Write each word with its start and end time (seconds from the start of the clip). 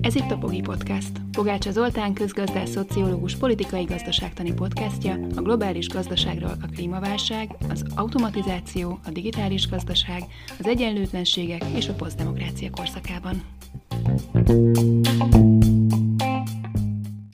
Ez 0.00 0.14
itt 0.14 0.30
a 0.30 0.38
Pogi 0.40 0.60
Podcast. 0.60 1.10
Pogácsa 1.32 1.70
Zoltán 1.70 2.14
közgazdás, 2.14 2.68
szociológus, 2.68 3.36
politikai 3.36 3.84
gazdaságtani 3.84 4.52
podcastja 4.52 5.18
a 5.36 5.40
globális 5.40 5.88
gazdaságról 5.88 6.56
a 6.62 6.66
klímaválság, 6.74 7.56
az 7.68 7.84
automatizáció, 7.94 8.98
a 9.06 9.10
digitális 9.10 9.68
gazdaság, 9.68 10.22
az 10.58 10.66
egyenlőtlenségek 10.66 11.62
és 11.76 11.88
a 11.88 11.94
posztdemokrácia 11.94 12.70
korszakában. 12.70 13.42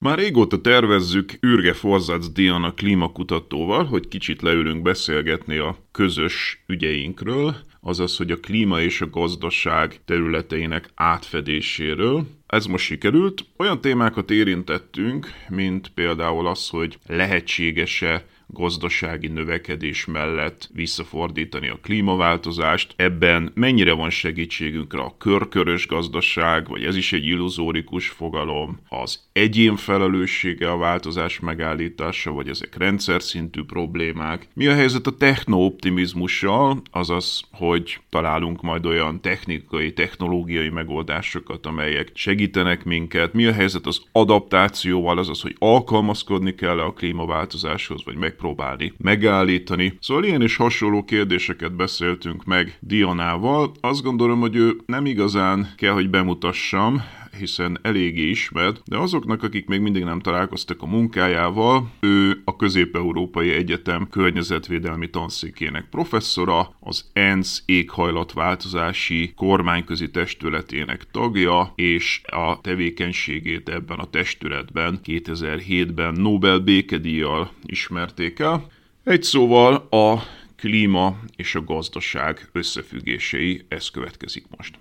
Már 0.00 0.18
régóta 0.18 0.60
tervezzük 0.60 1.38
Ürge 1.40 1.72
Forzac 1.72 2.28
Diana 2.32 2.74
klímakutatóval, 2.74 3.84
hogy 3.84 4.08
kicsit 4.08 4.42
leülünk 4.42 4.82
beszélgetni 4.82 5.56
a 5.56 5.76
közös 5.92 6.64
ügyeinkről, 6.66 7.56
azaz, 7.80 8.16
hogy 8.16 8.30
a 8.30 8.40
klíma 8.40 8.80
és 8.80 9.00
a 9.00 9.10
gazdaság 9.10 10.00
területeinek 10.04 10.90
átfedéséről. 10.94 12.26
Ez 12.46 12.66
most 12.66 12.84
sikerült. 12.84 13.44
Olyan 13.56 13.80
témákat 13.80 14.30
érintettünk, 14.30 15.28
mint 15.48 15.88
például 15.88 16.46
az, 16.46 16.68
hogy 16.68 16.98
lehetséges-e 17.06 18.24
gazdasági 18.52 19.26
növekedés 19.26 20.04
mellett 20.04 20.68
visszafordítani 20.72 21.68
a 21.68 21.78
klímaváltozást. 21.82 22.92
Ebben 22.96 23.50
mennyire 23.54 23.92
van 23.92 24.10
segítségünkre 24.10 25.00
a 25.00 25.14
körkörös 25.18 25.86
gazdaság, 25.86 26.68
vagy 26.68 26.84
ez 26.84 26.96
is 26.96 27.12
egy 27.12 27.26
illuzórikus 27.26 28.08
fogalom, 28.08 28.78
az 28.88 29.28
egyén 29.32 29.76
felelőssége 29.76 30.70
a 30.70 30.76
változás 30.76 31.40
megállítása, 31.40 32.32
vagy 32.32 32.48
ezek 32.48 32.76
rendszer 32.76 33.22
szintű 33.22 33.62
problémák. 33.62 34.48
Mi 34.54 34.66
a 34.66 34.74
helyzet 34.74 35.06
a 35.06 35.16
technooptimizmussal, 35.16 36.82
azaz, 36.90 37.42
hogy 37.52 38.00
találunk 38.08 38.62
majd 38.62 38.86
olyan 38.86 39.20
technikai, 39.20 39.92
technológiai 39.92 40.68
megoldásokat, 40.68 41.66
amelyek 41.66 42.10
segítenek 42.14 42.84
minket. 42.84 43.32
Mi 43.32 43.46
a 43.46 43.52
helyzet 43.52 43.86
az 43.86 44.02
adaptációval, 44.12 45.18
azaz, 45.18 45.40
hogy 45.40 45.56
alkalmazkodni 45.58 46.54
kell 46.54 46.78
a 46.78 46.92
klímaváltozáshoz, 46.92 48.04
vagy 48.04 48.16
meg 48.16 48.34
megpróbálni 48.40 48.92
megállítani. 48.98 49.96
Szóval 50.00 50.24
ilyen 50.24 50.42
és 50.42 50.56
hasonló 50.56 51.04
kérdéseket 51.04 51.76
beszéltünk 51.76 52.44
meg 52.44 52.76
Dianával. 52.80 53.72
Azt 53.80 54.02
gondolom, 54.02 54.40
hogy 54.40 54.56
ő 54.56 54.76
nem 54.86 55.06
igazán 55.06 55.74
kell, 55.76 55.92
hogy 55.92 56.10
bemutassam, 56.10 57.02
hiszen 57.38 57.78
eléggé 57.82 58.28
ismert, 58.28 58.82
de 58.84 58.98
azoknak, 58.98 59.42
akik 59.42 59.66
még 59.66 59.80
mindig 59.80 60.04
nem 60.04 60.20
találkoztak 60.20 60.82
a 60.82 60.86
munkájával, 60.86 61.90
ő 62.00 62.42
a 62.44 62.56
Közép-Európai 62.56 63.50
Egyetem 63.50 64.08
környezetvédelmi 64.10 65.10
tanszékének 65.10 65.88
professzora, 65.90 66.74
az 66.80 67.10
ENSZ 67.12 67.62
éghajlatváltozási 67.66 69.32
kormányközi 69.36 70.10
testületének 70.10 71.04
tagja, 71.10 71.72
és 71.74 72.20
a 72.26 72.60
tevékenységét 72.60 73.68
ebben 73.68 73.98
a 73.98 74.10
testületben 74.10 75.00
2007-ben 75.04 76.14
Nobel 76.14 76.58
békedíjjal 76.58 77.50
ismerték 77.66 78.38
el. 78.38 78.66
Egy 79.04 79.22
szóval 79.22 79.74
a 79.90 80.22
klíma 80.56 81.18
és 81.36 81.54
a 81.54 81.64
gazdaság 81.64 82.48
összefüggései, 82.52 83.64
ez 83.68 83.88
következik 83.88 84.44
most. 84.56 84.78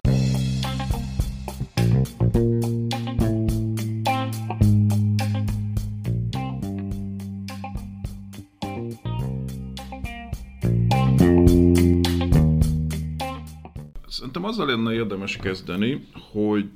Szerintem 14.20 14.44
azzal 14.44 14.66
lenne 14.66 14.94
érdemes 14.94 15.38
kezdeni, 15.38 16.08
hogy 16.32 16.70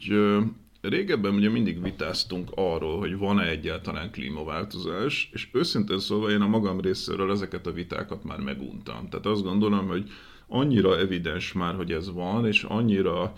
régebben 0.82 1.34
ugye 1.34 1.50
mindig 1.50 1.82
vitáztunk 1.82 2.52
arról, 2.56 3.00
hogy 3.00 3.18
van-e 3.18 3.48
egyáltalán 3.48 4.12
klímaváltozás, 4.12 5.30
és 5.34 5.48
őszintén 5.52 6.00
szólva 6.00 6.30
én 6.30 6.42
a 6.42 6.48
magam 6.48 6.80
részéről 6.80 7.32
ezeket 7.32 7.68
a 7.68 7.72
vitákat 7.72 8.24
már 8.24 8.40
meguntam. 8.40 9.10
Tehát 9.10 9.26
azt 9.26 9.44
gondolom, 9.44 9.88
hogy 9.88 10.10
annyira 10.48 10.98
evidens 10.98 11.54
már, 11.54 11.76
hogy 11.76 11.92
ez 11.92 12.14
van, 12.14 12.46
és 12.46 12.64
annyira 12.64 13.34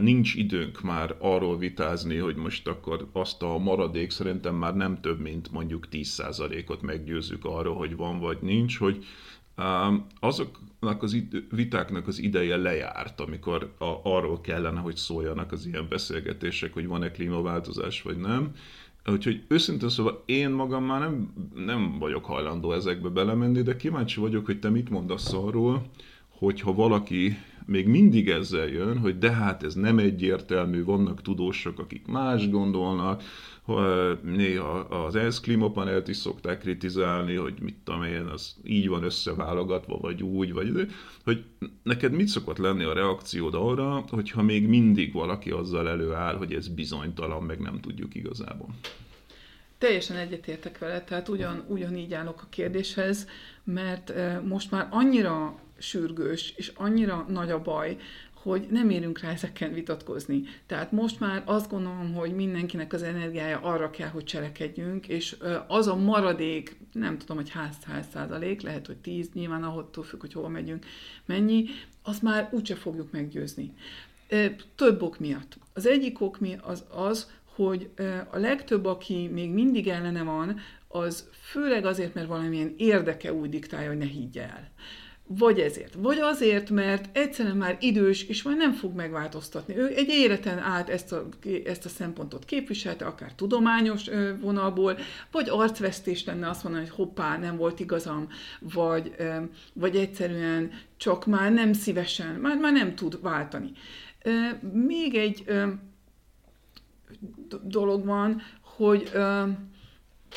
nincs 0.00 0.34
időnk 0.34 0.80
már 0.80 1.16
arról 1.18 1.58
vitázni, 1.58 2.16
hogy 2.16 2.36
most 2.36 2.68
akkor 2.68 3.08
azt 3.12 3.42
a 3.42 3.58
maradék 3.58 4.10
szerintem 4.10 4.54
már 4.54 4.76
nem 4.76 5.00
több, 5.00 5.20
mint 5.20 5.52
mondjuk 5.52 5.86
10%-ot 5.90 6.82
meggyőzzük 6.82 7.44
arról, 7.44 7.76
hogy 7.76 7.96
van 7.96 8.18
vagy 8.18 8.38
nincs, 8.40 8.78
hogy 8.78 9.04
azoknak 10.86 11.02
az 11.02 11.16
vitáknak 11.50 12.06
az 12.06 12.18
ideje 12.18 12.56
lejárt, 12.56 13.20
amikor 13.20 13.74
a, 13.78 14.00
arról 14.02 14.40
kellene, 14.40 14.80
hogy 14.80 14.96
szóljanak 14.96 15.52
az 15.52 15.66
ilyen 15.66 15.86
beszélgetések, 15.88 16.72
hogy 16.72 16.86
van-e 16.86 17.10
klímaváltozás 17.10 18.02
vagy 18.02 18.16
nem. 18.16 18.54
Úgyhogy 19.06 19.44
őszintén 19.48 19.88
szóval 19.88 20.22
én 20.26 20.50
magam 20.50 20.84
már 20.84 21.00
nem, 21.00 21.32
nem 21.54 21.98
vagyok 21.98 22.24
hajlandó 22.24 22.72
ezekbe 22.72 23.08
belemenni, 23.08 23.62
de 23.62 23.76
kíváncsi 23.76 24.20
vagyok, 24.20 24.46
hogy 24.46 24.58
te 24.58 24.68
mit 24.68 24.90
mondasz 24.90 25.32
arról, 25.32 25.82
hogyha 26.28 26.72
valaki 26.72 27.36
még 27.66 27.86
mindig 27.86 28.28
ezzel 28.28 28.66
jön, 28.66 28.98
hogy 28.98 29.18
de 29.18 29.32
hát 29.32 29.62
ez 29.62 29.74
nem 29.74 29.98
egyértelmű, 29.98 30.84
vannak 30.84 31.22
tudósok, 31.22 31.78
akik 31.78 32.06
más 32.06 32.50
gondolnak, 32.50 33.22
néha 34.22 34.78
az 34.78 35.14
ENSZ 35.14 35.40
klímapanelt 35.40 36.08
is 36.08 36.16
szokták 36.16 36.58
kritizálni, 36.58 37.34
hogy 37.34 37.54
mit 37.60 37.76
tudom 37.84 38.02
én, 38.02 38.24
az 38.24 38.54
így 38.64 38.88
van 38.88 39.02
összeválogatva, 39.02 39.98
vagy 39.98 40.22
úgy, 40.22 40.52
vagy 40.52 40.90
hogy 41.24 41.44
neked 41.82 42.12
mit 42.12 42.28
szokott 42.28 42.58
lenni 42.58 42.84
a 42.84 42.92
reakciód 42.92 43.54
arra, 43.54 44.04
hogyha 44.08 44.42
még 44.42 44.68
mindig 44.68 45.12
valaki 45.12 45.50
azzal 45.50 45.88
előáll, 45.88 46.36
hogy 46.36 46.52
ez 46.52 46.68
bizonytalan, 46.68 47.42
meg 47.42 47.58
nem 47.58 47.80
tudjuk 47.80 48.14
igazából. 48.14 48.68
Teljesen 49.78 50.16
egyetértek 50.16 50.78
vele, 50.78 51.04
tehát 51.04 51.28
ugyan, 51.28 51.64
ugyanígy 51.68 52.14
állok 52.14 52.42
a 52.42 52.48
kérdéshez, 52.50 53.26
mert 53.64 54.12
most 54.44 54.70
már 54.70 54.88
annyira 54.90 55.58
sürgős, 55.78 56.52
és 56.56 56.72
annyira 56.74 57.26
nagy 57.28 57.50
a 57.50 57.62
baj, 57.62 57.96
hogy 58.34 58.66
nem 58.70 58.90
érünk 58.90 59.20
rá 59.20 59.30
ezeken 59.30 59.72
vitatkozni. 59.72 60.42
Tehát 60.66 60.92
most 60.92 61.20
már 61.20 61.42
azt 61.44 61.70
gondolom, 61.70 62.14
hogy 62.14 62.34
mindenkinek 62.34 62.92
az 62.92 63.02
energiája 63.02 63.60
arra 63.60 63.90
kell, 63.90 64.08
hogy 64.08 64.24
cselekedjünk, 64.24 65.08
és 65.08 65.36
az 65.66 65.86
a 65.86 65.96
maradék, 65.96 66.76
nem 66.92 67.18
tudom, 67.18 67.36
hogy 67.36 67.50
ház, 67.50 67.76
ház 67.84 68.06
százalék, 68.12 68.60
lehet, 68.60 68.86
hogy 68.86 68.96
tíz, 68.96 69.30
nyilván 69.32 69.62
ahhoz 69.62 70.06
függ, 70.08 70.20
hogy 70.20 70.32
hova 70.32 70.48
megyünk, 70.48 70.86
mennyi, 71.24 71.64
azt 72.02 72.22
már 72.22 72.48
úgyse 72.52 72.74
fogjuk 72.74 73.12
meggyőzni. 73.12 73.72
Több 74.74 75.02
ok 75.02 75.18
miatt. 75.18 75.58
Az 75.72 75.86
egyik 75.86 76.20
ok 76.20 76.40
mi 76.40 76.56
az 76.62 76.84
az, 76.90 77.30
hogy 77.54 77.90
a 78.30 78.38
legtöbb, 78.38 78.84
aki 78.84 79.28
még 79.32 79.50
mindig 79.50 79.88
ellene 79.88 80.22
van, 80.22 80.60
az 80.88 81.28
főleg 81.32 81.84
azért, 81.84 82.14
mert 82.14 82.28
valamilyen 82.28 82.74
érdeke 82.76 83.32
úgy 83.32 83.48
diktálja, 83.48 83.88
hogy 83.88 83.98
ne 83.98 84.04
higgye 84.04 84.42
el. 84.42 84.70
Vagy 85.28 85.60
ezért. 85.60 85.94
Vagy 85.94 86.18
azért, 86.18 86.70
mert 86.70 87.16
egyszerűen 87.16 87.56
már 87.56 87.76
idős, 87.80 88.24
és 88.24 88.42
már 88.42 88.56
nem 88.56 88.72
fog 88.72 88.94
megváltoztatni. 88.94 89.76
Ő 89.76 89.92
egy 89.96 90.08
életen 90.08 90.58
át 90.58 90.88
ezt 90.88 91.12
a, 91.12 91.28
ezt 91.64 91.84
a 91.84 91.88
szempontot 91.88 92.44
képviselte, 92.44 93.04
akár 93.04 93.32
tudományos 93.32 94.04
vonalból, 94.40 94.98
vagy 95.30 95.48
arcvesztés 95.48 96.24
lenne 96.24 96.48
azt 96.48 96.62
mondani, 96.62 96.84
hogy 96.84 96.94
hoppá, 96.94 97.38
nem 97.38 97.56
volt 97.56 97.80
igazam, 97.80 98.28
vagy, 98.60 99.14
vagy 99.72 99.96
egyszerűen 99.96 100.72
csak 100.96 101.26
már 101.26 101.52
nem 101.52 101.72
szívesen, 101.72 102.34
már, 102.34 102.56
már 102.58 102.72
nem 102.72 102.94
tud 102.94 103.18
váltani. 103.22 103.72
Még 104.72 105.14
egy 105.14 105.44
dolog 107.62 108.04
van, 108.04 108.42
hogy 108.60 109.10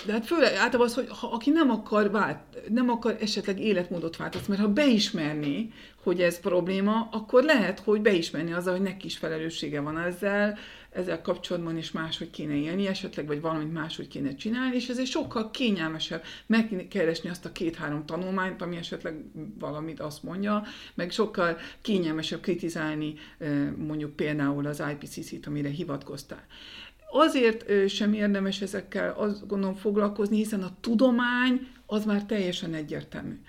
de 0.05 0.11
hát 0.11 0.25
főleg 0.25 0.53
általában 0.53 0.87
az, 0.87 0.93
hogy 0.93 1.07
ha 1.09 1.27
aki 1.27 1.49
nem 1.49 1.69
akar, 1.69 2.11
vált, 2.11 2.39
nem 2.69 2.89
akar 2.89 3.17
esetleg 3.19 3.59
életmódot 3.59 4.17
változtatni, 4.17 4.55
mert 4.55 4.67
ha 4.67 4.73
beismerni, 4.73 5.73
hogy 6.03 6.21
ez 6.21 6.39
probléma, 6.39 7.07
akkor 7.11 7.43
lehet, 7.43 7.79
hogy 7.79 8.01
beismerni 8.01 8.53
azzal, 8.53 8.73
hogy 8.73 8.81
neki 8.81 9.05
is 9.05 9.17
felelőssége 9.17 9.79
van 9.79 9.99
ezzel, 9.99 10.57
ezzel 10.89 11.21
kapcsolatban 11.21 11.77
is 11.77 11.91
máshogy 11.91 12.29
kéne 12.29 12.55
élni, 12.55 12.87
esetleg, 12.87 13.27
vagy 13.27 13.41
valamit 13.41 13.73
máshogy 13.73 14.07
kéne 14.07 14.35
csinálni, 14.35 14.75
és 14.75 14.87
ezért 14.87 15.09
sokkal 15.09 15.51
kényelmesebb 15.51 16.23
megkeresni 16.45 17.29
azt 17.29 17.45
a 17.45 17.51
két-három 17.51 18.05
tanulmányt, 18.05 18.61
ami 18.61 18.75
esetleg 18.75 19.23
valamit 19.59 19.99
azt 19.99 20.23
mondja, 20.23 20.63
meg 20.93 21.11
sokkal 21.11 21.57
kényelmesebb 21.81 22.39
kritizálni 22.39 23.13
mondjuk 23.77 24.15
például 24.15 24.65
az 24.65 24.83
IPCC-t, 24.91 25.47
amire 25.47 25.69
hivatkoztál. 25.69 26.45
Azért 27.11 27.89
sem 27.89 28.13
érdemes 28.13 28.61
ezekkel 28.61 29.13
azt 29.17 29.47
gondolom 29.47 29.75
foglalkozni, 29.75 30.37
hiszen 30.37 30.63
a 30.63 30.77
tudomány 30.81 31.67
az 31.85 32.05
már 32.05 32.25
teljesen 32.25 32.73
egyértelmű. 32.73 33.39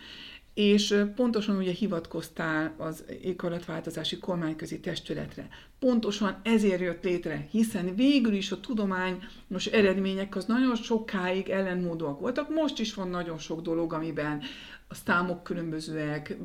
És 0.55 0.95
pontosan 1.15 1.57
ugye 1.57 1.73
hivatkoztál 1.73 2.75
az 2.79 3.05
éghajlatváltozási 3.23 4.19
kormányközi 4.19 4.81
testületre. 4.81 5.49
Pontosan 5.79 6.41
ezért 6.43 6.81
jött 6.81 7.05
létre, 7.05 7.47
hiszen 7.51 7.95
végül 7.95 8.33
is 8.33 8.53
a 8.53 8.61
tudomány 8.61 9.19
most 9.47 9.75
eredmények 9.75 10.37
az 10.37 10.45
nagyon 10.45 10.77
sokáig 10.77 11.49
ellenmódúak 11.49 12.21
voltak. 12.21 12.55
Most 12.55 12.79
is 12.79 12.95
van 12.95 13.09
nagyon 13.09 13.39
sok 13.39 13.61
dolog, 13.61 13.93
amiben 13.93 14.43
a 14.93 14.95
számok 14.95 15.43
különbözőek, 15.43 16.37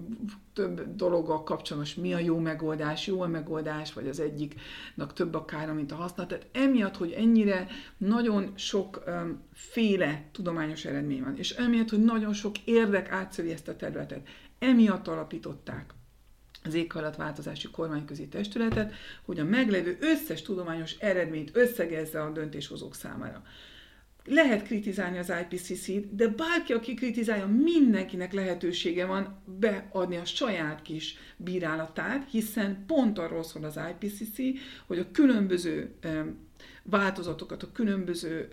több 0.53 0.95
dologgal 0.95 1.43
kapcsolatos, 1.43 1.95
mi 1.95 2.13
a 2.13 2.19
jó 2.19 2.39
megoldás, 2.39 3.07
jó 3.07 3.21
a 3.21 3.27
megoldás, 3.27 3.93
vagy 3.93 4.07
az 4.07 4.19
egyiknak 4.19 5.13
több 5.13 5.33
a 5.33 5.45
kára, 5.45 5.73
mint 5.73 5.91
a 5.91 5.95
haszna. 5.95 6.25
Tehát 6.25 6.47
emiatt, 6.51 6.97
hogy 6.97 7.11
ennyire 7.11 7.67
nagyon 7.97 8.51
sok 8.55 9.03
um, 9.07 9.41
féle 9.53 10.29
tudományos 10.31 10.85
eredmény 10.85 11.23
van, 11.23 11.37
és 11.37 11.51
emiatt, 11.51 11.89
hogy 11.89 12.03
nagyon 12.03 12.33
sok 12.33 12.57
érdek 12.57 13.11
átszövi 13.11 13.51
ezt 13.51 13.67
a 13.67 13.75
területet, 13.75 14.27
emiatt 14.59 15.07
alapították 15.07 15.93
az 16.63 16.73
éghajlatváltozási 16.73 17.69
kormányközi 17.69 18.27
testületet, 18.27 18.93
hogy 19.25 19.39
a 19.39 19.43
meglevő 19.43 19.97
összes 19.99 20.41
tudományos 20.41 20.95
eredményt 20.97 21.51
összegezze 21.53 22.21
a 22.21 22.31
döntéshozók 22.31 22.95
számára. 22.95 23.43
Lehet 24.25 24.63
kritizálni 24.63 25.17
az 25.17 25.33
IPCC-t, 25.41 26.15
de 26.15 26.27
bárki, 26.27 26.73
aki 26.73 26.93
kritizálja, 26.93 27.47
mindenkinek 27.47 28.33
lehetősége 28.33 29.05
van 29.05 29.41
beadni 29.59 30.15
a 30.15 30.25
saját 30.25 30.81
kis 30.81 31.17
bírálatát, 31.37 32.29
hiszen 32.29 32.83
pont 32.87 33.19
arról 33.19 33.43
szól 33.43 33.63
az 33.63 33.79
IPCC, 33.89 34.37
hogy 34.87 34.99
a 34.99 35.11
különböző 35.11 35.95
változatokat, 36.83 37.63
a 37.63 37.71
különböző 37.71 38.49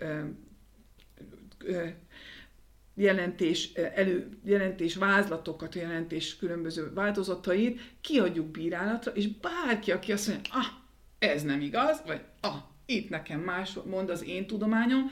jelentés, 2.95 3.73
elő, 3.73 4.29
jelentés 4.43 4.95
vázlatokat, 4.95 5.75
jelentés 5.75 6.37
különböző 6.37 6.93
változatait 6.93 7.79
kiadjuk 8.01 8.47
bírálatra, 8.47 9.11
és 9.11 9.27
bárki, 9.27 9.91
aki 9.91 10.11
azt 10.11 10.27
mondja, 10.27 10.53
ah, 10.53 10.65
ez 11.19 11.43
nem 11.43 11.61
igaz, 11.61 12.01
vagy 12.05 12.21
ah, 12.41 12.55
itt 12.85 13.09
nekem 13.09 13.39
más 13.39 13.73
mond 13.85 14.09
az 14.09 14.23
én 14.23 14.47
tudományom, 14.47 15.11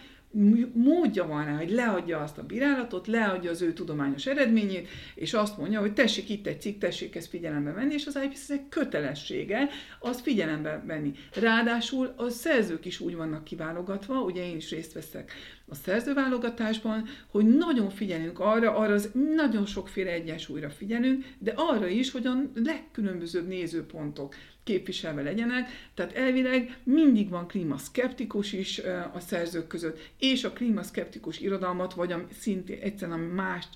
módja 0.74 1.28
van 1.28 1.46
rá, 1.46 1.58
hogy 1.58 1.70
leadja 1.70 2.20
azt 2.20 2.38
a 2.38 2.44
bírálatot, 2.44 3.08
leadja 3.08 3.50
az 3.50 3.62
ő 3.62 3.74
tudományos 3.74 4.26
eredményét, 4.26 4.88
és 5.16 5.34
azt 5.34 5.58
mondja, 5.58 5.80
hogy 5.80 5.94
tessék 5.94 6.30
itt 6.30 6.48
egy 6.48 6.62
cikk, 6.62 6.80
tessék 6.80 7.16
ezt 7.16 7.30
figyelembe 7.30 7.72
venni, 7.72 7.94
és 7.94 8.06
az 8.06 8.20
IPCC 8.24 8.70
kötelessége 8.70 9.70
azt 10.00 10.22
figyelembe 10.22 10.84
venni. 10.86 11.12
Ráadásul 11.34 12.14
a 12.18 12.30
szerzők 12.30 12.86
is 12.86 13.00
úgy 13.00 13.16
vannak 13.16 13.44
kiválogatva, 13.44 14.22
ugye 14.22 14.48
én 14.50 14.56
is 14.56 14.70
részt 14.70 14.94
veszek 14.94 15.32
a 15.72 15.76
szerzőválogatásban, 15.76 17.08
hogy 17.28 17.46
nagyon 17.46 17.90
figyelünk 17.90 18.40
arra, 18.40 18.76
arra 18.76 18.94
az 18.94 19.12
nagyon 19.36 19.66
sokféle 19.66 20.12
egyensúlyra 20.12 20.70
figyelünk, 20.70 21.26
de 21.40 21.54
arra 21.56 21.88
is, 21.88 22.12
hogy 22.12 22.26
a 22.26 22.34
legkülönbözőbb 22.54 23.48
nézőpontok 23.48 24.36
képviselve 24.64 25.22
legyenek, 25.22 25.70
tehát 25.94 26.14
elvileg 26.14 26.78
mindig 26.84 27.30
van 27.30 27.48
klímaszkeptikus 27.48 28.54
is 28.54 28.82
a 29.14 29.20
szerzők 29.20 29.68
között, 29.68 30.12
és 30.20 30.44
a 30.44 30.54
klímaszkeptikus 30.54 31.40
irodalmat, 31.40 31.94
vagy 31.94 32.12
a, 32.12 32.28
szintén 32.40 32.82
egyszerűen 32.82 33.20
a 33.20 33.34
más 33.34 33.68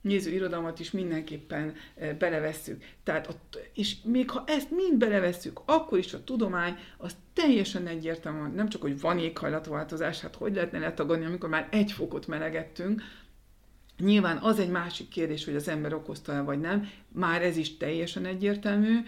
néző 0.00 0.30
irodalmat 0.30 0.80
is 0.80 0.90
mindenképpen 0.90 1.74
belevesszük. 2.18 2.84
Tehát, 3.02 3.26
a, 3.26 3.34
és 3.74 3.96
még 4.04 4.30
ha 4.30 4.44
ezt 4.46 4.70
mind 4.70 4.98
belevesszük, 4.98 5.60
akkor 5.64 5.98
is 5.98 6.14
a 6.14 6.24
tudomány 6.24 6.78
az 6.96 7.16
teljesen 7.32 7.86
egyértelmű, 7.86 8.54
nem 8.54 8.68
csak, 8.68 8.82
hogy 8.82 9.00
van 9.00 9.18
éghajlatváltozás, 9.18 10.20
hát 10.20 10.34
hogy 10.34 10.54
lehetne 10.54 10.78
letagadni, 10.78 11.24
amikor 11.24 11.48
már 11.48 11.68
egy 11.70 11.92
fokot 11.92 12.26
melegettünk, 12.26 13.02
Nyilván 13.98 14.36
az 14.36 14.58
egy 14.58 14.70
másik 14.70 15.08
kérdés, 15.08 15.44
hogy 15.44 15.54
az 15.54 15.68
ember 15.68 15.94
okozta-e 15.94 16.40
vagy 16.40 16.60
nem, 16.60 16.88
már 17.08 17.42
ez 17.42 17.56
is 17.56 17.76
teljesen 17.76 18.24
egyértelmű, 18.24 18.98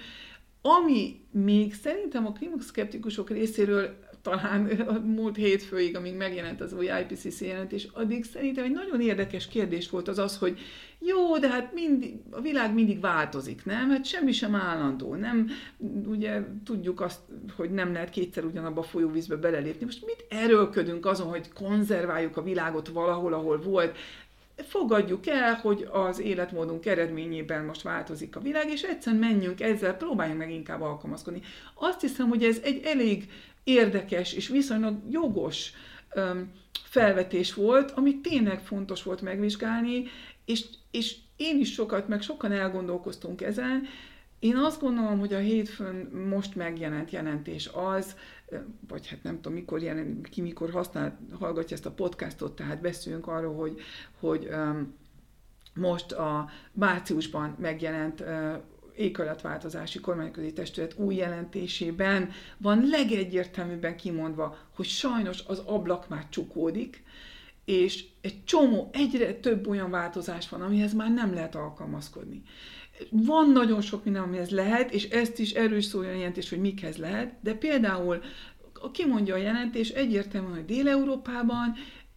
ami 0.63 1.21
még 1.31 1.75
szerintem 1.75 2.27
a 2.27 2.33
klímaszkeptikusok 2.33 3.31
részéről 3.31 4.09
talán 4.23 4.67
a 4.67 4.93
múlt 4.93 5.37
hétfőig, 5.37 5.97
amíg 5.97 6.17
megjelent 6.17 6.61
az 6.61 6.73
új 6.73 6.89
IPCC 7.01 7.41
jelentés, 7.41 7.89
addig 7.93 8.25
szerintem 8.25 8.65
egy 8.65 8.73
nagyon 8.73 9.01
érdekes 9.01 9.49
kérdés 9.49 9.91
volt 9.91 10.09
az 10.09 10.19
az, 10.19 10.39
hogy 10.39 10.59
jó, 10.99 11.39
de 11.39 11.49
hát 11.49 11.73
mindig, 11.75 12.15
a 12.31 12.41
világ 12.41 12.75
mindig 12.75 13.01
változik, 13.01 13.65
nem? 13.65 13.91
Hát 13.91 14.05
semmi 14.05 14.33
sem 14.33 14.55
állandó, 14.55 15.15
nem? 15.15 15.51
Ugye 16.07 16.43
tudjuk 16.65 17.01
azt, 17.01 17.21
hogy 17.57 17.71
nem 17.71 17.93
lehet 17.93 18.11
kétszer 18.11 18.45
ugyanabba 18.45 18.81
a 18.81 18.85
folyóvízbe 18.85 19.37
belelépni. 19.37 19.85
Most 19.85 20.05
mit 20.07 20.25
erőlködünk 20.29 21.07
azon, 21.07 21.27
hogy 21.29 21.53
konzerváljuk 21.53 22.37
a 22.37 22.43
világot 22.43 22.89
valahol, 22.89 23.33
ahol 23.33 23.61
volt? 23.61 23.97
Fogadjuk 24.69 25.27
el, 25.27 25.55
hogy 25.55 25.89
az 25.93 26.21
életmódunk 26.21 26.87
eredményében 26.87 27.65
most 27.65 27.83
változik 27.83 28.37
a 28.37 28.41
világ, 28.41 28.71
és 28.71 28.83
egyszerűen 28.83 29.23
menjünk 29.23 29.61
ezzel, 29.61 29.97
próbáljunk 29.97 30.39
meg 30.39 30.51
inkább 30.51 30.81
alkalmazkodni. 30.81 31.41
Azt 31.75 32.01
hiszem, 32.01 32.29
hogy 32.29 32.45
ez 32.45 32.61
egy 32.63 32.85
elég 32.85 33.31
érdekes 33.65 34.33
és 34.33 34.49
viszonylag 34.49 34.99
jogos 35.11 35.73
um, 36.15 36.53
felvetés 36.85 37.55
volt, 37.55 37.91
amit 37.91 38.23
tényleg 38.23 38.61
fontos 38.61 39.03
volt 39.03 39.23
megvizsgálni, 39.23 40.05
és, 40.45 40.65
és 40.91 41.17
én 41.37 41.59
is 41.61 41.73
sokat, 41.73 42.09
meg 42.09 42.23
sokan 42.23 42.53
elgondolkoztunk 42.53 43.43
ezen. 43.43 43.87
Én 44.39 44.57
azt 44.57 44.81
gondolom, 44.81 45.19
hogy 45.19 45.33
a 45.33 45.39
hétfőn 45.39 46.11
most 46.29 46.55
megjelent 46.55 47.11
jelentés 47.11 47.71
az, 47.73 48.17
vagy 48.89 49.09
hát 49.09 49.23
nem 49.23 49.35
tudom, 49.35 49.53
mikor 49.53 49.83
jelen, 49.83 50.23
ki 50.23 50.41
mikor 50.41 50.71
használ, 50.71 51.19
hallgatja 51.39 51.77
ezt 51.77 51.87
a 51.87 51.91
podcastot, 51.91 52.57
tehát 52.57 52.81
beszéljünk 52.81 53.27
arról, 53.27 53.55
hogy, 53.55 53.81
hogy 54.21 54.49
um, 54.53 54.95
most 55.75 56.13
a 56.13 56.51
márciusban 56.73 57.57
megjelent 57.59 58.21
uh, 58.21 58.57
éghajlatváltozási 58.97 60.01
kormányközi 60.01 60.53
testület 60.53 60.95
új 60.99 61.15
jelentésében 61.15 62.31
van 62.57 62.89
legegyértelműbben 62.89 63.97
kimondva, 63.97 64.57
hogy 64.75 64.87
sajnos 64.87 65.45
az 65.47 65.59
ablak 65.59 66.09
már 66.09 66.29
csukódik, 66.29 67.03
és 67.65 68.05
egy 68.21 68.45
csomó, 68.45 68.91
egyre 68.93 69.35
több 69.35 69.69
olyan 69.69 69.91
változás 69.91 70.49
van, 70.49 70.63
amihez 70.63 70.93
már 70.93 71.13
nem 71.13 71.35
lehet 71.35 71.55
alkalmazkodni. 71.55 72.43
Van 73.11 73.51
nagyon 73.51 73.81
sok 73.81 74.05
minden, 74.05 74.23
amihez 74.23 74.51
lehet, 74.51 74.93
és 74.93 75.09
ezt 75.09 75.39
is 75.39 75.53
erős 75.53 75.85
szó 75.85 75.99
a 75.99 76.03
jelentés, 76.03 76.49
hogy 76.49 76.61
mikhez 76.61 76.97
lehet, 76.97 77.35
de 77.41 77.55
például 77.55 78.23
kimondja 78.93 79.35
a 79.35 79.39
jelentés 79.39 79.89
egyértelműen, 79.89 80.55
hogy 80.55 80.65
Dél-Európában 80.65 81.75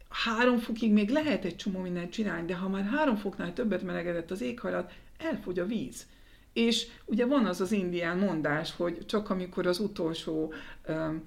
három 0.09 0.57
fokig 0.57 0.91
még 0.91 1.09
lehet 1.09 1.45
egy 1.45 1.55
csomó 1.55 1.79
mindent 1.79 2.11
csinálni, 2.11 2.45
de 2.45 2.55
ha 2.55 2.69
már 2.69 2.83
három 2.83 3.15
foknál 3.15 3.53
többet 3.53 3.83
melegedett 3.83 4.31
az 4.31 4.41
éghajlat, 4.41 4.91
elfogy 5.17 5.59
a 5.59 5.65
víz. 5.65 6.05
És 6.53 6.87
ugye 7.05 7.25
van 7.25 7.45
az 7.45 7.61
az 7.61 7.71
indián 7.71 8.17
mondás, 8.17 8.75
hogy 8.75 9.05
csak 9.05 9.29
amikor 9.29 9.67
az 9.67 9.79
utolsó 9.79 10.53
um, 10.87 11.23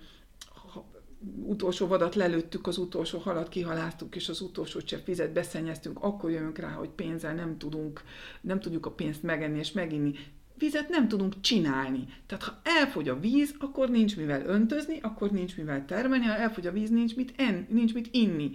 utolsó 1.42 1.86
vadat 1.86 2.14
lelőttük, 2.14 2.66
az 2.66 2.78
utolsó 2.78 3.18
halat 3.18 3.48
kihaláztuk, 3.48 4.16
és 4.16 4.28
az 4.28 4.40
utolsó 4.40 4.80
csepp 4.80 5.06
vizet 5.06 5.32
beszennyeztünk, 5.32 5.98
akkor 6.02 6.30
jövünk 6.30 6.58
rá, 6.58 6.68
hogy 6.68 6.88
pénzzel 6.88 7.34
nem 7.34 7.58
tudunk, 7.58 8.02
nem 8.40 8.60
tudjuk 8.60 8.86
a 8.86 8.90
pénzt 8.90 9.22
megenni 9.22 9.58
és 9.58 9.72
meginni. 9.72 10.14
Vizet 10.58 10.88
nem 10.88 11.08
tudunk 11.08 11.40
csinálni. 11.40 12.04
Tehát 12.26 12.44
ha 12.44 12.60
elfogy 12.62 13.08
a 13.08 13.20
víz, 13.20 13.54
akkor 13.58 13.90
nincs 13.90 14.16
mivel 14.16 14.46
öntözni, 14.46 14.98
akkor 15.02 15.30
nincs 15.30 15.56
mivel 15.56 15.84
termelni, 15.84 16.24
ha 16.24 16.36
elfogy 16.36 16.66
a 16.66 16.72
víz, 16.72 16.90
nincs 16.90 17.16
mit, 17.16 17.32
en, 17.36 17.66
nincs 17.70 17.94
mit 17.94 18.08
inni. 18.10 18.50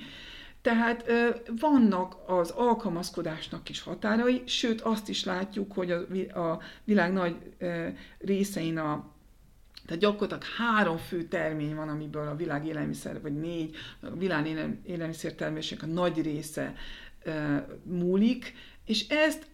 Tehát 0.62 1.12
vannak 1.60 2.16
az 2.28 2.50
alkalmazkodásnak 2.50 3.70
is 3.70 3.82
határai, 3.82 4.42
sőt 4.46 4.82
azt 4.82 5.10
is 5.10 5.24
látjuk, 5.24 5.74
hogy 5.74 5.92
a, 5.92 6.40
a 6.40 6.60
világ 6.84 7.14
nagy 7.14 7.36
részein 8.20 8.78
a 8.78 9.11
tehát 9.92 10.06
gyakorlatilag 10.06 10.44
három 10.58 10.98
fő 10.98 11.24
termény 11.24 11.76
van, 11.76 11.90
amiből 11.90 12.28
a 12.28 12.36
világ 12.36 12.66
élelmiszer, 12.68 13.22
vagy 13.22 13.40
négy, 13.40 13.76
a 14.00 14.10
világ 14.10 14.48
élelmiszer 14.86 15.34
termésének 15.34 15.84
a 15.84 15.88
nagy 15.88 16.22
része 16.22 16.74
e, 17.24 17.66
múlik, 17.84 18.54
és 18.86 19.08
ezt 19.08 19.46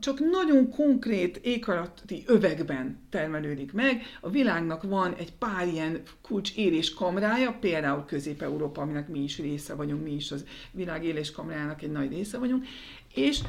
csak 0.00 0.18
nagyon 0.30 0.70
konkrét 0.70 1.36
éghajlati 1.36 2.24
övekben 2.26 2.98
termelődik 3.10 3.72
meg. 3.72 4.02
A 4.20 4.30
világnak 4.30 4.82
van 4.82 5.14
egy 5.14 5.32
pár 5.32 5.68
ilyen 5.68 6.02
kulcs 6.22 6.52
kamrája, 6.94 7.56
például 7.60 8.04
Közép-Európa, 8.04 8.80
aminek 8.80 9.08
mi 9.08 9.22
is 9.22 9.38
része 9.38 9.74
vagyunk, 9.74 10.02
mi 10.02 10.12
is 10.14 10.30
az 10.32 10.44
világ 10.72 11.04
kamrájának 11.34 11.82
egy 11.82 11.92
nagy 11.92 12.10
része 12.10 12.38
vagyunk, 12.38 12.66
és 13.14 13.40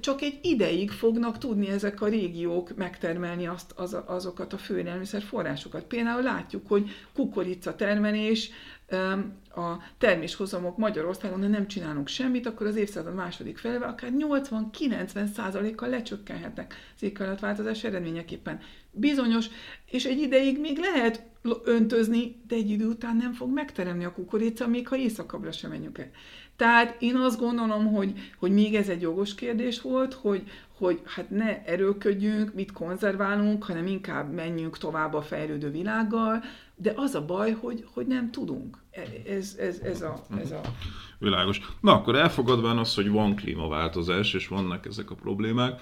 csak 0.00 0.22
egy 0.22 0.38
ideig 0.42 0.90
fognak 0.90 1.38
tudni 1.38 1.68
ezek 1.68 2.00
a 2.00 2.08
régiók 2.08 2.76
megtermelni 2.76 3.46
azt, 3.46 3.72
az, 3.76 3.96
azokat 4.06 4.52
a 4.52 4.58
fő 4.58 5.00
forrásokat. 5.28 5.84
Például 5.84 6.22
látjuk, 6.22 6.68
hogy 6.68 6.90
kukorica 7.14 7.76
termelés, 7.76 8.50
a 9.54 9.76
terméshozamok 9.98 10.76
Magyarországon, 10.76 11.42
ha 11.42 11.48
nem 11.48 11.66
csinálunk 11.66 12.08
semmit, 12.08 12.46
akkor 12.46 12.66
az 12.66 12.76
évszázad 12.76 13.14
második 13.14 13.58
felével 13.58 13.88
akár 13.88 14.10
80-90 14.18 15.32
százalékkal 15.32 15.88
lecsökkenhetnek 15.88 16.74
az 16.96 17.02
éghajlatváltozás 17.02 17.84
eredményeképpen. 17.84 18.60
Bizonyos, 18.90 19.46
és 19.90 20.04
egy 20.04 20.18
ideig 20.18 20.60
még 20.60 20.78
lehet 20.78 21.22
öntözni, 21.64 22.40
de 22.46 22.54
egy 22.54 22.70
idő 22.70 22.86
után 22.86 23.16
nem 23.16 23.32
fog 23.32 23.52
megteremni 23.52 24.04
a 24.04 24.12
kukorica, 24.12 24.66
még 24.66 24.88
ha 24.88 24.96
éjszakabbra 24.96 25.52
sem 25.52 25.70
menjünk 25.70 25.98
el. 25.98 26.10
Tehát 26.56 26.96
én 26.98 27.16
azt 27.16 27.40
gondolom, 27.40 27.92
hogy, 27.92 28.12
hogy 28.38 28.52
még 28.52 28.74
ez 28.74 28.88
egy 28.88 29.00
jogos 29.00 29.34
kérdés 29.34 29.80
volt, 29.80 30.14
hogy, 30.14 30.42
hogy 30.78 31.00
hát 31.04 31.30
ne 31.30 31.64
erőködjünk, 31.64 32.54
mit 32.54 32.72
konzerválunk, 32.72 33.64
hanem 33.64 33.86
inkább 33.86 34.32
menjünk 34.32 34.78
tovább 34.78 35.14
a 35.14 35.22
fejlődő 35.22 35.70
világgal, 35.70 36.42
de 36.76 36.92
az 36.96 37.14
a 37.14 37.24
baj, 37.24 37.52
hogy, 37.52 37.86
hogy 37.92 38.06
nem 38.06 38.30
tudunk. 38.30 38.78
Ez, 39.26 39.56
ez, 39.58 39.78
ez, 39.82 40.00
a, 40.00 40.26
ez 40.40 40.50
a... 40.50 40.60
Világos. 41.18 41.60
Na 41.80 41.92
akkor 41.92 42.16
elfogadván 42.16 42.78
az, 42.78 42.94
hogy 42.94 43.10
van 43.10 43.34
klímaváltozás, 43.34 44.34
és 44.34 44.48
vannak 44.48 44.86
ezek 44.86 45.10
a 45.10 45.14
problémák, 45.14 45.80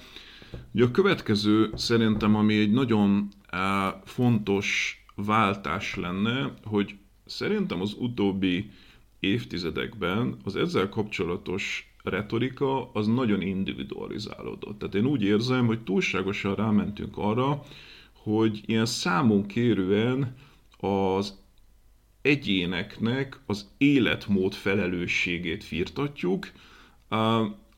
Ugye 0.74 0.84
a 0.84 0.90
következő 0.90 1.70
szerintem, 1.74 2.34
ami 2.34 2.58
egy 2.58 2.70
nagyon 2.70 3.28
uh, 3.52 3.58
fontos 4.04 4.96
váltás 5.14 5.96
lenne, 5.96 6.54
hogy 6.64 6.94
szerintem 7.24 7.80
az 7.80 7.94
utóbbi 7.98 8.70
évtizedekben 9.22 10.36
az 10.44 10.56
ezzel 10.56 10.88
kapcsolatos 10.88 11.94
retorika 12.02 12.92
az 12.92 13.06
nagyon 13.06 13.40
individualizálódott. 13.40 14.78
Tehát 14.78 14.94
én 14.94 15.06
úgy 15.06 15.22
érzem, 15.22 15.66
hogy 15.66 15.80
túlságosan 15.80 16.54
rámentünk 16.54 17.18
arra, 17.18 17.62
hogy 18.12 18.60
ilyen 18.66 18.86
számon 18.86 19.46
kérően 19.46 20.36
az 20.78 21.38
egyéneknek 22.22 23.40
az 23.46 23.70
életmód 23.78 24.52
felelősségét 24.52 25.64
firtatjuk, 25.64 26.50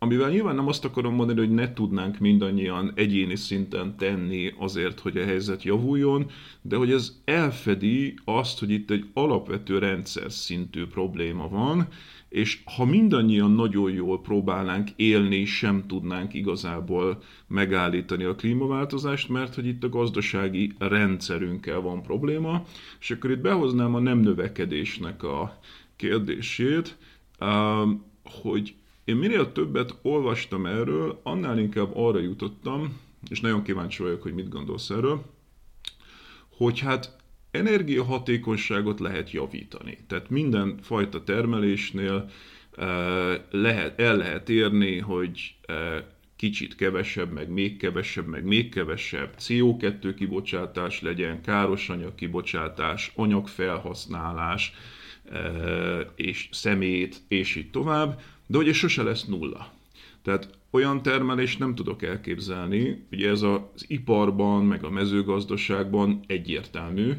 Amivel 0.04 0.30
nyilván 0.30 0.54
nem 0.54 0.68
azt 0.68 0.84
akarom 0.84 1.14
mondani, 1.14 1.38
hogy 1.38 1.50
ne 1.50 1.72
tudnánk 1.72 2.18
mindannyian 2.18 2.92
egyéni 2.94 3.36
szinten 3.36 3.96
tenni 3.96 4.52
azért, 4.58 5.00
hogy 5.00 5.16
a 5.16 5.24
helyzet 5.24 5.62
javuljon, 5.62 6.30
de 6.62 6.76
hogy 6.76 6.90
ez 6.90 7.20
elfedi 7.24 8.14
azt, 8.24 8.58
hogy 8.58 8.70
itt 8.70 8.90
egy 8.90 9.04
alapvető 9.14 9.78
rendszer 9.78 10.32
szintű 10.32 10.86
probléma 10.86 11.48
van, 11.48 11.88
és 12.28 12.62
ha 12.76 12.84
mindannyian 12.84 13.50
nagyon 13.50 13.90
jól 13.90 14.20
próbálnánk 14.20 14.88
élni, 14.96 15.44
sem 15.44 15.86
tudnánk 15.86 16.34
igazából 16.34 17.22
megállítani 17.46 18.24
a 18.24 18.34
klímaváltozást, 18.34 19.28
mert 19.28 19.54
hogy 19.54 19.66
itt 19.66 19.84
a 19.84 19.88
gazdasági 19.88 20.72
rendszerünkkel 20.78 21.80
van 21.80 22.02
probléma, 22.02 22.64
és 23.00 23.10
akkor 23.10 23.30
itt 23.30 23.40
behoznám 23.40 23.94
a 23.94 24.00
nem 24.00 24.18
növekedésnek 24.18 25.22
a 25.22 25.58
kérdését, 25.96 26.96
hogy 28.42 28.74
én 29.04 29.16
minél 29.16 29.52
többet 29.52 29.98
olvastam 30.02 30.66
erről, 30.66 31.20
annál 31.22 31.58
inkább 31.58 31.90
arra 31.96 32.18
jutottam, 32.18 33.00
és 33.28 33.40
nagyon 33.40 33.62
kíváncsi 33.62 34.02
vagyok, 34.02 34.22
hogy 34.22 34.34
mit 34.34 34.48
gondolsz 34.48 34.90
erről, 34.90 35.24
hogy 36.48 36.80
hát 36.80 37.16
energiahatékonyságot 37.50 39.00
lehet 39.00 39.30
javítani. 39.30 39.98
Tehát 40.06 40.30
minden 40.30 40.78
fajta 40.82 41.24
termelésnél 41.24 42.30
eh, 42.76 43.40
lehet, 43.50 44.00
el 44.00 44.16
lehet 44.16 44.48
érni, 44.48 44.98
hogy 44.98 45.54
eh, 45.66 46.02
kicsit 46.36 46.74
kevesebb, 46.74 47.32
meg 47.32 47.48
még 47.48 47.76
kevesebb, 47.76 48.26
meg 48.26 48.44
még 48.44 48.70
kevesebb 48.70 49.34
CO2 49.38 50.14
kibocsátás 50.16 51.00
legyen, 51.00 51.42
káros 51.42 51.88
anyag 51.88 52.14
kibocsátás, 52.14 53.12
anyagfelhasználás, 53.14 54.72
eh, 55.30 56.00
és 56.16 56.48
szemét, 56.52 57.22
és 57.28 57.56
így 57.56 57.70
tovább 57.70 58.20
de 58.46 58.58
ugye 58.58 58.72
sose 58.72 59.02
lesz 59.02 59.24
nulla. 59.24 59.72
Tehát 60.22 60.48
olyan 60.70 61.02
termelést 61.02 61.58
nem 61.58 61.74
tudok 61.74 62.02
elképzelni, 62.02 63.06
ugye 63.12 63.28
ez 63.28 63.42
az 63.42 63.84
iparban, 63.86 64.64
meg 64.64 64.84
a 64.84 64.90
mezőgazdaságban 64.90 66.20
egyértelmű. 66.26 67.12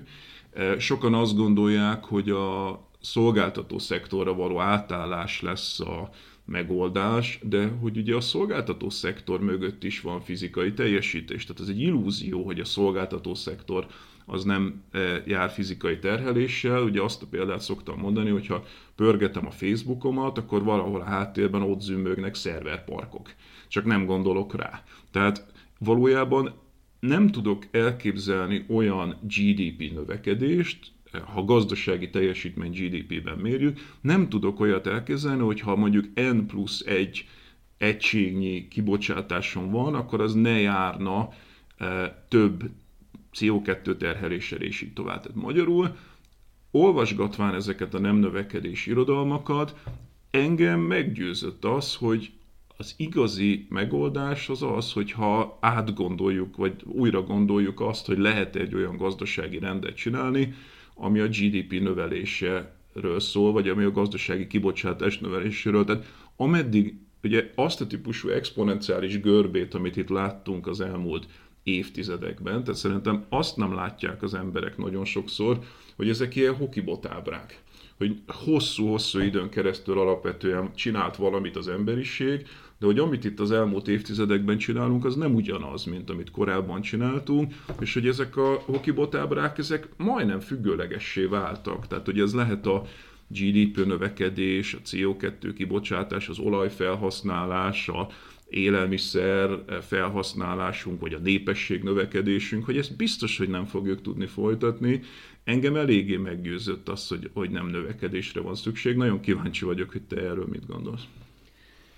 E, 0.53 0.79
sokan 0.79 1.13
azt 1.13 1.35
gondolják, 1.35 2.03
hogy 2.03 2.29
a 2.29 2.79
szolgáltató 3.01 3.79
szektorra 3.79 4.33
való 4.33 4.59
átállás 4.59 5.41
lesz 5.41 5.79
a 5.79 6.09
megoldás, 6.45 7.39
de 7.43 7.67
hogy 7.67 7.97
ugye 7.97 8.15
a 8.15 8.21
szolgáltató 8.21 8.89
szektor 8.89 9.39
mögött 9.39 9.83
is 9.83 10.01
van 10.01 10.21
fizikai 10.21 10.73
teljesítés. 10.73 11.45
Tehát 11.45 11.61
ez 11.61 11.67
egy 11.67 11.81
illúzió, 11.81 12.43
hogy 12.43 12.59
a 12.59 12.65
szolgáltató 12.65 13.33
szektor 13.33 13.87
az 14.25 14.43
nem 14.43 14.83
e, 14.91 15.23
jár 15.25 15.49
fizikai 15.49 15.99
terheléssel. 15.99 16.83
Ugye 16.83 17.01
azt 17.01 17.21
a 17.21 17.27
példát 17.29 17.61
szoktam 17.61 17.99
mondani, 17.99 18.29
hogyha 18.29 18.63
pörgetem 18.95 19.45
a 19.45 19.51
Facebookomat, 19.51 20.37
akkor 20.37 20.63
valahol 20.63 21.01
a 21.01 21.05
háttérben 21.05 21.61
ott 21.61 21.81
zümmögnek 21.81 22.35
szerverparkok. 22.35 23.33
Csak 23.67 23.85
nem 23.85 24.05
gondolok 24.05 24.55
rá. 24.55 24.83
Tehát 25.11 25.45
valójában 25.79 26.53
nem 26.99 27.31
tudok 27.31 27.65
elképzelni 27.71 28.65
olyan 28.69 29.17
GDP 29.21 29.91
növekedést, 29.93 30.93
ha 31.33 31.43
gazdasági 31.43 32.09
teljesítmény 32.09 32.71
GDP-ben 32.71 33.37
mérjük, 33.37 33.79
nem 34.01 34.29
tudok 34.29 34.59
olyat 34.59 34.87
elképzelni, 34.87 35.41
hogy 35.41 35.59
ha 35.59 35.75
mondjuk 35.75 36.05
N 36.13 36.45
plusz 36.47 36.79
egy 36.79 37.27
egységnyi 37.77 38.67
kibocsátáson 38.67 39.71
van, 39.71 39.95
akkor 39.95 40.21
az 40.21 40.33
ne 40.33 40.59
járna 40.59 41.29
e, 41.77 42.25
több 42.29 42.63
CO2 43.35 43.97
terheléssel 43.97 44.61
és 44.61 44.81
így 44.81 44.93
tovább. 44.93 45.21
Tehát 45.21 45.37
magyarul, 45.37 45.95
olvasgatván 46.71 47.53
ezeket 47.53 47.93
a 47.93 47.99
nem 47.99 48.15
növekedési 48.15 48.89
irodalmakat, 48.89 49.75
engem 50.31 50.79
meggyőzött 50.79 51.65
az, 51.65 51.95
hogy 51.95 52.31
az 52.77 52.93
igazi 52.97 53.65
megoldás 53.69 54.49
az 54.49 54.63
az, 54.63 54.93
hogyha 54.93 55.57
átgondoljuk, 55.61 56.55
vagy 56.55 56.73
újra 56.83 57.21
gondoljuk 57.21 57.81
azt, 57.81 58.05
hogy 58.05 58.17
lehet 58.17 58.55
egy 58.55 58.75
olyan 58.75 58.97
gazdasági 58.97 59.59
rendet 59.59 59.95
csinálni, 59.95 60.53
ami 60.93 61.19
a 61.19 61.27
GDP 61.27 61.71
növeléséről 61.81 63.19
szól, 63.19 63.51
vagy 63.51 63.69
ami 63.69 63.83
a 63.83 63.91
gazdasági 63.91 64.47
kibocsátás 64.47 65.19
növeléséről. 65.19 65.83
Tehát 65.85 66.13
ameddig 66.35 66.95
ugye 67.23 67.51
azt 67.55 67.81
a 67.81 67.87
típusú 67.87 68.29
exponenciális 68.29 69.19
görbét, 69.19 69.73
amit 69.73 69.97
itt 69.97 70.09
láttunk 70.09 70.67
az 70.67 70.81
elmúlt 70.81 71.27
évtizedekben, 71.65 72.63
tehát 72.63 72.79
szerintem 72.79 73.25
azt 73.29 73.57
nem 73.57 73.73
látják 73.73 74.23
az 74.23 74.33
emberek 74.33 74.77
nagyon 74.77 75.05
sokszor, 75.05 75.59
hogy 75.95 76.09
ezek 76.09 76.35
ilyen 76.35 76.55
hokibotábrák 76.55 77.63
hogy 77.97 78.21
hosszú-hosszú 78.27 79.19
időn 79.19 79.49
keresztül 79.49 79.99
alapvetően 79.99 80.71
csinált 80.75 81.15
valamit 81.15 81.55
az 81.55 81.67
emberiség, 81.67 82.47
de 82.79 82.85
hogy 82.85 82.99
amit 82.99 83.23
itt 83.23 83.39
az 83.39 83.51
elmúlt 83.51 83.87
évtizedekben 83.87 84.57
csinálunk, 84.57 85.05
az 85.05 85.15
nem 85.15 85.35
ugyanaz, 85.35 85.83
mint 85.83 86.09
amit 86.09 86.31
korábban 86.31 86.81
csináltunk, 86.81 87.53
és 87.79 87.93
hogy 87.93 88.07
ezek 88.07 88.37
a 88.37 88.61
hokibotábrák, 88.65 89.57
ezek 89.57 89.87
majdnem 89.97 90.39
függőlegessé 90.39 91.23
váltak. 91.23 91.87
Tehát, 91.87 92.05
hogy 92.05 92.19
ez 92.19 92.33
lehet 92.33 92.65
a 92.65 92.83
GDP 93.39 93.85
növekedés, 93.85 94.73
a 94.73 94.81
CO2 94.81 95.53
kibocsátás, 95.55 96.29
az 96.29 96.39
olajfelhasználás, 96.39 97.87
a 97.87 98.07
élelmiszer 98.49 99.63
felhasználásunk, 99.81 101.01
vagy 101.01 101.13
a 101.13 101.19
népesség 101.19 101.83
növekedésünk, 101.83 102.65
hogy 102.65 102.77
ezt 102.77 102.95
biztos, 102.95 103.37
hogy 103.37 103.49
nem 103.49 103.65
fogjuk 103.65 104.01
tudni 104.01 104.25
folytatni. 104.25 105.01
Engem 105.43 105.75
eléggé 105.75 106.15
meggyőzött 106.17 106.89
az, 106.89 107.07
hogy, 107.07 107.29
hogy 107.33 107.49
nem 107.49 107.67
növekedésre 107.67 108.41
van 108.41 108.55
szükség. 108.55 108.95
Nagyon 108.95 109.19
kíváncsi 109.19 109.65
vagyok, 109.65 109.91
hogy 109.91 110.01
te 110.01 110.15
erről 110.15 110.47
mit 110.51 110.67
gondolsz. 110.67 111.03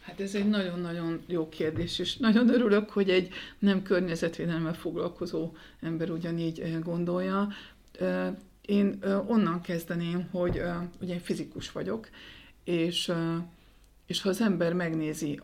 Hát 0.02 0.20
ez 0.20 0.36
egy 0.36 0.50
nagyon-nagyon 0.50 1.20
jó 1.28 1.50
kérdés, 1.50 2.00
és 2.00 2.18
nagyon 2.18 2.50
örülök, 2.50 2.90
hogy 2.90 3.10
egy 3.10 3.30
nem 3.60 3.84
környezetvédelemmel 3.84 4.74
foglalkozó 4.74 5.52
ember 5.82 6.10
ugyanígy 6.10 6.80
gondolja. 6.84 7.48
Én 8.68 8.98
eh, 9.02 9.30
onnan 9.30 9.62
kezdeném, 9.62 10.28
hogy 10.32 10.62
ugye 11.02 11.14
én 11.14 11.20
fizikus 11.20 11.72
vagyok, 11.72 12.10
és, 12.64 13.12
és 14.06 14.22
ha 14.22 14.30
az 14.30 14.42
ember 14.42 14.74
megnézi 14.74 15.42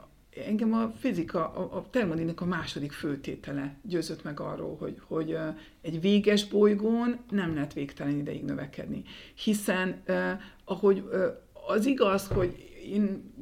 engem 0.48 0.74
a 0.74 0.92
fizika, 0.98 1.54
a, 1.54 1.78
a 1.78 1.86
termodinamika 1.90 2.46
második 2.46 2.92
főtétele 2.92 3.76
győzött 3.82 4.24
meg 4.24 4.40
arról, 4.40 4.76
hogy, 4.80 5.02
hogy 5.08 5.38
egy 5.82 6.02
véges 6.02 6.48
bolygón 6.48 7.20
nem 7.30 7.54
lehet 7.54 7.74
végtelen 7.74 8.18
ideig 8.18 8.44
növekedni. 8.44 9.04
Hiszen 9.44 10.02
eh, 10.06 10.40
ahogy 10.66 11.10
eh, 11.14 11.22
az 11.68 11.86
igaz, 11.86 12.28
hogy 12.28 12.72
én 12.86 13.34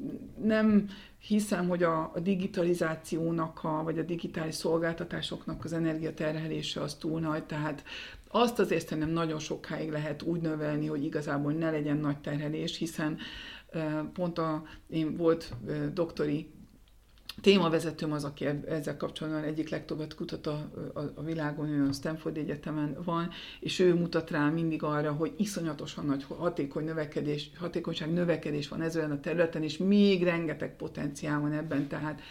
nem 0.43 0.89
hiszem, 1.17 1.67
hogy 1.67 1.83
a, 1.83 2.11
a 2.13 2.19
digitalizációnak, 2.19 3.63
a, 3.63 3.83
vagy 3.83 3.99
a 3.99 4.03
digitális 4.03 4.55
szolgáltatásoknak 4.55 5.63
az 5.63 5.73
energiaterhelése 5.73 6.81
az 6.81 6.95
túl 6.95 7.19
nagy, 7.19 7.43
tehát 7.43 7.83
azt 8.31 8.59
azért 8.59 8.87
szerintem 8.87 9.13
nagyon 9.13 9.39
sokáig 9.39 9.91
lehet 9.91 10.21
úgy 10.21 10.41
növelni, 10.41 10.87
hogy 10.87 11.03
igazából 11.03 11.51
ne 11.51 11.71
legyen 11.71 11.97
nagy 11.97 12.17
terhelés, 12.17 12.77
hiszen 12.77 13.17
pont 14.13 14.37
a, 14.37 14.63
én 14.89 15.17
volt 15.17 15.53
doktori 15.93 16.49
témavezetőm 17.41 18.11
az, 18.11 18.23
aki 18.23 18.45
ezzel 18.67 18.97
kapcsolatban 18.97 19.43
egyik 19.43 19.69
legtöbbet 19.69 20.15
kutat 20.15 20.47
a, 20.47 20.71
a, 20.93 20.99
a 21.15 21.23
világon, 21.23 21.69
ő 21.69 21.87
a 21.87 21.91
Stanford 21.91 22.37
Egyetemen 22.37 22.97
van, 23.03 23.29
és 23.59 23.79
ő 23.79 23.93
mutat 23.95 24.29
rá 24.29 24.49
mindig 24.49 24.83
arra, 24.83 25.11
hogy 25.11 25.33
iszonyatosan 25.37 26.05
nagy 26.05 26.23
hatékony 26.23 26.83
növekedés, 26.83 27.49
hatékonyság 27.59 28.13
növekedés 28.13 28.67
van 28.67 28.81
ezen 28.81 29.11
a 29.11 29.19
területen, 29.19 29.63
és 29.63 29.77
még 29.77 30.23
rengeteg 30.23 30.75
potenciál 30.75 31.39
van 31.39 31.51
ebben, 31.51 31.87
tehát 31.87 32.21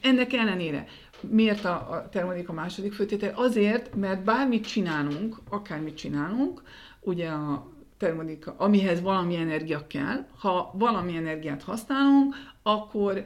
ennek 0.00 0.32
ellenére 0.32 0.86
miért 1.28 1.64
a, 1.64 1.90
a 1.90 2.08
termodik 2.08 2.48
a 2.48 2.52
második 2.52 2.92
főtétel? 2.92 3.32
Azért, 3.34 3.94
mert 3.94 4.24
bármit 4.24 4.66
csinálunk, 4.66 5.36
akármit 5.50 5.96
csinálunk, 5.96 6.62
ugye 7.00 7.28
a 7.28 7.70
termodinamika, 7.98 8.54
amihez 8.58 9.00
valami 9.00 9.36
energia 9.36 9.86
kell. 9.86 10.26
Ha 10.38 10.70
valami 10.74 11.16
energiát 11.16 11.62
használunk, 11.62 12.34
akkor 12.62 13.24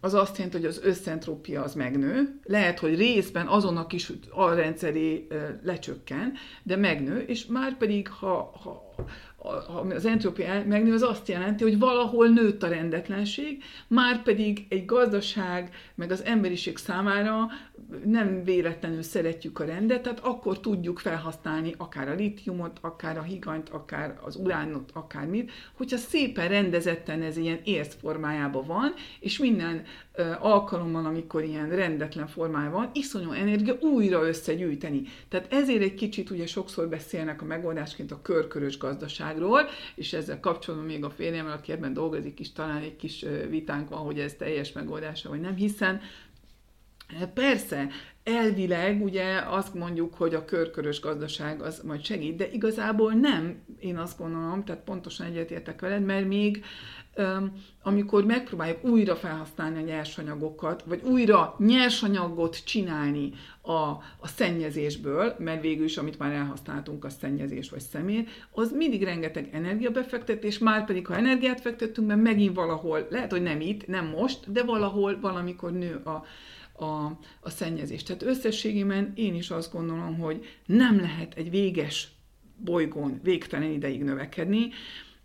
az 0.00 0.14
azt 0.14 0.36
jelenti, 0.36 0.56
hogy 0.56 0.66
az 0.66 0.80
összentrópia 0.82 1.62
az 1.62 1.74
megnő. 1.74 2.40
Lehet, 2.44 2.78
hogy 2.78 2.96
részben 2.96 3.46
azon 3.46 3.76
a 3.76 3.86
kis 3.86 4.12
lecsökken, 5.62 6.32
de 6.62 6.76
megnő, 6.76 7.18
és 7.18 7.46
már 7.46 7.76
pedig, 7.76 8.08
ha 8.08 8.52
ha 8.62 8.94
az 9.94 10.04
entrópia 10.04 10.64
megnő, 10.66 10.92
az 10.92 11.02
azt 11.02 11.28
jelenti, 11.28 11.62
hogy 11.62 11.78
valahol 11.78 12.28
nőtt 12.28 12.62
a 12.62 12.68
rendetlenség, 12.68 13.62
már 13.86 14.22
pedig 14.22 14.66
egy 14.68 14.84
gazdaság, 14.84 15.70
meg 15.94 16.10
az 16.10 16.24
emberiség 16.24 16.76
számára 16.76 17.46
nem 18.04 18.44
véletlenül 18.44 19.02
szeretjük 19.02 19.58
a 19.60 19.64
rendet, 19.64 20.02
tehát 20.02 20.20
akkor 20.20 20.60
tudjuk 20.60 20.98
felhasználni 20.98 21.74
akár 21.76 22.08
a 22.08 22.14
litiumot, 22.14 22.78
akár 22.80 23.18
a 23.18 23.22
higanyt, 23.22 23.68
akár 23.68 24.18
az 24.22 24.36
uránot, 24.36 24.90
akármit, 24.92 25.50
hogyha 25.72 25.96
szépen 25.96 26.48
rendezetten 26.48 27.22
ez 27.22 27.36
ilyen 27.36 27.60
érsz 27.64 27.96
formájában 28.00 28.66
van, 28.66 28.92
és 29.20 29.38
minden 29.38 29.84
alkalommal, 30.40 31.06
amikor 31.06 31.44
ilyen 31.44 31.68
rendetlen 31.68 32.26
formája 32.26 32.70
van, 32.70 32.90
iszonyú 32.92 33.30
energia 33.30 33.76
újra 33.80 34.26
összegyűjteni. 34.26 35.02
Tehát 35.28 35.52
ezért 35.52 35.82
egy 35.82 35.94
kicsit 35.94 36.30
ugye 36.30 36.46
sokszor 36.46 36.88
beszélnek 36.88 37.42
a 37.42 37.44
megoldásként 37.44 38.12
a 38.12 38.22
körkörös 38.22 38.78
gazdaságról, 38.78 39.60
és 39.94 40.12
ezzel 40.12 40.40
kapcsolatban 40.40 40.88
még 40.88 41.04
a 41.04 41.10
férjemmel, 41.10 41.52
aki 41.52 41.72
ebben 41.72 41.92
dolgozik 41.92 42.40
is, 42.40 42.52
talán 42.52 42.82
egy 42.82 42.96
kis 42.96 43.24
vitánk 43.48 43.88
van, 43.88 43.98
hogy 43.98 44.18
ez 44.18 44.34
teljes 44.34 44.72
megoldása, 44.72 45.28
vagy 45.28 45.40
nem, 45.40 45.54
hiszen 45.54 46.00
Persze, 47.34 47.86
elvileg 48.24 49.02
ugye 49.02 49.40
azt 49.46 49.74
mondjuk, 49.74 50.14
hogy 50.14 50.34
a 50.34 50.44
körkörös 50.44 51.00
gazdaság 51.00 51.62
az 51.62 51.80
majd 51.84 52.04
segít, 52.04 52.36
de 52.36 52.50
igazából 52.50 53.12
nem, 53.12 53.62
én 53.78 53.96
azt 53.98 54.18
gondolom, 54.18 54.64
tehát 54.64 54.82
pontosan 54.82 55.26
egyetértek 55.26 55.80
veled, 55.80 56.04
mert 56.04 56.26
még 56.26 56.64
amikor 57.82 58.24
megpróbáljuk 58.24 58.84
újra 58.84 59.16
felhasználni 59.16 59.78
a 59.78 59.84
nyersanyagokat, 59.84 60.82
vagy 60.86 61.02
újra 61.02 61.54
nyersanyagot 61.58 62.64
csinálni 62.64 63.32
a, 63.62 63.72
a 64.18 64.28
szennyezésből, 64.36 65.34
mert 65.38 65.60
végül 65.60 65.84
is, 65.84 65.96
amit 65.96 66.18
már 66.18 66.32
elhasználtunk, 66.32 67.04
a 67.04 67.10
szennyezés 67.10 67.70
vagy 67.70 67.80
személy, 67.80 68.26
az 68.50 68.72
mindig 68.72 69.02
rengeteg 69.02 69.48
energiabefektetés, 69.52 70.58
már 70.58 70.84
pedig, 70.84 71.06
ha 71.06 71.16
energiát 71.16 71.60
fektettünk, 71.60 72.06
mert 72.06 72.22
megint 72.22 72.54
valahol, 72.54 73.06
lehet, 73.10 73.30
hogy 73.30 73.42
nem 73.42 73.60
itt, 73.60 73.86
nem 73.86 74.06
most, 74.06 74.52
de 74.52 74.62
valahol 74.62 75.18
valamikor 75.20 75.72
nő 75.72 75.94
a, 75.94 76.24
a, 76.76 77.04
a 77.40 77.50
szennyezés. 77.50 78.02
Tehát 78.02 78.22
összességében 78.22 79.12
én 79.14 79.34
is 79.34 79.50
azt 79.50 79.72
gondolom, 79.72 80.18
hogy 80.18 80.46
nem 80.66 81.00
lehet 81.00 81.34
egy 81.34 81.50
véges 81.50 82.08
bolygón 82.56 83.20
végtelen 83.22 83.70
ideig 83.70 84.02
növekedni, 84.02 84.68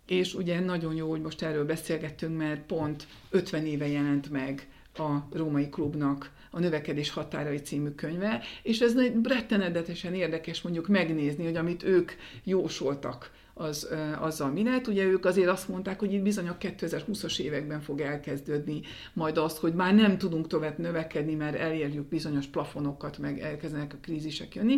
és 0.06 0.34
ugye 0.34 0.60
nagyon 0.60 0.94
jó, 0.94 1.10
hogy 1.10 1.20
most 1.20 1.42
erről 1.42 1.64
beszélgettünk, 1.64 2.36
mert 2.36 2.60
pont 2.60 3.06
50 3.30 3.66
éve 3.66 3.88
jelent 3.88 4.30
meg 4.30 4.68
a 4.94 5.28
Római 5.32 5.68
Klubnak 5.68 6.30
a 6.50 6.58
Növekedés 6.58 7.10
határai 7.10 7.58
című 7.58 7.88
könyve, 7.88 8.42
és 8.62 8.80
ez 8.80 8.94
rettenedetesen 9.22 10.14
érdekes 10.14 10.62
mondjuk 10.62 10.88
megnézni, 10.88 11.44
hogy 11.44 11.56
amit 11.56 11.82
ők 11.82 12.12
jósoltak 12.44 13.30
az, 13.60 13.88
azzal 14.18 14.50
mi 14.50 14.62
lehet. 14.62 14.86
Ugye 14.86 15.04
ők 15.04 15.24
azért 15.24 15.48
azt 15.48 15.68
mondták, 15.68 15.98
hogy 15.98 16.12
itt 16.12 16.22
bizony 16.22 16.48
a 16.48 16.56
2020-as 16.60 17.38
években 17.38 17.80
fog 17.80 18.00
elkezdődni 18.00 18.80
majd 19.12 19.38
azt, 19.38 19.58
hogy 19.58 19.74
már 19.74 19.94
nem 19.94 20.18
tudunk 20.18 20.46
tovább 20.46 20.78
növekedni, 20.78 21.34
mert 21.34 21.56
elérjük 21.56 22.08
bizonyos 22.08 22.46
plafonokat, 22.46 23.18
meg 23.18 23.40
elkezdenek 23.40 23.92
a 23.92 23.98
krízisek 24.00 24.54
jönni. 24.54 24.76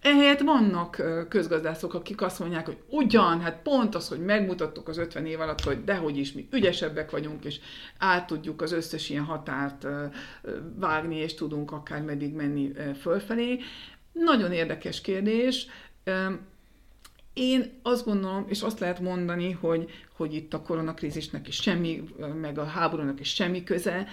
Ehelyett 0.00 0.40
vannak 0.40 1.02
közgazdászok, 1.28 1.94
akik 1.94 2.22
azt 2.22 2.38
mondják, 2.38 2.66
hogy 2.66 2.78
ugyan, 2.88 3.40
hát 3.40 3.62
pont 3.62 3.94
az, 3.94 4.08
hogy 4.08 4.20
megmutattuk 4.24 4.88
az 4.88 4.98
50 4.98 5.26
év 5.26 5.40
alatt, 5.40 5.60
hogy 5.60 5.84
dehogy 5.84 6.16
is 6.16 6.32
mi 6.32 6.48
ügyesebbek 6.52 7.10
vagyunk, 7.10 7.44
és 7.44 7.60
át 7.98 8.26
tudjuk 8.26 8.62
az 8.62 8.72
összes 8.72 9.10
ilyen 9.10 9.24
határt 9.24 9.86
vágni, 10.76 11.16
és 11.16 11.34
tudunk 11.34 11.72
akár 11.72 12.02
meddig 12.02 12.34
menni 12.34 12.72
fölfelé. 13.00 13.58
Nagyon 14.12 14.52
érdekes 14.52 15.00
kérdés. 15.00 15.66
Én 17.32 17.80
azt 17.82 18.04
gondolom, 18.04 18.44
és 18.48 18.62
azt 18.62 18.78
lehet 18.78 19.00
mondani, 19.00 19.50
hogy, 19.50 19.90
hogy 20.16 20.34
itt 20.34 20.54
a 20.54 20.62
koronakrízisnek 20.62 21.48
is 21.48 21.56
semmi, 21.56 22.02
meg 22.40 22.58
a 22.58 22.64
háborúnak 22.64 23.20
is 23.20 23.34
semmi 23.34 23.64
köze, 23.64 24.08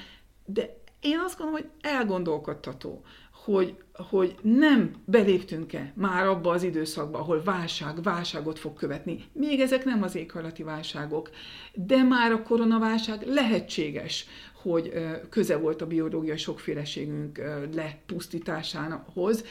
de 0.45 0.77
én 0.99 1.19
azt 1.25 1.37
gondolom, 1.37 1.61
hogy 1.61 1.91
elgondolkodtató, 1.91 3.03
hogy, 3.43 3.75
hogy 3.93 4.35
nem 4.41 4.95
beléptünk-e 5.05 5.93
már 5.95 6.27
abba 6.27 6.51
az 6.51 6.63
időszakba, 6.63 7.19
ahol 7.19 7.43
válság, 7.43 8.01
válságot 8.03 8.59
fog 8.59 8.73
követni. 8.73 9.25
Még 9.31 9.59
ezek 9.59 9.85
nem 9.85 10.03
az 10.03 10.15
éghajlati 10.15 10.63
válságok, 10.63 11.29
de 11.73 12.03
már 12.03 12.31
a 12.31 12.43
koronaválság 12.43 13.27
lehetséges, 13.27 14.25
hogy 14.61 14.91
köze 15.29 15.57
volt 15.57 15.81
a 15.81 15.87
biológiai 15.87 16.37
sokféleségünk 16.37 17.41
lepusztításához, 17.73 19.43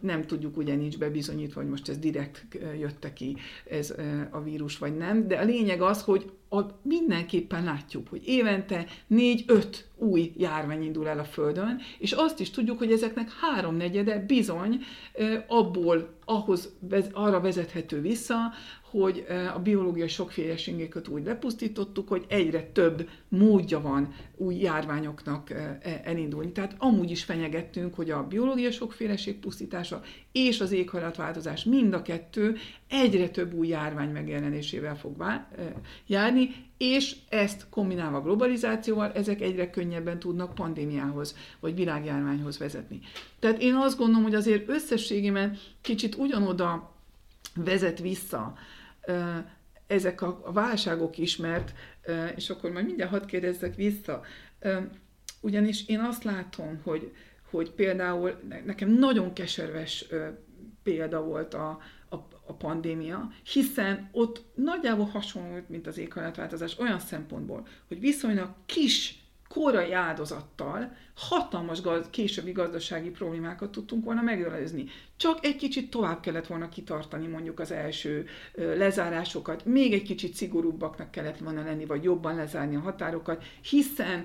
nem 0.00 0.26
tudjuk, 0.26 0.56
ugye 0.56 0.74
nincs 0.74 0.98
bebizonyítva, 0.98 1.60
hogy 1.60 1.70
most 1.70 1.88
ez 1.88 1.98
direkt 1.98 2.46
jötte 2.78 3.12
ki 3.12 3.36
ez 3.70 3.94
a 4.30 4.42
vírus, 4.42 4.78
vagy 4.78 4.96
nem, 4.96 5.28
de 5.28 5.36
a 5.36 5.44
lényeg 5.44 5.82
az, 5.82 6.02
hogy 6.02 6.30
a, 6.48 6.60
mindenképpen 6.82 7.64
látjuk, 7.64 8.08
hogy 8.08 8.22
évente 8.24 8.86
négy-öt 9.06 9.88
új 9.96 10.32
járvány 10.36 10.82
indul 10.82 11.08
el 11.08 11.18
a 11.18 11.24
Földön, 11.24 11.80
és 11.98 12.12
azt 12.12 12.40
is 12.40 12.50
tudjuk, 12.50 12.78
hogy 12.78 12.92
ezeknek 12.92 13.30
háromnegyede 13.40 14.18
bizony 14.18 14.80
abból 15.46 16.16
ahhoz, 16.24 16.72
arra 17.12 17.40
vezethető 17.40 18.00
vissza, 18.00 18.36
hogy 18.90 19.26
a 19.54 19.58
biológiai 19.58 20.08
sokféleségeket 20.08 21.08
úgy 21.08 21.24
lepusztítottuk, 21.24 22.08
hogy 22.08 22.24
egyre 22.28 22.62
több 22.62 23.08
módja 23.28 23.80
van 23.80 24.14
új 24.36 24.54
járványoknak 24.54 25.50
e, 25.50 25.78
elindulni. 26.04 26.52
Tehát 26.52 26.74
amúgy 26.78 27.10
is 27.10 27.24
fenyegettünk, 27.24 27.94
hogy 27.94 28.10
a 28.10 28.26
biológiai 28.26 28.70
sokféleség 28.70 29.38
pusztítása 29.38 30.02
és 30.32 30.60
az 30.60 30.72
éghajlatváltozás 30.72 31.64
mind 31.64 31.92
a 31.92 32.02
kettő 32.02 32.56
egyre 32.88 33.28
több 33.28 33.54
új 33.54 33.68
járvány 33.68 34.10
megjelenésével 34.10 34.96
fog 34.96 35.16
járni, 36.06 36.50
és 36.78 37.16
ezt 37.28 37.66
kombinálva 37.70 38.22
globalizációval, 38.22 39.12
ezek 39.12 39.40
egyre 39.40 39.70
könnyebben 39.70 40.18
tudnak 40.18 40.54
pandémiához, 40.54 41.36
vagy 41.60 41.74
világjárványhoz 41.74 42.58
vezetni. 42.58 43.00
Tehát 43.38 43.62
én 43.62 43.74
azt 43.74 43.98
gondolom, 43.98 44.22
hogy 44.22 44.34
azért 44.34 44.68
összességében 44.68 45.58
kicsit 45.80 46.14
ugyanoda 46.14 46.92
vezet 47.54 47.98
vissza 47.98 48.54
ezek 49.86 50.22
a 50.22 50.52
válságok 50.52 51.18
is, 51.18 51.36
mert, 51.36 51.72
és 52.36 52.50
akkor 52.50 52.70
majd 52.70 52.86
mindjárt 52.86 53.10
hadd 53.10 53.26
kérdezzek 53.26 53.74
vissza, 53.74 54.22
ugyanis 55.40 55.86
én 55.86 56.00
azt 56.00 56.24
látom, 56.24 56.80
hogy, 56.82 57.14
hogy 57.50 57.70
például 57.70 58.40
nekem 58.64 58.88
nagyon 58.88 59.32
keserves 59.32 60.06
példa 60.82 61.22
volt 61.22 61.54
a, 61.54 61.78
a, 62.08 62.16
a 62.46 62.52
pandémia, 62.52 63.32
hiszen 63.52 64.08
ott 64.12 64.44
nagyjából 64.54 65.06
hasonló, 65.06 65.58
mint 65.66 65.86
az 65.86 65.98
éghajlatváltozás 65.98 66.78
olyan 66.78 66.98
szempontból, 66.98 67.66
hogy 67.88 68.00
viszonylag 68.00 68.54
kis 68.66 69.17
korai 69.48 69.92
áldozattal 69.92 70.96
hatalmas 71.14 71.80
gaz, 71.80 72.06
későbbi 72.10 72.52
gazdasági 72.52 73.10
problémákat 73.10 73.70
tudtunk 73.70 74.04
volna 74.04 74.22
megelőzni. 74.22 74.84
Csak 75.16 75.44
egy 75.44 75.56
kicsit 75.56 75.90
tovább 75.90 76.20
kellett 76.20 76.46
volna 76.46 76.68
kitartani 76.68 77.26
mondjuk 77.26 77.60
az 77.60 77.70
első 77.70 78.26
lezárásokat, 78.54 79.64
még 79.64 79.92
egy 79.92 80.02
kicsit 80.02 80.34
szigorúbbaknak 80.34 81.10
kellett 81.10 81.38
volna 81.38 81.64
lenni, 81.64 81.86
vagy 81.86 82.04
jobban 82.04 82.34
lezárni 82.34 82.76
a 82.76 82.80
határokat, 82.80 83.44
hiszen 83.62 84.24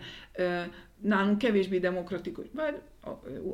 nálunk 1.01 1.37
kevésbé 1.37 1.79
demokratikus, 1.79 2.45
bár 2.49 2.81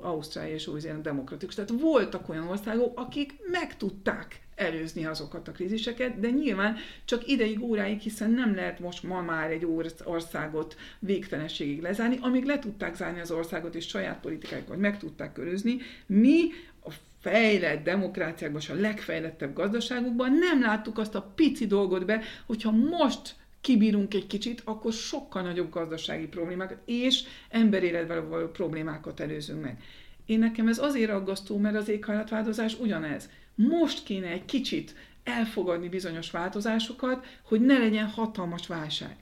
Ausztrália 0.02 0.54
és 0.54 0.68
új 0.68 0.82
demokratikus. 1.02 1.56
Tehát 1.56 1.82
voltak 1.82 2.30
olyan 2.30 2.48
országok, 2.48 3.00
akik 3.00 3.34
meg 3.52 3.78
tudták 3.78 4.48
előzni 4.60 5.06
azokat 5.06 5.48
a 5.48 5.52
kríziseket, 5.52 6.20
de 6.20 6.30
nyilván 6.30 6.76
csak 7.06 7.28
ideig, 7.28 7.64
óráig, 7.64 8.00
hiszen 8.00 8.32
nem 8.32 8.56
lehet 8.56 8.80
most 8.80 9.04
ma 9.04 9.22
már 9.22 9.52
egy 9.52 9.68
országot 10.04 10.76
végtelenségig 11.00 11.82
lezárni, 11.82 12.18
amíg 12.22 12.44
le 12.44 12.60
tudták 12.60 12.96
zárni 12.96 13.20
az 13.20 13.32
országot, 13.32 13.76
és 13.76 13.88
saját 13.88 14.20
politikájukat 14.20 14.78
meg 14.78 14.98
tudták 14.98 15.34
körözni, 15.34 15.78
mi 16.06 16.50
a 16.86 16.92
fejlett 17.20 17.84
demokráciákban, 17.84 18.62
és 18.62 18.70
a 18.70 18.74
legfejlettebb 18.74 19.54
gazdaságokban 19.54 20.34
nem 20.34 20.62
láttuk 20.62 20.98
azt 20.98 21.16
a 21.16 21.32
pici 21.36 21.68
dolgot 21.68 22.06
be, 22.06 22.22
hogyha 22.46 22.72
most 22.72 23.36
kibírunk 23.62 24.14
egy 24.14 24.28
kicsit, 24.28 24.62
akkor 24.66 24.94
sokkal 24.94 25.42
nagyobb 25.42 25.70
gazdasági 25.70 26.28
problémákat 26.28 26.78
és 26.86 27.24
emberéletvel 27.50 28.28
való 28.28 28.48
problémákat 28.48 29.20
előzünk 29.20 29.62
meg. 29.62 29.78
Én 30.26 30.40
nekem 30.40 30.68
ez 30.68 30.80
azért 30.80 31.12
aggasztó, 31.12 31.58
mert 31.58 31.76
az 31.76 31.90
éghajlatváltozás 31.90 32.80
ugyanez. 32.80 33.30
Most 33.68 34.04
kéne 34.04 34.28
egy 34.28 34.46
kicsit 34.46 34.96
elfogadni 35.24 35.90
bizonyos 35.90 36.32
változásokat, 36.32 37.26
hogy 37.44 37.62
ne 37.62 37.78
legyen 37.78 38.08
hatalmas 38.08 38.68
válság. 38.68 39.18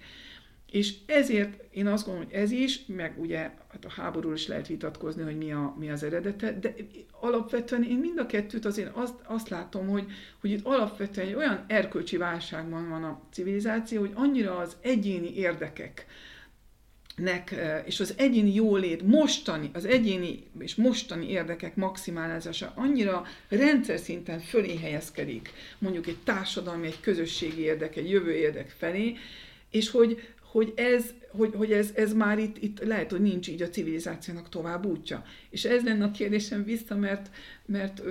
És 0.72 0.94
ezért 1.06 1.64
én 1.72 1.88
azt 1.88 2.06
gondolom, 2.06 2.30
hogy 2.30 2.40
ez 2.40 2.52
is, 2.52 2.86
meg 2.86 3.20
ugye 3.20 3.38
hát 3.40 3.86
a 3.86 3.90
háborúról 3.90 4.36
is 4.36 4.48
lehet 4.48 4.68
vitatkozni, 4.68 5.24
hogy 5.24 5.38
mi, 5.38 5.52
a, 5.52 5.76
mi 5.80 5.90
az 5.90 6.04
eredete, 6.04 6.60
de 6.60 6.74
alapvetően 7.12 7.84
én 7.84 7.98
mind 7.98 8.20
a 8.20 8.26
kettőt 8.26 8.66
azért 8.66 8.96
azt, 8.96 9.14
azt 9.24 9.50
látom, 9.50 9.88
hogy, 9.88 10.06
hogy 10.42 10.52
itt 10.52 10.66
alapvetően 10.66 11.28
egy 11.28 11.34
olyan 11.34 11.66
erkölcsi 11.68 12.18
válságban 12.18 12.90
van 12.90 13.04
a 13.04 13.22
civilizáció, 13.32 14.00
hogy 14.00 14.12
annyira 14.14 14.58
az 14.58 14.78
egyéni 14.82 15.36
érdekek, 15.36 16.06
nek, 17.18 17.56
és 17.86 18.00
az 18.00 18.14
egyéni 18.18 18.54
jólét, 18.54 19.02
mostani, 19.02 19.70
az 19.74 19.86
egyéni 19.86 20.44
és 20.60 20.76
mostani 20.76 21.30
érdekek 21.30 21.76
maximálázása 21.76 22.72
annyira 22.76 23.26
rendszer 23.50 24.00
szinten 24.00 24.40
fölé 24.40 24.78
helyezkedik, 24.78 25.50
mondjuk 25.78 26.08
egy 26.08 26.18
társadalmi, 26.24 26.88
egy 26.88 27.00
közösségi 27.00 27.62
érdek, 27.62 27.96
egy 27.96 28.10
jövő 28.10 28.32
érdek 28.32 28.76
felé, 28.78 29.16
és 29.72 29.90
hogy, 29.90 30.22
hogy 30.52 30.74
ez, 30.76 31.14
hogy, 31.38 31.54
hogy 31.56 31.72
ez, 31.72 31.92
ez 31.96 32.14
már 32.14 32.40
itt, 32.40 32.58
itt 32.58 32.84
lehet, 32.84 33.12
hogy 33.12 33.22
nincs 33.22 33.48
így 33.48 33.62
a 33.62 33.70
civilizációnak 33.70 34.50
tovább 34.50 34.86
útja. 34.86 35.24
És 35.50 35.66
ez 35.66 35.84
lenne 35.84 36.06
a 36.06 36.12
kérdésem 36.12 36.64
vissza, 36.64 36.96
mert, 36.96 37.30
mert, 37.66 38.02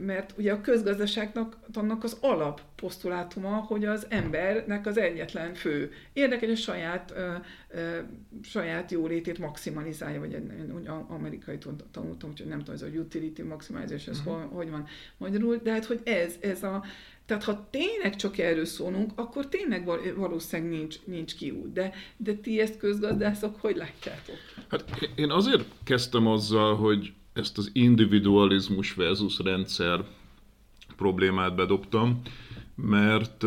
mert 0.00 0.34
ugye 0.38 0.52
a 0.52 0.60
közgazdaságnak 0.60 1.58
annak 1.72 2.04
az 2.04 2.16
alapposztulátuma, 2.20 3.56
hogy 3.56 3.84
az 3.84 4.06
embernek 4.08 4.86
az 4.86 4.98
egyetlen 4.98 5.54
fő 5.54 5.92
érdeke, 6.12 6.46
hogy 6.46 6.54
a 6.54 6.58
saját, 6.58 7.12
ö, 7.16 7.32
ö, 7.70 7.98
saját 8.42 8.90
jólétét 8.90 9.38
maximalizálja, 9.38 10.20
vagy 10.20 10.42
úgy 10.74 10.88
amerikai 11.08 11.58
tanultam, 11.90 12.30
úgyhogy 12.30 12.48
nem 12.48 12.58
tudom, 12.58 12.74
ez 12.74 12.82
a 12.82 12.86
utility 12.86 13.42
maximization, 13.42 14.14
ez 14.14 14.20
uh-huh. 14.26 14.52
hogy 14.52 14.70
van 14.70 14.86
magyarul, 15.16 15.60
de 15.62 15.72
hát, 15.72 15.84
hogy 15.84 16.00
ez, 16.04 16.34
ez 16.40 16.62
a, 16.62 16.84
tehát 17.26 17.44
ha 17.44 17.68
tényleg 17.70 18.16
csak 18.16 18.38
erről 18.38 18.64
szólunk, 18.64 19.12
akkor 19.14 19.48
tényleg 19.48 19.84
valószínűleg 20.16 20.72
nincs, 20.78 20.96
nincs 21.04 21.34
kiút. 21.34 21.72
De, 21.72 21.92
de 22.16 22.34
ti 22.34 22.60
ezt 22.60 22.78
közgazdászok 22.78 23.60
hogy 23.60 23.76
látjátok? 23.76 24.36
Hát 24.68 25.10
én 25.14 25.30
azért 25.30 25.64
kezdtem 25.84 26.26
azzal, 26.26 26.76
hogy 26.76 27.12
ezt 27.32 27.58
az 27.58 27.70
individualizmus 27.72 28.94
versus 28.94 29.38
rendszer 29.38 30.04
problémát 30.96 31.54
bedobtam, 31.54 32.22
mert 32.74 33.44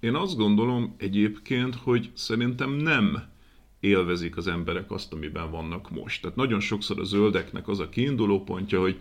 én 0.00 0.14
azt 0.14 0.36
gondolom 0.36 0.94
egyébként, 0.98 1.74
hogy 1.74 2.10
szerintem 2.14 2.70
nem 2.70 3.22
élvezik 3.80 4.36
az 4.36 4.46
emberek 4.46 4.90
azt, 4.90 5.12
amiben 5.12 5.50
vannak 5.50 5.90
most. 5.90 6.22
Tehát 6.22 6.36
nagyon 6.36 6.60
sokszor 6.60 7.00
a 7.00 7.04
zöldeknek 7.04 7.68
az 7.68 7.78
a 7.80 7.88
kiinduló 7.88 8.44
pontja, 8.44 8.80
hogy 8.80 8.96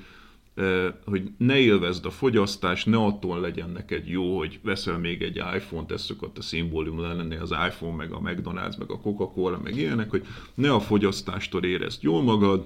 hogy 1.05 1.31
ne 1.37 1.57
élvezd 1.57 2.05
a 2.05 2.09
fogyasztást, 2.09 2.85
ne 2.85 2.97
attól 2.97 3.39
legyen 3.39 3.69
neked 3.69 4.07
jó, 4.07 4.37
hogy 4.37 4.59
veszel 4.63 4.97
még 4.97 5.21
egy 5.21 5.35
iPhone-t, 5.35 5.91
ez 5.91 6.01
szokott 6.01 6.37
a 6.37 6.41
szimbólum 6.41 6.99
lenni, 6.99 7.35
az 7.35 7.51
iPhone, 7.51 7.95
meg 7.95 8.11
a 8.11 8.19
McDonald's, 8.19 8.77
meg 8.77 8.91
a 8.91 8.99
Coca-Cola, 8.99 9.59
meg 9.63 9.77
ilyenek, 9.77 10.09
hogy 10.09 10.25
ne 10.53 10.73
a 10.73 10.79
fogyasztástól 10.79 11.63
érezd 11.63 12.03
jól 12.03 12.23
magad, 12.23 12.65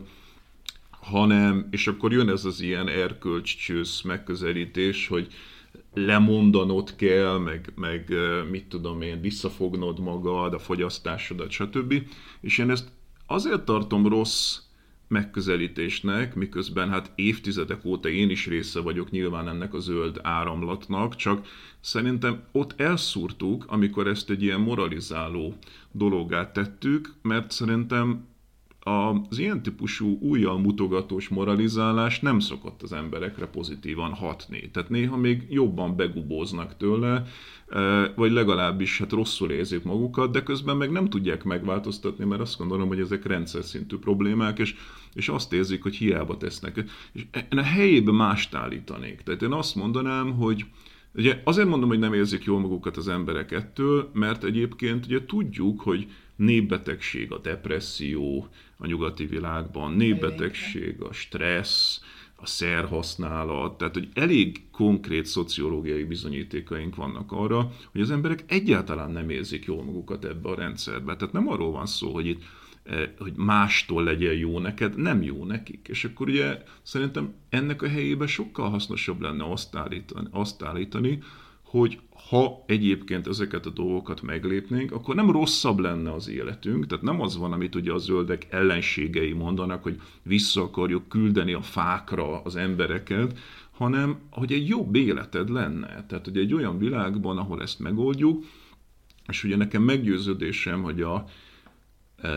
hanem, 0.89 1.67
és 1.71 1.87
akkor 1.87 2.11
jön 2.11 2.29
ez 2.29 2.45
az 2.45 2.61
ilyen 2.61 2.87
erkölcscsősz 2.87 4.01
megközelítés, 4.01 5.07
hogy 5.07 5.27
lemondanod 5.93 6.95
kell, 6.95 7.37
meg, 7.37 7.71
meg 7.75 8.13
mit 8.49 8.65
tudom 8.65 9.01
én, 9.01 9.21
visszafognod 9.21 9.99
magad, 9.99 10.53
a 10.53 10.59
fogyasztásodat, 10.59 11.51
stb. 11.51 11.93
És 12.41 12.57
én 12.57 12.69
ezt 12.69 12.87
azért 13.27 13.61
tartom 13.61 14.07
rossz 14.07 14.57
megközelítésnek, 15.07 16.35
miközben 16.35 16.89
hát 16.89 17.11
évtizedek 17.15 17.85
óta 17.85 18.09
én 18.09 18.29
is 18.29 18.47
része 18.47 18.79
vagyok 18.79 19.11
nyilván 19.11 19.47
ennek 19.47 19.73
a 19.73 19.79
zöld 19.79 20.19
áramlatnak, 20.23 21.15
csak 21.15 21.47
szerintem 21.79 22.43
ott 22.51 22.79
elszúrtuk, 22.79 23.65
amikor 23.67 24.07
ezt 24.07 24.29
egy 24.29 24.43
ilyen 24.43 24.59
moralizáló 24.59 25.55
dologgá 25.91 26.51
tettük, 26.51 27.13
mert 27.21 27.51
szerintem 27.51 28.27
az 28.87 29.37
ilyen 29.37 29.61
típusú 29.61 30.17
újjal 30.21 30.59
mutogatós 30.59 31.27
moralizálás 31.27 32.19
nem 32.19 32.39
szokott 32.39 32.81
az 32.81 32.93
emberekre 32.93 33.45
pozitívan 33.45 34.13
hatni. 34.13 34.69
Tehát 34.73 34.89
néha 34.89 35.17
még 35.17 35.45
jobban 35.49 35.95
begubóznak 35.95 36.77
tőle, 36.77 37.25
e, 37.69 38.13
vagy 38.15 38.31
legalábbis 38.31 38.99
hát 38.99 39.11
rosszul 39.11 39.51
érzik 39.51 39.83
magukat, 39.83 40.31
de 40.31 40.43
közben 40.43 40.77
meg 40.77 40.91
nem 40.91 41.09
tudják 41.09 41.43
megváltoztatni, 41.43 42.25
mert 42.25 42.41
azt 42.41 42.57
gondolom, 42.57 42.87
hogy 42.87 42.99
ezek 42.99 43.25
rendszer 43.25 43.63
szintű 43.63 43.97
problémák, 43.97 44.59
és, 44.59 44.75
és 45.13 45.29
azt 45.29 45.53
érzik, 45.53 45.83
hogy 45.83 45.95
hiába 45.95 46.37
tesznek. 46.37 46.83
És 47.13 47.25
a 47.49 47.61
helyébe 47.61 48.11
mást 48.11 48.55
állítanék. 48.55 49.21
Tehát 49.21 49.41
én 49.41 49.51
azt 49.51 49.75
mondanám, 49.75 50.33
hogy 50.33 50.65
Ugye 51.17 51.41
azért 51.43 51.67
mondom, 51.67 51.89
hogy 51.89 51.99
nem 51.99 52.13
érzik 52.13 52.43
jól 52.43 52.59
magukat 52.59 52.97
az 52.97 53.07
emberek 53.07 53.51
ettől, 53.51 54.09
mert 54.13 54.43
egyébként 54.43 55.05
ugye 55.05 55.25
tudjuk, 55.25 55.81
hogy 55.81 56.07
népbetegség 56.35 57.31
a 57.31 57.37
depresszió 57.37 58.47
a 58.77 58.85
nyugati 58.85 59.25
világban, 59.25 59.93
népbetegség 59.93 61.01
a 61.01 61.13
stressz, 61.13 61.99
a 62.35 62.45
szerhasználat, 62.45 63.77
tehát 63.77 63.93
hogy 63.93 64.09
elég 64.13 64.61
konkrét 64.71 65.25
szociológiai 65.25 66.03
bizonyítékaink 66.03 66.95
vannak 66.95 67.31
arra, 67.31 67.71
hogy 67.91 68.01
az 68.01 68.11
emberek 68.11 68.43
egyáltalán 68.47 69.11
nem 69.11 69.29
érzik 69.29 69.65
jól 69.65 69.83
magukat 69.83 70.25
ebbe 70.25 70.49
a 70.49 70.55
rendszerbe. 70.55 71.15
Tehát 71.15 71.33
nem 71.33 71.47
arról 71.47 71.71
van 71.71 71.85
szó, 71.85 72.13
hogy 72.13 72.25
itt 72.25 72.43
eh, 72.83 73.09
hogy 73.19 73.33
mástól 73.35 74.03
legyen 74.03 74.33
jó 74.33 74.59
neked, 74.59 74.97
nem 74.97 75.21
jó 75.21 75.45
nekik. 75.45 75.87
És 75.89 76.03
akkor 76.03 76.27
ugye 76.27 76.63
szerintem 76.81 77.33
ennek 77.49 77.81
a 77.81 77.87
helyében 77.87 78.27
sokkal 78.27 78.69
hasznosabb 78.69 79.21
lenne 79.21 79.51
azt 79.51 79.75
állítani, 79.75 80.27
azt 80.31 80.63
állítani 80.63 81.19
hogy 81.75 81.99
ha 82.35 82.63
egyébként 82.65 83.27
ezeket 83.27 83.65
a 83.65 83.69
dolgokat 83.69 84.21
meglépnénk, 84.21 84.91
akkor 84.91 85.15
nem 85.15 85.31
rosszabb 85.31 85.79
lenne 85.79 86.13
az 86.13 86.29
életünk, 86.29 86.85
tehát 86.85 87.03
nem 87.03 87.21
az 87.21 87.37
van, 87.37 87.51
amit 87.51 87.75
ugye 87.75 87.91
a 87.91 87.97
zöldek 87.97 88.47
ellenségei 88.49 89.33
mondanak, 89.33 89.83
hogy 89.83 90.01
vissza 90.23 90.61
akarjuk 90.61 91.07
küldeni 91.07 91.53
a 91.53 91.61
fákra 91.61 92.41
az 92.41 92.55
embereket, 92.55 93.39
hanem 93.71 94.19
hogy 94.29 94.53
egy 94.53 94.67
jobb 94.67 94.95
életed 94.95 95.49
lenne. 95.49 96.05
Tehát, 96.07 96.25
hogy 96.25 96.37
egy 96.37 96.53
olyan 96.53 96.77
világban, 96.77 97.37
ahol 97.37 97.61
ezt 97.61 97.79
megoldjuk, 97.79 98.43
és 99.27 99.43
ugye 99.43 99.55
nekem 99.55 99.81
meggyőződésem, 99.81 100.81
hogy 100.81 101.01
a, 101.01 101.25
e, 102.21 102.29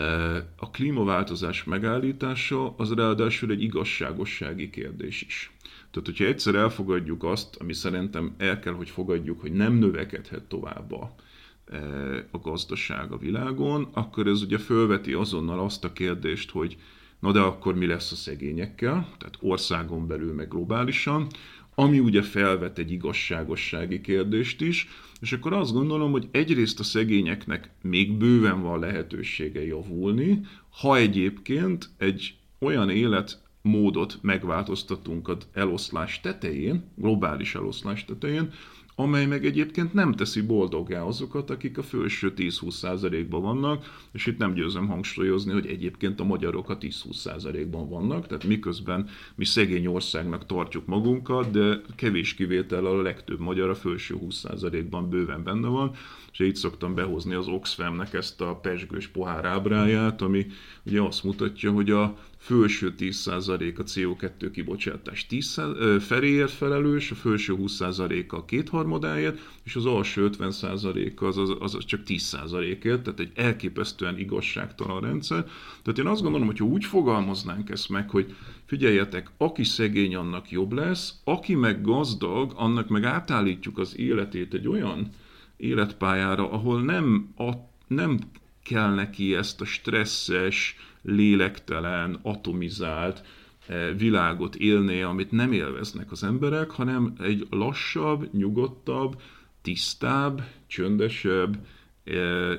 a 0.56 0.70
klímaváltozás 0.70 1.64
megállítása 1.64 2.74
az 2.76 2.92
ráadásul 2.92 3.50
egy 3.50 3.62
igazságossági 3.62 4.70
kérdés 4.70 5.22
is. 5.22 5.52
Tehát, 5.90 6.06
hogyha 6.08 6.24
egyszer 6.24 6.54
elfogadjuk 6.54 7.24
azt, 7.24 7.56
ami 7.56 7.72
szerintem 7.72 8.34
el 8.38 8.58
kell, 8.58 8.72
hogy 8.72 8.90
fogadjuk, 8.90 9.40
hogy 9.40 9.52
nem 9.52 9.74
növekedhet 9.74 10.42
tovább 10.42 10.92
a, 10.92 11.14
e, 11.66 11.78
a 12.30 12.38
gazdaság 12.38 13.12
a 13.12 13.18
világon, 13.18 13.88
akkor 13.92 14.26
ez 14.26 14.42
ugye 14.42 14.58
fölveti 14.58 15.12
azonnal 15.12 15.60
azt 15.60 15.84
a 15.84 15.92
kérdést, 15.92 16.50
hogy 16.50 16.76
na 17.18 17.32
de 17.32 17.40
akkor 17.40 17.74
mi 17.74 17.86
lesz 17.86 18.12
a 18.12 18.14
szegényekkel, 18.14 19.08
tehát 19.18 19.38
országon 19.40 20.06
belül 20.06 20.34
meg 20.34 20.48
globálisan, 20.48 21.26
ami 21.74 21.98
ugye 21.98 22.22
felvet 22.22 22.78
egy 22.78 22.90
igazságossági 22.90 24.00
kérdést 24.00 24.60
is, 24.60 24.88
és 25.20 25.32
akkor 25.32 25.52
azt 25.52 25.72
gondolom, 25.72 26.10
hogy 26.10 26.28
egyrészt 26.30 26.80
a 26.80 26.82
szegényeknek 26.82 27.70
még 27.82 28.12
bőven 28.12 28.62
van 28.62 28.80
lehetősége 28.80 29.64
javulni, 29.64 30.40
ha 30.70 30.96
egyébként 30.96 31.90
egy 31.98 32.34
olyan 32.58 32.90
élet 32.90 33.42
módot 33.62 34.18
megváltoztatunk 34.20 35.28
az 35.28 35.36
eloszlás 35.52 36.20
tetején, 36.20 36.84
globális 36.96 37.54
eloszlás 37.54 38.04
tetején, 38.04 38.52
amely 39.00 39.26
meg 39.26 39.46
egyébként 39.46 39.92
nem 39.92 40.12
teszi 40.12 40.40
boldoggá 40.40 41.02
azokat, 41.02 41.50
akik 41.50 41.78
a 41.78 41.82
felső 41.82 42.32
10-20%-ban 42.36 43.42
vannak, 43.42 44.02
és 44.12 44.26
itt 44.26 44.38
nem 44.38 44.54
győzöm 44.54 44.86
hangsúlyozni, 44.86 45.52
hogy 45.52 45.66
egyébként 45.66 46.20
a 46.20 46.24
magyarok 46.24 46.70
a 46.70 46.78
10-20%-ban 46.78 47.88
vannak, 47.88 48.26
tehát 48.26 48.44
miközben 48.44 49.08
mi 49.34 49.44
szegény 49.44 49.86
országnak 49.86 50.46
tartjuk 50.46 50.86
magunkat, 50.86 51.50
de 51.50 51.80
kevés 51.96 52.34
kivétel 52.34 52.86
a 52.86 53.02
legtöbb 53.02 53.40
magyar 53.40 53.68
a 53.68 53.74
felső 53.74 54.16
20%-ban 54.28 55.08
bőven 55.08 55.42
benne 55.42 55.68
van, 55.68 55.94
és 56.38 56.46
így 56.46 56.56
szoktam 56.56 56.94
behozni 56.94 57.34
az 57.34 57.48
Oxfamnek 57.48 58.14
ezt 58.14 58.40
a 58.40 58.54
pesgős 58.54 59.06
pohár 59.06 59.44
ábráját, 59.44 60.22
ami 60.22 60.46
ugye 60.86 61.00
azt 61.00 61.24
mutatja, 61.24 61.72
hogy 61.72 61.90
a 61.90 62.18
felső 62.36 62.94
10% 62.98 63.78
a 63.78 63.82
CO2 63.82 64.48
kibocsátás 64.52 65.26
10 65.26 65.60
feléért 66.00 66.50
felelős, 66.50 67.10
a 67.10 67.14
felső 67.14 67.56
20% 67.58 68.28
a 68.28 68.44
kétharmadáért, 68.44 69.38
és 69.64 69.76
az 69.76 69.86
alsó 69.86 70.28
50% 70.38 71.18
az, 71.18 71.38
az, 71.38 71.56
az 71.58 71.84
csak 71.84 72.00
10%-ért, 72.06 73.02
tehát 73.02 73.20
egy 73.20 73.32
elképesztően 73.34 74.18
igazságtalan 74.18 75.00
rendszer. 75.00 75.44
Tehát 75.82 75.98
én 75.98 76.06
azt 76.06 76.22
gondolom, 76.22 76.46
hogy 76.46 76.58
ha 76.58 76.64
úgy 76.64 76.84
fogalmaznánk 76.84 77.70
ezt 77.70 77.88
meg, 77.88 78.10
hogy 78.10 78.34
figyeljetek, 78.64 79.30
aki 79.36 79.64
szegény, 79.64 80.14
annak 80.14 80.50
jobb 80.50 80.72
lesz, 80.72 81.14
aki 81.24 81.54
meg 81.54 81.82
gazdag, 81.82 82.52
annak 82.56 82.88
meg 82.88 83.04
átállítjuk 83.04 83.78
az 83.78 83.98
életét 83.98 84.54
egy 84.54 84.68
olyan 84.68 85.10
életpályára, 85.58 86.50
ahol 86.50 86.82
nem, 86.82 87.32
a, 87.36 87.52
nem 87.86 88.18
kell 88.62 88.94
neki 88.94 89.34
ezt 89.34 89.60
a 89.60 89.64
stresszes, 89.64 90.76
lélektelen, 91.02 92.18
atomizált 92.22 93.22
eh, 93.66 93.94
világot 93.98 94.56
élnie, 94.56 95.06
amit 95.06 95.30
nem 95.30 95.52
élveznek 95.52 96.10
az 96.10 96.24
emberek, 96.24 96.70
hanem 96.70 97.12
egy 97.18 97.46
lassabb, 97.50 98.28
nyugodtabb, 98.32 99.20
tisztább, 99.62 100.42
csöndesebb, 100.66 101.58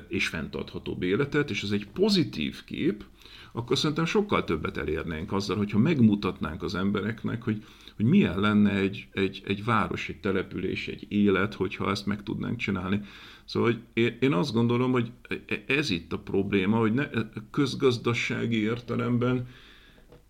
és 0.08 0.28
fenntarthatóbb 0.28 1.02
életet, 1.02 1.50
és 1.50 1.62
ez 1.62 1.70
egy 1.70 1.86
pozitív 1.86 2.64
kép, 2.64 3.04
akkor 3.52 3.78
szerintem 3.78 4.04
sokkal 4.04 4.44
többet 4.44 4.76
elérnénk 4.76 5.32
azzal, 5.32 5.56
hogyha 5.56 5.78
megmutatnánk 5.78 6.62
az 6.62 6.74
embereknek, 6.74 7.42
hogy, 7.42 7.64
hogy 8.00 8.10
milyen 8.10 8.40
lenne 8.40 8.70
egy, 8.70 9.08
egy, 9.12 9.42
egy 9.46 9.64
város, 9.64 10.08
egy 10.08 10.20
település, 10.20 10.88
egy 10.88 11.06
élet, 11.08 11.54
hogyha 11.54 11.90
ezt 11.90 12.06
meg 12.06 12.22
tudnánk 12.22 12.56
csinálni. 12.56 13.00
Szóval 13.44 13.70
hogy 13.72 14.04
én, 14.20 14.32
azt 14.32 14.52
gondolom, 14.52 14.92
hogy 14.92 15.12
ez 15.66 15.90
itt 15.90 16.12
a 16.12 16.18
probléma, 16.18 16.78
hogy 16.78 16.92
ne, 16.92 17.08
közgazdasági 17.50 18.62
értelemben 18.62 19.48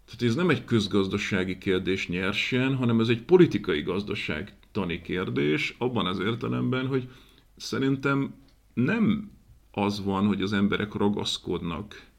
tehát 0.05 0.23
ez 0.23 0.35
nem 0.35 0.51
egy 0.51 0.65
közgazdasági 0.65 1.59
kérdés 1.59 2.09
nyersen, 2.09 2.75
hanem 2.75 3.01
ez 3.01 3.09
egy 3.09 3.23
politikai 3.23 3.83
gazdaság 3.83 4.55
tani 4.73 5.01
kérdés, 5.01 5.75
abban 5.79 6.07
az 6.07 6.19
értelemben, 6.19 6.87
hogy 6.87 7.09
szerintem 7.57 8.35
nem 8.75 9.31
az 9.71 10.05
van, 10.05 10.27
hogy 10.27 10.43
az 10.43 10.53
emberek 10.53 10.95
ragaszkodnak 10.95 12.10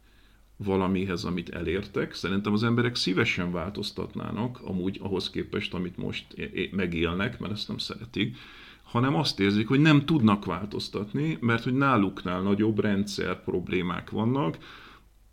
valamihez, 0.63 1.23
amit 1.23 1.49
elértek. 1.49 2.13
Szerintem 2.13 2.53
az 2.53 2.63
emberek 2.63 2.95
szívesen 2.95 3.51
változtatnának, 3.51 4.61
amúgy 4.63 4.99
ahhoz 5.01 5.29
képest, 5.29 5.73
amit 5.73 5.97
most 5.97 6.25
megélnek, 6.71 7.39
mert 7.39 7.53
ezt 7.53 7.67
nem 7.67 7.77
szeretik, 7.77 8.37
hanem 8.83 9.15
azt 9.15 9.39
érzik, 9.39 9.67
hogy 9.67 9.79
nem 9.79 10.05
tudnak 10.05 10.45
változtatni, 10.45 11.37
mert 11.41 11.63
hogy 11.63 11.73
náluknál 11.73 12.41
nagyobb 12.41 12.79
rendszer 12.79 13.43
problémák 13.43 14.09
vannak, 14.09 14.57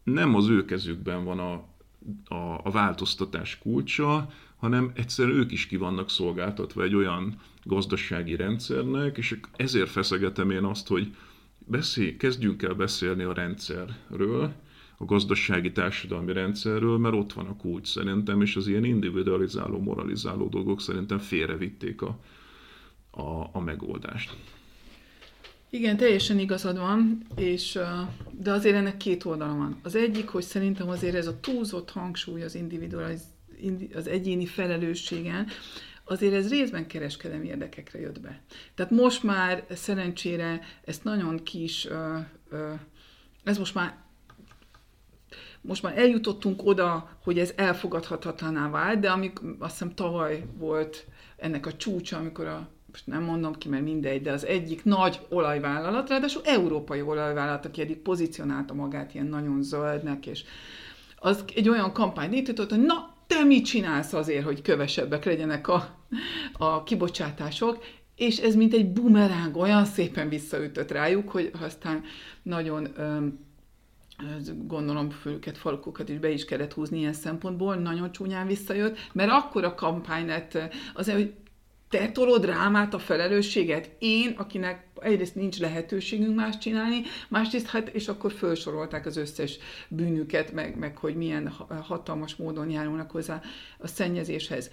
nem 0.05 0.35
az 0.35 0.49
ő 0.49 0.65
kezükben 0.65 1.25
van 1.25 1.39
a, 1.39 1.53
a, 2.35 2.61
a 2.65 2.71
változtatás 2.71 3.59
kulcsa, 3.59 4.31
hanem 4.57 4.91
egyszerűen 4.95 5.39
ők 5.39 5.53
is 5.53 5.67
ki 5.67 5.77
vannak 5.77 6.11
szolgáltatva 6.11 6.83
egy 6.83 6.95
olyan 6.95 7.41
gazdasági 7.65 8.37
rendszernek, 8.37 9.17
és 9.17 9.41
ezért 9.57 9.91
feszegetem 9.91 10.51
én 10.51 10.65
azt, 10.65 10.89
hogy 10.89 11.15
beszél, 11.59 12.17
kezdjünk 12.17 12.63
el 12.63 12.75
beszélni 12.75 13.23
a 13.23 13.33
rendszerről, 13.33 14.53
a 14.99 15.05
gazdasági 15.05 15.73
társadalmi 15.73 16.33
rendszerről, 16.33 16.99
mert 16.99 17.15
ott 17.15 17.33
van 17.33 17.47
a 17.47 17.57
kulcs 17.57 17.89
szerintem, 17.89 18.43
és 18.43 18.57
az 18.57 18.67
ilyen 18.67 18.85
individualizáló, 18.85 19.79
moralizáló 19.79 20.49
dolgok 20.49 20.81
szerintem 20.81 21.19
félrevitték 21.19 22.03
a, 22.03 22.19
a, 23.11 23.51
a 23.53 23.61
megoldást. 23.61 24.37
Igen, 25.71 25.97
teljesen 25.97 26.39
igazad 26.39 26.79
van, 26.79 27.27
és, 27.37 27.79
de 28.31 28.51
azért 28.53 28.75
ennek 28.75 28.97
két 28.97 29.25
oldala 29.25 29.57
van. 29.57 29.79
Az 29.83 29.95
egyik, 29.95 30.29
hogy 30.29 30.43
szerintem 30.43 30.89
azért 30.89 31.15
ez 31.15 31.27
a 31.27 31.41
túlzott 31.41 31.91
hangsúly 31.91 32.43
az 32.43 32.55
individualiz, 32.55 33.23
az 33.95 34.07
egyéni 34.07 34.47
felelősségen, 34.47 35.47
azért 36.05 36.35
ez 36.35 36.49
részben 36.49 36.87
kereskedelmi 36.87 37.47
érdekekre 37.47 38.01
jött 38.01 38.21
be. 38.21 38.43
Tehát 38.75 38.93
most 38.93 39.23
már 39.23 39.65
szerencsére 39.71 40.61
ezt 40.85 41.05
nagyon 41.05 41.43
kis, 41.43 41.89
ez 43.45 43.59
most 43.59 43.75
már 43.75 44.08
most 45.61 45.83
már 45.83 45.99
eljutottunk 45.99 46.67
oda, 46.67 47.11
hogy 47.23 47.39
ez 47.39 47.53
elfogadhatatlaná 47.57 48.71
vált, 48.71 49.01
de 49.01 49.11
amik, 49.11 49.39
azt 49.59 49.73
hiszem 49.73 49.95
tavaly 49.95 50.45
volt 50.59 51.07
ennek 51.37 51.67
a 51.67 51.77
csúcsa, 51.77 52.17
amikor 52.17 52.47
a 52.47 52.69
most 52.91 53.07
nem 53.07 53.23
mondom 53.23 53.55
ki, 53.55 53.69
mert 53.69 53.83
mindegy, 53.83 54.23
de 54.23 54.33
az 54.33 54.47
egyik 54.47 54.85
nagy 54.85 55.21
olajvállalat, 55.29 56.09
ráadásul 56.09 56.43
európai 56.45 57.03
olajvállalat, 57.03 57.65
aki 57.65 57.81
eddig 57.81 57.97
pozícionálta 57.97 58.75
magát 58.75 59.15
ilyen 59.15 59.27
nagyon 59.27 59.63
zöldnek, 59.63 60.27
és 60.27 60.45
az 61.17 61.45
egy 61.55 61.69
olyan 61.69 61.93
kampányt 61.93 62.35
indított, 62.35 62.71
hogy 62.71 62.83
na, 62.83 63.17
te 63.27 63.45
mit 63.45 63.65
csinálsz 63.65 64.13
azért, 64.13 64.45
hogy 64.45 64.63
kövesebbek 64.63 65.25
legyenek 65.25 65.69
a, 65.69 65.99
a 66.53 66.83
kibocsátások, 66.83 67.85
és 68.17 68.39
ez 68.39 68.55
mint 68.55 68.75
egy 68.75 68.93
bumeráng 68.93 69.57
olyan 69.57 69.85
szépen 69.85 70.29
visszaütött 70.29 70.91
rájuk, 70.91 71.31
hogy 71.31 71.51
aztán 71.61 72.05
nagyon 72.43 72.89
öm, 72.97 73.48
gondolom 74.67 75.11
főket, 75.11 75.59
falukokat 75.59 76.09
is 76.09 76.19
be 76.19 76.31
is 76.31 76.45
kellett 76.45 76.73
húzni 76.73 76.99
ilyen 76.99 77.13
szempontból, 77.13 77.75
nagyon 77.75 78.13
csúnyán 78.13 78.47
visszajött, 78.47 78.99
mert 79.13 79.31
akkor 79.31 79.65
a 79.65 79.75
kampány 79.75 80.27
lett 80.27 80.59
az, 80.95 81.11
hogy 81.11 81.35
te 81.89 82.11
tolod 82.11 82.45
rám 82.45 82.77
át 82.77 82.95
a 82.95 82.99
felelősséget, 82.99 83.91
én, 83.99 84.35
akinek 84.37 84.88
egyrészt 85.01 85.35
nincs 85.35 85.59
lehetőségünk 85.59 86.37
más 86.37 86.59
csinálni, 86.59 87.03
másrészt 87.29 87.67
hát, 87.67 87.89
és 87.89 88.09
akkor 88.09 88.33
felsorolták 88.33 89.07
az 89.07 89.17
összes 89.17 89.59
bűnüket, 89.89 90.53
meg, 90.53 90.79
meg 90.79 90.97
hogy 90.97 91.17
milyen 91.17 91.53
hatalmas 91.83 92.37
módon 92.37 92.71
járulnak 92.71 93.11
hozzá 93.11 93.41
a 93.79 93.87
szennyezéshez. 93.87 94.71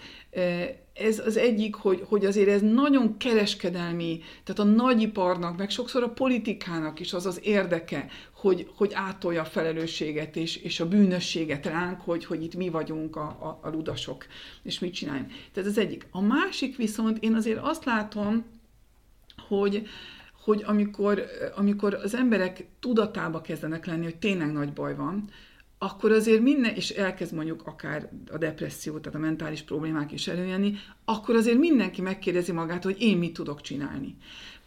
Ez 0.93 1.19
az 1.19 1.37
egyik, 1.37 1.75
hogy, 1.75 2.03
hogy 2.07 2.25
azért 2.25 2.49
ez 2.49 2.61
nagyon 2.61 3.17
kereskedelmi, 3.17 4.19
tehát 4.43 4.71
a 4.71 4.75
nagyiparnak, 4.75 5.57
meg 5.57 5.69
sokszor 5.69 6.03
a 6.03 6.09
politikának 6.09 6.99
is 6.99 7.13
az 7.13 7.25
az 7.25 7.39
érdeke, 7.43 8.07
hogy, 8.35 8.69
hogy 8.75 8.91
átolja 8.93 9.41
a 9.41 9.45
felelősséget 9.45 10.35
és, 10.35 10.55
és 10.55 10.79
a 10.79 10.87
bűnösséget 10.87 11.65
ránk, 11.65 12.01
hogy, 12.01 12.25
hogy 12.25 12.43
itt 12.43 12.55
mi 12.55 12.69
vagyunk 12.69 13.15
a, 13.15 13.21
a, 13.21 13.59
a 13.61 13.69
ludasok, 13.69 14.25
és 14.63 14.79
mit 14.79 14.93
csináljunk. 14.93 15.31
Tehát 15.53 15.69
az 15.69 15.77
egyik. 15.77 16.07
A 16.11 16.21
másik 16.21 16.77
viszont 16.77 17.23
én 17.23 17.33
azért 17.33 17.59
azt 17.61 17.85
látom, 17.85 18.54
hogy, 19.47 19.87
hogy 20.43 20.63
amikor, 20.65 21.25
amikor 21.55 21.93
az 21.93 22.15
emberek 22.15 22.67
tudatába 22.79 23.41
kezdenek 23.41 23.85
lenni, 23.85 24.03
hogy 24.03 24.17
tényleg 24.17 24.51
nagy 24.51 24.73
baj 24.73 24.95
van, 24.95 25.29
akkor 25.77 26.11
azért 26.11 26.41
minden, 26.41 26.75
és 26.75 26.89
elkezd 26.89 27.33
mondjuk 27.33 27.61
akár 27.67 28.09
a 28.31 28.37
depresszió, 28.37 28.99
tehát 28.99 29.19
a 29.19 29.21
mentális 29.21 29.61
problémák 29.61 30.11
is 30.11 30.27
előjönni, 30.27 30.73
akkor 31.05 31.35
azért 31.35 31.57
mindenki 31.57 32.01
megkérdezi 32.01 32.51
magát, 32.51 32.83
hogy 32.83 32.95
én 32.99 33.17
mit 33.17 33.33
tudok 33.33 33.61
csinálni. 33.61 34.15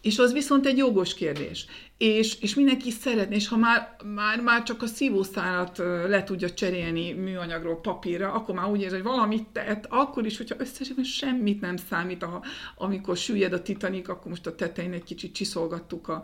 És 0.08 0.18
az 0.18 0.32
viszont 0.32 0.66
egy 0.66 0.76
jogos 0.76 1.14
kérdés. 1.14 1.66
És, 1.98 2.40
és 2.40 2.54
mindenki 2.54 2.90
szeretné, 2.90 3.34
és 3.34 3.48
ha 3.48 3.56
már, 3.56 3.96
már, 4.14 4.40
már 4.40 4.62
csak 4.62 4.82
a 4.82 4.86
szívószálat 4.86 5.78
le 6.08 6.24
tudja 6.24 6.50
cserélni 6.50 7.12
műanyagról 7.12 7.80
papírra, 7.80 8.32
akkor 8.32 8.54
már 8.54 8.70
úgy 8.70 8.80
érzi, 8.80 8.94
hogy 8.94 9.04
valamit 9.04 9.46
tett, 9.46 9.86
akkor 9.88 10.26
is, 10.26 10.36
hogyha 10.36 10.56
összesen 10.58 11.04
semmit 11.04 11.60
nem 11.60 11.76
számít, 11.76 12.22
a, 12.22 12.42
amikor 12.76 13.16
süllyed 13.16 13.52
a 13.52 13.62
titanik, 13.62 14.08
akkor 14.08 14.26
most 14.30 14.46
a 14.46 14.54
tetején 14.54 14.92
egy 14.92 15.04
kicsit 15.04 15.34
csiszolgattuk 15.34 16.08
a, 16.08 16.22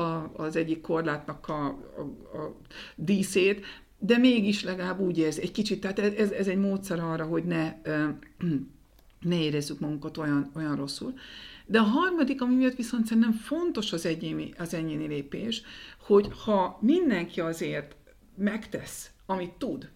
a, 0.00 0.30
az 0.36 0.56
egyik 0.56 0.80
korlátnak 0.80 1.48
a, 1.48 1.64
a, 1.66 2.00
a 2.38 2.56
díszét, 2.94 3.64
de 3.98 4.16
mégis 4.16 4.62
legalább 4.62 5.00
úgy 5.00 5.18
érzi, 5.18 5.40
egy 5.42 5.52
kicsit, 5.52 5.80
tehát 5.80 5.98
ez, 5.98 6.30
ez 6.30 6.46
egy 6.46 6.58
módszer 6.58 6.98
arra, 7.00 7.24
hogy 7.24 7.44
ne, 7.44 7.74
ne 9.30 9.40
érezzük 9.40 9.80
magunkat 9.80 10.16
olyan, 10.16 10.50
olyan 10.54 10.76
rosszul. 10.76 11.14
De 11.66 11.78
a 11.78 11.82
harmadik, 11.82 12.40
ami 12.42 12.54
miatt 12.54 12.76
viszont 12.76 13.06
szerintem 13.06 13.32
fontos 13.32 13.92
az 13.92 14.06
egyéni, 14.06 14.52
az 14.58 14.74
egyéni 14.74 15.06
lépés, 15.06 15.62
hogy 15.98 16.28
ha 16.44 16.78
mindenki 16.80 17.40
azért 17.40 17.96
megtesz, 18.36 19.10
amit 19.26 19.52
tud, 19.52 19.88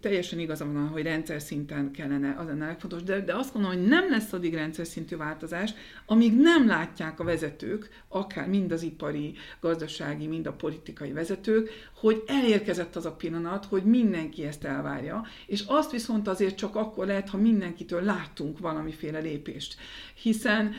teljesen 0.00 0.38
igazam 0.38 0.72
van, 0.72 0.88
hogy 0.88 1.02
rendszer 1.02 1.42
szinten 1.42 1.90
kellene, 1.92 2.34
az 2.38 2.46
lenne 2.46 2.66
legfontos, 2.66 3.02
de, 3.02 3.20
de 3.20 3.34
azt 3.34 3.52
gondolom, 3.52 3.78
hogy 3.78 3.88
nem 3.88 4.10
lesz 4.10 4.32
addig 4.32 4.54
rendszer 4.54 4.86
szintű 4.86 5.16
változás, 5.16 5.72
amíg 6.06 6.36
nem 6.36 6.66
látják 6.66 7.20
a 7.20 7.24
vezetők, 7.24 7.88
akár 8.08 8.48
mind 8.48 8.72
az 8.72 8.82
ipari, 8.82 9.34
gazdasági, 9.60 10.26
mind 10.26 10.46
a 10.46 10.52
politikai 10.52 11.12
vezetők, 11.12 11.70
hogy 11.94 12.22
elérkezett 12.26 12.96
az 12.96 13.06
a 13.06 13.12
pillanat, 13.12 13.64
hogy 13.64 13.84
mindenki 13.84 14.44
ezt 14.44 14.64
elvárja, 14.64 15.26
és 15.46 15.64
azt 15.66 15.90
viszont 15.90 16.28
azért 16.28 16.56
csak 16.56 16.76
akkor 16.76 17.06
lehet, 17.06 17.28
ha 17.28 17.36
mindenkitől 17.36 18.02
látunk 18.02 18.58
valamiféle 18.58 19.18
lépést. 19.18 19.76
Hiszen 20.22 20.72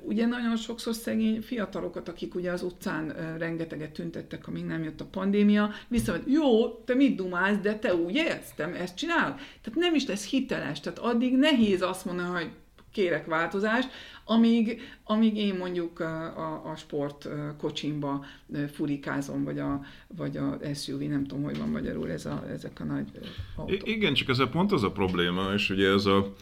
ugye 0.00 0.26
nagyon 0.26 0.56
sokszor 0.56 0.94
szegény 0.94 1.40
fiatalokat, 1.40 2.08
akik 2.08 2.34
ugye 2.34 2.50
az 2.50 2.62
utcán 2.62 3.36
rengeteget 3.38 3.90
tüntettek, 3.90 4.48
amíg 4.48 4.64
nem 4.64 4.82
jött 4.82 5.00
a 5.00 5.04
pandémia, 5.04 5.70
visszavet, 5.88 6.22
jó, 6.26 6.68
te 6.68 6.94
mit 6.94 7.16
dumálsz, 7.16 7.58
de 7.58 7.78
te 7.78 7.94
úgy 7.94 8.14
élsz, 8.14 8.52
te 8.56 8.64
ezt 8.64 8.96
csinál? 8.96 9.34
Tehát 9.34 9.78
nem 9.78 9.94
is 9.94 10.06
lesz 10.06 10.26
hiteles, 10.26 10.80
tehát 10.80 10.98
addig 10.98 11.36
nehéz 11.36 11.82
azt 11.82 12.04
mondani, 12.04 12.28
hogy 12.28 12.50
kérek 12.92 13.26
változást, 13.26 13.88
amíg, 14.24 14.80
amíg 15.04 15.36
én 15.36 15.54
mondjuk 15.54 16.00
a, 16.00 16.24
a, 16.24 16.70
a 16.70 16.76
sport 16.76 17.28
kocsimba 17.58 18.24
furikázom, 18.72 19.44
vagy 19.44 19.58
a, 19.58 19.80
vagy 20.16 20.36
a 20.36 20.58
SUV, 20.74 21.00
nem 21.00 21.26
tudom, 21.26 21.44
hogy 21.44 21.58
van 21.58 21.68
magyarul 21.68 22.10
ez 22.10 22.26
a, 22.26 22.44
ezek 22.50 22.80
a 22.80 22.84
nagy 22.84 23.08
autók. 23.56 23.88
Igen, 23.88 24.14
csak 24.14 24.28
ez 24.28 24.38
a 24.38 24.48
pont 24.48 24.72
az 24.72 24.82
a 24.82 24.90
probléma, 24.90 25.52
és 25.52 25.70
ugye 25.70 25.88
ez 25.88 26.06
a, 26.06 26.34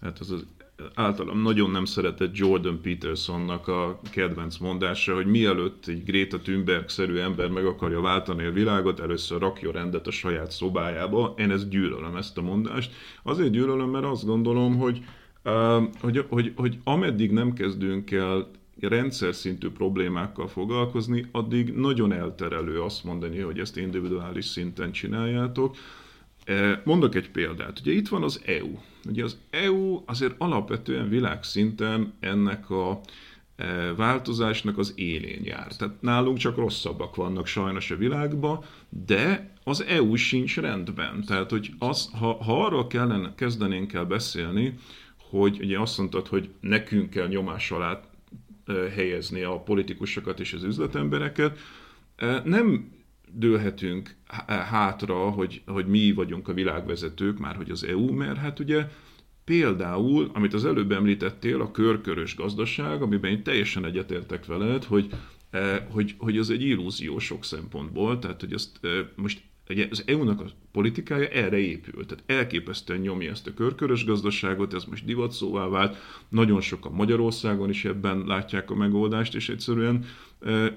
hát 0.00 0.18
az, 0.18 0.30
az 0.30 0.44
általam 0.94 1.42
nagyon 1.42 1.70
nem 1.70 1.84
szeretett 1.84 2.36
Jordan 2.36 2.80
Petersonnak 2.80 3.68
a 3.68 4.00
kedvenc 4.10 4.58
mondása, 4.58 5.14
hogy 5.14 5.26
mielőtt 5.26 5.86
egy 5.86 6.04
Greta 6.04 6.38
Thunberg-szerű 6.38 7.16
ember 7.16 7.48
meg 7.48 7.66
akarja 7.66 8.00
váltani 8.00 8.44
a 8.44 8.52
világot, 8.52 9.00
először 9.00 9.40
rakja 9.40 9.72
rendet 9.72 10.06
a 10.06 10.10
saját 10.10 10.50
szobájába. 10.50 11.34
Én 11.36 11.50
ezt 11.50 11.68
gyűlölöm, 11.68 12.16
ezt 12.16 12.38
a 12.38 12.42
mondást. 12.42 12.92
Azért 13.22 13.50
gyűlölöm, 13.50 13.90
mert 13.90 14.04
azt 14.04 14.24
gondolom, 14.24 14.78
hogy 14.78 15.04
hogy, 16.00 16.24
hogy, 16.28 16.52
hogy 16.56 16.78
ameddig 16.84 17.30
nem 17.30 17.52
kezdünk 17.52 18.10
el 18.10 18.50
rendszer 18.80 19.34
szintű 19.34 19.70
problémákkal 19.70 20.48
foglalkozni, 20.48 21.26
addig 21.32 21.72
nagyon 21.72 22.12
elterelő 22.12 22.80
azt 22.80 23.04
mondani, 23.04 23.38
hogy 23.38 23.58
ezt 23.58 23.76
individuális 23.76 24.44
szinten 24.44 24.92
csináljátok. 24.92 25.76
Mondok 26.84 27.14
egy 27.14 27.30
példát. 27.30 27.80
Ugye 27.80 27.92
itt 27.92 28.08
van 28.08 28.22
az 28.22 28.42
EU. 28.46 28.78
Ugye 29.08 29.24
az 29.24 29.38
EU 29.50 30.02
azért 30.06 30.34
alapvetően 30.38 31.08
világszinten 31.08 32.12
ennek 32.20 32.70
a 32.70 33.00
változásnak 33.96 34.78
az 34.78 34.92
élén 34.96 35.40
jár. 35.44 35.76
Tehát 35.76 36.00
nálunk 36.00 36.38
csak 36.38 36.56
rosszabbak 36.56 37.16
vannak 37.16 37.46
sajnos 37.46 37.90
a 37.90 37.96
világban, 37.96 38.64
de 38.88 39.50
az 39.64 39.84
EU 39.84 40.14
sincs 40.14 40.56
rendben. 40.56 41.24
Tehát, 41.24 41.50
hogy 41.50 41.70
az, 41.78 42.10
ha, 42.18 42.44
ha 42.44 42.64
arról 42.64 42.86
kellene, 42.86 43.34
kezdenénk 43.34 43.92
el 43.92 44.04
beszélni, 44.04 44.74
hogy 45.30 45.58
ugye 45.60 45.78
azt 45.78 45.98
mondtad, 45.98 46.26
hogy 46.26 46.50
nekünk 46.60 47.10
kell 47.10 47.28
nyomás 47.28 47.70
alá 47.70 48.00
helyezni 48.94 49.42
a 49.42 49.60
politikusokat 49.60 50.40
és 50.40 50.52
az 50.52 50.62
üzletembereket, 50.62 51.58
nem 52.44 52.92
dőlhetünk 53.34 54.14
hátra, 54.46 55.30
hogy, 55.30 55.62
hogy 55.66 55.86
mi 55.86 56.12
vagyunk 56.12 56.48
a 56.48 56.52
világvezetők, 56.52 57.38
már 57.38 57.56
hogy 57.56 57.70
az 57.70 57.84
EU, 57.84 58.12
mert 58.12 58.38
hát 58.38 58.58
ugye 58.58 58.88
Például, 59.44 60.30
amit 60.34 60.54
az 60.54 60.64
előbb 60.64 60.92
említettél, 60.92 61.60
a 61.60 61.70
körkörös 61.70 62.36
gazdaság, 62.36 63.02
amiben 63.02 63.30
én 63.30 63.42
teljesen 63.42 63.84
egyetértek 63.84 64.46
veled, 64.46 64.84
hogy, 64.84 65.10
hogy, 65.90 66.14
hogy 66.18 66.38
az 66.38 66.50
egy 66.50 66.62
illúzió 66.62 67.18
sok 67.18 67.44
szempontból, 67.44 68.18
tehát 68.18 68.40
hogy 68.40 68.52
azt 68.52 68.80
most 69.14 69.42
Ugye 69.68 69.86
az 69.90 70.02
EU-nak 70.06 70.40
a 70.40 70.44
politikája 70.72 71.28
erre 71.28 71.58
épül, 71.58 72.06
tehát 72.06 72.24
elképesztően 72.26 73.00
nyomja 73.00 73.30
ezt 73.30 73.46
a 73.46 73.54
körkörös 73.54 74.04
gazdaságot, 74.04 74.74
ez 74.74 74.84
most 74.84 75.04
divatszóvá 75.04 75.66
vált, 75.66 75.96
nagyon 76.28 76.60
sokan 76.60 76.92
Magyarországon 76.92 77.68
is 77.68 77.84
ebben 77.84 78.24
látják 78.26 78.70
a 78.70 78.74
megoldást, 78.74 79.34
és 79.34 79.48
egyszerűen, 79.48 80.04
e, 80.04 80.06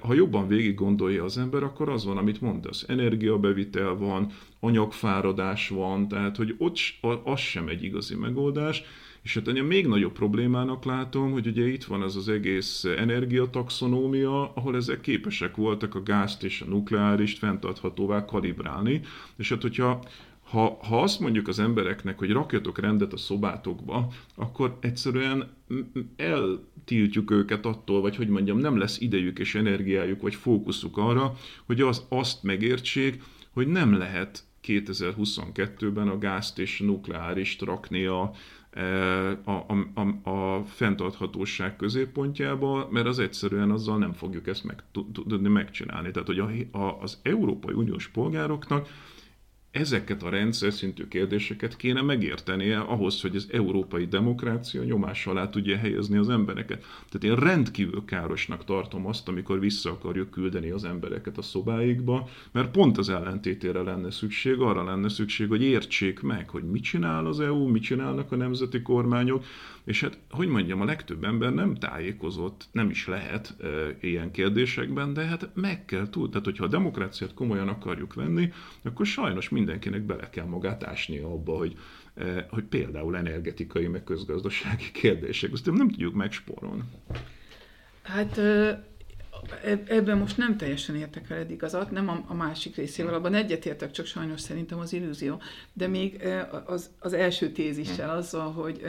ha 0.00 0.14
jobban 0.14 0.48
végig 0.48 0.74
gondolja 0.74 1.24
az 1.24 1.38
ember, 1.38 1.62
akkor 1.62 1.88
az 1.88 2.04
van, 2.04 2.16
amit 2.16 2.40
mondasz, 2.40 2.84
energiabevitel 2.88 3.94
van, 3.94 4.32
anyagfáradás 4.60 5.68
van, 5.68 6.08
tehát 6.08 6.36
hogy 6.36 6.54
ott 6.58 6.78
az 7.24 7.40
sem 7.40 7.68
egy 7.68 7.82
igazi 7.82 8.14
megoldás, 8.14 8.82
és 9.22 9.34
hát 9.34 9.48
anya 9.48 9.62
még 9.62 9.86
nagyobb 9.86 10.12
problémának 10.12 10.84
látom, 10.84 11.32
hogy 11.32 11.46
ugye 11.46 11.66
itt 11.66 11.84
van 11.84 12.02
ez 12.02 12.16
az 12.16 12.28
egész 12.28 12.84
energiataxonómia, 12.84 14.52
ahol 14.54 14.76
ezek 14.76 15.00
képesek 15.00 15.56
voltak 15.56 15.94
a 15.94 16.02
gázt 16.02 16.44
és 16.44 16.60
a 16.60 16.68
nukleárist 16.68 17.38
fenntarthatóvá 17.38 18.24
kalibrálni, 18.24 19.00
és 19.36 19.48
hát 19.48 19.62
hogyha 19.62 20.02
ha, 20.50 20.78
ha 20.82 21.02
azt 21.02 21.20
mondjuk 21.20 21.48
az 21.48 21.58
embereknek, 21.58 22.18
hogy 22.18 22.30
rakjatok 22.30 22.78
rendet 22.78 23.12
a 23.12 23.16
szobátokba, 23.16 24.12
akkor 24.34 24.78
egyszerűen 24.80 25.50
eltiltjuk 26.16 27.30
őket 27.30 27.66
attól, 27.66 28.00
vagy 28.00 28.16
hogy 28.16 28.28
mondjam, 28.28 28.58
nem 28.58 28.78
lesz 28.78 29.00
idejük 29.00 29.38
és 29.38 29.54
energiájuk, 29.54 30.20
vagy 30.20 30.34
fókuszuk 30.34 30.96
arra, 30.96 31.34
hogy 31.64 31.80
az, 31.80 32.04
azt 32.08 32.42
megértsék, 32.42 33.22
hogy 33.50 33.66
nem 33.66 33.98
lehet 33.98 34.44
2022-ben 34.62 36.08
a 36.08 36.18
gázt 36.18 36.58
és 36.58 36.78
nukleárist 36.78 37.62
rakni 37.62 38.04
a, 38.04 38.32
a, 39.44 39.50
a, 39.50 39.88
a, 39.94 40.30
a 40.30 40.64
fenntarthatóság 40.64 41.76
középpontjába, 41.76 42.88
mert 42.90 43.06
az 43.06 43.18
egyszerűen 43.18 43.70
azzal 43.70 43.98
nem 43.98 44.12
fogjuk 44.12 44.46
ezt 44.46 44.64
meg, 44.64 44.82
tudni 45.12 45.48
megcsinálni. 45.48 46.10
Tehát, 46.10 46.28
hogy 46.28 46.38
a, 46.38 46.78
a, 46.78 46.98
az 47.02 47.18
Európai 47.22 47.74
Uniós 47.74 48.08
polgároknak 48.08 48.88
ezeket 49.76 50.22
a 50.22 50.28
rendszer 50.28 50.72
szintű 50.72 51.08
kérdéseket 51.08 51.76
kéne 51.76 52.02
megértenie 52.02 52.78
ahhoz, 52.78 53.20
hogy 53.20 53.36
az 53.36 53.48
európai 53.52 54.06
demokrácia 54.06 54.82
nyomás 54.82 55.26
alá 55.26 55.48
tudja 55.48 55.76
helyezni 55.76 56.16
az 56.16 56.28
embereket. 56.28 56.84
Tehát 57.08 57.38
én 57.38 57.46
rendkívül 57.46 58.04
károsnak 58.04 58.64
tartom 58.64 59.06
azt, 59.06 59.28
amikor 59.28 59.60
vissza 59.60 59.90
akarjuk 59.90 60.30
küldeni 60.30 60.70
az 60.70 60.84
embereket 60.84 61.38
a 61.38 61.42
szobáikba, 61.42 62.28
mert 62.52 62.70
pont 62.70 62.98
az 62.98 63.08
ellentétére 63.08 63.82
lenne 63.82 64.10
szükség, 64.10 64.60
arra 64.60 64.84
lenne 64.84 65.08
szükség, 65.08 65.48
hogy 65.48 65.62
értsék 65.62 66.20
meg, 66.20 66.48
hogy 66.48 66.62
mit 66.62 66.82
csinál 66.82 67.26
az 67.26 67.40
EU, 67.40 67.66
mit 67.68 67.82
csinálnak 67.82 68.32
a 68.32 68.36
nemzeti 68.36 68.82
kormányok, 68.82 69.44
és 69.86 70.00
hát, 70.00 70.18
hogy 70.30 70.48
mondjam, 70.48 70.80
a 70.80 70.84
legtöbb 70.84 71.24
ember 71.24 71.52
nem 71.52 71.74
tájékozott, 71.74 72.68
nem 72.72 72.90
is 72.90 73.06
lehet 73.06 73.54
e, 73.60 73.66
ilyen 74.00 74.30
kérdésekben, 74.30 75.12
de 75.12 75.24
hát 75.24 75.48
meg 75.54 75.84
kell 75.84 76.08
tudni. 76.10 76.28
Tehát, 76.28 76.44
hogyha 76.44 76.64
a 76.64 76.68
demokráciát 76.68 77.34
komolyan 77.34 77.68
akarjuk 77.68 78.14
venni, 78.14 78.52
akkor 78.82 79.06
sajnos 79.06 79.48
mindenkinek 79.48 80.02
bele 80.02 80.30
kell 80.30 80.44
magát 80.44 80.84
ásnia 80.84 81.26
abba, 81.26 81.56
hogy, 81.56 81.76
e, 82.14 82.46
hogy 82.50 82.64
például 82.64 83.16
energetikai, 83.16 83.86
meg 83.86 84.04
közgazdasági 84.04 84.90
kérdések. 84.92 85.52
Azt 85.52 85.66
nem 85.66 85.88
tudjuk 85.88 86.14
megspórolni. 86.14 86.82
Hát 88.02 88.40
ebben 89.88 90.18
most 90.18 90.36
nem 90.36 90.56
teljesen 90.56 90.96
értek 90.96 91.28
veled 91.28 91.50
igazat, 91.50 91.90
nem 91.90 92.08
a, 92.08 92.24
a 92.26 92.34
másik 92.34 92.76
részével, 92.76 93.14
abban 93.14 93.34
egyetértek, 93.34 93.90
csak 93.90 94.06
sajnos 94.06 94.40
szerintem 94.40 94.78
az 94.78 94.92
illúzió. 94.92 95.40
De 95.72 95.86
még 95.86 96.22
az, 96.66 96.90
az 96.98 97.12
első 97.12 97.50
tézissel 97.50 98.10
azzal, 98.10 98.52
hogy 98.52 98.80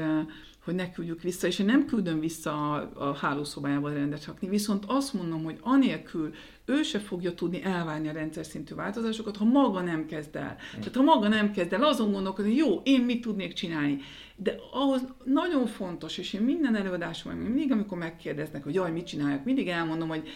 hogy 0.67 0.75
ne 0.75 0.91
küldjük 0.91 1.21
vissza, 1.21 1.47
és 1.47 1.59
én 1.59 1.65
nem 1.65 1.85
küldöm 1.85 2.19
vissza 2.19 2.71
a, 2.71 2.91
a 3.09 3.15
hálószobájába 3.15 3.93
rendet 3.93 4.25
rakni, 4.25 4.47
viszont 4.47 4.83
azt 4.87 5.13
mondom, 5.13 5.43
hogy 5.43 5.57
anélkül 5.61 6.33
ő 6.65 6.83
se 6.83 6.99
fogja 6.99 7.33
tudni 7.33 7.63
elvárni 7.63 8.07
a 8.07 8.11
rendszer 8.11 8.45
szintű 8.45 8.75
változásokat, 8.75 9.37
ha 9.37 9.45
maga 9.45 9.81
nem 9.81 10.05
kezd 10.05 10.35
el. 10.35 10.57
Mm. 10.77 10.79
Tehát 10.79 10.95
ha 10.95 11.03
maga 11.03 11.27
nem 11.27 11.51
kezd 11.51 11.73
el 11.73 11.83
azon 11.83 12.11
gondolkodni, 12.11 12.51
hogy 12.51 12.59
jó, 12.59 12.81
én 12.83 13.01
mit 13.01 13.21
tudnék 13.21 13.53
csinálni. 13.53 13.99
De 14.35 14.55
ahhoz 14.71 15.01
nagyon 15.23 15.65
fontos, 15.65 16.17
és 16.17 16.33
én 16.33 16.41
minden 16.41 16.75
előadásomban, 16.75 17.41
mindig, 17.41 17.71
amikor 17.71 17.97
megkérdeznek, 17.97 18.63
hogy 18.63 18.73
jaj, 18.73 18.91
mit 18.91 19.05
csináljak, 19.05 19.45
mindig 19.45 19.67
elmondom, 19.67 20.07
hogy 20.07 20.29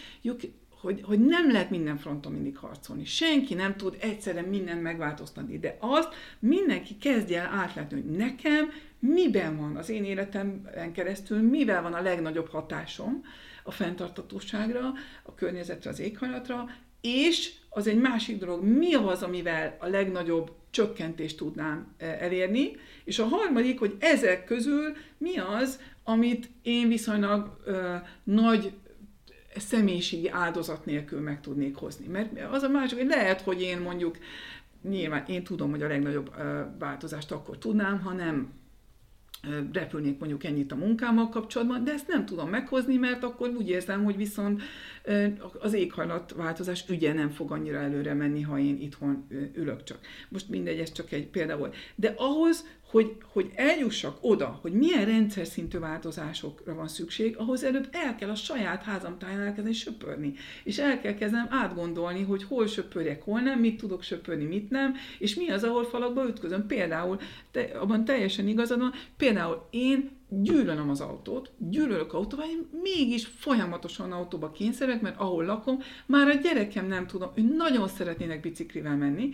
hogy, 0.82 1.02
hogy 1.04 1.20
nem 1.20 1.50
lehet 1.52 1.70
minden 1.70 1.96
fronton 1.96 2.32
mindig 2.32 2.56
harcolni. 2.56 3.04
Senki 3.04 3.54
nem 3.54 3.76
tud 3.76 3.96
egyszerre 4.00 4.40
mindent 4.40 4.82
megváltoztatni, 4.82 5.58
de 5.58 5.76
azt 5.80 6.14
mindenki 6.38 6.96
kezdje 6.96 7.40
el 7.40 7.54
átlátni, 7.54 8.00
hogy 8.00 8.10
nekem 8.10 8.70
miben 8.98 9.56
van 9.56 9.76
az 9.76 9.88
én 9.88 10.04
életemben 10.04 10.92
keresztül, 10.92 11.40
mivel 11.40 11.82
van 11.82 11.92
a 11.92 12.02
legnagyobb 12.02 12.48
hatásom 12.48 13.24
a 13.62 13.70
fenntartatóságra, 13.70 14.92
a 15.22 15.34
környezetre, 15.34 15.90
az 15.90 16.00
éghajlatra, 16.00 16.68
és 17.00 17.52
az 17.68 17.86
egy 17.86 18.00
másik 18.00 18.38
dolog, 18.38 18.64
mi 18.64 18.94
az, 18.94 19.22
amivel 19.22 19.76
a 19.80 19.86
legnagyobb 19.86 20.52
csökkentést 20.70 21.36
tudnám 21.36 21.94
e, 21.98 22.06
elérni, 22.06 22.76
és 23.04 23.18
a 23.18 23.24
harmadik, 23.24 23.78
hogy 23.78 23.96
ezek 23.98 24.44
közül 24.44 24.96
mi 25.18 25.38
az, 25.38 25.80
amit 26.04 26.50
én 26.62 26.88
viszonylag 26.88 27.60
ö, 27.64 27.94
nagy 28.24 28.72
személyiségi 29.56 30.28
áldozat 30.28 30.84
nélkül 30.84 31.20
meg 31.20 31.40
tudnék 31.40 31.76
hozni. 31.76 32.06
Mert 32.06 32.52
az 32.52 32.62
a 32.62 32.68
másik, 32.68 32.98
hogy 32.98 33.06
lehet, 33.06 33.40
hogy 33.40 33.60
én 33.60 33.78
mondjuk, 33.78 34.16
nyilván 34.82 35.24
én 35.26 35.44
tudom, 35.44 35.70
hogy 35.70 35.82
a 35.82 35.88
legnagyobb 35.88 36.34
változást 36.78 37.32
akkor 37.32 37.58
tudnám, 37.58 38.00
ha 38.00 38.12
nem 38.12 38.52
repülnék 39.72 40.18
mondjuk 40.18 40.44
ennyit 40.44 40.72
a 40.72 40.76
munkámmal 40.76 41.28
kapcsolatban, 41.28 41.84
de 41.84 41.92
ezt 41.92 42.08
nem 42.08 42.26
tudom 42.26 42.48
meghozni, 42.48 42.96
mert 42.96 43.22
akkor 43.22 43.48
úgy 43.48 43.68
érzem, 43.68 44.04
hogy 44.04 44.16
viszont 44.16 44.62
az 45.60 45.72
éghajlatváltozás 45.72 46.84
ügye 46.88 47.12
nem 47.12 47.30
fog 47.30 47.52
annyira 47.52 47.78
előre 47.78 48.14
menni, 48.14 48.40
ha 48.40 48.58
én 48.58 48.80
itthon 48.80 49.26
ülök 49.54 49.82
csak. 49.82 49.98
Most 50.28 50.48
mindegy, 50.48 50.78
ez 50.78 50.92
csak 50.92 51.12
egy 51.12 51.26
példa 51.26 51.56
volt. 51.56 51.74
De 51.94 52.14
ahhoz, 52.16 52.64
hogy, 52.92 53.16
hogy 53.24 53.50
eljussak 53.54 54.18
oda, 54.20 54.58
hogy 54.62 54.72
milyen 54.72 55.04
rendszer 55.04 55.46
szintű 55.46 55.78
változásokra 55.78 56.74
van 56.74 56.88
szükség, 56.88 57.36
ahhoz 57.36 57.64
előbb 57.64 57.88
el 57.90 58.14
kell 58.14 58.28
a 58.28 58.34
saját 58.34 58.82
házam 58.82 59.18
táján 59.18 59.40
elkezdeni 59.40 59.74
söpörni. 59.74 60.34
És 60.64 60.78
el 60.78 61.00
kell 61.00 61.14
kezdenem 61.14 61.46
átgondolni, 61.50 62.22
hogy 62.22 62.44
hol 62.44 62.66
söpörjek, 62.66 63.22
hol 63.22 63.40
nem, 63.40 63.58
mit 63.58 63.76
tudok 63.76 64.02
söpörni, 64.02 64.44
mit 64.44 64.70
nem, 64.70 64.94
és 65.18 65.34
mi 65.34 65.50
az, 65.50 65.64
ahol 65.64 65.84
falakba 65.84 66.28
ütközöm. 66.28 66.66
Például, 66.66 67.18
te, 67.50 67.60
abban 67.60 68.04
teljesen 68.04 68.48
igazad 68.48 68.78
van, 68.78 68.92
például 69.16 69.66
én 69.70 70.10
gyűlölöm 70.40 70.90
az 70.90 71.00
autót, 71.00 71.50
gyűlölök 71.58 72.12
autóval, 72.12 72.46
én 72.46 72.68
mégis 72.82 73.26
folyamatosan 73.26 74.12
autóba 74.12 74.50
kényszerek, 74.50 75.00
mert 75.00 75.20
ahol 75.20 75.44
lakom, 75.44 75.78
már 76.06 76.28
a 76.28 76.34
gyerekem 76.34 76.86
nem 76.86 77.06
tudom, 77.06 77.30
ő 77.34 77.42
nagyon 77.56 77.88
szeretnének 77.88 78.40
biciklivel 78.40 78.96
menni, 78.96 79.30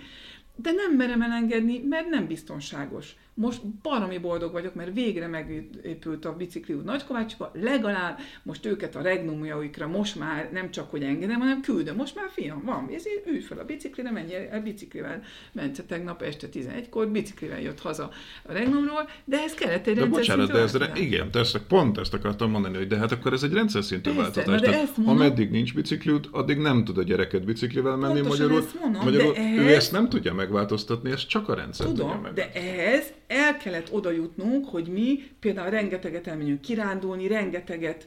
de 0.57 0.73
nem 0.73 0.97
merem 0.97 1.23
elengedni, 1.23 1.79
mert 1.79 2.09
nem 2.09 2.27
biztonságos 2.27 3.17
most 3.39 3.67
baromi 3.83 4.19
boldog 4.19 4.53
vagyok, 4.53 4.75
mert 4.75 4.95
végre 4.95 5.27
megépült 5.27 6.25
a 6.25 6.37
bicikliút 6.37 6.85
Nagykovácsba, 6.85 7.51
legalább 7.55 8.19
most 8.43 8.67
őket 8.67 8.97
a 8.97 9.03
regnumjaikra 9.03 9.87
most 9.87 10.19
már 10.19 10.49
nem 10.53 10.71
csak, 10.71 10.91
hogy 10.91 11.03
engedem, 11.03 11.41
hanem 11.41 11.61
küldöm. 11.61 11.97
Most 11.97 12.15
már 12.15 12.29
fiam, 12.31 12.63
van, 12.65 12.91
ez 12.95 13.03
ülj 13.27 13.41
fel 13.41 13.59
a 13.59 13.65
biciklire, 13.65 14.11
menj 14.11 14.35
el 14.35 14.63
biciklivel. 14.63 15.23
Ment 15.53 15.85
tegnap 15.87 16.23
este 16.23 16.47
11-kor, 16.53 17.09
biciklivel 17.09 17.61
jött 17.61 17.81
haza 17.81 18.11
a 18.43 18.53
regnumról, 18.53 19.09
de 19.25 19.43
ez 19.43 19.55
kellett 19.55 19.87
egy 19.87 19.95
de 19.95 20.07
bocsánat, 20.07 20.53
de 20.53 20.59
ez, 20.59 20.77
re, 20.77 20.93
igen, 20.95 21.29
ezt, 21.33 21.59
pont 21.59 21.99
ezt 21.99 22.15
akartam 22.15 22.51
mondani, 22.51 22.77
hogy 22.77 22.87
de 22.87 22.97
hát 22.97 23.13
akkor 23.13 23.33
ez 23.33 23.43
egy 23.43 23.53
rendszer 23.53 23.85
szintű 23.85 24.15
változás. 24.15 24.61
De 24.61 24.81
ezt 24.81 24.97
mondom, 24.97 25.17
ameddig 25.17 25.51
nincs 25.51 25.75
bicikliút, 25.75 26.29
addig 26.31 26.59
nem 26.59 26.85
tud 26.85 26.99
a 26.99 27.03
gyereket 27.03 27.45
biciklivel 27.45 27.97
menni 27.97 28.21
magyarul. 28.21 28.59
Ezt 28.59 28.81
mondom, 28.81 29.05
magyarul 29.05 29.33
de 29.33 29.41
ő 29.41 29.75
ezt 29.75 29.93
nem 29.93 30.09
tudja 30.09 30.35
megváltoztatni, 30.35 31.11
ez 31.11 31.27
csak 31.27 31.49
a 31.49 31.55
rendszer 31.55 31.87
tudom, 31.87 32.07
tudja 32.07 32.21
meg. 32.21 32.33
de 32.33 32.53
ehhez 32.53 33.13
el 33.29 33.57
kellett 33.57 33.93
oda 33.93 34.11
jutnunk, 34.11 34.69
hogy 34.69 34.89
mi 34.89 35.19
például 35.41 35.71
rengeteget 35.71 36.27
elmenjünk 36.27 36.61
kirándulni, 36.61 37.27
rengeteget 37.27 38.07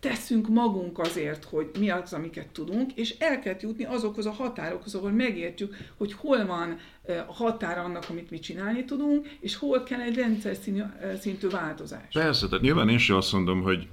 teszünk 0.00 0.48
magunk 0.48 0.98
azért, 0.98 1.44
hogy 1.44 1.70
mi 1.78 1.90
az, 1.90 2.12
amiket 2.12 2.48
tudunk, 2.48 2.92
és 2.92 3.14
el 3.18 3.38
kell 3.38 3.56
jutni 3.60 3.84
azokhoz 3.84 4.26
a 4.26 4.30
határokhoz, 4.30 4.94
ahol 4.94 5.10
megértjük, 5.10 5.76
hogy 5.96 6.12
hol 6.12 6.46
van 6.46 6.78
a 7.28 7.32
határ 7.32 7.78
annak, 7.78 8.04
amit 8.10 8.30
mi 8.30 8.38
csinálni 8.38 8.84
tudunk, 8.84 9.28
és 9.40 9.56
hol 9.56 9.82
kell 9.82 10.00
egy 10.00 10.14
rendszer 10.14 10.56
szintű 11.20 11.48
változás. 11.48 12.12
Persze, 12.12 12.48
tehát 12.48 12.64
nyilván 12.64 12.88
én 12.88 12.98
sem 12.98 13.16
azt 13.16 13.32
mondom, 13.32 13.62
hogy, 13.62 13.88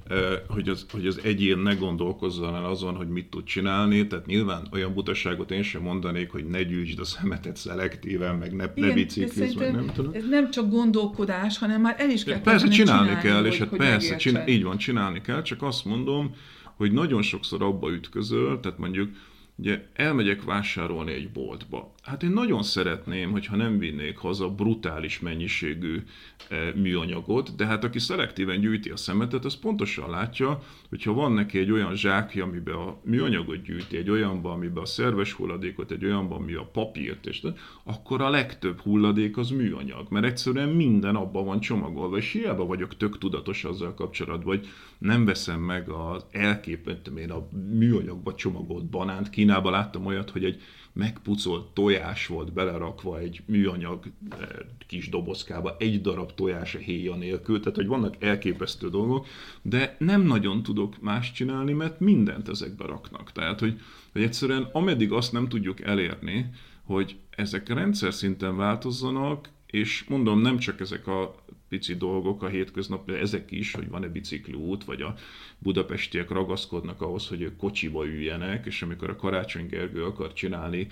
hogy, 0.48 0.70
az, 0.70 0.86
hogy 0.92 1.08
az 1.08 1.20
egyén 1.24 1.58
ne 1.58 1.74
gondolkozzon 1.74 2.56
el 2.56 2.66
azon, 2.66 2.96
hogy 2.96 3.08
mit 3.08 3.30
tud 3.30 3.44
csinálni, 3.44 4.08
tehát 4.08 4.26
nyilván 4.26 4.68
olyan 4.72 4.94
butaságot 4.94 5.52
én 5.52 5.64
sem 5.64 5.82
mondanék, 5.82 6.32
hogy 6.32 6.46
ne 6.46 6.64
gyűjtsd 6.64 7.00
a 7.00 7.06
szemetet 7.06 7.56
szelektíven, 7.56 8.36
meg 8.36 8.56
ne, 8.56 8.66
ne 8.76 8.94
bicikliz, 8.94 9.54
meg 9.54 9.72
nem 9.72 9.92
tudom. 9.94 10.14
Ez 10.14 10.28
nem 10.30 10.52
csak 10.52 10.70
gondolkodás, 10.70 11.58
hanem 11.58 11.82
már 11.82 11.96
el 11.98 12.10
is 12.10 12.24
kell 12.24 12.42
Persze 12.42 12.68
csinálni, 12.68 13.08
csinálni 13.08 13.28
kell, 13.28 13.42
hogy, 13.42 13.52
és 13.52 13.60
hát 13.60 13.70
persze, 13.70 14.16
csinál, 14.16 14.48
így 14.48 14.64
van, 14.64 14.78
csinálni 14.78 15.22
kell, 15.22 15.42
csak 15.42 15.62
azt 15.62 15.86
mondom, 15.86 16.36
hogy 16.76 16.92
nagyon 16.92 17.22
sokszor 17.22 17.62
abba 17.62 17.92
ütközöl, 17.92 18.60
tehát 18.60 18.78
mondjuk 18.78 19.10
Ugye 19.58 19.82
elmegyek 19.94 20.44
vásárolni 20.44 21.12
egy 21.12 21.32
boltba. 21.32 21.94
Hát 22.06 22.24
én 22.24 22.32
nagyon 22.32 22.64
szeretném, 22.64 23.32
hogyha 23.32 23.56
nem 23.56 23.78
vinnék 23.78 24.18
haza 24.18 24.50
brutális 24.50 25.20
mennyiségű 25.20 26.04
e, 26.50 26.56
műanyagot, 26.76 27.56
de 27.56 27.66
hát 27.66 27.84
aki 27.84 28.00
szelektíven 28.00 28.60
gyűjti 28.60 28.90
a 28.90 28.98
szemetet, 28.98 29.46
az 29.46 29.60
pontosan 29.60 30.10
látja, 30.10 30.62
hogyha 30.90 31.14
van 31.14 31.32
neki 31.32 31.60
egy 31.60 31.72
olyan 31.72 31.96
zsákja, 31.96 32.44
amiben 32.44 32.76
a 32.76 32.98
műanyagot 33.04 33.62
gyűjti, 33.62 33.98
egy 33.98 34.10
olyanban, 34.10 34.52
amiben 34.52 34.84
a 34.84 34.86
szerves 34.86 35.32
hulladékot, 35.32 35.92
egy 35.92 36.06
olyanban, 36.06 36.42
ami 36.42 36.54
a 36.54 36.70
papírt, 36.74 37.26
és 37.26 37.42
akkor 37.84 38.22
a 38.22 38.30
legtöbb 38.30 38.80
hulladék 38.80 39.38
az 39.38 39.50
műanyag, 39.50 40.06
mert 40.10 40.26
egyszerűen 40.26 40.70
minden 40.70 41.16
abban 41.16 41.46
van 41.46 41.60
csomagolva, 41.60 42.18
és 42.18 42.32
hiába 42.32 42.66
vagyok 42.66 42.98
tök 42.98 43.18
tudatos 43.18 43.64
azzal 43.64 43.94
kapcsolatban, 43.94 44.58
hogy 44.58 44.68
nem 44.98 45.26
veszem 45.26 45.62
meg 45.62 45.90
az 45.90 46.26
elképettem 46.32 47.18
én 47.18 47.32
a 47.32 47.48
műanyagba 47.70 48.36
csomagolt 48.36 48.86
banánt, 48.86 49.30
Kínában 49.30 49.72
láttam 49.72 50.06
olyat, 50.06 50.30
hogy 50.30 50.44
egy 50.44 50.62
megpucolt 50.96 51.74
tojás 51.74 52.28
volt 52.28 52.54
belerakva 52.54 53.20
egy 53.20 53.42
műanyag 53.46 54.06
eh, 54.30 54.48
kis 54.88 55.10
dobozkába, 55.10 55.76
egy 55.80 56.02
darab 56.02 56.34
tojás 56.34 56.76
a 56.76 56.78
héja 56.78 57.16
nélkül, 57.16 57.60
tehát 57.60 57.76
hogy 57.76 57.88
vannak 57.88 58.24
elképesztő 58.24 58.90
dolgok, 58.90 59.28
de 59.62 59.96
nem 60.00 60.22
nagyon 60.22 60.64
tudok 60.64 61.02
más 61.02 61.32
csinálni, 61.32 61.74
mert 61.74 62.00
mindent 62.00 62.50
ezekbe 62.50 62.86
raknak. 62.86 63.32
Tehát, 63.32 63.60
hogy, 63.60 63.80
hogy 64.12 64.22
egyszerűen 64.22 64.70
ameddig 64.72 65.12
azt 65.12 65.32
nem 65.32 65.48
tudjuk 65.48 65.82
elérni, 65.82 66.50
hogy 66.84 67.16
ezek 67.30 67.70
rendszer 67.70 68.14
szinten 68.14 68.56
változzanak, 68.56 69.50
és 69.66 70.06
mondom, 70.08 70.42
nem 70.42 70.58
csak 70.58 70.80
ezek 70.80 71.08
a 71.08 71.36
pici 71.76 71.96
dolgok 71.96 72.44
a 72.44 72.48
hétköznap, 72.48 73.10
ezek 73.10 73.52
is, 73.52 73.74
hogy 73.74 73.90
van-e 73.90 74.12
út, 74.54 74.84
vagy 74.84 75.02
a 75.02 75.16
budapestiek 75.58 76.30
ragaszkodnak 76.30 77.02
ahhoz, 77.02 77.28
hogy 77.28 77.42
ők 77.42 77.58
kocsiba 77.58 78.06
üljenek, 78.06 78.66
és 78.66 78.82
amikor 78.82 79.10
a 79.10 79.16
Karácsony 79.16 79.68
Gergő 79.68 80.04
akar 80.04 80.34
csinálni 80.34 80.88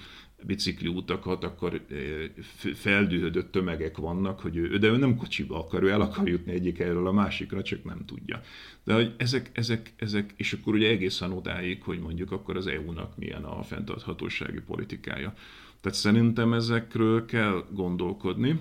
utakat, 0.84 1.44
akkor 1.44 1.82
eh, 1.90 2.74
feldühödött 2.74 3.52
tömegek 3.52 3.98
vannak, 3.98 4.40
hogy 4.40 4.58
ő, 4.58 4.78
de 4.78 4.88
ő 4.88 4.98
nem 4.98 5.16
kocsiba 5.16 5.60
akar, 5.60 5.84
ő 5.84 5.90
el 5.90 6.02
akar 6.02 6.28
jutni 6.28 6.52
egyik 6.52 6.80
erről 6.80 7.08
a 7.08 7.12
másikra, 7.12 7.64
csak 7.64 7.84
nem 7.84 8.06
tudja. 8.06 8.42
De 8.84 8.94
hogy 8.94 9.14
ezek, 9.18 9.50
ezek, 9.54 9.94
ezek, 9.96 10.34
és 10.38 10.54
akkor 10.54 10.74
ugye 10.74 10.90
egészen 10.90 11.32
odáig, 11.32 11.84
hogy 11.84 12.00
mondjuk 12.00 12.32
akkor 12.32 12.58
az 12.58 12.68
EU-nak 12.68 13.18
milyen 13.18 13.44
a 13.44 13.64
fenntarthatósági 13.64 14.60
politikája. 14.60 15.34
Tehát 15.82 15.98
szerintem 15.98 16.54
ezekről 16.54 17.26
kell 17.26 17.66
gondolkodni, 17.72 18.60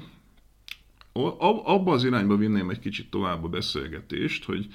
abba 1.12 1.92
az 1.92 2.04
irányba 2.04 2.36
vinném 2.36 2.70
egy 2.70 2.78
kicsit 2.78 3.10
tovább 3.10 3.44
a 3.44 3.48
beszélgetést, 3.48 4.44
hogy 4.44 4.66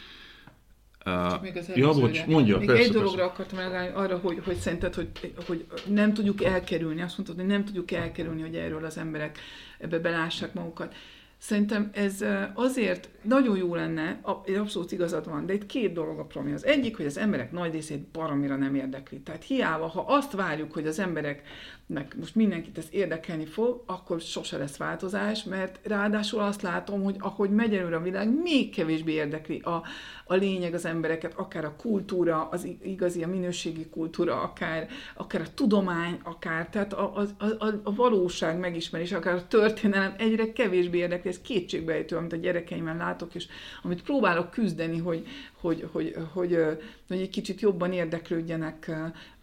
csak 1.03 1.41
még 1.41 1.57
az 1.57 1.71
ja, 1.75 1.93
bocs, 1.93 2.25
mondja, 2.25 2.57
még 2.57 2.67
persze, 2.67 2.83
egy 2.83 2.91
dologra 2.91 3.15
persze. 3.15 3.31
akartam 3.31 3.57
megállni, 3.57 3.95
arra, 3.95 4.17
hogy, 4.17 4.41
hogy 4.45 4.55
szerinted, 4.55 4.93
hogy, 4.93 5.09
hogy 5.47 5.65
nem 5.88 6.13
tudjuk 6.13 6.43
elkerülni, 6.43 7.01
azt 7.01 7.17
mondtad, 7.17 7.39
hogy 7.39 7.47
nem 7.47 7.65
tudjuk 7.65 7.91
elkerülni, 7.91 8.41
hogy 8.41 8.55
erről 8.55 8.85
az 8.85 8.97
emberek 8.97 9.39
ebbe 9.79 9.99
belássák 9.99 10.53
magukat. 10.53 10.95
Szerintem 11.38 11.89
ez 11.93 12.23
azért 12.53 13.09
nagyon 13.21 13.57
jó 13.57 13.75
lenne, 13.75 14.19
abszolút 14.21 14.91
igazad 14.91 15.29
van, 15.29 15.45
de 15.45 15.53
itt 15.53 15.65
két 15.65 15.93
dolog 15.93 16.19
a 16.19 16.23
probléma. 16.25 16.55
Az 16.55 16.65
egyik, 16.65 16.95
hogy 16.95 17.05
az 17.05 17.17
emberek 17.17 17.51
nagy 17.51 17.71
részét 17.71 18.07
baromira 18.07 18.55
nem 18.55 18.75
érdekli. 18.75 19.19
Tehát 19.19 19.43
hiába, 19.43 19.88
ha 19.88 20.05
azt 20.07 20.31
várjuk, 20.31 20.73
hogy 20.73 20.88
az 20.88 20.99
emberek 20.99 21.41
meg 21.88 22.13
most 22.19 22.35
mindenkit 22.35 22.77
ez 22.77 22.88
érdekelni 22.89 23.45
fog, 23.45 23.83
akkor 23.85 24.21
sose 24.21 24.57
lesz 24.57 24.77
változás, 24.77 25.43
mert 25.43 25.79
ráadásul 25.83 26.39
azt 26.39 26.61
látom, 26.61 27.03
hogy 27.03 27.15
ahogy 27.19 27.49
megy 27.49 27.75
előre 27.75 27.95
a 27.95 28.01
világ, 28.01 28.41
még 28.41 28.75
kevésbé 28.75 29.11
érdekli 29.11 29.59
a, 29.59 29.83
a 30.25 30.33
lényeg 30.33 30.73
az 30.73 30.85
embereket, 30.85 31.33
akár 31.35 31.65
a 31.65 31.75
kultúra, 31.75 32.49
az 32.51 32.67
igazi, 32.83 33.23
a 33.23 33.27
minőségi 33.27 33.89
kultúra, 33.89 34.41
akár, 34.41 34.88
akár 35.15 35.41
a 35.41 35.53
tudomány, 35.53 36.19
akár, 36.23 36.69
tehát 36.69 36.93
a, 36.93 37.13
a, 37.15 37.45
a, 37.65 37.73
a 37.83 37.95
valóság 37.95 38.59
megismerés, 38.59 39.11
akár 39.11 39.35
a 39.35 39.47
történelem 39.47 40.13
egyre 40.17 40.53
kevésbé 40.53 40.97
érdekli, 40.97 41.29
ez 41.29 41.41
kétségbejtő, 41.41 42.15
amit 42.15 42.33
a 42.33 42.38
gyerekeimben 42.38 42.97
látok, 42.97 43.35
és 43.35 43.47
amit 43.83 44.03
próbálok 44.03 44.49
küzdeni, 44.49 44.97
hogy, 44.97 45.27
hogy, 45.62 45.88
hogy, 45.91 46.16
hogy, 46.34 46.60
hogy, 47.08 47.22
egy 47.22 47.30
kicsit 47.30 47.62
jobban 47.62 47.91
érdeklődjenek 47.91 48.91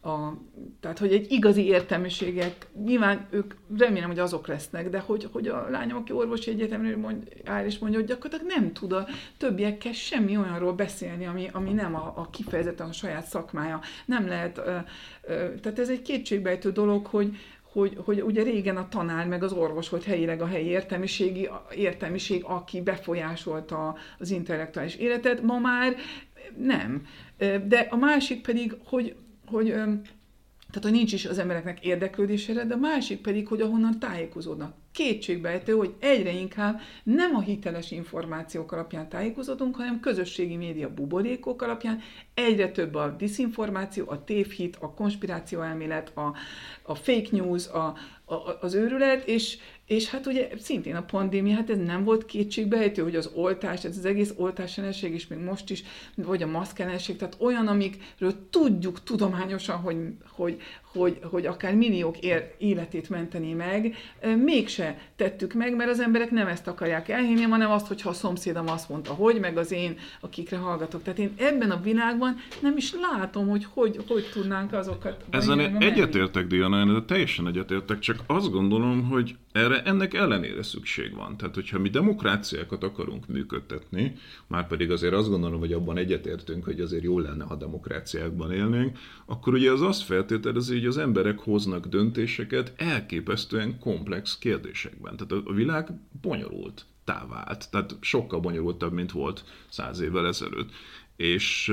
a, 0.03 0.33
tehát, 0.81 0.99
hogy 0.99 1.13
egy 1.13 1.33
igazi 1.33 1.67
értelmiségek, 1.67 2.67
nyilván 2.85 3.27
ők 3.31 3.55
remélem, 3.79 4.09
hogy 4.09 4.19
azok 4.19 4.47
lesznek, 4.47 4.91
de 4.91 4.99
hogy, 4.99 5.29
hogy 5.33 5.49
a 5.49 5.69
lányom, 5.71 5.97
aki 5.97 6.13
orvosi 6.13 6.51
egyetemről 6.51 6.97
mond, 6.97 7.29
áll 7.45 7.65
és 7.65 7.79
mondja, 7.79 7.99
hogy 7.99 8.09
gyakorlatilag 8.09 8.53
nem 8.57 8.73
tud 8.73 8.93
a 8.93 9.07
többiekkel 9.37 9.93
semmi 9.93 10.37
olyanról 10.37 10.73
beszélni, 10.73 11.27
ami, 11.27 11.49
ami 11.53 11.73
nem 11.73 11.95
a, 11.95 12.13
a 12.17 12.29
kifejezetten 12.31 12.89
a 12.89 12.93
saját 12.93 13.27
szakmája. 13.27 13.81
Nem 14.05 14.29
lehet, 14.29 14.59
ö, 14.59 14.77
ö, 15.23 15.55
tehát 15.61 15.79
ez 15.79 15.89
egy 15.89 16.03
kétségbejtő 16.03 16.73
dolog, 16.73 17.07
hogy, 17.07 17.37
hogy, 17.75 17.99
hogy 18.05 18.23
ugye 18.23 18.43
régen 18.43 18.77
a 18.77 18.89
tanár 18.89 19.27
meg 19.27 19.43
az 19.43 19.53
orvos 19.53 19.89
volt 19.89 20.05
helyileg 20.05 20.43
a 20.43 20.47
helyi 20.47 20.67
értelmiségi, 20.67 21.49
értelmiség, 21.75 22.45
aki 22.45 22.81
befolyásolta 22.81 23.97
az 24.19 24.31
intellektuális 24.31 24.97
életet, 24.97 25.43
ma 25.43 25.59
már 25.59 25.97
nem. 26.57 27.07
De 27.67 27.87
a 27.91 27.97
másik 27.97 28.43
pedig, 28.43 28.77
hogy 28.85 29.17
hogy 29.47 29.75
tehát, 30.75 30.89
hogy 30.89 30.99
nincs 30.99 31.13
is 31.13 31.27
az 31.27 31.39
embereknek 31.39 31.85
érdeklődésére, 31.85 32.65
de 32.65 32.75
a 32.75 32.79
másik 32.79 33.21
pedig, 33.21 33.47
hogy 33.47 33.61
ahonnan 33.61 33.99
tájékozódnak. 33.99 34.75
Kétségbejtő, 34.93 35.73
hogy 35.73 35.95
egyre 35.99 36.33
inkább 36.33 36.81
nem 37.03 37.35
a 37.35 37.41
hiteles 37.41 37.91
információk 37.91 38.73
alapján 38.73 39.09
tájékozódunk, 39.09 39.77
hanem 39.77 40.01
közösségi 40.01 40.57
média 40.57 40.95
buborékok 40.95 41.63
alapján 41.63 42.01
egyre 42.35 42.71
több 42.71 42.95
a 42.95 43.15
diszinformáció, 43.19 44.05
a 44.09 44.25
tévhit, 44.25 44.77
a 44.81 44.95
konspiráció 44.95 45.61
elmélet, 45.61 46.17
a, 46.17 46.35
a 46.83 46.95
fake 46.95 47.29
news, 47.31 47.69
a, 47.69 47.95
a, 48.25 48.35
az 48.61 48.75
őrület, 48.75 49.29
és, 49.29 49.59
és 49.87 50.11
hát 50.11 50.27
ugye 50.27 50.49
szintén 50.59 50.95
a 50.95 51.03
pandémia, 51.03 51.55
hát 51.55 51.71
ez 51.71 51.79
nem 51.79 52.05
volt 52.05 52.25
kétségbejtő, 52.25 53.03
hogy 53.03 53.17
az 53.17 53.31
oltás, 53.35 53.85
ez 53.85 53.97
az 53.97 54.05
egész 54.05 54.33
oltás 54.37 54.79
ellenség 54.79 55.15
is 55.15 55.27
még 55.27 55.39
most 55.39 55.71
is, 55.71 55.83
vagy 56.15 56.43
a 56.43 56.47
maszk 56.47 56.79
ellenség, 56.79 57.17
tehát 57.17 57.37
olyan, 57.39 57.67
amikről 57.67 58.49
tudjuk 58.51 59.03
tudományosan, 59.03 59.77
hogy, 59.77 59.97
hogy, 60.29 60.61
hogy, 60.95 61.19
hogy 61.23 61.47
akár 61.47 61.75
milliók 61.75 62.19
ér, 62.19 62.55
életét 62.59 63.09
menteni 63.09 63.53
meg, 63.53 63.95
mégse 64.45 64.99
tettük 65.17 65.53
meg, 65.53 65.77
mert 65.77 65.91
az 65.91 66.01
emberek 66.01 66.31
nem 66.31 66.47
ezt 66.47 66.67
akarják 66.67 67.09
elhinni, 67.09 67.43
hanem 67.43 67.71
azt, 67.71 67.87
hogyha 67.87 68.09
a 68.09 68.13
szomszédom 68.13 68.69
azt 68.69 68.89
mondta, 68.89 69.13
hogy, 69.13 69.41
meg 69.41 69.57
az 69.57 69.73
én, 69.73 69.99
akikre 70.21 70.57
hallgatok. 70.57 71.03
Tehát 71.03 71.19
én 71.19 71.35
ebben 71.37 71.71
a 71.71 71.81
világban 71.81 72.37
nem 72.61 72.77
is 72.77 72.93
látom, 73.13 73.49
hogy 73.49 73.67
hogy, 73.73 73.99
hogy 74.09 74.25
tudnánk 74.33 74.73
azokat... 74.73 75.25
Ezen 75.31 75.61
egyetértek, 75.83 76.47
Diana, 76.47 76.93
de 76.93 77.05
teljesen 77.07 77.47
egyetértek, 77.47 77.99
csak 77.99 78.19
azt 78.27 78.51
gondolom, 78.51 79.03
hogy 79.05 79.37
erre 79.53 79.83
ennek 79.83 80.15
ellenére 80.15 80.63
szükség 80.63 81.15
van. 81.15 81.37
Tehát, 81.37 81.55
hogyha 81.55 81.79
mi 81.79 81.89
demokráciákat 81.89 82.85
akarunk 82.85 83.27
működtetni, 83.27 84.17
már 84.47 84.67
pedig 84.67 84.91
azért 84.91 85.15
azt 85.15 85.29
gondolom, 85.29 85.61
hogy 85.61 85.73
abban 85.73 85.97
egyetértünk, 85.97 86.65
hogy 86.65 86.81
azért 86.81 87.03
jó 87.03 87.19
lenne, 87.19 87.45
ha 87.45 87.55
demokráciákban 87.55 88.53
élnénk, 88.53 88.99
akkor 89.27 89.53
ugye 89.53 89.71
az 89.71 89.83
azt 89.83 90.03
feltételezi, 90.03 90.84
hogy 90.85 90.93
az 90.93 90.99
emberek 90.99 91.39
hoznak 91.39 91.87
döntéseket 91.87 92.73
elképesztően 92.77 93.79
komplex 93.79 94.39
kérdésekben. 94.39 95.17
Tehát 95.17 95.47
a 95.47 95.53
világ 95.53 95.89
bonyolult 96.21 96.85
távált, 97.05 97.71
tehát 97.71 97.97
sokkal 98.01 98.41
bonyolultabb, 98.41 98.93
mint 98.93 99.13
volt 99.13 99.45
száz 99.69 100.01
évvel 100.01 100.27
ezelőtt. 100.27 100.71
És 101.17 101.73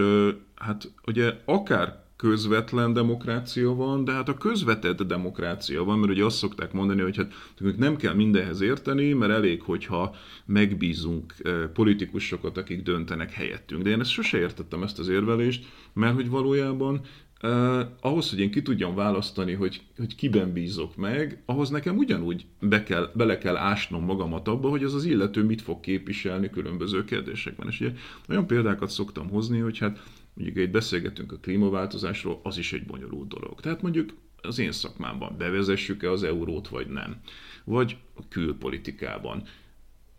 hát 0.55 0.91
ugye 1.05 1.34
akár 1.45 2.03
közvetlen 2.16 2.93
demokrácia 2.93 3.74
van, 3.74 4.03
de 4.03 4.12
hát 4.12 4.30
a 4.30 4.38
közvetett 4.38 5.03
demokrácia 5.03 5.84
van, 5.84 5.99
mert 5.99 6.12
ugye 6.12 6.26
azt 6.26 6.38
szokták 6.38 6.74
mondani, 6.74 7.01
hogy 7.01 7.18
hát 7.18 7.34
nem 7.78 7.95
kell 7.95 8.14
mindenhez 8.14 8.62
érteni, 8.62 9.14
mert 9.14 9.32
elég, 9.32 9.62
hogyha 9.62 10.16
megbízunk 10.45 11.34
politikusokat, 11.74 12.57
akik 12.57 12.82
döntenek 12.82 13.32
helyettünk. 13.32 13.84
De 13.84 13.89
én 13.89 13.99
ezt 13.99 14.12
sose 14.12 14.38
értettem 14.38 14.84
ezt 14.84 14.99
az 14.99 15.07
érvelést, 15.07 15.66
mert 15.93 16.16
hogy 16.16 16.30
valójában 16.30 17.01
Uh, 17.44 17.82
ahhoz, 18.00 18.30
hogy 18.30 18.39
én 18.39 18.52
ki 18.52 18.62
tudjam 18.62 18.96
választani, 18.96 19.54
hogy, 19.54 19.82
hogy 19.98 20.16
kiben 20.16 20.54
bízok 20.54 20.96
meg, 20.96 21.42
ahhoz 21.46 21.70
nekem 21.70 21.98
ugyanúgy 21.98 22.46
be 22.60 22.84
kell, 22.84 23.12
bele 23.14 23.38
kell 23.38 23.56
ásnom 23.56 24.04
magamat 24.04 24.48
abba, 24.48 24.70
hogy 24.70 24.84
az 24.84 24.94
az 24.94 25.06
illető 25.06 25.44
mit 25.44 25.62
fog 25.62 25.80
képviselni 25.80 26.50
különböző 26.50 27.04
kérdésekben. 27.04 27.68
És 27.68 27.80
ugye 27.80 27.92
olyan 28.30 28.48
példákat 28.48 28.89
szoktam 28.89 29.30
hozni, 29.30 29.60
hogy 29.60 29.78
hát 29.78 30.04
mondjuk 30.34 30.58
egy 30.58 30.72
beszélgetünk 30.72 31.32
a 31.32 31.38
klímaváltozásról, 31.38 32.39
az 32.44 32.58
is 32.58 32.74
egy 32.74 32.86
bonyolult 32.86 33.28
dolog. 33.28 33.60
Tehát 33.60 33.82
mondjuk 33.82 34.14
az 34.42 34.60
én 34.60 34.72
szakmámban 34.72 35.38
bevezessük-e 35.38 36.12
az 36.12 36.24
eurót, 36.24 36.68
vagy 36.68 36.88
nem. 36.88 37.16
Vagy 37.64 37.98
a 38.16 38.28
külpolitikában 38.28 39.44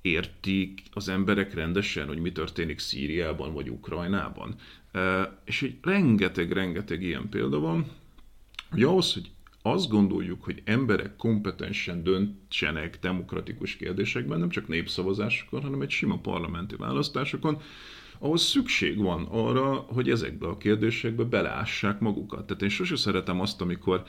értik 0.00 0.82
az 0.92 1.08
emberek 1.08 1.54
rendesen, 1.54 2.06
hogy 2.06 2.18
mi 2.18 2.32
történik 2.32 2.78
Szíriában 2.78 3.52
vagy 3.52 3.70
Ukrajnában. 3.70 4.54
És 5.44 5.62
egy 5.62 5.76
rengeteg-rengeteg 5.82 7.02
ilyen 7.02 7.28
példa 7.28 7.58
van, 7.58 7.86
hogy 8.70 8.82
ahhoz, 8.82 9.12
hogy 9.12 9.30
azt 9.62 9.88
gondoljuk, 9.88 10.44
hogy 10.44 10.62
emberek 10.64 11.16
kompetensen 11.16 12.02
döntsenek 12.02 12.98
demokratikus 13.00 13.76
kérdésekben, 13.76 14.38
nem 14.38 14.48
csak 14.48 14.68
népszavazásokon, 14.68 15.62
hanem 15.62 15.80
egy 15.80 15.90
sima 15.90 16.18
parlamenti 16.18 16.76
választásokon, 16.76 17.60
ahhoz 18.18 18.42
szükség 18.42 18.98
van 18.98 19.24
arra, 19.30 19.74
hogy 19.74 20.10
ezekbe 20.10 20.46
a 20.46 20.56
kérdésekbe 20.56 21.24
beleássák 21.24 22.00
magukat. 22.00 22.46
Tehát 22.46 22.62
én 22.62 22.68
sose 22.68 22.96
szeretem 22.96 23.40
azt, 23.40 23.60
amikor 23.60 24.02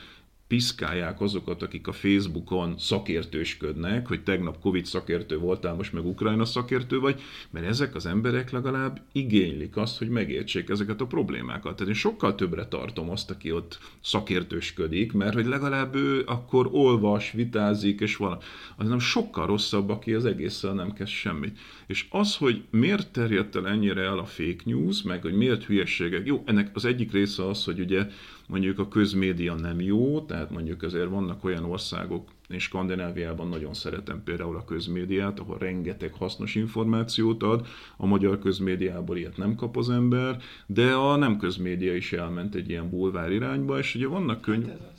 piszkálják 0.48 1.22
azokat, 1.22 1.62
akik 1.62 1.88
a 1.88 1.92
Facebookon 1.92 2.78
szakértősködnek, 2.78 4.08
hogy 4.08 4.24
tegnap 4.24 4.60
Covid 4.60 4.86
szakértő 4.86 5.38
voltál, 5.38 5.74
most 5.74 5.94
meg 5.94 6.06
Ukrajna 6.06 6.46
szakértő 6.46 7.00
vagy, 7.00 7.22
mert 7.50 7.66
ezek 7.66 7.96
az 7.96 8.06
emberek 8.06 8.52
legalább 8.52 9.02
igénylik 9.12 9.78
azt, 9.78 9.98
hogy 9.98 10.10
megértsék 10.10 10.70
ezeket 10.70 11.02
a 11.02 11.06
problémákat. 11.06 11.76
Tehát 11.76 11.94
én 11.94 12.00
sokkal 12.00 12.36
többre 12.36 12.66
tartom 12.68 13.10
azt, 13.10 13.30
aki 13.30 13.52
ott 13.52 13.80
szakértősködik, 14.02 15.14
mert 15.14 15.34
hogy 15.34 15.46
legalább 15.46 15.96
ő 15.96 16.24
akkor 16.26 16.70
olvas, 16.72 17.32
vitázik, 17.32 18.00
és 18.00 18.16
van. 18.16 18.38
Az 18.78 18.88
nem 18.88 19.00
sokkal 19.00 19.46
rosszabb, 19.46 19.90
aki 19.90 20.14
az 20.14 20.26
egésszel 20.26 20.74
nem 20.74 20.94
kezd 20.94 21.12
semmit. 21.12 21.60
És 21.88 22.06
az, 22.10 22.36
hogy 22.36 22.64
miért 22.70 23.12
terjedt 23.12 23.56
el 23.56 23.68
ennyire 23.68 24.02
el 24.02 24.18
a 24.18 24.26
fake 24.26 24.62
news, 24.64 25.02
meg 25.02 25.22
hogy 25.22 25.34
miért 25.34 25.64
hülyeségek, 25.64 26.26
jó, 26.26 26.44
ennek 26.46 26.70
az 26.74 26.86
egyik 26.86 27.12
része 27.12 27.48
az, 27.48 27.64
hogy 27.64 27.80
ugye 27.80 28.08
mondjuk 28.48 28.80
a 28.80 28.88
közmédia 28.88 29.56
nem 29.56 29.82
jó, 29.82 30.22
tehát 30.22 30.52
mondjuk 30.52 30.84
azért 30.84 31.10
vannak 31.10 31.44
olyan 31.44 31.64
országok, 31.64 32.30
én 32.50 32.60
Skandináviában 32.60 33.48
nagyon 33.48 33.74
szeretem 33.74 34.24
például 34.24 34.56
a 34.56 34.66
közmédiát, 34.66 35.40
ahol 35.40 35.58
rengeteg 35.58 36.14
hasznos 36.14 36.56
információt 36.56 37.44
ad, 37.44 37.68
a 37.98 38.06
magyar 38.06 38.40
közmédiából 38.40 39.18
ilyet 39.18 39.38
nem 39.38 39.56
kap 39.56 39.78
az 39.78 39.90
ember, 39.90 40.42
de 40.66 40.94
a 40.94 41.16
nem 41.16 41.38
közmédia 41.38 41.96
is 41.96 42.14
elment 42.14 42.56
egy 42.56 42.70
ilyen 42.70 42.90
bulvár 42.90 43.32
irányba, 43.32 43.78
és 43.78 43.96
ugye 43.96 44.08
vannak 44.08 44.42
könyv... 44.42 44.68
Hát 44.68 44.94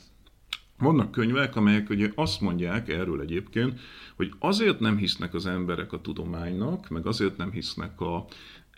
vannak 0.77 1.11
könyvek, 1.11 1.55
amelyek 1.55 1.89
ugye 1.89 2.11
azt 2.15 2.41
mondják 2.41 2.89
erről 2.89 3.21
egyébként, 3.21 3.79
hogy 4.15 4.31
azért 4.39 4.79
nem 4.79 4.97
hisznek 4.97 5.33
az 5.33 5.45
emberek 5.45 5.93
a 5.93 6.01
tudománynak, 6.01 6.89
meg 6.89 7.05
azért 7.05 7.37
nem 7.37 7.51
hisznek 7.51 8.01
a, 8.01 8.25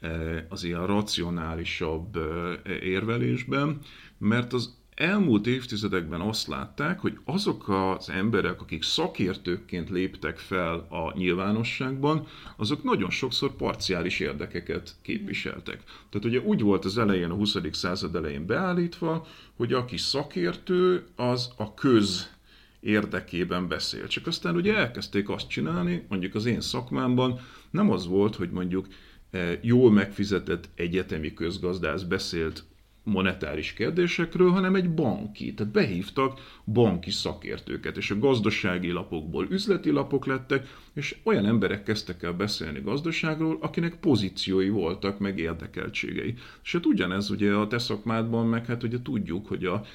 e, 0.01 0.45
az 0.49 0.63
ilyen 0.63 0.85
racionálisabb 0.85 2.15
e, 2.15 2.59
érvelésben, 2.81 3.79
mert 4.17 4.53
az 4.53 4.75
elmúlt 4.97 5.47
évtizedekben 5.47 6.21
azt 6.21 6.47
látták, 6.47 6.99
hogy 6.99 7.17
azok 7.25 7.69
az 7.69 8.09
emberek, 8.09 8.61
akik 8.61 8.83
szakértőkként 8.83 9.89
léptek 9.89 10.37
fel 10.37 10.73
a 10.89 11.17
nyilvánosságban, 11.17 12.27
azok 12.55 12.83
nagyon 12.83 13.09
sokszor 13.09 13.55
parciális 13.55 14.19
érdekeket 14.19 14.95
képviseltek. 15.01 15.83
Tehát 16.09 16.27
ugye 16.27 16.39
úgy 16.39 16.61
volt 16.61 16.85
az 16.85 16.97
elején, 16.97 17.29
a 17.29 17.33
20. 17.33 17.57
század 17.71 18.15
elején 18.15 18.45
beállítva, 18.45 19.27
hogy 19.55 19.73
aki 19.73 19.97
szakértő, 19.97 21.05
az 21.15 21.49
a 21.57 21.73
köz 21.73 22.35
érdekében 22.79 23.67
beszél. 23.67 24.07
Csak 24.07 24.27
aztán 24.27 24.55
ugye 24.55 24.75
elkezdték 24.75 25.29
azt 25.29 25.49
csinálni, 25.49 26.05
mondjuk 26.09 26.35
az 26.35 26.45
én 26.45 26.61
szakmámban 26.61 27.39
nem 27.69 27.91
az 27.91 28.07
volt, 28.07 28.35
hogy 28.35 28.49
mondjuk 28.49 28.87
eh, 29.29 29.57
jól 29.61 29.91
megfizetett 29.91 30.69
egyetemi 30.75 31.33
közgazdász 31.33 32.01
beszélt 32.01 32.63
monetáris 33.07 33.73
kérdésekről, 33.73 34.51
hanem 34.51 34.75
egy 34.75 34.89
banki. 34.93 35.53
Tehát 35.53 35.73
behívtak 35.73 36.39
banki 36.65 37.11
szakértőket, 37.11 37.97
és 37.97 38.11
a 38.11 38.19
gazdasági 38.19 38.91
lapokból 38.91 39.47
üzleti 39.49 39.89
lapok 39.89 40.25
lettek, 40.25 40.67
és 40.93 41.15
olyan 41.23 41.45
emberek 41.45 41.83
kezdtek 41.83 42.23
el 42.23 42.33
beszélni 42.33 42.81
gazdaságról, 42.81 43.57
akinek 43.61 43.99
pozíciói 43.99 44.69
voltak, 44.69 45.19
meg 45.19 45.39
érdekeltségei. 45.39 46.33
És 46.63 46.71
hát 46.71 46.85
ugyanez 46.85 47.29
ugye 47.29 47.53
a 47.53 47.67
te 47.67 47.77
szakmádban, 47.77 48.47
meg 48.47 48.65
hát 48.65 48.83
ugye 48.83 49.01
tudjuk, 49.01 49.47
hogy 49.47 49.65
a 49.65 49.85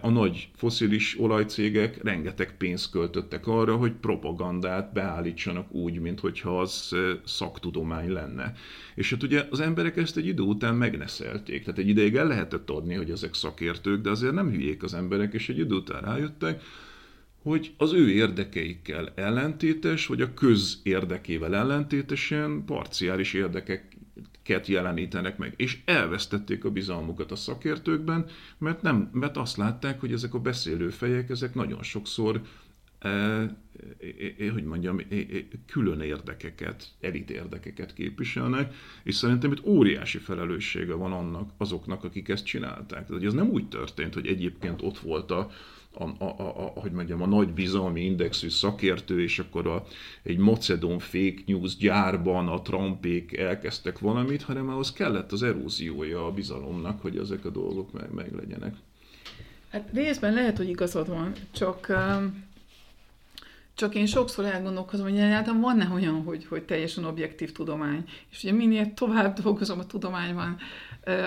a 0.00 0.10
nagy 0.10 0.48
foszilis 0.54 1.20
olajcégek 1.20 2.02
rengeteg 2.02 2.56
pénzt 2.56 2.90
költöttek 2.90 3.46
arra, 3.46 3.76
hogy 3.76 3.92
propagandát 3.92 4.92
beállítsanak 4.92 5.72
úgy, 5.72 6.00
mintha 6.00 6.60
az 6.60 6.96
szaktudomány 7.24 8.10
lenne. 8.10 8.52
És 8.94 9.10
hát 9.10 9.22
ugye 9.22 9.46
az 9.50 9.60
emberek 9.60 9.96
ezt 9.96 10.16
egy 10.16 10.26
idő 10.26 10.42
után 10.42 10.74
megneszelték. 10.74 11.64
Tehát 11.64 11.78
egy 11.78 11.88
ideig 11.88 12.16
el 12.16 12.26
lehetett 12.26 12.70
adni, 12.70 12.94
hogy 12.94 13.10
ezek 13.10 13.34
szakértők, 13.34 14.02
de 14.02 14.10
azért 14.10 14.34
nem 14.34 14.50
hülyék 14.50 14.82
az 14.82 14.94
emberek, 14.94 15.32
és 15.32 15.48
egy 15.48 15.58
idő 15.58 15.74
után 15.74 16.02
rájöttek, 16.02 16.62
hogy 17.42 17.74
az 17.76 17.92
ő 17.92 18.10
érdekeikkel 18.10 19.12
ellentétes, 19.14 20.06
vagy 20.06 20.20
a 20.20 20.34
köz 20.34 20.80
érdekével 20.82 21.56
ellentétesen 21.56 22.64
parciális 22.64 23.32
érdekek 23.32 23.91
ket 24.42 24.66
jelenítenek 24.66 25.38
meg. 25.38 25.54
És 25.56 25.78
elvesztették 25.84 26.64
a 26.64 26.70
bizalmukat 26.70 27.32
a 27.32 27.36
szakértőkben, 27.36 28.26
mert, 28.58 28.82
nem, 28.82 29.10
mert 29.12 29.36
azt 29.36 29.56
látták, 29.56 30.00
hogy 30.00 30.12
ezek 30.12 30.34
a 30.34 30.40
beszélő 30.40 30.88
fejek, 30.88 31.30
ezek 31.30 31.54
nagyon 31.54 31.82
sokszor 31.82 32.40
hogy 34.52 34.64
mondjam, 34.64 35.00
külön 35.66 36.00
érdekeket, 36.00 36.88
elit 37.00 37.30
érdekeket 37.30 37.94
képviselnek, 37.94 38.74
és 39.02 39.14
szerintem 39.14 39.52
itt 39.52 39.66
óriási 39.66 40.18
felelőssége 40.18 40.94
van 40.94 41.12
annak, 41.12 41.50
azoknak, 41.56 42.04
akik 42.04 42.28
ezt 42.28 42.44
csinálták. 42.44 43.06
Tehát 43.06 43.24
ez 43.24 43.32
nem 43.32 43.48
úgy 43.48 43.68
történt, 43.68 44.14
hogy 44.14 44.26
egyébként 44.26 44.82
ott 44.82 44.98
volt 44.98 45.30
a, 45.30 45.50
a, 45.94 46.04
a, 46.04 46.38
a, 46.38 46.80
hogy 46.80 46.92
mondjam, 46.92 47.22
a 47.22 47.26
nagy 47.26 47.48
bizalmi 47.48 48.04
indexű 48.04 48.48
szakértő, 48.48 49.22
és 49.22 49.38
akkor 49.38 49.66
a, 49.66 49.84
egy 50.22 50.38
macedon 50.38 50.98
fake 50.98 51.42
news 51.46 51.76
gyárban 51.76 52.48
a 52.48 52.62
Trumpék 52.62 53.36
elkezdtek 53.36 53.98
valamit, 53.98 54.42
hanem 54.42 54.68
ahhoz 54.68 54.92
kellett 54.92 55.32
az 55.32 55.42
eróziója 55.42 56.26
a 56.26 56.32
bizalomnak, 56.32 57.00
hogy 57.00 57.16
ezek 57.16 57.44
a 57.44 57.50
dolgok 57.50 57.92
meg, 57.92 58.12
meg 58.12 58.34
legyenek. 58.34 58.74
Hát 59.68 59.88
részben 59.92 60.34
lehet, 60.34 60.56
hogy 60.56 60.68
igazad 60.68 61.08
van, 61.08 61.32
csak 61.50 61.86
um, 61.88 62.50
csak 63.74 63.94
én 63.94 64.06
sokszor 64.06 64.44
elgondolkozom, 64.44 65.08
hogy 65.08 65.18
egyáltalán 65.18 65.60
van-e 65.60 65.88
olyan, 65.92 66.22
hogy, 66.22 66.46
hogy 66.46 66.62
teljesen 66.64 67.04
objektív 67.04 67.52
tudomány. 67.52 68.04
És 68.30 68.42
ugye 68.42 68.52
minél 68.52 68.94
tovább 68.94 69.40
dolgozom 69.40 69.78
a 69.78 69.86
tudományban, 69.86 70.56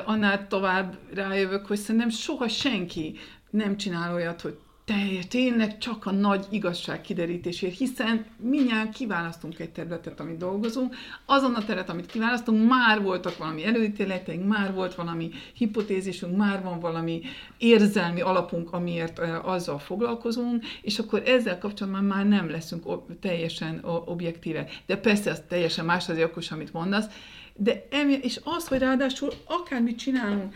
annál 0.06 0.48
tovább 0.48 0.98
rájövök, 1.14 1.66
hogy 1.66 1.78
szerintem 1.78 2.10
soha 2.10 2.48
senki 2.48 3.18
nem 3.50 3.78
csinál 3.78 4.14
olyat, 4.14 4.41
hogy 4.41 4.58
teljes, 4.86 5.27
tényleg 5.27 5.77
csak 5.77 6.05
a 6.05 6.11
nagy 6.11 6.45
igazság 6.49 7.01
kiderítésért, 7.01 7.77
hiszen 7.77 8.25
minnyáján 8.39 8.91
kiválasztunk 8.91 9.59
egy 9.59 9.69
területet, 9.69 10.19
amit 10.19 10.38
dolgozunk, 10.38 10.95
azon 11.25 11.53
a 11.53 11.65
terület, 11.65 11.89
amit 11.89 12.05
kiválasztunk, 12.05 12.69
már 12.69 13.01
voltak 13.01 13.38
valami 13.38 13.65
előítéleteink, 13.65 14.47
már 14.47 14.73
volt 14.73 14.95
valami 14.95 15.31
hipotézisünk, 15.53 16.38
már 16.38 16.63
van 16.63 16.79
valami 16.79 17.21
érzelmi 17.57 18.21
alapunk, 18.21 18.73
amiért 18.73 19.19
azzal 19.43 19.79
foglalkozunk, 19.79 20.63
és 20.81 20.99
akkor 20.99 21.21
ezzel 21.25 21.57
kapcsolatban 21.57 22.03
már 22.03 22.25
nem 22.25 22.49
leszünk 22.49 22.83
teljesen 23.19 23.79
objektíve. 24.05 24.67
De 24.86 24.97
persze, 24.97 25.31
az 25.31 25.41
teljesen 25.47 25.86
más 25.86 26.09
az 26.09 26.17
okos, 26.17 26.51
amit 26.51 26.73
mondasz, 26.73 27.05
de 27.57 27.88
emi, 27.91 28.13
és 28.21 28.39
az, 28.43 28.67
hogy 28.67 28.79
ráadásul 28.79 29.29
akármit 29.45 29.97
csinálunk, 29.97 30.53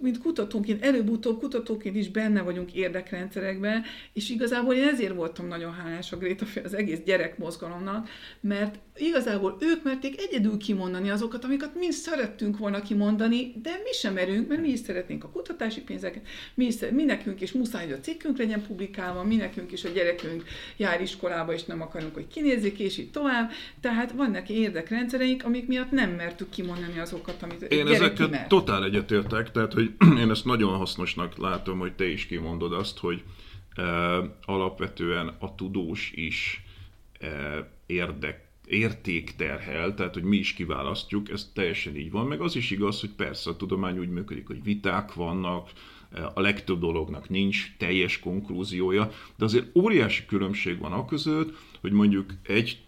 mint 0.00 0.18
kutatóként, 0.18 0.84
előbb-utóbb 0.84 1.38
kutatóként 1.38 1.96
is 1.96 2.10
benne 2.10 2.42
vagyunk 2.42 2.74
érdekrendszerekben, 2.74 3.82
és 4.12 4.30
igazából 4.30 4.74
én 4.74 4.88
ezért 4.88 5.14
voltam 5.14 5.46
nagyon 5.46 5.72
hálás 5.72 6.12
a 6.12 6.16
Gréta 6.16 6.46
az 6.64 6.74
egész 6.74 7.00
gyerekmozgalomnak, 7.04 8.08
mert 8.40 8.78
igazából 9.00 9.56
ők 9.60 9.82
merték 9.82 10.20
egyedül 10.20 10.56
kimondani 10.56 11.10
azokat, 11.10 11.44
amiket 11.44 11.74
mi 11.74 11.90
szerettünk 11.90 12.58
volna 12.58 12.82
kimondani, 12.82 13.52
de 13.62 13.70
mi 13.84 13.92
sem 13.92 14.12
merünk, 14.12 14.48
mert 14.48 14.60
mi 14.60 14.68
is 14.68 14.78
szeretnénk 14.78 15.24
a 15.24 15.28
kutatási 15.28 15.80
pénzeket, 15.80 16.26
mi, 16.54 16.64
is, 16.64 16.74
mi 16.90 17.04
nekünk 17.04 17.40
is 17.40 17.52
muszáj, 17.52 17.84
hogy 17.84 17.92
a 17.92 18.00
cikkünk 18.00 18.38
legyen 18.38 18.62
publikálva, 18.62 19.22
mi 19.22 19.36
nekünk 19.36 19.72
is 19.72 19.84
a 19.84 19.88
gyerekünk 19.88 20.44
jár 20.76 21.00
iskolába, 21.00 21.52
és 21.52 21.64
nem 21.64 21.80
akarunk, 21.82 22.14
hogy 22.14 22.26
kinézzék, 22.26 22.78
és 22.78 22.98
így 22.98 23.10
tovább. 23.10 23.50
Tehát 23.80 24.12
vannak 24.12 24.48
érdekrendszereink, 24.48 25.44
amik 25.44 25.66
miatt 25.66 25.90
nem 25.90 26.10
mertük 26.10 26.50
kimondani 26.50 26.98
azokat, 26.98 27.42
amit 27.42 27.62
Én 27.62 27.86
ezeket 27.86 28.48
totál 28.48 28.84
egyetértek, 28.84 29.50
tehát 29.50 29.72
hogy 29.72 29.90
én 30.22 30.30
ezt 30.30 30.44
nagyon 30.44 30.76
hasznosnak 30.76 31.38
látom, 31.38 31.78
hogy 31.78 31.92
te 31.92 32.08
is 32.08 32.26
kimondod 32.26 32.72
azt, 32.72 32.98
hogy 32.98 33.22
e, 33.74 33.82
alapvetően 34.44 35.36
a 35.38 35.54
tudós 35.54 36.12
is 36.14 36.64
e, 37.20 37.28
érdek 37.86 38.48
értékterhel, 38.70 39.94
tehát 39.94 40.14
hogy 40.14 40.22
mi 40.22 40.36
is 40.36 40.52
kiválasztjuk, 40.52 41.30
ez 41.30 41.50
teljesen 41.54 41.96
így 41.96 42.10
van, 42.10 42.26
meg 42.26 42.40
az 42.40 42.56
is 42.56 42.70
igaz, 42.70 43.00
hogy 43.00 43.10
persze 43.10 43.50
a 43.50 43.56
tudomány 43.56 43.98
úgy 43.98 44.08
működik, 44.08 44.46
hogy 44.46 44.62
viták 44.62 45.14
vannak, 45.14 45.70
e, 46.12 46.30
a 46.34 46.40
legtöbb 46.40 46.80
dolognak 46.80 47.28
nincs 47.28 47.74
teljes 47.78 48.18
konklúziója, 48.18 49.10
de 49.36 49.44
azért 49.44 49.76
óriási 49.76 50.24
különbség 50.26 50.78
van 50.78 50.92
a 50.92 51.04
között, 51.04 51.56
hogy 51.80 51.92
mondjuk 51.92 52.34
egy 52.42 52.78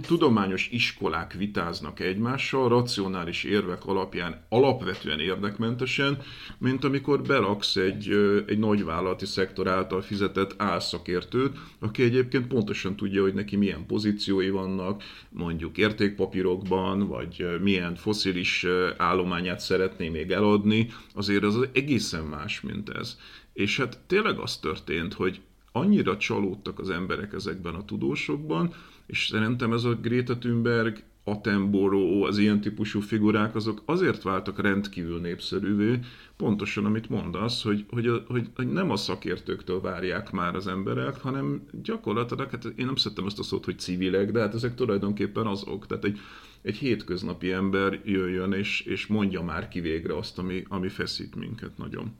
tudományos 0.00 0.68
iskolák 0.72 1.32
vitáznak 1.32 2.00
egymással, 2.00 2.68
racionális 2.68 3.44
érvek 3.44 3.86
alapján 3.86 4.44
alapvetően 4.48 5.20
érdekmentesen, 5.20 6.18
mint 6.58 6.84
amikor 6.84 7.22
beraksz 7.22 7.76
egy, 7.76 8.10
egy 8.46 8.58
nagyvállalati 8.58 9.26
szektor 9.26 9.68
által 9.68 10.02
fizetett 10.02 10.54
álszakértőt, 10.56 11.58
aki 11.78 12.02
egyébként 12.02 12.46
pontosan 12.46 12.96
tudja, 12.96 13.22
hogy 13.22 13.34
neki 13.34 13.56
milyen 13.56 13.86
pozíciói 13.86 14.50
vannak, 14.50 15.02
mondjuk 15.28 15.78
értékpapírokban, 15.78 17.06
vagy 17.06 17.46
milyen 17.62 17.94
foszilis 17.94 18.66
állományát 18.96 19.60
szeretné 19.60 20.08
még 20.08 20.30
eladni, 20.30 20.88
azért 21.14 21.44
az 21.44 21.68
egészen 21.72 22.24
más, 22.24 22.60
mint 22.60 22.88
ez. 22.88 23.18
És 23.52 23.76
hát 23.76 23.98
tényleg 24.06 24.38
az 24.38 24.56
történt, 24.56 25.14
hogy 25.14 25.40
annyira 25.72 26.16
csalódtak 26.16 26.78
az 26.78 26.90
emberek 26.90 27.32
ezekben 27.32 27.74
a 27.74 27.84
tudósokban, 27.84 28.74
és 29.06 29.26
szerintem 29.26 29.72
ez 29.72 29.84
a 29.84 29.94
Greta 29.94 30.38
Thunberg, 30.38 31.02
Attenborough, 31.24 32.26
az 32.26 32.38
ilyen 32.38 32.60
típusú 32.60 33.00
figurák, 33.00 33.54
azok 33.54 33.82
azért 33.84 34.22
váltak 34.22 34.60
rendkívül 34.60 35.20
népszerűvé, 35.20 35.98
pontosan 36.36 36.84
amit 36.84 37.08
mondasz, 37.08 37.62
hogy, 37.62 37.84
hogy, 37.88 38.10
hogy, 38.28 38.48
hogy 38.54 38.68
nem 38.68 38.90
a 38.90 38.96
szakértőktől 38.96 39.80
várják 39.80 40.30
már 40.30 40.54
az 40.54 40.66
emberek, 40.66 41.20
hanem 41.20 41.62
gyakorlatilag, 41.82 42.50
hát 42.50 42.64
én 42.64 42.86
nem 42.86 42.96
szerettem 42.96 43.26
ezt 43.26 43.38
a 43.38 43.42
szót, 43.42 43.64
hogy 43.64 43.78
civilek, 43.78 44.30
de 44.30 44.40
hát 44.40 44.54
ezek 44.54 44.74
tulajdonképpen 44.74 45.46
azok. 45.46 45.86
Tehát 45.86 46.04
egy, 46.04 46.18
egy 46.62 46.76
hétköznapi 46.76 47.52
ember 47.52 48.00
jöjjön 48.04 48.52
és, 48.52 48.80
és 48.80 49.06
mondja 49.06 49.42
már 49.42 49.68
ki 49.68 49.80
végre 49.80 50.16
azt, 50.16 50.38
ami, 50.38 50.64
ami 50.68 50.88
feszít 50.88 51.34
minket 51.34 51.78
nagyon. 51.78 52.12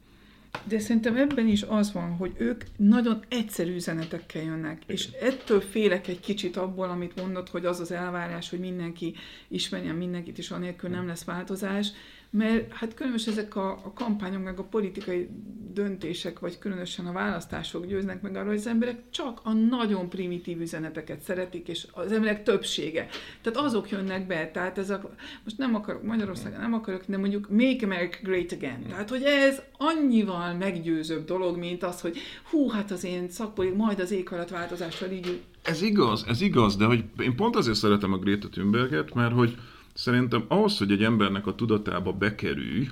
De 0.64 0.78
szerintem 0.78 1.16
ebben 1.16 1.48
is 1.48 1.62
az 1.62 1.92
van, 1.92 2.16
hogy 2.16 2.32
ők 2.36 2.64
nagyon 2.76 3.24
egyszerű 3.28 3.74
üzenetekkel 3.74 4.42
jönnek, 4.42 4.82
és 4.86 5.11
ettől 5.11 5.61
félek 5.61 6.09
egy 6.09 6.20
kicsit 6.20 6.57
abból, 6.57 6.88
amit 6.88 7.16
mondod, 7.16 7.48
hogy 7.48 7.66
az 7.66 7.80
az 7.80 7.90
elvárás, 7.90 8.50
hogy 8.50 8.59
mindenki 8.59 9.14
ismerjen 9.48 9.94
mindenkit, 9.94 10.38
és 10.38 10.50
anélkül 10.50 10.90
nem 10.90 11.07
lesz 11.07 11.24
változás, 11.24 11.88
mert 12.33 12.72
hát 12.72 12.95
különösen 12.95 13.33
ezek 13.33 13.57
a, 13.57 13.70
a 13.70 13.93
kampányok, 13.95 14.43
meg 14.43 14.59
a 14.59 14.62
politikai 14.62 15.28
döntések, 15.72 16.39
vagy 16.39 16.59
különösen 16.59 17.07
a 17.07 17.12
választások 17.12 17.87
győznek 17.87 18.22
meg 18.22 18.37
arra, 18.37 18.47
hogy 18.47 18.57
az 18.57 18.66
emberek 18.66 19.01
csak 19.11 19.41
a 19.43 19.53
nagyon 19.53 20.09
primitív 20.09 20.61
üzeneteket 20.61 21.20
szeretik, 21.20 21.68
és 21.68 21.87
az 21.93 22.12
emberek 22.12 22.43
többsége. 22.43 23.09
Tehát 23.41 23.59
azok 23.59 23.91
jönnek 23.91 24.26
be, 24.26 24.51
tehát 24.51 24.78
ez 24.78 24.91
a, 24.91 25.14
most 25.45 25.59
nem 25.59 25.74
akarok, 25.74 26.03
Magyarországon 26.03 26.61
nem 26.61 26.72
akarok, 26.72 27.03
de 27.07 27.18
mondjuk 27.18 27.51
Make 27.51 27.85
America 27.85 28.18
Great 28.22 28.53
Again. 28.53 28.87
Tehát, 28.89 29.11
hogy 29.11 29.22
ez 29.22 29.62
annyival 29.76 30.55
meggyőzőbb 30.55 31.24
dolog, 31.24 31.57
mint 31.57 31.83
az, 31.83 32.01
hogy 32.01 32.18
hú, 32.51 32.68
hát 32.68 32.91
az 32.91 33.05
én 33.05 33.30
szakpolitik, 33.30 33.78
majd 33.78 34.01
az 34.01 34.11
éghajlatváltozással 34.11 35.11
így... 35.11 35.41
Ez 35.62 35.83
igaz, 35.83 36.24
ez 36.28 36.41
igaz, 36.41 36.76
de 36.76 36.85
hogy 36.85 37.05
én 37.18 37.37
pont 37.37 37.57
azért 37.57 37.78
szeretem 37.78 38.12
a 38.12 38.18
Greta 38.18 38.49
Thunberget, 38.49 39.14
mert 39.14 39.33
hogy 39.33 39.57
Szerintem 39.93 40.45
ahhoz, 40.49 40.78
hogy 40.78 40.90
egy 40.93 41.03
embernek 41.03 41.47
a 41.47 41.55
tudatába 41.55 42.12
bekerülj, 42.12 42.88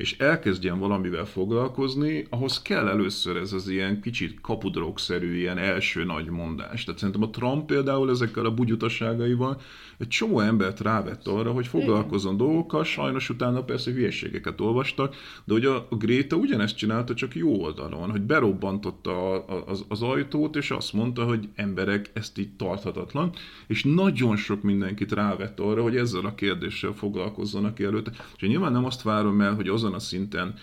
és 0.00 0.18
elkezdjen 0.18 0.78
valamivel 0.78 1.24
foglalkozni, 1.24 2.26
ahhoz 2.30 2.62
kell 2.62 2.88
először 2.88 3.36
ez 3.36 3.52
az 3.52 3.68
ilyen 3.68 4.00
kicsit 4.00 4.40
kapudrogszerű, 4.40 5.36
ilyen 5.36 5.58
első 5.58 6.04
nagy 6.04 6.26
mondás. 6.26 6.84
Tehát 6.84 7.00
szerintem 7.00 7.22
a 7.22 7.30
Trump 7.30 7.66
például 7.66 8.10
ezekkel 8.10 8.44
a 8.44 8.54
bugyutaságaival 8.54 9.60
egy 10.00 10.08
csomó 10.08 10.40
embert 10.40 10.80
rávett 10.80 11.26
arra, 11.26 11.52
hogy 11.52 11.66
foglalkozzon 11.66 12.36
dolgokkal, 12.36 12.84
sajnos 12.84 13.30
utána 13.30 13.62
persze 13.62 13.90
hülyeségeket 13.90 14.60
olvastak, 14.60 15.14
de 15.44 15.52
hogy 15.52 15.64
a, 15.64 15.86
Gréta 15.90 16.36
ugyanezt 16.36 16.76
csinálta, 16.76 17.14
csak 17.14 17.34
jó 17.34 17.62
oldalon, 17.62 18.10
hogy 18.10 18.20
berobbantotta 18.20 19.44
az, 19.44 19.84
az 19.88 20.02
ajtót, 20.02 20.56
és 20.56 20.70
azt 20.70 20.92
mondta, 20.92 21.24
hogy 21.24 21.48
emberek, 21.54 22.10
ezt 22.12 22.38
így 22.38 22.52
tarthatatlan, 22.56 23.32
és 23.66 23.84
nagyon 23.84 24.36
sok 24.36 24.62
mindenkit 24.62 25.12
rávett 25.12 25.60
arra, 25.60 25.82
hogy 25.82 25.96
ezzel 25.96 26.24
a 26.24 26.34
kérdéssel 26.34 26.92
foglalkozzanak 26.92 27.80
előtte. 27.80 28.10
És 28.36 28.48
nyilván 28.48 28.72
nem 28.72 28.84
azt 28.84 29.02
várom 29.02 29.40
el, 29.40 29.54
hogy 29.54 29.68
azon 29.68 29.89
a 29.94 29.98
szinten 29.98 30.54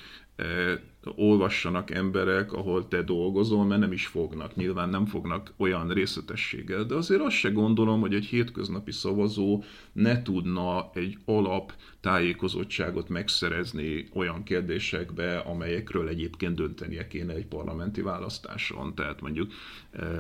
olvassanak 1.15 1.91
emberek, 1.91 2.53
ahol 2.53 2.88
te 2.88 3.01
dolgozol, 3.01 3.65
mert 3.65 3.82
nem 3.82 3.91
is 3.91 4.07
fognak, 4.07 4.55
nyilván 4.55 4.89
nem 4.89 5.05
fognak 5.05 5.53
olyan 5.57 5.88
részletességgel, 5.88 6.84
de 6.84 6.95
azért 6.95 7.21
azt 7.21 7.36
se 7.36 7.49
gondolom, 7.49 7.99
hogy 7.99 8.13
egy 8.13 8.25
hétköznapi 8.25 8.91
szavazó 8.91 9.63
ne 9.91 10.21
tudna 10.21 10.89
egy 10.93 11.17
alap 11.25 11.73
tájékozottságot 12.01 13.09
megszerezni 13.09 14.09
olyan 14.13 14.43
kérdésekbe, 14.43 15.38
amelyekről 15.38 16.07
egyébként 16.07 16.55
döntenie 16.55 17.07
kéne 17.07 17.34
egy 17.34 17.45
parlamenti 17.45 18.01
választáson. 18.01 18.95
Tehát 18.95 19.21
mondjuk 19.21 19.51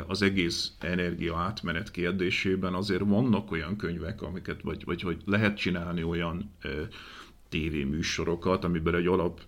az 0.07 0.21
egész 0.21 0.71
energia 0.79 1.35
átmenet 1.35 1.91
kérdésében 1.91 2.73
azért 2.73 3.03
vannak 3.05 3.51
olyan 3.51 3.75
könyvek, 3.75 4.21
amiket, 4.21 4.61
vagy, 4.61 4.83
vagy 4.85 5.01
hogy 5.01 5.17
lehet 5.25 5.57
csinálni 5.57 6.03
olyan 6.03 6.51
tévéműsorokat, 7.49 8.63
amiben 8.63 8.95
egy 8.95 9.07
alap 9.07 9.41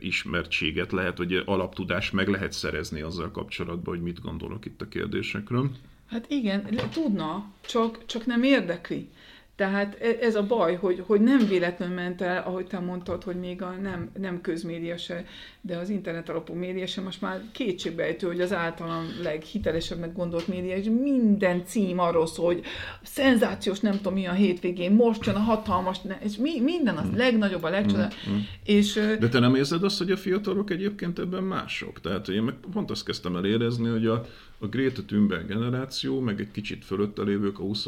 ismertséget 0.00 0.92
lehet, 0.92 1.18
vagy 1.18 1.42
alaptudást 1.44 2.12
meg 2.12 2.28
lehet 2.28 2.52
szerezni 2.52 3.00
azzal 3.00 3.30
kapcsolatban, 3.30 3.94
hogy 3.94 4.02
mit 4.02 4.20
gondolok 4.20 4.64
itt 4.64 4.80
a 4.80 4.88
kérdésekről. 4.88 5.70
Hát 6.06 6.30
igen, 6.30 6.66
tudna, 6.92 7.52
csak, 7.66 8.06
csak 8.06 8.26
nem 8.26 8.42
érdekli. 8.42 9.08
Tehát 9.56 9.98
e, 10.00 10.16
ez 10.20 10.34
a 10.34 10.46
baj, 10.46 10.74
hogy, 10.74 11.02
hogy 11.06 11.20
nem 11.20 11.46
véletlenül 11.48 11.94
ment 11.94 12.20
el, 12.20 12.42
ahogy 12.46 12.66
te 12.66 12.78
mondtad, 12.78 13.22
hogy 13.22 13.36
még 13.36 13.62
a 13.62 13.70
nem, 13.82 14.10
nem 14.18 14.40
közmédia 14.40 14.96
se, 14.96 15.24
de 15.60 15.76
az 15.76 15.88
internet 15.88 16.28
alapú 16.28 16.54
média 16.54 16.86
se 16.86 17.00
most 17.00 17.20
már 17.20 17.40
kétségbejtő, 17.52 18.26
hogy 18.26 18.40
az 18.40 18.52
általam 18.52 19.04
leghitelesebbnek 19.22 20.12
gondolt 20.12 20.48
média, 20.48 20.76
és 20.76 20.86
minden 21.00 21.64
cím 21.64 21.98
arról 21.98 22.26
szól, 22.26 22.46
hogy 22.46 22.62
szenzációs, 23.02 23.80
nem 23.80 23.96
tudom 23.96 24.12
mi 24.12 24.26
a 24.26 24.32
hétvégén, 24.32 24.92
most 24.92 25.26
jön 25.26 25.34
a 25.34 25.38
hatalmas, 25.38 25.98
és 26.24 26.36
mi, 26.36 26.60
minden 26.60 26.96
az 26.96 27.08
hmm. 27.08 27.16
legnagyobb, 27.16 27.62
a 27.62 27.68
legcsodál. 27.68 28.10
Hmm. 28.24 28.32
Hmm. 28.32 28.46
És, 28.64 28.92
de 29.18 29.28
te 29.28 29.38
nem 29.38 29.54
érzed 29.54 29.82
azt, 29.82 29.98
hogy 29.98 30.10
a 30.10 30.16
fiatalok 30.16 30.70
egyébként 30.70 31.18
ebben 31.18 31.42
mások? 31.42 32.00
Tehát 32.00 32.28
én 32.28 32.42
meg 32.42 32.54
pont 32.72 32.90
azt 32.90 33.04
kezdtem 33.04 33.36
el 33.36 33.44
érezni, 33.44 33.88
hogy 33.88 34.06
a, 34.06 34.24
a 34.64 34.68
Greta 34.68 35.04
Thunberg 35.04 35.46
generáció, 35.46 36.20
meg 36.20 36.40
egy 36.40 36.50
kicsit 36.50 36.84
fölötte 36.84 37.22
lévők, 37.22 37.58
a 37.58 37.62
20 37.62 37.86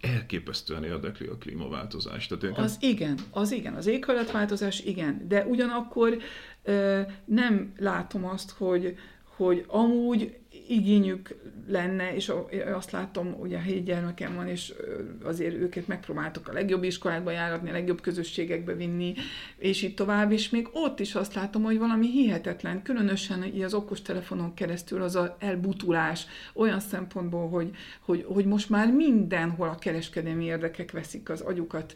elképesztően 0.00 0.84
érdekli 0.84 1.26
a 1.26 1.36
klímaváltozást. 1.36 2.38
Tehát 2.38 2.58
Az 2.58 2.76
igen, 2.80 3.18
az 3.30 3.52
igen, 3.52 3.74
az 3.74 3.86
éghajlatváltozás 3.86 4.80
igen, 4.80 5.24
de 5.28 5.46
ugyanakkor 5.46 6.16
ö, 6.62 7.00
nem 7.24 7.72
látom 7.78 8.24
azt, 8.24 8.50
hogy, 8.50 8.96
hogy 9.36 9.64
amúgy 9.66 10.36
igényük 10.68 11.34
lenne, 11.68 12.14
és 12.14 12.32
azt 12.74 12.90
látom, 12.90 13.36
a 13.40 13.56
hét 13.56 13.84
gyermekem 13.84 14.34
van, 14.34 14.48
és 14.48 14.74
azért 15.22 15.54
őket 15.54 15.86
megpróbáltuk 15.86 16.48
a 16.48 16.52
legjobb 16.52 16.82
iskolákba 16.84 17.30
járatni, 17.30 17.68
a 17.68 17.72
legjobb 17.72 18.00
közösségekbe 18.00 18.74
vinni, 18.74 19.14
és 19.56 19.82
így 19.82 19.94
tovább, 19.94 20.32
és 20.32 20.50
még 20.50 20.68
ott 20.72 21.00
is 21.00 21.14
azt 21.14 21.34
látom, 21.34 21.62
hogy 21.62 21.78
valami 21.78 22.10
hihetetlen, 22.10 22.82
különösen 22.82 23.44
így 23.44 23.62
az 23.62 23.74
okostelefonon 23.74 24.54
keresztül 24.54 25.02
az 25.02 25.16
a 25.16 25.36
elbutulás 25.38 26.26
olyan 26.54 26.80
szempontból, 26.80 27.48
hogy, 27.48 27.70
hogy, 28.00 28.24
hogy 28.28 28.44
most 28.44 28.70
már 28.70 28.92
mindenhol 28.92 29.68
a 29.68 29.78
kereskedelmi 29.78 30.44
érdekek 30.44 30.92
veszik 30.92 31.28
az 31.30 31.40
agyukat 31.40 31.94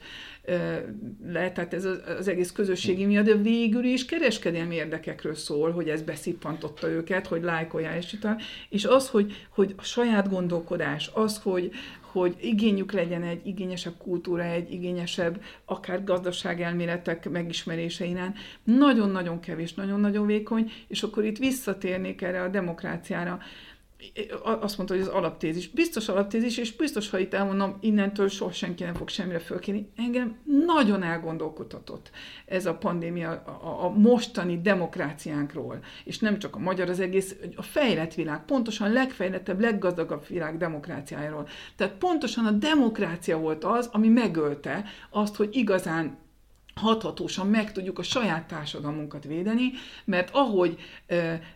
le, 1.26 1.52
tehát 1.52 1.74
ez 1.74 1.84
az, 1.84 2.00
az 2.18 2.28
egész 2.28 2.52
közösségi 2.52 3.04
miatt, 3.04 3.24
de 3.24 3.34
végül 3.34 3.84
is 3.84 4.04
kereskedelmi 4.04 4.74
érdekekről 4.74 5.34
szól, 5.34 5.70
hogy 5.70 5.88
ez 5.88 6.02
beszippantotta 6.02 6.88
őket, 6.88 7.26
hogy 7.26 7.42
lájkolják, 7.42 7.96
és, 7.96 8.18
és 8.68 8.84
az, 8.84 9.08
hogy, 9.08 9.46
hogy 9.48 9.74
a 9.76 9.82
saját 9.82 10.28
gondolkodás, 10.28 11.10
az, 11.14 11.40
hogy, 11.42 11.70
hogy 12.00 12.36
igényük 12.40 12.92
legyen 12.92 13.22
egy 13.22 13.46
igényesebb 13.46 13.94
kultúra, 13.98 14.42
egy 14.42 14.72
igényesebb 14.72 15.42
akár 15.64 16.04
gazdaságelméletek 16.04 17.30
megismerése 17.30 18.04
iránt, 18.04 18.38
nagyon-nagyon 18.64 19.40
kevés, 19.40 19.74
nagyon-nagyon 19.74 20.26
vékony, 20.26 20.72
és 20.88 21.02
akkor 21.02 21.24
itt 21.24 21.38
visszatérnék 21.38 22.22
erre 22.22 22.42
a 22.42 22.48
demokráciára 22.48 23.38
azt 24.42 24.76
mondta, 24.76 24.96
hogy 24.96 25.04
az 25.04 25.08
alaptézis. 25.08 25.68
Biztos 25.68 26.08
alaptézis, 26.08 26.58
és 26.58 26.76
biztos, 26.76 27.10
ha 27.10 27.18
itt 27.18 27.34
elmondom, 27.34 27.76
innentől 27.80 28.28
soha 28.28 28.52
senki 28.52 28.84
nem 28.84 28.94
fog 28.94 29.08
semmire 29.08 29.38
fölkérni. 29.38 29.90
Engem 29.96 30.36
nagyon 30.66 31.02
elgondolkodhatott 31.02 32.10
ez 32.46 32.66
a 32.66 32.74
pandémia 32.74 33.30
a, 33.30 33.84
a 33.84 33.88
mostani 33.88 34.60
demokráciánkról, 34.60 35.78
és 36.04 36.18
nem 36.18 36.38
csak 36.38 36.56
a 36.56 36.58
magyar, 36.58 36.88
az 36.88 37.00
egész, 37.00 37.36
a 37.56 37.62
fejlett 37.62 38.14
világ, 38.14 38.44
pontosan 38.44 38.92
legfejlettebb, 38.92 39.60
leggazdagabb 39.60 40.26
világ 40.28 40.56
demokráciájáról. 40.56 41.48
Tehát 41.76 41.94
pontosan 41.94 42.46
a 42.46 42.50
demokrácia 42.50 43.38
volt 43.38 43.64
az, 43.64 43.88
ami 43.92 44.08
megölte 44.08 44.84
azt, 45.10 45.36
hogy 45.36 45.56
igazán 45.56 46.18
hathatósan 46.78 47.46
meg 47.46 47.72
tudjuk 47.72 47.98
a 47.98 48.02
saját 48.02 48.46
társadalmunkat 48.46 49.24
védeni, 49.24 49.70
mert 50.04 50.30
ahogy 50.32 50.78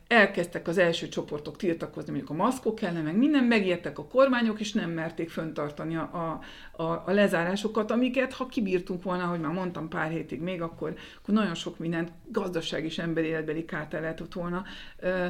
elkezdtek 0.07 0.68
az 0.68 0.79
első 0.79 1.09
csoportok 1.09 1.57
tiltakozni, 1.57 2.11
mondjuk 2.11 2.31
a 2.31 2.43
maszkok 2.43 2.83
ellen, 2.83 3.03
meg 3.03 3.16
minden, 3.16 3.45
megijedtek 3.45 3.99
a 3.99 4.07
kormányok, 4.07 4.61
és 4.61 4.73
nem 4.73 4.91
merték 4.91 5.31
föntartani 5.31 5.97
a, 5.97 6.41
a, 6.73 6.83
a 6.83 7.11
lezárásokat, 7.11 7.91
amiket, 7.91 8.33
ha 8.33 8.47
kibírtunk 8.47 9.03
volna, 9.03 9.25
hogy 9.25 9.41
már 9.41 9.53
mondtam 9.53 9.89
pár 9.89 10.11
hétig 10.11 10.41
még, 10.41 10.62
akkor, 10.62 10.95
akkor 11.23 11.35
nagyon 11.35 11.55
sok 11.55 11.79
mindent 11.79 12.12
gazdaság 12.29 12.85
és 12.85 12.99
emberi 12.99 13.27
életbeli 13.27 13.64
kárt 13.64 13.95
el 13.95 14.01
lehetett 14.01 14.33
volna 14.33 14.64
ö, 15.01 15.27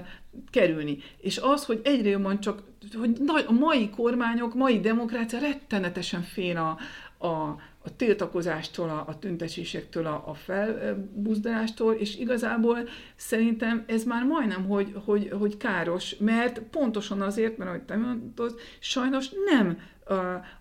kerülni. 0.51 0.99
És 1.19 1.39
az, 1.39 1.65
hogy 1.65 1.81
egyre 1.85 2.09
jobban 2.09 2.41
csak, 2.41 2.63
hogy 2.99 3.21
a 3.47 3.53
mai 3.53 3.91
kormányok, 3.91 4.55
mai 4.55 4.81
demokrácia 4.81 5.39
rettenetesen 5.39 6.23
fél 6.23 6.57
a, 6.57 6.79
a, 7.27 7.57
a 7.85 7.97
tiltakozástól, 7.97 8.89
a, 8.89 9.05
a 9.07 9.19
tüntetésektől, 9.19 10.07
a, 10.07 10.23
a 10.27 10.35
felbuzdalástól, 10.35 11.93
és 11.95 12.17
igazából 12.19 12.79
szerintem 13.17 13.85
ez 13.87 14.05
már 14.05 14.25
majdnem, 14.25 14.65
hogy, 14.65 14.93
hogy, 15.05 15.31
hogy 15.39 15.57
káros, 15.57 16.17
mert 16.17 16.61
pontosan 16.61 17.21
azért, 17.21 17.57
mert 17.57 17.71
ahogy 17.71 17.83
te 17.83 17.97
mondtad, 17.97 18.61
sajnos 18.79 19.31
nem 19.51 19.79
a, 20.05 20.15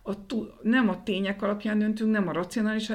a, 0.04 0.28
nem 0.62 0.90
a 0.90 1.04
tények 1.04 1.42
alapján 1.42 1.80
döntünk, 1.80 2.12
nem 2.12 2.28
a 2.28 2.34
racionális 2.34 2.92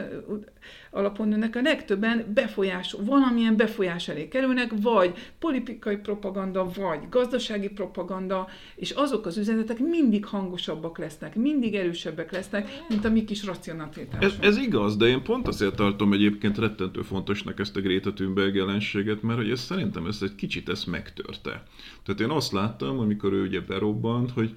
alapon 0.96 1.30
döntnek, 1.30 1.56
a 1.56 1.60
legtöbben 1.60 2.24
befolyás, 2.34 2.96
valamilyen 3.00 3.56
befolyás 3.56 4.08
elé 4.08 4.28
kerülnek, 4.28 4.72
vagy 4.82 5.12
politikai 5.38 5.96
propaganda, 5.96 6.70
vagy 6.74 7.00
gazdasági 7.10 7.68
propaganda, 7.68 8.48
és 8.76 8.90
azok 8.90 9.26
az 9.26 9.36
üzenetek 9.36 9.78
mindig 9.78 10.24
hangosabbak 10.24 10.98
lesznek, 10.98 11.34
mindig 11.34 11.74
erősebbek 11.74 12.32
lesznek, 12.32 12.68
mint 12.88 13.04
a 13.04 13.10
mi 13.10 13.24
kis 13.24 13.44
racionalitásunk. 13.44 14.22
Ez, 14.22 14.34
ez 14.40 14.56
igaz, 14.56 14.96
de 14.96 15.06
én 15.06 15.22
pont 15.22 15.48
azért 15.48 15.76
tartom 15.76 16.12
egyébként 16.12 16.58
rettentő 16.58 17.02
fontosnak 17.02 17.58
ezt 17.60 17.76
a 17.76 17.80
Greta 17.80 18.12
Thunberg 18.12 18.54
jelenséget, 18.54 19.22
mert 19.22 19.38
hogy 19.38 19.50
ez 19.50 19.60
szerintem 19.60 20.06
ez 20.06 20.18
egy 20.22 20.34
kicsit 20.34 20.68
ezt 20.68 20.86
megtörte. 20.86 21.62
Tehát 22.04 22.20
én 22.20 22.30
azt 22.30 22.52
láttam, 22.52 22.98
amikor 22.98 23.32
ő 23.32 23.42
ugye 23.42 23.60
berobbant, 23.60 24.30
hogy 24.30 24.56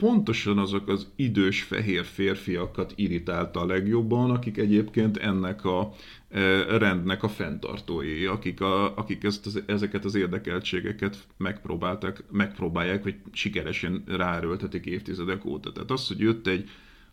pontosan 0.00 0.58
azok 0.58 0.88
az 0.88 1.06
idős 1.16 1.62
fehér 1.62 2.04
férfiakat 2.04 2.92
irritálta 2.96 3.60
a 3.60 3.66
legjobban, 3.66 4.30
akik 4.30 4.56
egyébként 4.56 5.16
ennek 5.16 5.64
a 5.64 5.92
e, 6.28 6.40
rendnek 6.78 7.22
a 7.22 7.28
fenntartói, 7.28 8.26
akik, 8.26 8.60
a, 8.60 8.96
akik 8.96 9.24
ezt 9.24 9.62
ezeket 9.66 10.04
az 10.04 10.14
érdekeltségeket 10.14 11.26
megpróbáltak, 11.36 12.24
megpróbálják, 12.30 13.02
vagy 13.02 13.14
sikeresen 13.32 14.04
ráerőltetik 14.06 14.84
évtizedek 14.86 15.44
óta. 15.44 15.72
Tehát 15.72 15.90
az, 15.90 16.08
hogy 16.08 16.18
jött 16.18 16.46
egy 16.46 16.68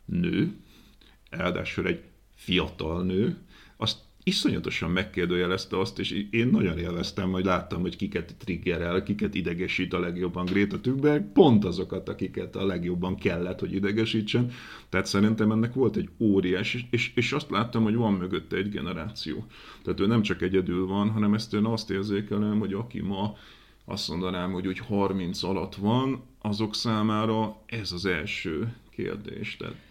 nő, 0.06 0.56
ráadásul 1.30 1.88
egy 1.88 2.04
fiatal 2.36 3.04
nő, 3.04 3.38
azt 3.78 3.98
iszonyatosan 4.28 4.92
megkérdőjelezte 4.92 5.80
azt, 5.80 6.00
és 6.00 6.26
én 6.30 6.48
nagyon 6.48 6.78
élveztem, 6.78 7.32
hogy 7.32 7.46
láttam, 7.46 7.82
hogy 7.82 7.96
kiket 7.96 8.36
triggerel, 8.38 9.04
kiket 9.04 9.36
idegesít 9.36 9.94
a 9.94 10.00
legjobban 10.00 10.46
Greta 10.46 10.80
Thunberg, 10.80 11.32
pont 11.32 11.66
azokat, 11.66 12.10
akiket 12.10 12.56
a 12.56 12.66
legjobban 12.66 13.16
kellett, 13.16 13.60
hogy 13.60 13.74
idegesítsen. 13.74 14.52
Tehát 14.90 15.06
szerintem 15.06 15.52
ennek 15.52 15.74
volt 15.74 15.96
egy 15.96 16.10
óriás, 16.20 16.86
és, 16.90 17.12
és, 17.16 17.32
azt 17.32 17.50
láttam, 17.50 17.84
hogy 17.84 17.96
van 17.96 18.14
mögötte 18.14 18.56
egy 18.56 18.70
generáció. 18.70 19.46
Tehát 19.84 20.00
ő 20.00 20.06
nem 20.06 20.22
csak 20.22 20.42
egyedül 20.42 20.88
van, 20.88 21.10
hanem 21.10 21.34
ezt 21.34 21.54
én 21.54 21.66
azt 21.66 21.90
érzékelem, 21.90 22.60
hogy 22.60 22.74
aki 22.74 23.02
ma 23.02 23.36
azt 23.86 24.10
mondanám, 24.10 24.52
hogy 24.52 24.68
úgy 24.68 24.80
30 24.80 25.44
alatt 25.44 25.76
van, 25.76 26.24
azok 26.42 26.76
számára 26.76 27.62
ez 27.66 27.92
az 27.92 28.06
első 28.06 28.74
kérdés. 28.90 29.58
Tehát 29.58 29.87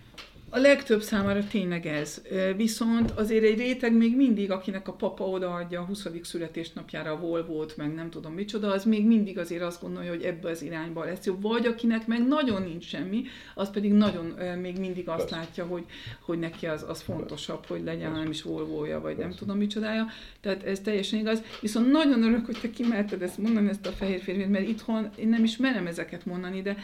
a 0.57 0.59
legtöbb 0.59 1.02
számára 1.02 1.46
tényleg 1.50 1.86
ez. 1.86 2.22
Viszont 2.57 3.11
azért 3.11 3.44
egy 3.44 3.59
réteg 3.59 3.96
még 3.96 4.16
mindig, 4.16 4.50
akinek 4.50 4.88
a 4.88 4.92
papa 4.92 5.24
odaadja 5.24 5.80
a 5.80 5.84
20. 5.84 6.07
születésnapjára 6.22 7.11
a 7.11 7.18
Volvo-t, 7.18 7.76
meg 7.76 7.94
nem 7.94 8.11
tudom 8.11 8.32
micsoda, 8.32 8.72
az 8.72 8.84
még 8.84 9.07
mindig 9.07 9.38
azért 9.38 9.62
azt 9.62 9.80
gondolja, 9.80 10.11
hogy 10.11 10.22
ebbe 10.22 10.50
az 10.50 10.62
irányba 10.62 11.04
lesz 11.04 11.24
jó. 11.24 11.38
Vagy 11.40 11.66
akinek 11.66 12.07
meg 12.07 12.26
nagyon 12.26 12.62
nincs 12.62 12.84
semmi, 12.84 13.24
az 13.54 13.70
pedig 13.70 13.92
nagyon 13.92 14.24
még 14.61 14.78
mindig 14.78 15.09
azt 15.09 15.30
látja, 15.30 15.66
hogy, 15.66 15.84
hogy 16.20 16.38
neki 16.38 16.66
az, 16.66 16.84
az 16.88 17.00
fontosabb, 17.00 17.66
hogy 17.66 17.82
legyen 17.84 18.12
nem 18.12 18.30
is 18.30 18.42
Volvo-ja, 18.42 19.00
vagy 19.00 19.16
nem 19.16 19.30
tudom 19.30 19.57
micsodája. 19.57 20.07
Tehát 20.40 20.62
ez 20.62 20.80
teljesen 20.80 21.18
igaz. 21.18 21.42
Viszont 21.61 21.90
nagyon 21.90 22.22
örülök, 22.22 22.46
hogy 22.46 22.59
te 22.61 22.70
kimerted 22.70 23.22
ezt 23.22 23.38
mondani, 23.38 23.68
ezt 23.68 23.86
a 23.86 23.90
fehér 23.90 24.20
férfit, 24.20 24.48
mert 24.50 24.68
itthon 24.68 25.11
én 25.16 25.28
nem 25.28 25.44
is 25.44 25.57
merem 25.57 25.86
ezeket 25.86 26.26
mondani, 26.26 26.62
de 26.62 26.76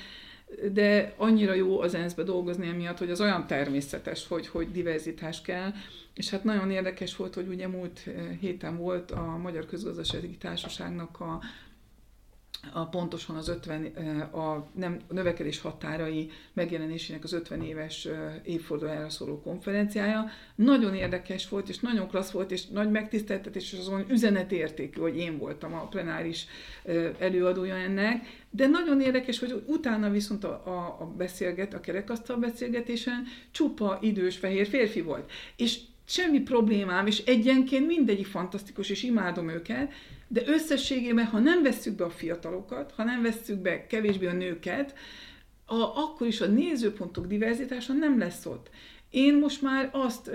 de 0.73 1.15
annyira 1.17 1.55
jó 1.55 1.81
az 1.81 1.95
ENSZ-be 1.95 2.23
dolgozni 2.23 2.67
emiatt, 2.67 2.99
hogy 2.99 3.11
az 3.11 3.21
olyan 3.21 3.47
természetes, 3.47 4.27
hogy, 4.29 4.49
hogy 4.49 4.71
diverzitás 4.71 5.43
kell, 5.43 5.73
és 6.15 6.31
hát 6.31 6.45
nagyon 6.45 6.71
érdekes 6.71 7.17
volt, 7.17 7.35
hogy 7.35 7.49
ugye 7.49 7.69
múlt 7.69 8.01
eh, 8.07 8.13
héten 8.41 8.77
volt 8.77 9.11
a 9.11 9.37
Magyar 9.43 9.67
Közgazdasági 9.67 10.37
Társaságnak 10.37 11.21
a 11.21 11.41
a 12.73 12.87
pontosan 12.87 13.37
az 13.37 13.49
50, 13.49 13.85
a, 14.33 14.67
nem, 14.75 14.99
a 15.09 15.13
növekedés 15.13 15.61
határai 15.61 16.31
megjelenésének 16.53 17.25
az 17.25 17.33
50 17.33 17.63
éves 17.63 18.09
évfordulójára 18.45 19.11
szóló 19.11 19.41
konferenciája. 19.41 20.31
Nagyon 20.55 20.95
érdekes 20.95 21.49
volt, 21.49 21.69
és 21.69 21.79
nagyon 21.79 22.09
klassz 22.09 22.31
volt, 22.31 22.51
és 22.51 22.67
nagy 22.67 22.91
megtiszteltetés, 22.91 23.73
és 23.73 23.79
azon 23.79 24.05
üzenetértékű, 24.11 25.01
hogy 25.01 25.17
én 25.17 25.39
voltam 25.39 25.75
a 25.75 25.89
plenáris 25.89 26.47
előadója 27.19 27.75
ennek, 27.75 28.45
de 28.51 28.67
nagyon 28.67 29.01
érdekes, 29.01 29.39
hogy 29.39 29.63
utána 29.67 30.11
viszont 30.11 30.45
a, 30.45 30.63
a, 30.67 30.97
a 31.01 31.05
beszélget, 31.17 31.75
a 31.75 31.81
kerekasztal 31.81 32.37
beszélgetésen 32.37 33.25
csupa 33.51 33.99
idős 34.01 34.37
fehér 34.37 34.67
férfi 34.67 35.01
volt. 35.01 35.31
És 35.57 35.79
semmi 36.05 36.41
problémám, 36.41 37.07
és 37.07 37.19
egyenként 37.19 37.87
mindegyik 37.87 38.27
fantasztikus, 38.27 38.91
és 38.91 39.03
imádom 39.03 39.49
őket, 39.49 39.93
de 40.33 40.43
összességében, 40.47 41.27
ha 41.27 41.39
nem 41.39 41.63
vesszük 41.63 41.95
be 41.95 42.05
a 42.05 42.11
fiatalokat, 42.11 42.93
ha 42.93 43.05
nem 43.05 43.23
vesszük 43.23 43.59
be 43.59 43.87
kevésbé 43.87 44.27
a 44.27 44.33
nőket, 44.33 44.95
a, 45.67 45.75
akkor 45.75 46.27
is 46.27 46.41
a 46.41 46.47
nézőpontok 46.47 47.27
diverzitása 47.27 47.93
nem 47.93 48.19
lesz 48.19 48.47
ott. 48.47 48.71
Én 49.13 49.39
most 49.39 49.63
már 49.63 49.89
azt 49.93 50.31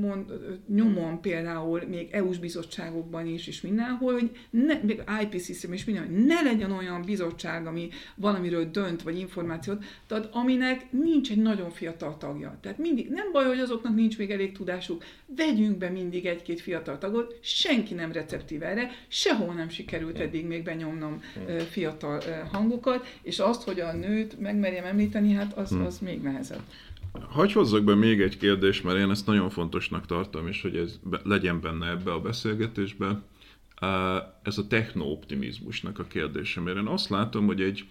mond, 0.00 0.32
nyomom 0.66 1.20
például 1.20 1.82
még 1.88 2.08
EU-s 2.10 2.38
bizottságokban 2.38 3.26
is, 3.26 3.46
és 3.46 3.60
mindenhol, 3.60 4.12
hogy 4.12 4.30
ne, 4.50 4.74
még 4.82 5.02
IPCC 5.22 5.62
is 5.62 5.84
minden, 5.84 6.06
hogy 6.06 6.24
ne 6.24 6.42
legyen 6.42 6.72
olyan 6.72 7.02
bizottság, 7.02 7.66
ami 7.66 7.88
valamiről 8.14 8.70
dönt, 8.70 9.02
vagy 9.02 9.18
információt, 9.18 9.84
tehát 10.06 10.28
aminek 10.32 10.92
nincs 10.92 11.30
egy 11.30 11.42
nagyon 11.42 11.70
fiatal 11.70 12.16
tagja. 12.18 12.58
Tehát 12.60 12.78
mindig, 12.78 13.08
nem 13.08 13.32
baj, 13.32 13.44
hogy 13.44 13.58
azoknak 13.58 13.94
nincs 13.94 14.18
még 14.18 14.30
elég 14.30 14.52
tudásuk, 14.52 15.04
vegyünk 15.36 15.78
be 15.78 15.88
mindig 15.88 16.26
egy-két 16.26 16.60
fiatal 16.60 16.98
tagot, 16.98 17.38
senki 17.40 17.94
nem 17.94 18.12
receptív 18.12 18.62
erre, 18.62 18.90
sehol 19.08 19.54
nem 19.54 19.68
sikerült 19.68 20.18
eddig 20.18 20.46
még 20.46 20.62
benyomnom 20.62 21.22
fiatal 21.70 22.22
hangokat, 22.52 23.18
és 23.22 23.38
azt, 23.38 23.62
hogy 23.62 23.80
a 23.80 23.92
nőt 23.92 24.40
megmerjem 24.40 24.84
említeni, 24.84 25.32
hát 25.32 25.52
az, 25.52 25.68
hm. 25.68 25.84
az 25.84 25.98
még 25.98 26.22
nehezebb. 26.22 26.62
Hagy 27.20 27.52
hozzak 27.52 27.84
be 27.84 27.94
még 27.94 28.20
egy 28.20 28.36
kérdést, 28.36 28.84
mert 28.84 28.98
én 28.98 29.10
ezt 29.10 29.26
nagyon 29.26 29.50
fontosnak 29.50 30.06
tartom, 30.06 30.46
és 30.46 30.62
hogy 30.62 30.76
ez 30.76 30.98
be, 31.02 31.20
legyen 31.24 31.60
benne 31.60 31.88
ebbe 31.88 32.12
a 32.12 32.20
beszélgetésbe. 32.20 33.22
Ez 34.42 34.58
a 34.58 34.66
techno-optimizmusnak 34.68 35.98
a 35.98 36.04
kérdése, 36.04 36.60
mert 36.60 36.76
én 36.76 36.86
azt 36.86 37.08
látom, 37.08 37.46
hogy 37.46 37.60
egy, 37.60 37.84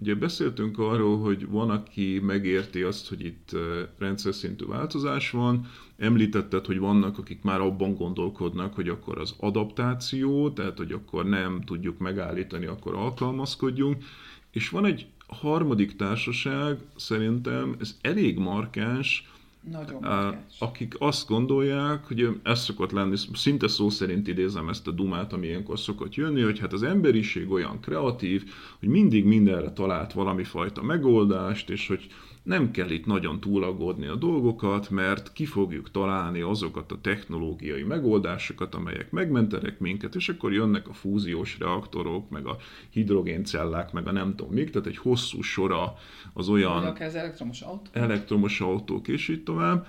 ugye 0.00 0.14
beszéltünk 0.14 0.78
arról, 0.78 1.18
hogy 1.18 1.48
van, 1.48 1.70
aki 1.70 2.20
megérti 2.22 2.82
azt, 2.82 3.08
hogy 3.08 3.24
itt 3.24 3.56
rendszer 3.98 4.34
szintű 4.34 4.66
változás 4.66 5.30
van, 5.30 5.66
említetted, 5.96 6.66
hogy 6.66 6.78
vannak, 6.78 7.18
akik 7.18 7.42
már 7.42 7.60
abban 7.60 7.94
gondolkodnak, 7.94 8.74
hogy 8.74 8.88
akkor 8.88 9.18
az 9.18 9.34
adaptáció, 9.38 10.50
tehát 10.50 10.78
hogy 10.78 10.92
akkor 10.92 11.24
nem 11.24 11.60
tudjuk 11.60 11.98
megállítani, 11.98 12.66
akkor 12.66 12.94
alkalmazkodjunk, 12.94 14.04
és 14.50 14.68
van 14.68 14.84
egy 14.84 15.06
harmadik 15.28 15.96
társaság 15.96 16.78
szerintem 16.96 17.76
ez 17.80 17.96
elég 18.00 18.38
markáns, 18.38 19.28
nagyon 19.70 20.00
markáns. 20.00 20.36
akik 20.58 20.94
azt 20.98 21.28
gondolják, 21.28 22.04
hogy 22.04 22.40
ez 22.42 22.60
szokott 22.60 22.90
lenni, 22.90 23.16
szinte 23.34 23.68
szó 23.68 23.90
szerint 23.90 24.28
idézem 24.28 24.68
ezt 24.68 24.86
a 24.86 24.90
dumát, 24.90 25.32
ami 25.32 25.46
ilyenkor 25.46 25.78
szokott 25.78 26.14
jönni, 26.14 26.42
hogy 26.42 26.58
hát 26.58 26.72
az 26.72 26.82
emberiség 26.82 27.50
olyan 27.50 27.80
kreatív, 27.80 28.50
hogy 28.78 28.88
mindig 28.88 29.24
mindenre 29.24 29.72
talált 29.72 30.12
valami 30.12 30.44
fajta 30.44 30.82
megoldást, 30.82 31.70
és 31.70 31.88
hogy 31.88 32.06
nem 32.48 32.70
kell 32.70 32.90
itt 32.90 33.06
nagyon 33.06 33.40
túlagódni 33.40 34.06
a 34.06 34.14
dolgokat, 34.14 34.90
mert 34.90 35.32
ki 35.32 35.46
fogjuk 35.46 35.90
találni 35.90 36.40
azokat 36.40 36.92
a 36.92 37.00
technológiai 37.00 37.82
megoldásokat, 37.82 38.74
amelyek 38.74 39.10
megmentenek 39.10 39.78
minket, 39.78 40.14
és 40.14 40.28
akkor 40.28 40.52
jönnek 40.52 40.88
a 40.88 40.92
fúziós 40.92 41.58
reaktorok, 41.58 42.30
meg 42.30 42.46
a 42.46 42.56
hidrogéncellák, 42.90 43.92
meg 43.92 44.06
a 44.06 44.12
nem 44.12 44.34
tudom 44.36 44.52
még, 44.52 44.70
tehát 44.70 44.86
egy 44.86 44.96
hosszú 44.96 45.42
sora 45.42 45.94
az 46.32 46.48
olyan... 46.48 46.84
az 46.84 47.14
elektromos 47.14 47.60
autók. 47.60 47.96
Elektromos 47.96 48.60
autók, 48.60 49.08
és 49.08 49.28
így 49.28 49.42
tovább. 49.42 49.86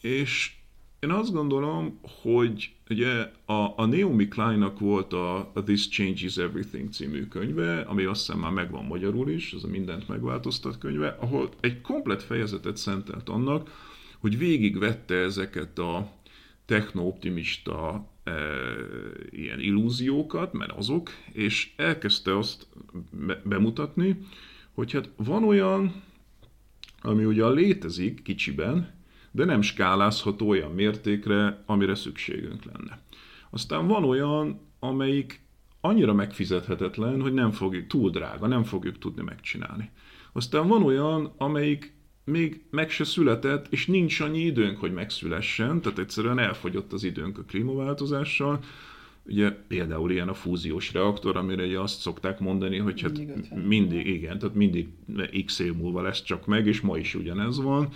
És 0.00 0.57
én 1.00 1.10
azt 1.10 1.32
gondolom, 1.32 1.98
hogy 2.22 2.72
ugye 2.90 3.30
a, 3.44 3.72
a 3.76 3.86
Naomi 3.86 4.28
Kleinnak 4.28 4.78
volt 4.78 5.12
a, 5.12 5.36
a 5.36 5.62
This 5.64 5.88
Changes 5.88 6.36
Everything 6.36 6.92
című 6.92 7.26
könyve, 7.26 7.80
ami 7.80 8.04
azt 8.04 8.26
hiszem 8.26 8.40
már 8.40 8.52
megvan 8.52 8.84
magyarul 8.84 9.30
is, 9.30 9.52
ez 9.52 9.64
a 9.64 9.68
mindent 9.68 10.08
megváltoztat 10.08 10.78
könyve, 10.78 11.16
ahol 11.20 11.48
egy 11.60 11.80
komplet 11.80 12.22
fejezetet 12.22 12.76
szentelt 12.76 13.28
annak, 13.28 13.70
hogy 14.18 14.38
végigvette 14.38 15.14
ezeket 15.14 15.78
a 15.78 16.12
technooptimista 16.64 18.08
e, 18.24 18.32
ilyen 19.30 19.60
illúziókat, 19.60 20.52
mert 20.52 20.72
azok, 20.72 21.10
és 21.32 21.72
elkezdte 21.76 22.36
azt 22.36 22.66
be- 23.26 23.42
bemutatni, 23.44 24.18
hogy 24.72 24.92
hát 24.92 25.10
van 25.16 25.44
olyan, 25.44 26.02
ami 27.00 27.24
ugyan 27.24 27.54
létezik 27.54 28.22
kicsiben, 28.22 28.97
de 29.30 29.44
nem 29.44 29.62
skálázható 29.62 30.48
olyan 30.48 30.72
mértékre, 30.72 31.62
amire 31.66 31.94
szükségünk 31.94 32.64
lenne. 32.64 33.00
Aztán 33.50 33.86
van 33.86 34.04
olyan, 34.04 34.60
amelyik 34.78 35.40
annyira 35.80 36.14
megfizethetetlen, 36.14 37.20
hogy 37.20 37.32
nem 37.32 37.50
fogjuk, 37.50 37.86
túl 37.86 38.10
drága, 38.10 38.46
nem 38.46 38.62
fogjuk 38.62 38.98
tudni 38.98 39.22
megcsinálni. 39.22 39.90
Aztán 40.32 40.68
van 40.68 40.82
olyan, 40.82 41.32
amelyik 41.36 41.96
még 42.24 42.62
meg 42.70 42.90
se 42.90 43.04
született, 43.04 43.66
és 43.72 43.86
nincs 43.86 44.20
annyi 44.20 44.40
időnk, 44.40 44.78
hogy 44.78 44.92
megszülessen, 44.92 45.80
tehát 45.80 45.98
egyszerűen 45.98 46.38
elfogyott 46.38 46.92
az 46.92 47.04
időnk 47.04 47.38
a 47.38 47.42
klímaváltozással. 47.42 48.58
Ugye 49.24 49.50
például 49.50 50.10
ilyen 50.10 50.28
a 50.28 50.34
fúziós 50.34 50.92
reaktor, 50.92 51.36
amire 51.36 51.64
ugye 51.64 51.80
azt 51.80 52.00
szokták 52.00 52.38
mondani, 52.38 52.78
hogy 52.78 53.00
hát 53.00 53.18
mindig, 53.18 53.52
mindig 53.66 54.06
igen, 54.06 54.38
tehát 54.38 54.54
mindig 54.54 54.88
x 55.44 55.58
év 55.58 55.74
múlva 55.74 56.02
lesz 56.02 56.22
csak 56.22 56.46
meg, 56.46 56.66
és 56.66 56.80
ma 56.80 56.98
is 56.98 57.14
ugyanez 57.14 57.62
van. 57.62 57.88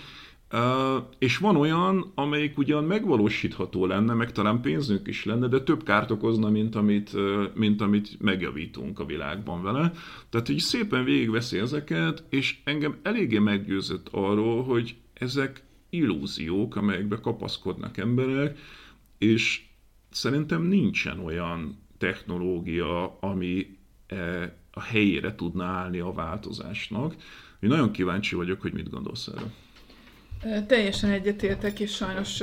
És 1.18 1.36
van 1.38 1.57
olyan, 1.57 2.12
amelyik 2.14 2.59
ugyan 2.59 2.84
megvalósítható 2.84 3.86
lenne, 3.86 4.14
meg 4.14 4.32
talán 4.32 4.61
pénzünk 4.61 5.09
is 5.09 5.24
lenne, 5.24 5.48
de 5.48 5.61
több 5.61 5.82
kárt 5.82 6.11
okozna, 6.11 6.50
mint 6.50 6.74
amit, 6.74 7.11
mint 7.55 7.80
amit 7.80 8.20
megjavítunk 8.20 8.98
a 8.98 9.05
világban 9.05 9.62
vele. 9.62 9.92
Tehát 10.28 10.48
így 10.48 10.59
szépen 10.59 11.05
végigveszi 11.05 11.59
ezeket, 11.59 12.24
és 12.28 12.59
engem 12.64 12.96
eléggé 13.03 13.38
meggyőzött 13.38 14.09
arról, 14.11 14.64
hogy 14.64 14.96
ezek 15.14 15.64
illúziók, 15.90 16.76
amelyekbe 16.76 17.20
kapaszkodnak 17.20 17.96
emberek, 17.96 18.59
és 19.18 19.64
szerintem 20.11 20.62
nincsen 20.62 21.18
olyan 21.18 21.78
technológia, 21.98 23.18
ami 23.20 23.76
e, 24.07 24.16
a 24.72 24.80
helyére 24.80 25.34
tudna 25.34 25.64
állni 25.64 25.98
a 25.98 26.12
változásnak. 26.12 27.14
Én 27.61 27.68
nagyon 27.68 27.90
kíváncsi 27.90 28.34
vagyok, 28.34 28.61
hogy 28.61 28.72
mit 28.72 28.90
gondolsz 28.90 29.26
erről. 29.26 29.50
Teljesen 30.66 31.11
egyetértek, 31.11 31.80
és 31.80 31.95
sajnos 31.95 32.43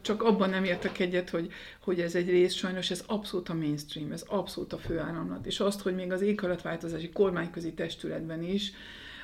csak 0.00 0.22
abban 0.22 0.50
nem 0.50 0.64
értek 0.64 0.98
egyet, 0.98 1.30
hogy, 1.30 1.52
hogy 1.80 2.00
ez 2.00 2.14
egy 2.14 2.28
rész, 2.28 2.54
sajnos 2.54 2.90
ez 2.90 3.04
abszolút 3.06 3.48
a 3.48 3.54
mainstream, 3.54 4.12
ez 4.12 4.24
abszolút 4.28 4.72
a 4.72 4.78
főáramlat. 4.78 5.46
És 5.46 5.60
azt, 5.60 5.80
hogy 5.80 5.94
még 5.94 6.12
az 6.12 6.20
éghajlatváltozási 6.20 7.10
kormányközi 7.10 7.72
testületben 7.72 8.42
is 8.42 8.72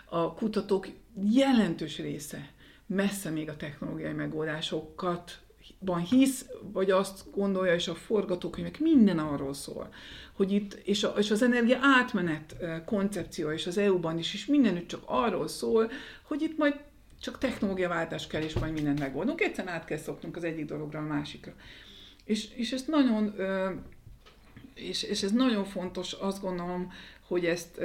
a 0.04 0.34
kutatók 0.34 0.88
jelentős 1.32 1.98
része 1.98 2.54
messze 2.86 3.30
még 3.30 3.48
a 3.48 3.56
technológiai 3.56 4.12
megoldásokat 4.12 5.38
van 5.78 6.00
hisz, 6.00 6.46
vagy 6.72 6.90
azt 6.90 7.30
gondolja, 7.34 7.74
és 7.74 7.88
a 7.88 7.94
forgatókönyvek 7.94 8.80
minden 8.80 9.18
arról 9.18 9.54
szól, 9.54 9.88
hogy 10.32 10.52
itt, 10.52 10.74
és, 10.74 11.04
a, 11.04 11.08
és 11.18 11.30
az 11.30 11.42
energia 11.42 11.78
átmenet 11.80 12.56
koncepció, 12.84 13.50
és 13.50 13.66
az 13.66 13.78
EU-ban 13.78 14.18
is, 14.18 14.34
és 14.34 14.46
mindenütt 14.46 14.88
csak 14.88 15.02
arról 15.04 15.48
szól, 15.48 15.90
hogy 16.22 16.42
itt 16.42 16.56
majd 16.56 16.74
csak 17.26 17.38
technológiaváltás 17.38 18.26
kell, 18.26 18.42
és 18.42 18.54
majd 18.54 18.72
mindent 18.72 18.98
megoldunk. 18.98 19.40
Egyszerűen 19.40 19.74
át 19.74 19.84
kell 19.84 19.98
szoknunk 19.98 20.36
az 20.36 20.44
egyik 20.44 20.64
dologra 20.64 20.98
a 20.98 21.02
másikra. 21.02 21.52
És, 22.24 22.48
és 22.54 22.72
ez 22.72 22.84
nagyon 22.86 23.34
és, 24.74 25.02
és 25.02 25.22
ez 25.22 25.32
nagyon 25.32 25.64
fontos, 25.64 26.12
azt 26.12 26.40
gondolom, 26.40 26.92
hogy 27.26 27.44
ezt 27.44 27.78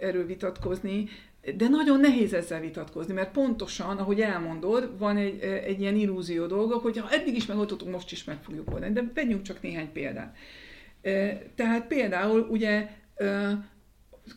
erről 0.00 0.26
vitatkozni, 0.26 1.08
de 1.56 1.68
nagyon 1.68 2.00
nehéz 2.00 2.32
ezzel 2.32 2.60
vitatkozni, 2.60 3.14
mert 3.14 3.32
pontosan, 3.32 3.98
ahogy 3.98 4.20
elmondod, 4.20 4.98
van 4.98 5.16
egy, 5.16 5.40
egy 5.40 5.80
ilyen 5.80 5.96
illúzió 5.96 6.46
dolga, 6.46 6.76
hogy 6.76 6.98
ha 6.98 7.10
eddig 7.10 7.34
is 7.34 7.46
megoldottuk, 7.46 7.90
most 7.90 8.12
is 8.12 8.24
meg 8.24 8.42
fogjuk 8.42 8.72
oldani. 8.72 8.92
De 8.92 9.10
vegyünk 9.14 9.42
csak 9.42 9.62
néhány 9.62 9.92
példát. 9.92 10.36
Tehát 11.54 11.86
például 11.86 12.40
ugye 12.40 12.88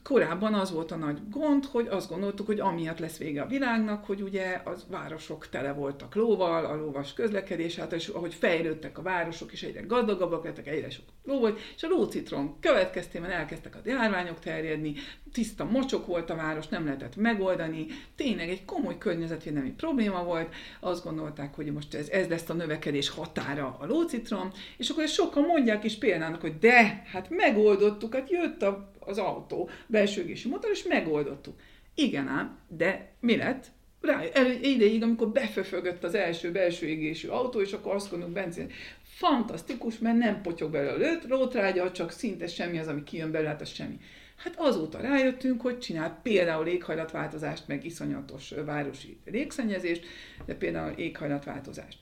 korábban 0.03 0.53
az 0.53 0.71
volt 0.71 0.91
a 0.91 0.95
nagy 0.95 1.19
gond, 1.29 1.65
hogy 1.65 1.87
azt 1.87 2.09
gondoltuk, 2.09 2.45
hogy 2.45 2.59
amiatt 2.59 2.99
lesz 2.99 3.17
vége 3.17 3.41
a 3.41 3.47
világnak, 3.47 4.05
hogy 4.05 4.21
ugye 4.21 4.61
az 4.63 4.85
városok 4.89 5.49
tele 5.49 5.73
voltak 5.73 6.15
lóval, 6.15 6.65
a 6.65 6.75
lóvas 6.75 7.13
közlekedés, 7.13 7.75
hát 7.75 7.93
és 7.93 8.07
ahogy 8.07 8.33
fejlődtek 8.33 8.97
a 8.97 9.01
városok, 9.01 9.51
és 9.51 9.63
egyre 9.63 9.81
gazdagabbak 9.81 10.43
lettek, 10.43 10.67
egyre 10.67 10.89
sok 10.89 11.05
ló 11.23 11.39
volt, 11.39 11.59
és 11.75 11.83
a 11.83 11.87
lócitrom 11.87 12.57
következtében 12.59 13.29
elkezdtek 13.29 13.75
a 13.75 13.79
járványok 13.85 14.39
terjedni, 14.39 14.93
tiszta 15.33 15.65
mocsok 15.65 16.05
volt 16.05 16.29
a 16.29 16.35
város, 16.35 16.67
nem 16.67 16.85
lehetett 16.85 17.15
megoldani, 17.15 17.85
tényleg 18.15 18.49
egy 18.49 18.65
komoly 18.65 18.97
környezetvédelmi 18.97 19.71
probléma 19.71 20.23
volt, 20.23 20.53
azt 20.79 21.03
gondolták, 21.03 21.55
hogy 21.55 21.73
most 21.73 21.93
ez, 21.93 22.09
ez 22.09 22.27
lesz 22.27 22.49
a 22.49 22.53
növekedés 22.53 23.09
határa 23.09 23.77
a 23.79 23.85
lócitrom, 23.85 24.51
és 24.77 24.89
akkor 24.89 25.07
sokan 25.07 25.43
mondják 25.43 25.83
is 25.83 25.97
például, 25.97 26.37
hogy 26.41 26.59
de, 26.59 27.03
hát 27.11 27.29
megoldottuk, 27.29 28.13
hát 28.13 28.29
jött 28.29 28.61
a 28.61 28.93
az 29.05 29.17
autó, 29.17 29.69
belső 29.87 30.21
égési 30.21 30.47
motor, 30.47 30.69
és 30.71 30.83
megoldottuk. 30.83 31.59
Igen 31.95 32.27
ám, 32.27 32.57
de 32.67 33.11
mi 33.19 33.35
lett? 33.35 33.65
Rá, 34.01 34.21
elő, 34.33 34.59
ideig, 34.61 35.03
amikor 35.03 35.29
beföfögött 35.29 36.03
az 36.03 36.15
első 36.15 36.51
belső 36.51 36.87
égésű 36.87 37.27
autó, 37.27 37.61
és 37.61 37.73
akkor 37.73 37.95
azt 37.95 38.09
gondolunk 38.09 38.35
benzin, 38.35 38.71
fantasztikus, 39.03 39.97
mert 39.97 40.17
nem 40.17 40.41
potyog 40.41 40.71
belőle 40.71 41.09
a 41.11 41.27
rótrágya, 41.27 41.91
csak 41.91 42.11
szinte 42.11 42.47
semmi 42.47 42.77
az, 42.77 42.87
ami 42.87 43.03
kijön 43.03 43.31
belőle, 43.31 43.49
hát 43.49 43.61
az 43.61 43.69
semmi. 43.69 43.99
Hát 44.35 44.53
azóta 44.57 44.99
rájöttünk, 44.99 45.61
hogy 45.61 45.79
csinál 45.79 46.19
például 46.23 46.67
éghajlatváltozást, 46.67 47.67
meg 47.67 47.85
iszonyatos 47.85 48.53
városi 48.65 49.17
légszennyezést, 49.25 50.05
de 50.45 50.55
például 50.55 50.97
éghajlatváltozást. 50.97 51.99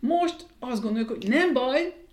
Most 0.00 0.46
azt 0.58 0.82
gondoljuk, 0.82 1.08
hogy 1.08 1.28
nem 1.28 1.52
baj, 1.52 2.05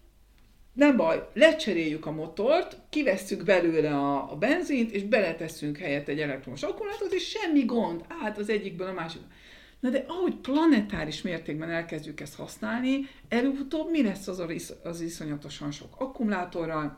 nem 0.74 0.98
baj, 0.98 1.30
lecseréljük 1.34 2.06
a 2.06 2.12
motort, 2.12 2.78
kivesszük 2.90 3.44
belőle 3.44 3.90
a, 3.90 4.32
a 4.32 4.36
benzint, 4.36 4.92
és 4.92 5.04
beletesszünk 5.04 5.78
helyett 5.78 6.08
egy 6.08 6.20
elektromos 6.20 6.64
akkumulátort, 6.64 7.14
és 7.14 7.30
semmi 7.30 7.66
gond, 7.66 8.06
át 8.24 8.38
az 8.38 8.50
egyikből 8.50 8.88
a 8.88 8.94
másikba. 8.94 9.28
Na 9.80 9.90
de 9.90 10.06
ahogy 10.08 10.36
planetáris 10.36 11.22
mértékben 11.22 11.70
elkezdjük 11.70 12.20
ezt 12.20 12.36
használni, 12.36 13.10
előbb-utóbb 13.30 13.90
mi 13.90 14.04
lesz 14.04 14.28
az, 14.28 14.40
a, 14.40 14.48
az 14.84 15.02
iszonyatosan 15.02 15.72
sok 15.72 15.96
akkumulátorral, 15.98 16.98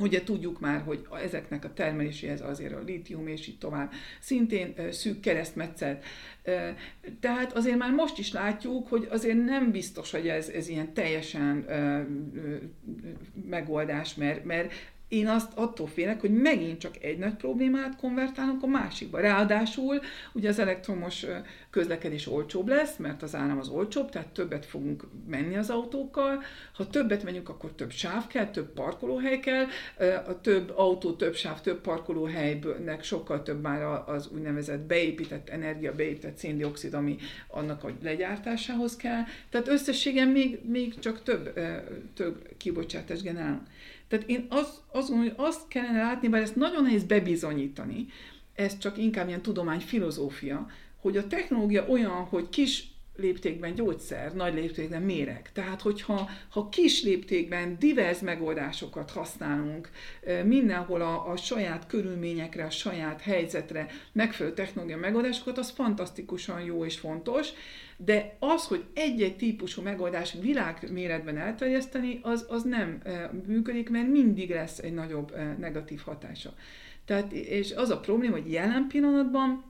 Ugye 0.00 0.22
tudjuk 0.22 0.60
már, 0.60 0.80
hogy 0.80 1.06
ezeknek 1.24 1.64
a 1.64 1.72
termeléséhez 1.72 2.40
azért 2.40 2.72
a 2.72 2.82
lítium 2.86 3.26
és 3.26 3.46
így 3.46 3.58
tovább 3.58 3.92
szintén 4.20 4.74
szűk 4.90 5.20
keresztmetszet. 5.20 6.04
Tehát 7.20 7.52
azért 7.52 7.78
már 7.78 7.92
most 7.92 8.18
is 8.18 8.32
látjuk, 8.32 8.88
hogy 8.88 9.06
azért 9.10 9.44
nem 9.44 9.70
biztos, 9.70 10.10
hogy 10.10 10.28
ez, 10.28 10.48
ez 10.48 10.68
ilyen 10.68 10.94
teljesen 10.94 11.66
megoldás, 13.48 14.14
mert, 14.14 14.44
mert 14.44 14.72
én 15.08 15.28
azt 15.28 15.52
attól 15.54 15.86
félek, 15.86 16.20
hogy 16.20 16.30
megint 16.30 16.78
csak 16.78 17.02
egy 17.02 17.18
nagy 17.18 17.34
problémát 17.34 17.96
konvertálunk 17.96 18.62
a 18.62 18.66
másikba. 18.66 19.20
Ráadásul 19.20 20.00
ugye 20.32 20.48
az 20.48 20.58
elektromos 20.58 21.26
közlekedés 21.70 22.26
olcsóbb 22.26 22.68
lesz, 22.68 22.96
mert 22.96 23.22
az 23.22 23.34
áram 23.34 23.58
az 23.58 23.68
olcsóbb, 23.68 24.10
tehát 24.10 24.28
többet 24.28 24.66
fogunk 24.66 25.04
menni 25.28 25.56
az 25.56 25.70
autókkal. 25.70 26.42
Ha 26.72 26.86
többet 26.86 27.24
megyünk, 27.24 27.48
akkor 27.48 27.72
több 27.72 27.90
sáv 27.90 28.26
kell, 28.26 28.50
több 28.50 28.72
parkolóhely 28.72 29.40
kell. 29.40 29.64
A 30.26 30.40
több 30.40 30.72
autó, 30.76 31.12
több 31.12 31.34
sáv, 31.34 31.60
több 31.60 31.80
parkolóhelynek 31.80 33.02
sokkal 33.02 33.42
több 33.42 33.60
már 33.60 33.82
az 34.06 34.28
úgynevezett 34.34 34.80
beépített 34.80 35.48
energia, 35.48 35.94
beépített 35.94 36.36
széndiokszid, 36.36 36.94
ami 36.94 37.16
annak 37.48 37.84
a 37.84 37.90
legyártásához 38.02 38.96
kell. 38.96 39.22
Tehát 39.50 39.68
összességen 39.68 40.28
még, 40.28 40.58
még 40.64 40.98
csak 40.98 41.22
több, 41.22 41.58
több 42.14 42.48
kibocsátást 42.56 43.22
generálunk. 43.22 43.66
Tehát 44.08 44.28
én 44.28 44.46
azt, 44.48 44.80
gondolom, 44.92 45.20
hogy 45.20 45.46
azt 45.46 45.68
kellene 45.68 46.02
látni, 46.02 46.28
bár 46.28 46.42
ezt 46.42 46.56
nagyon 46.56 46.82
nehéz 46.82 47.04
bebizonyítani, 47.04 48.06
ez 48.54 48.78
csak 48.78 48.98
inkább 48.98 49.28
ilyen 49.28 49.42
tudomány, 49.42 49.80
filozófia, 49.80 50.66
hogy 51.00 51.16
a 51.16 51.26
technológia 51.26 51.86
olyan, 51.86 52.24
hogy 52.24 52.48
kis 52.48 52.84
léptékben 53.18 53.74
gyógyszer, 53.74 54.34
nagy 54.34 54.54
léptékben 54.54 55.02
méreg. 55.02 55.50
Tehát, 55.52 55.80
hogyha 55.80 56.28
ha 56.50 56.68
kis 56.68 57.02
léptékben 57.02 57.76
divers 57.78 58.18
megoldásokat 58.18 59.10
használunk, 59.10 59.90
mindenhol 60.44 61.00
a, 61.00 61.30
a 61.30 61.36
saját 61.36 61.86
körülményekre, 61.86 62.64
a 62.64 62.70
saját 62.70 63.20
helyzetre 63.20 63.86
megfelelő 64.12 64.54
technológia 64.54 64.96
megoldásokat, 64.96 65.58
az 65.58 65.70
fantasztikusan 65.70 66.60
jó 66.60 66.84
és 66.84 66.98
fontos, 66.98 67.48
de 67.96 68.36
az, 68.38 68.66
hogy 68.66 68.84
egy-egy 68.94 69.36
típusú 69.36 69.82
megoldás 69.82 70.34
világméretben 70.40 71.38
elterjeszteni, 71.38 72.18
az, 72.22 72.46
az 72.48 72.62
nem 72.62 73.02
működik, 73.46 73.90
mert 73.90 74.08
mindig 74.08 74.50
lesz 74.50 74.78
egy 74.78 74.94
nagyobb 74.94 75.36
negatív 75.58 76.00
hatása. 76.04 76.54
Tehát, 77.04 77.32
és 77.32 77.72
az 77.72 77.90
a 77.90 78.00
probléma, 78.00 78.36
hogy 78.36 78.52
jelen 78.52 78.86
pillanatban 78.88 79.64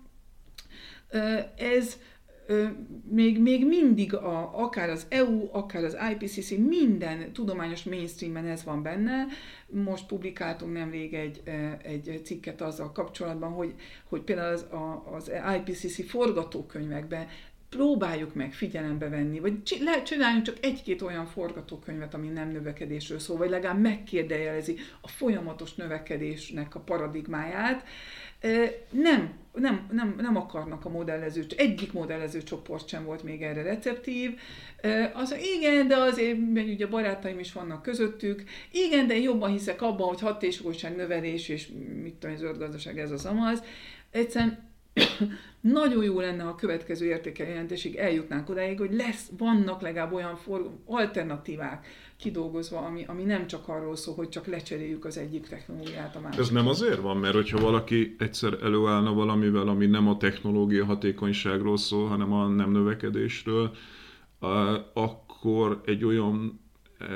ez 1.56 1.98
még, 3.10 3.40
még 3.40 3.66
mindig 3.66 4.14
a, 4.14 4.50
akár 4.62 4.90
az 4.90 5.06
EU, 5.08 5.48
akár 5.52 5.84
az 5.84 5.96
IPCC, 6.12 6.50
minden 6.50 7.32
tudományos 7.32 7.82
mainstreamben 7.82 8.46
ez 8.46 8.64
van 8.64 8.82
benne. 8.82 9.26
Most 9.66 10.06
publikáltunk 10.06 10.72
nemrég 10.72 11.14
egy, 11.14 11.42
egy 11.82 12.20
cikket 12.24 12.60
azzal 12.60 12.92
kapcsolatban, 12.92 13.52
hogy, 13.52 13.74
hogy 14.08 14.20
például 14.20 14.52
az, 14.52 14.62
a, 14.62 15.12
az 15.14 15.30
IPCC 15.56 16.08
forgatókönyvekben 16.08 17.26
próbáljuk 17.68 18.34
meg 18.34 18.52
figyelembe 18.52 19.08
venni, 19.08 19.38
vagy 19.40 19.62
csináljunk 20.04 20.44
csak 20.44 20.56
egy-két 20.60 21.02
olyan 21.02 21.26
forgatókönyvet, 21.26 22.14
ami 22.14 22.28
nem 22.28 22.50
növekedésről 22.50 23.18
szól, 23.18 23.36
vagy 23.36 23.50
legalább 23.50 23.80
megkérdejelezi 23.80 24.76
a 25.00 25.08
folyamatos 25.08 25.74
növekedésnek 25.74 26.74
a 26.74 26.80
paradigmáját. 26.80 27.84
Nem, 28.90 29.32
nem, 29.54 29.88
nem, 29.92 30.14
nem 30.20 30.36
akarnak 30.36 30.84
a 30.84 30.88
modellező, 30.88 31.46
egyik 31.56 31.92
modellező 31.92 32.42
csoport 32.42 32.88
sem 32.88 33.04
volt 33.04 33.22
még 33.22 33.42
erre 33.42 33.62
receptív. 33.62 34.38
Az, 35.14 35.36
igen, 35.56 35.88
de 35.88 35.96
azért, 35.96 36.38
mert 36.52 36.68
ugye 36.68 36.86
barátaim 36.86 37.38
is 37.38 37.52
vannak 37.52 37.82
közöttük, 37.82 38.42
igen, 38.72 39.06
de 39.06 39.14
én 39.14 39.22
jobban 39.22 39.50
hiszek 39.50 39.82
abban, 39.82 40.08
hogy 40.08 40.20
hatékonyság 40.20 40.96
növelés, 40.96 41.48
és 41.48 41.68
mit 42.02 42.14
tudom, 42.14 42.36
zöld 42.36 42.58
gazdaság 42.58 42.98
ez 42.98 43.10
az 43.10 43.24
amaz. 43.24 43.62
Egyszerűen 44.10 44.68
nagyon 45.60 46.04
jó 46.04 46.20
lenne, 46.20 46.42
ha 46.42 46.48
a 46.48 46.54
következő 46.54 47.06
értékeljelentésig 47.06 47.96
eljutnánk 47.96 48.48
odáig, 48.48 48.78
hogy 48.78 48.92
lesz, 48.92 49.30
vannak 49.38 49.80
legalább 49.80 50.12
olyan 50.12 50.36
for, 50.36 50.70
alternatívák 50.86 51.86
kidolgozva, 52.18 52.78
ami, 52.78 53.04
ami 53.06 53.22
nem 53.22 53.46
csak 53.46 53.68
arról 53.68 53.96
szól, 53.96 54.14
hogy 54.14 54.28
csak 54.28 54.46
lecseréljük 54.46 55.04
az 55.04 55.16
egyik 55.16 55.46
technológiát 55.46 56.16
a 56.16 56.20
másikra. 56.20 56.44
Ez 56.44 56.50
nem 56.50 56.68
azért 56.68 57.00
van, 57.00 57.16
mert 57.16 57.34
hogyha 57.34 57.60
valaki 57.60 58.14
egyszer 58.18 58.58
előállna 58.62 59.12
valamivel, 59.12 59.68
ami 59.68 59.86
nem 59.86 60.08
a 60.08 60.16
technológia 60.16 60.84
hatékonyságról 60.84 61.76
szól, 61.76 62.08
hanem 62.08 62.32
a 62.32 62.46
nem 62.46 62.70
növekedésről, 62.70 63.76
akkor 64.92 65.80
egy 65.84 66.04
olyan 66.04 66.60
e, 66.98 67.06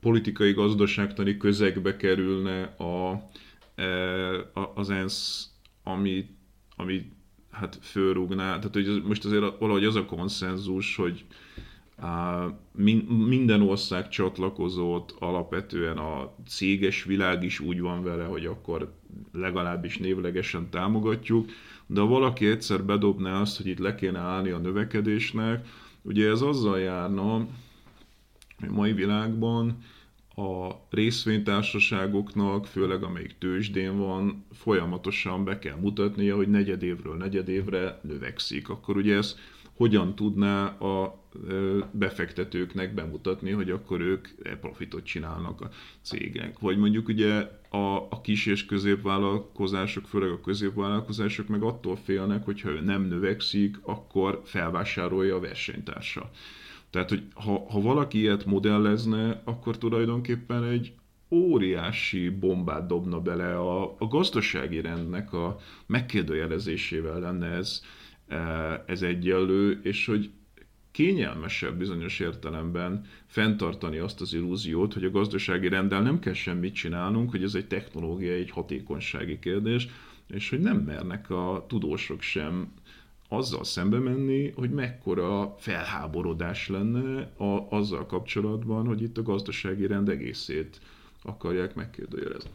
politikai 0.00 0.52
gazdaságtani 0.52 1.36
közegbe 1.36 1.96
kerülne 1.96 2.62
a, 2.62 3.22
e, 3.74 3.86
az 4.74 4.90
ENSZ, 4.90 5.50
ami, 5.82 6.26
ami 6.76 7.12
hát 7.50 7.78
fölrúgná, 7.82 8.58
tehát 8.58 8.72
hogy 8.72 9.02
most 9.06 9.24
azért 9.24 9.58
valahogy 9.58 9.84
az 9.84 9.96
a 9.96 10.04
konszenzus, 10.04 10.96
hogy 10.96 11.24
minden 13.26 13.60
ország 13.60 14.08
csatlakozott, 14.08 15.14
alapvetően 15.18 15.98
a 15.98 16.34
céges 16.46 17.04
világ 17.04 17.42
is 17.42 17.60
úgy 17.60 17.80
van 17.80 18.02
vele, 18.02 18.24
hogy 18.24 18.46
akkor 18.46 18.94
legalábbis 19.32 19.98
névlegesen 19.98 20.70
támogatjuk, 20.70 21.50
de 21.86 22.00
ha 22.00 22.06
valaki 22.06 22.46
egyszer 22.46 22.84
bedobná 22.84 23.40
azt, 23.40 23.56
hogy 23.56 23.66
itt 23.66 23.78
le 23.78 23.94
kéne 23.94 24.18
állni 24.18 24.50
a 24.50 24.58
növekedésnek, 24.58 25.66
ugye 26.02 26.28
ez 26.28 26.40
azzal 26.40 26.78
járna, 26.78 27.46
hogy 28.58 28.70
mai 28.70 28.92
világban 28.92 29.78
a 30.36 30.70
részvénytársaságoknak, 30.90 32.66
főleg 32.66 33.02
amelyik 33.02 33.38
tőzsdén 33.38 33.98
van, 33.98 34.44
folyamatosan 34.52 35.44
be 35.44 35.58
kell 35.58 35.76
mutatnia, 35.76 36.36
hogy 36.36 36.48
negyedévről 36.48 37.16
negyedévre 37.16 38.00
növekszik. 38.02 38.68
Akkor 38.68 38.96
ugye 38.96 39.16
ez 39.16 39.36
hogyan 39.76 40.14
tudná 40.14 40.66
a 40.66 41.24
befektetőknek 41.90 42.94
bemutatni, 42.94 43.50
hogy 43.50 43.70
akkor 43.70 44.00
ők 44.00 44.28
profitot 44.60 45.04
csinálnak 45.04 45.60
a 45.60 45.68
cégek. 46.02 46.58
Vagy 46.58 46.78
mondjuk 46.78 47.08
ugye 47.08 47.50
a, 47.70 47.96
a 47.96 48.20
kis 48.22 48.46
és 48.46 48.66
középvállalkozások, 48.66 50.06
főleg 50.06 50.30
a 50.30 50.40
középvállalkozások 50.40 51.48
meg 51.48 51.62
attól 51.62 51.96
félnek, 51.96 52.44
hogyha 52.44 52.70
ő 52.70 52.80
nem 52.80 53.02
növekszik, 53.02 53.76
akkor 53.82 54.40
felvásárolja 54.44 55.36
a 55.36 55.40
versenytársa. 55.40 56.30
Tehát, 56.90 57.08
hogy 57.08 57.22
ha, 57.34 57.66
ha 57.70 57.80
valaki 57.80 58.18
ilyet 58.18 58.44
modellezne, 58.44 59.42
akkor 59.44 59.78
tulajdonképpen 59.78 60.64
egy 60.64 60.92
óriási 61.30 62.28
bombát 62.28 62.86
dobna 62.86 63.20
bele 63.20 63.58
a, 63.58 63.94
a 63.98 64.06
gazdasági 64.08 64.80
rendnek 64.80 65.32
a 65.32 65.56
megkérdőjelezésével 65.86 67.20
lenne 67.20 67.46
ez, 67.46 67.80
e, 67.80 67.95
ez 68.86 69.02
egyenlő, 69.02 69.80
és 69.82 70.06
hogy 70.06 70.30
kényelmesebb 70.90 71.78
bizonyos 71.78 72.20
értelemben 72.20 73.04
fenntartani 73.26 73.98
azt 73.98 74.20
az 74.20 74.34
illúziót, 74.34 74.94
hogy 74.94 75.04
a 75.04 75.10
gazdasági 75.10 75.68
rendel 75.68 76.02
nem 76.02 76.18
kell 76.18 76.32
semmit 76.32 76.74
csinálnunk, 76.74 77.30
hogy 77.30 77.42
ez 77.42 77.54
egy 77.54 77.66
technológiai, 77.66 78.40
egy 78.40 78.50
hatékonysági 78.50 79.38
kérdés, 79.38 79.88
és 80.28 80.50
hogy 80.50 80.60
nem 80.60 80.76
mernek 80.76 81.30
a 81.30 81.64
tudósok 81.68 82.20
sem 82.20 82.72
azzal 83.28 83.64
szembe 83.64 83.98
menni, 83.98 84.50
hogy 84.50 84.70
mekkora 84.70 85.54
felháborodás 85.58 86.68
lenne 86.68 87.32
a, 87.36 87.66
azzal 87.70 88.06
kapcsolatban, 88.06 88.86
hogy 88.86 89.02
itt 89.02 89.18
a 89.18 89.22
gazdasági 89.22 89.86
rend 89.86 90.08
egészét 90.08 90.80
akarják 91.22 91.74
megkérdőjelezni. 91.74 92.50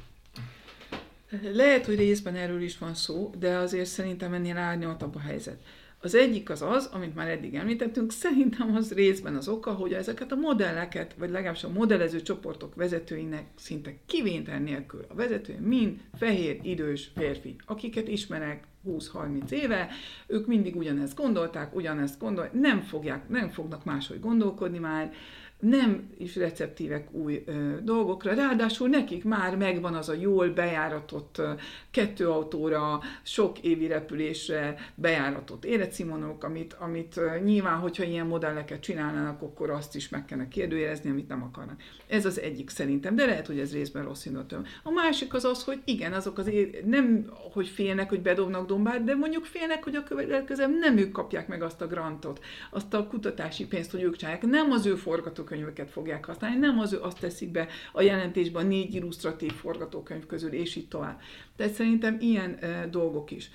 Lehet, 1.54 1.86
hogy 1.86 1.96
részben 1.96 2.36
erről 2.36 2.62
is 2.62 2.78
van 2.78 2.94
szó, 2.94 3.32
de 3.40 3.56
azért 3.56 3.90
szerintem 3.90 4.34
ennél 4.34 4.58
árnyaltabb 4.58 5.16
a 5.16 5.20
helyzet. 5.20 5.62
Az 6.04 6.16
egyik 6.16 6.50
az 6.50 6.62
az, 6.62 6.90
amit 6.94 7.16
már 7.16 7.30
eddig 7.30 7.56
említettünk, 7.56 8.12
szerintem 8.12 8.76
az 8.76 8.94
részben 8.94 9.36
az 9.36 9.48
oka, 9.48 9.72
hogy 9.72 9.94
ezeket 9.94 10.32
a 10.32 10.36
modelleket, 10.36 11.16
vagy 11.18 11.30
legalábbis 11.30 11.64
a 11.64 11.70
modellező 11.70 12.22
csoportok 12.22 12.76
vezetőinek 12.76 13.46
szinte 13.56 13.94
kivétel 14.06 14.60
nélkül 14.60 15.06
a 15.08 15.14
vezető 15.14 15.60
mind 15.60 16.00
fehér, 16.18 16.60
idős 16.62 17.12
férfi, 17.16 17.56
akiket 17.66 18.08
ismerek 18.08 18.64
20-30 18.88 19.50
éve, 19.50 19.90
ők 20.28 20.48
mindig 20.48 20.76
ugyanezt 20.76 21.16
gondolták, 21.16 21.76
ugyanezt 21.76 22.20
gondolják, 22.20 22.54
nem, 22.54 22.82
fogják, 22.82 23.30
nem 23.30 23.50
fognak 23.50 23.84
máshogy 23.84 24.20
gondolkodni 24.20 24.80
már, 24.80 25.14
nem 25.62 26.10
is 26.18 26.36
receptívek 26.36 27.14
új 27.14 27.44
ö, 27.46 27.76
dolgokra, 27.82 28.34
ráadásul 28.34 28.90
nekik 28.90 29.24
már 29.24 29.58
megvan 29.58 29.94
az 29.94 30.10
a 30.10 30.14
jól 30.14 30.50
bejáratott 30.50 31.38
ö, 31.38 31.52
kettő 31.92 32.30
autóra, 32.30 33.00
sok 33.24 33.60
évi 33.60 33.88
repülésre 33.88 34.76
bejáratott 34.96 35.66
életszínvonalok, 35.66 36.44
amit, 36.44 36.74
amit 36.74 37.18
ö, 37.18 37.40
nyilván, 37.44 37.78
hogyha 37.78 38.04
ilyen 38.04 38.28
modelleket 38.28 38.80
csinálnának, 38.80 39.42
akkor 39.42 39.70
azt 39.70 39.96
is 39.96 40.10
meg 40.10 40.26
kellene 40.26 40.48
kérdőjelezni, 40.48 41.10
amit 41.10 41.28
nem 41.28 41.44
akarnak. 41.44 41.82
Ez 42.08 42.26
az 42.26 42.40
egyik 42.40 42.70
szerintem, 42.70 43.16
de 43.16 43.26
lehet, 43.26 43.48
hogy 43.48 43.60
ez 43.60 43.74
részben 43.74 44.04
rossz 44.04 44.26
indulatom. 44.26 44.64
A 44.84 44.92
másik 44.92 45.34
az 45.34 45.46
az, 45.46 45.64
hogy 45.64 45.82
igen, 45.86 46.14
azok 46.14 46.38
az 46.38 46.48
é- 46.48 46.86
nem, 46.86 47.30
hogy 47.54 47.68
félnek, 47.68 48.10
hogy 48.10 48.22
bedobnak 48.22 48.68
dombát, 48.68 49.04
de 49.04 49.16
mondjuk 49.16 49.46
félnek, 49.46 49.84
hogy 49.84 49.96
a 49.96 50.04
következő 50.04 50.66
nem 50.80 50.98
ők 50.98 51.12
kapják 51.12 51.48
meg 51.48 51.62
azt 51.62 51.82
a 51.82 51.88
grantot, 51.88 52.40
azt 52.70 52.94
a 52.94 53.08
kutatási 53.08 53.66
pénzt, 53.66 53.92
hogy 53.92 54.02
ők 54.02 54.16
csinálják, 54.16 54.46
nem 54.46 54.72
az 54.72 54.86
ő 54.86 54.96
forgatók 54.96 55.51
forgatókönyveket 55.52 55.90
fogják 55.90 56.26
használni, 56.26 56.58
nem 56.58 56.80
az 56.80 56.94
ő 56.94 57.02
azt 57.02 57.20
teszik 57.20 57.52
be 57.52 57.68
a 57.92 58.02
jelentésben 58.02 58.68
négy 58.68 58.94
illusztratív 58.94 59.52
forgatókönyv 59.52 60.26
közül, 60.26 60.54
és 60.54 60.76
így 60.76 60.88
tovább. 60.88 61.20
Tehát 61.56 61.74
szerintem 61.74 62.18
ilyen 62.20 62.58
e, 62.60 62.88
dolgok 62.88 63.32
is 63.32 63.50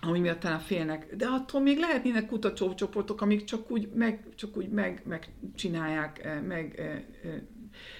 ami 0.00 0.18
miatt 0.18 0.40
talán 0.40 0.58
félnek. 0.58 1.16
De 1.16 1.26
attól 1.26 1.60
még 1.60 1.78
lehetnének 1.78 2.26
kutatócsoportok, 2.26 3.20
amik 3.20 3.44
csak 3.44 3.70
úgy, 3.70 3.88
meg, 3.94 4.26
csak 4.34 4.56
úgy 4.56 4.68
meg, 4.68 5.02
megcsinálják, 5.06 6.42
meg 6.46 6.82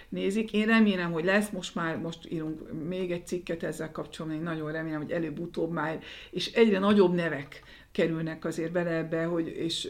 nézik. 0.09 0.53
Én 0.53 0.67
remélem, 0.67 1.13
hogy 1.13 1.25
lesz, 1.25 1.51
most 1.51 1.75
már 1.75 1.99
most 1.99 2.31
írunk 2.31 2.87
még 2.89 3.11
egy 3.11 3.27
cikket 3.27 3.63
ezzel 3.63 3.91
kapcsolatban, 3.91 4.41
én 4.41 4.45
nagyon 4.45 4.73
remélem, 4.73 5.01
hogy 5.01 5.11
előbb-utóbb 5.11 5.73
már, 5.73 6.03
és 6.31 6.53
egyre 6.53 6.79
nagyobb 6.79 7.15
nevek 7.15 7.63
kerülnek 7.95 8.45
azért 8.45 8.73
bele 8.73 8.91
ebbe, 8.91 9.25
hogy, 9.25 9.49
és, 9.49 9.89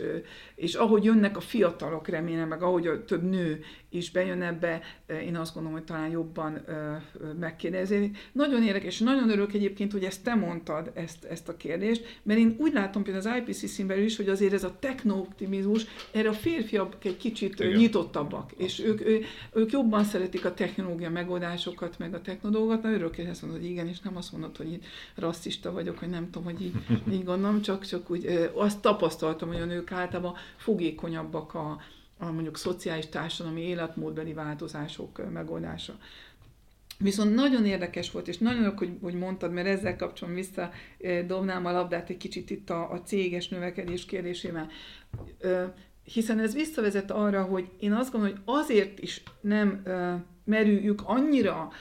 és 0.55 0.74
ahogy 0.74 1.05
jönnek 1.05 1.36
a 1.36 1.40
fiatalok, 1.40 2.09
remélem, 2.09 2.48
meg 2.48 2.62
ahogy 2.62 2.86
a 2.86 3.05
több 3.05 3.22
nő 3.22 3.64
is 3.95 4.11
bejön 4.11 4.42
ebbe, 4.42 4.80
én 5.07 5.36
azt 5.36 5.55
gondolom, 5.55 5.78
hogy 5.78 5.86
talán 5.86 6.11
jobban 6.11 6.64
megkérdezni. 7.38 8.11
Nagyon 8.32 8.62
érdekes, 8.62 8.95
és 8.95 9.01
nagyon 9.01 9.30
örülök 9.30 9.53
egyébként, 9.53 9.92
hogy 9.92 10.05
ezt 10.05 10.22
te 10.22 10.34
mondtad, 10.34 10.90
ezt, 10.95 11.24
ezt 11.24 11.49
a 11.49 11.57
kérdést, 11.57 12.20
mert 12.22 12.40
én 12.40 12.57
úgy 12.59 12.72
látom 12.72 13.03
például 13.03 13.26
az 13.26 13.36
IPCC-n 13.36 13.86
belül 13.86 14.05
is, 14.05 14.16
hogy 14.16 14.28
azért 14.28 14.53
ez 14.53 14.64
a 14.64 14.76
technooptimizmus, 14.78 15.86
erre 16.12 16.28
a 16.28 16.32
férfiak 16.32 17.05
egy 17.05 17.16
kicsit 17.16 17.61
Igen. 17.61 17.76
nyitottabbak, 17.76 18.53
és 18.57 18.80
ők, 18.84 19.01
ő, 19.01 19.24
ők 19.53 19.72
jobban 19.72 20.05
szeretik 20.05 20.45
a 20.45 20.55
technológia 20.55 21.11
megoldásokat, 21.11 21.99
meg 21.99 22.14
a 22.14 22.20
technodolgokat, 22.20 22.82
na 22.82 22.90
örülök, 22.90 23.16
hogy 23.16 23.24
ezt 23.24 23.42
mondod, 23.42 23.61
hogy 23.61 23.70
igen, 23.70 23.88
és 23.88 24.01
nem 24.01 24.16
azt 24.16 24.32
mondod, 24.32 24.57
hogy 24.57 24.72
így 24.72 24.84
rasszista 25.14 25.72
vagyok, 25.72 25.99
hogy 25.99 26.09
nem 26.09 26.30
tudom, 26.30 26.45
hogy 26.45 26.62
így, 26.62 26.74
így 27.14 27.24
gondolom, 27.24 27.61
csak, 27.62 27.86
csak 27.86 28.11
úgy 28.11 28.51
azt 28.55 28.80
tapasztaltam, 28.80 29.49
hogy 29.49 29.61
a 29.61 29.64
nők 29.64 29.92
általában 29.92 30.34
fogékonyabbak 30.57 31.55
a, 31.55 31.80
a 32.26 32.32
mondjuk 32.32 32.56
szociális 32.56 33.06
társadalmi 33.06 33.60
életmódbeli 33.60 34.32
változások 34.32 35.32
megoldása. 35.32 35.98
Viszont 36.98 37.34
nagyon 37.34 37.66
érdekes 37.66 38.10
volt, 38.10 38.28
és 38.28 38.38
nagyon 38.38 38.58
örülök, 38.58 38.78
hogy, 38.78 38.98
hogy 39.02 39.14
mondtad, 39.14 39.52
mert 39.52 39.66
ezzel 39.66 39.96
kapcsolatban 39.96 40.42
vissza 40.42 40.70
dobnám 41.26 41.66
a 41.66 41.72
labdát 41.72 42.10
egy 42.10 42.16
kicsit 42.16 42.50
itt 42.50 42.70
a, 42.70 42.90
a 42.90 43.02
céges 43.02 43.48
növekedés 43.48 44.04
kérdésével. 44.04 44.68
Hiszen 46.04 46.38
ez 46.38 46.54
visszavezet 46.54 47.10
arra, 47.10 47.42
hogy 47.42 47.68
én 47.78 47.92
azt 47.92 48.12
gondolom, 48.12 48.36
hogy 48.36 48.54
azért 48.54 48.98
is 48.98 49.22
nem 49.40 49.82
merüljük 50.44 51.02
annyira 51.04 51.72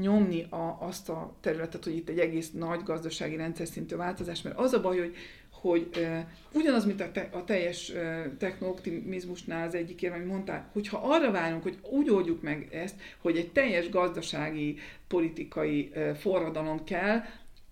nyomni 0.00 0.42
a, 0.50 0.76
azt 0.80 1.08
a 1.08 1.36
területet, 1.40 1.84
hogy 1.84 1.96
itt 1.96 2.08
egy 2.08 2.18
egész 2.18 2.50
nagy 2.50 2.82
gazdasági 2.82 3.36
rendszer 3.36 3.66
szintű 3.66 3.96
változás, 3.96 4.42
mert 4.42 4.58
az 4.58 4.72
a 4.72 4.80
baj, 4.80 4.98
hogy 4.98 5.14
hogy 5.60 5.88
uh, 5.96 6.18
ugyanaz, 6.52 6.84
mint 6.84 7.00
a, 7.00 7.12
te, 7.12 7.28
a 7.32 7.44
teljes 7.44 7.90
uh, 7.90 8.36
technooptimizmusnál 8.38 9.66
az 9.66 9.74
egyik 9.74 10.02
érve, 10.02 10.16
amit 10.16 10.28
mondtál, 10.28 10.70
hogyha 10.72 11.00
arra 11.02 11.30
várunk, 11.30 11.62
hogy 11.62 11.78
úgy 11.90 12.10
oldjuk 12.10 12.42
meg 12.42 12.68
ezt, 12.72 12.94
hogy 13.18 13.36
egy 13.36 13.52
teljes 13.52 13.88
gazdasági, 13.88 14.78
politikai 15.08 15.90
uh, 15.94 16.10
forradalom 16.14 16.84
kell, 16.84 17.20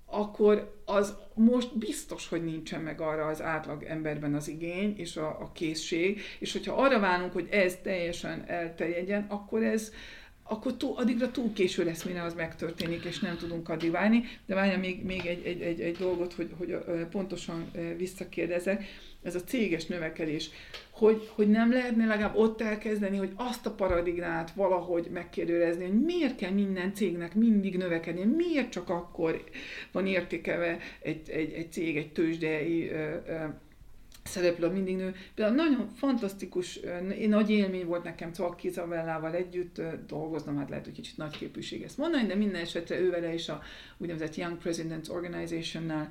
akkor 0.07 0.75
az 0.85 1.15
most 1.35 1.79
biztos, 1.79 2.29
hogy 2.29 2.45
nincsen 2.45 2.81
meg 2.81 3.01
arra 3.01 3.27
az 3.27 3.43
átlag 3.43 3.83
emberben 3.83 4.35
az 4.35 4.49
igény 4.49 4.95
és 4.97 5.17
a, 5.17 5.27
a 5.27 5.51
készség, 5.53 6.21
és 6.39 6.53
hogyha 6.53 6.83
arra 6.83 6.99
várunk, 6.99 7.33
hogy 7.33 7.49
ez 7.51 7.79
teljesen 7.83 8.45
elterjedjen, 8.47 9.27
akkor 9.29 9.63
ez, 9.63 9.93
akkor 10.49 10.77
túl, 10.77 10.97
addigra 10.97 11.31
túl 11.31 11.53
késő 11.53 11.85
lesz, 11.85 12.03
mire 12.03 12.23
az 12.23 12.35
megtörténik, 12.35 13.05
és 13.05 13.19
nem 13.19 13.37
tudunk 13.37 13.69
addig 13.69 13.91
várni. 13.91 14.25
De 14.47 14.55
várjál 14.55 14.79
még, 14.79 15.05
még 15.05 15.27
egy, 15.27 15.47
egy, 15.47 15.61
egy, 15.61 15.81
egy 15.81 15.97
dolgot, 15.97 16.33
hogy, 16.33 16.51
hogy 16.59 16.77
pontosan 17.11 17.71
visszakérdezek. 17.97 18.85
Ez 19.23 19.35
a 19.35 19.41
céges 19.41 19.87
növekedés. 19.87 20.51
Hogy, 20.91 21.31
hogy 21.35 21.49
nem 21.49 21.73
lehetne 21.73 22.07
legalább 22.07 22.37
ott 22.37 22.61
elkezdeni, 22.61 23.17
hogy 23.17 23.33
azt 23.35 23.67
a 23.67 23.71
paradigmát 23.71 24.53
valahogy 24.53 25.09
megkérdőrezni, 25.13 25.85
hogy 25.85 26.01
miért 26.01 26.37
kell 26.37 26.51
minden 26.51 26.95
cégnek 26.95 27.35
mindig 27.35 27.77
növekedni, 27.77 28.25
miért 28.25 28.71
csak 28.71 28.89
akkor 28.89 29.45
van 29.93 30.07
értékelve 30.07 30.79
egy, 31.01 31.31
egy, 31.31 31.53
egy 31.53 31.73
cég, 31.73 31.97
egy 31.97 32.13
tőzsdei 32.13 32.91
szereplő 34.27 34.69
mindig 34.69 34.97
nő. 34.97 35.15
Például 35.35 35.57
nagyon 35.57 35.89
fantasztikus, 35.89 36.81
nagy 37.29 37.51
élmény 37.51 37.87
volt 37.87 38.05
nekem 38.05 38.33
Czak 38.33 38.65
Izabellával 38.65 39.35
együtt 39.35 39.81
dolgoznom, 40.07 40.57
hát 40.57 40.69
lehet, 40.69 40.85
hogy 40.85 40.95
kicsit 40.95 41.17
nagy 41.17 41.39
képűség 41.39 41.83
ezt 41.83 41.99
mondani, 41.99 42.27
de 42.27 42.35
minden 42.35 42.61
esetre 42.61 43.01
ővele 43.01 43.35
is 43.35 43.49
a 43.49 43.63
úgynevezett 43.99 44.35
Young 44.35 44.59
Presidents 44.59 45.09
Organization-nál 45.09 46.09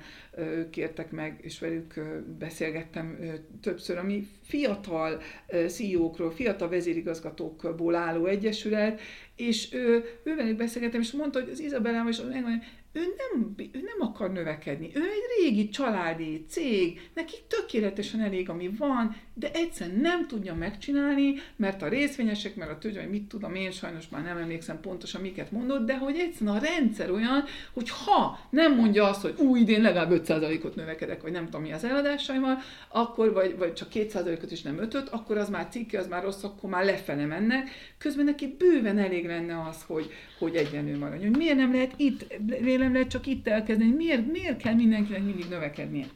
kértek 0.70 1.10
meg, 1.10 1.38
és 1.42 1.58
velük 1.58 1.94
beszélgettem 2.38 3.18
többször, 3.60 3.98
ami 3.98 4.28
fiatal 4.42 5.20
CEO-król, 5.68 6.30
fiatal 6.30 6.68
vezérigazgatókból 6.68 7.94
álló 7.94 8.26
egyesület, 8.26 9.00
és 9.36 9.72
ő, 9.72 10.04
ővelük 10.24 10.56
beszélgettem, 10.56 11.00
és 11.00 11.12
mondta, 11.12 11.40
hogy 11.40 11.50
az 11.50 11.60
Izabellával 11.60 12.10
is 12.10 12.20
megmondja, 12.20 12.68
ő 12.96 13.14
nem, 13.16 13.54
ő 13.72 13.80
nem 13.80 14.08
akar 14.08 14.32
növekedni. 14.32 14.90
Ő 14.94 15.00
egy 15.00 15.44
régi 15.44 15.68
családi 15.68 16.44
cég, 16.48 17.10
neki 17.14 17.36
tökéletesen 17.48 18.20
elég, 18.20 18.48
ami 18.48 18.68
van, 18.78 19.16
de 19.38 19.50
egyszerűen 19.52 20.00
nem 20.00 20.26
tudja 20.26 20.54
megcsinálni, 20.54 21.34
mert 21.56 21.82
a 21.82 21.88
részvényesek, 21.88 22.56
mert 22.56 22.70
a 22.70 22.78
tőzsde, 22.78 23.06
mit 23.06 23.28
tudom, 23.28 23.54
én 23.54 23.70
sajnos 23.70 24.08
már 24.08 24.22
nem 24.22 24.36
emlékszem 24.36 24.80
pontosan, 24.80 25.20
miket 25.20 25.50
mondott, 25.50 25.86
de 25.86 25.98
hogy 25.98 26.18
egyszerűen 26.18 26.56
a 26.56 26.60
rendszer 26.60 27.10
olyan, 27.10 27.44
hogy 27.72 27.90
ha 27.90 28.38
nem 28.50 28.74
mondja 28.74 29.04
azt, 29.04 29.20
hogy 29.20 29.34
új 29.38 29.60
idén 29.60 29.80
legalább 29.80 30.22
5%-ot 30.26 30.74
növekedek, 30.74 31.22
vagy 31.22 31.32
nem 31.32 31.44
tudom 31.44 31.62
mi 31.62 31.72
az 31.72 31.84
eladásaimmal, 31.84 32.58
akkor, 32.88 33.32
vagy, 33.32 33.56
vagy 33.58 33.72
csak 33.72 33.88
2%-ot 33.94 34.50
is 34.50 34.62
nem 34.62 34.78
5 34.78 34.94
akkor 34.94 35.36
az 35.36 35.48
már 35.48 35.68
cikke, 35.70 35.98
az 35.98 36.06
már 36.08 36.22
rossz, 36.22 36.42
akkor 36.42 36.70
már 36.70 36.84
lefele 36.84 37.26
mennek. 37.26 37.68
Közben 37.98 38.24
neki 38.24 38.54
bőven 38.58 38.98
elég 38.98 39.26
lenne 39.26 39.64
az, 39.68 39.82
hogy, 39.86 40.10
hogy 40.38 40.54
egyenlő 40.54 40.98
maradjon. 40.98 41.28
Hogy 41.28 41.38
miért 41.38 41.56
nem 41.56 41.72
lehet 41.72 41.92
itt, 41.96 42.38
miért 42.60 42.80
nem 42.80 42.92
lehet 42.92 43.08
csak 43.08 43.26
itt 43.26 43.48
elkezdeni, 43.48 43.90
miért, 43.90 44.32
miért 44.32 44.62
kell 44.62 44.74
mindenkinek 44.74 45.24
mindig 45.24 45.46
növekednie? 45.48 46.06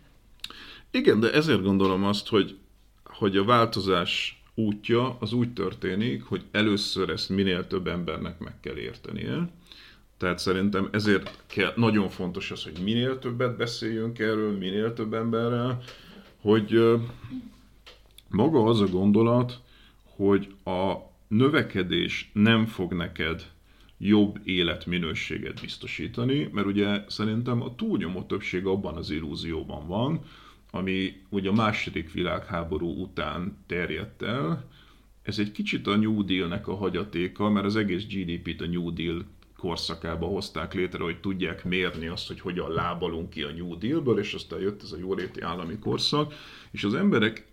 Igen, 0.90 1.20
de 1.20 1.32
ezért 1.32 1.62
gondolom 1.62 2.04
azt, 2.04 2.28
hogy 2.28 2.56
hogy 3.20 3.36
a 3.36 3.44
változás 3.44 4.42
útja 4.54 5.16
az 5.18 5.32
úgy 5.32 5.52
történik, 5.52 6.22
hogy 6.22 6.42
először 6.50 7.10
ezt 7.10 7.28
minél 7.28 7.66
több 7.66 7.86
embernek 7.86 8.38
meg 8.38 8.60
kell 8.60 8.76
értenie. 8.76 9.48
Tehát 10.16 10.38
szerintem 10.38 10.88
ezért 10.92 11.42
kell, 11.46 11.72
nagyon 11.76 12.08
fontos 12.08 12.50
az, 12.50 12.62
hogy 12.62 12.78
minél 12.84 13.18
többet 13.18 13.56
beszéljünk 13.56 14.18
erről, 14.18 14.58
minél 14.58 14.92
több 14.92 15.14
emberrel, 15.14 15.82
hogy 16.40 16.82
maga 18.28 18.64
az 18.64 18.80
a 18.80 18.86
gondolat, 18.86 19.60
hogy 20.16 20.54
a 20.64 20.94
növekedés 21.28 22.30
nem 22.32 22.66
fog 22.66 22.92
neked 22.92 23.46
jobb 23.98 24.38
életminőséget 24.44 25.60
biztosítani, 25.60 26.48
mert 26.52 26.66
ugye 26.66 27.04
szerintem 27.08 27.62
a 27.62 27.74
túlnyomó 27.74 28.22
többség 28.22 28.66
abban 28.66 28.96
az 28.96 29.10
illúzióban 29.10 29.86
van, 29.86 30.20
ami 30.70 31.22
ugye 31.28 31.48
a 31.48 31.52
második 31.52 32.12
világháború 32.12 33.02
után 33.02 33.64
terjedt 33.66 34.22
el. 34.22 34.68
Ez 35.22 35.38
egy 35.38 35.52
kicsit 35.52 35.86
a 35.86 35.96
New 35.96 36.24
Deal-nek 36.24 36.68
a 36.68 36.76
hagyatéka, 36.76 37.50
mert 37.50 37.66
az 37.66 37.76
egész 37.76 38.06
GDP-t 38.06 38.60
a 38.60 38.66
New 38.66 38.92
Deal 38.92 39.24
korszakába 39.56 40.26
hozták 40.26 40.74
létre, 40.74 41.02
hogy 41.02 41.20
tudják 41.20 41.64
mérni 41.64 42.06
azt, 42.06 42.26
hogy 42.26 42.40
hogyan 42.40 42.72
lábalunk 42.72 43.30
ki 43.30 43.42
a 43.42 43.52
New 43.52 43.78
Deal-ből, 43.78 44.18
és 44.18 44.34
aztán 44.34 44.60
jött 44.60 44.82
ez 44.82 44.92
a 44.92 44.98
jóléti 44.98 45.40
állami 45.40 45.78
korszak, 45.78 46.34
és 46.70 46.84
az 46.84 46.94
emberek 46.94 47.46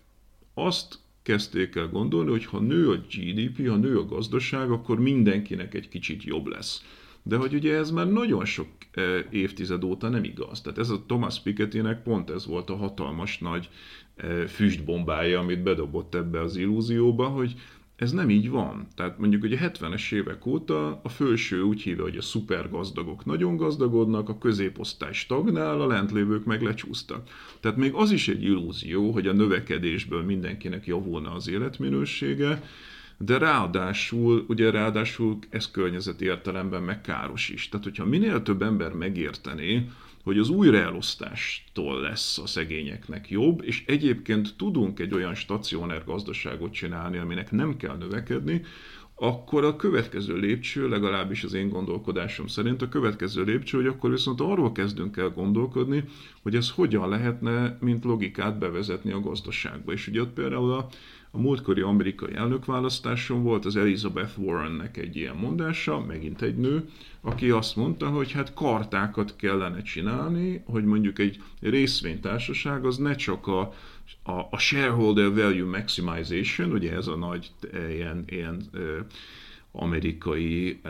azt 0.53 0.99
kezdték 1.21 1.75
el 1.75 1.87
gondolni, 1.87 2.29
hogy 2.29 2.45
ha 2.45 2.59
nő 2.59 2.89
a 2.89 2.95
GDP, 2.95 3.67
ha 3.67 3.75
nő 3.75 3.99
a 3.99 4.05
gazdaság, 4.05 4.71
akkor 4.71 4.99
mindenkinek 4.99 5.73
egy 5.73 5.87
kicsit 5.87 6.23
jobb 6.23 6.45
lesz. 6.45 6.83
De 7.27 7.35
hogy 7.35 7.53
ugye 7.53 7.75
ez 7.75 7.91
már 7.91 8.11
nagyon 8.11 8.45
sok 8.45 8.67
eh, 8.91 9.23
évtized 9.29 9.83
óta 9.83 10.09
nem 10.09 10.23
igaz. 10.23 10.61
Tehát 10.61 10.77
ez 10.77 10.89
a 10.89 11.03
Thomas 11.07 11.41
Pikettynek 11.41 12.03
pont 12.03 12.29
ez 12.29 12.45
volt 12.45 12.69
a 12.69 12.75
hatalmas 12.75 13.37
nagy 13.37 13.69
eh, 14.15 14.45
füstbombája, 14.47 15.39
amit 15.39 15.63
bedobott 15.63 16.15
ebbe 16.15 16.41
az 16.41 16.55
illúzióba, 16.55 17.27
hogy 17.27 17.55
ez 17.97 18.11
nem 18.11 18.29
így 18.29 18.49
van. 18.49 18.87
Tehát 18.95 19.19
mondjuk 19.19 19.41
hogy 19.41 19.53
a 19.53 19.57
70-es 19.57 20.13
évek 20.13 20.45
óta 20.45 20.99
a 21.03 21.09
felső 21.09 21.61
úgy 21.61 21.81
hívja, 21.81 22.03
hogy 22.03 22.17
a 22.17 22.21
szupergazdagok 22.21 23.25
nagyon 23.25 23.55
gazdagodnak, 23.55 24.29
a 24.29 24.37
középosztály 24.37 25.13
stagnál, 25.13 25.81
a 25.81 25.87
lentlévők 25.87 26.45
meg 26.45 26.61
lecsúsztak. 26.61 27.29
Tehát 27.59 27.77
még 27.77 27.93
az 27.93 28.11
is 28.11 28.27
egy 28.27 28.43
illúzió, 28.43 29.11
hogy 29.11 29.27
a 29.27 29.33
növekedésből 29.33 30.23
mindenkinek 30.23 30.85
javulna 30.85 31.31
az 31.31 31.49
életminősége, 31.49 32.61
de 33.17 33.37
ráadásul, 33.37 34.45
ugye 34.47 34.71
ráadásul 34.71 35.37
ez 35.49 35.71
környezeti 35.71 36.25
értelemben 36.25 36.83
meg 36.83 37.01
is. 37.53 37.69
Tehát, 37.69 37.85
hogyha 37.85 38.05
minél 38.05 38.41
több 38.41 38.61
ember 38.61 38.91
megértené, 38.91 39.89
hogy 40.23 40.37
az 40.37 40.49
újraelosztástól 40.49 42.01
lesz 42.01 42.37
a 42.37 42.47
szegényeknek 42.47 43.29
jobb, 43.29 43.63
és 43.63 43.83
egyébként 43.87 44.53
tudunk 44.57 44.99
egy 44.99 45.13
olyan 45.13 45.35
stacionár 45.35 46.03
gazdaságot 46.05 46.71
csinálni, 46.71 47.17
aminek 47.17 47.51
nem 47.51 47.77
kell 47.77 47.97
növekedni, 47.97 48.61
akkor 49.19 49.63
a 49.63 49.75
következő 49.75 50.35
lépcső, 50.35 50.89
legalábbis 50.89 51.43
az 51.43 51.53
én 51.53 51.69
gondolkodásom 51.69 52.47
szerint, 52.47 52.81
a 52.81 52.89
következő 52.89 53.43
lépcső, 53.43 53.77
hogy 53.77 53.87
akkor 53.87 54.09
viszont 54.09 54.41
arról 54.41 54.71
kezdünk 54.71 55.17
el 55.17 55.29
gondolkodni, 55.29 56.03
hogy 56.41 56.55
ez 56.55 56.69
hogyan 56.69 57.09
lehetne, 57.09 57.77
mint 57.79 58.03
logikát 58.03 58.57
bevezetni 58.57 59.11
a 59.11 59.19
gazdaságba. 59.19 59.91
És 59.91 60.07
ugye 60.07 60.21
ott 60.21 60.33
például 60.33 60.71
a 60.71 60.87
a 61.31 61.37
múltkori 61.39 61.81
amerikai 61.81 62.35
elnökválasztáson 62.35 63.43
volt 63.43 63.65
az 63.65 63.75
Elizabeth 63.75 64.39
Warrennek 64.39 64.97
egy 64.97 65.15
ilyen 65.15 65.35
mondása, 65.35 65.99
megint 65.99 66.41
egy 66.41 66.57
nő, 66.57 66.89
aki 67.21 67.49
azt 67.49 67.75
mondta, 67.75 68.07
hogy 68.07 68.31
hát 68.31 68.53
kartákat 68.53 69.35
kellene 69.35 69.81
csinálni, 69.81 70.63
hogy 70.65 70.85
mondjuk 70.85 71.19
egy 71.19 71.41
részvénytársaság 71.61 72.85
az 72.85 72.97
ne 72.97 73.15
csak 73.15 73.47
a, 73.47 73.59
a, 74.23 74.47
a 74.51 74.57
shareholder 74.57 75.33
value 75.33 75.69
maximization, 75.69 76.71
ugye 76.71 76.95
ez 76.95 77.07
a 77.07 77.15
nagy 77.15 77.51
ilyen, 77.89 78.23
ilyen 78.27 78.69
amerikai 79.71 80.79
e, 80.83 80.89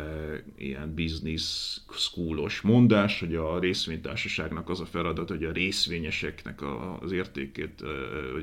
ilyen 0.57 0.93
business 0.95 1.78
schoolos 1.91 2.61
mondás, 2.61 3.19
hogy 3.19 3.36
a 3.36 3.59
részvénytársaságnak 3.59 4.69
az 4.69 4.80
a 4.80 4.86
feladat, 4.86 5.30
hogy 5.30 5.43
a 5.43 5.51
részvényeseknek 5.51 6.61
a, 6.61 6.99
az 7.01 7.11
értékét, 7.11 7.82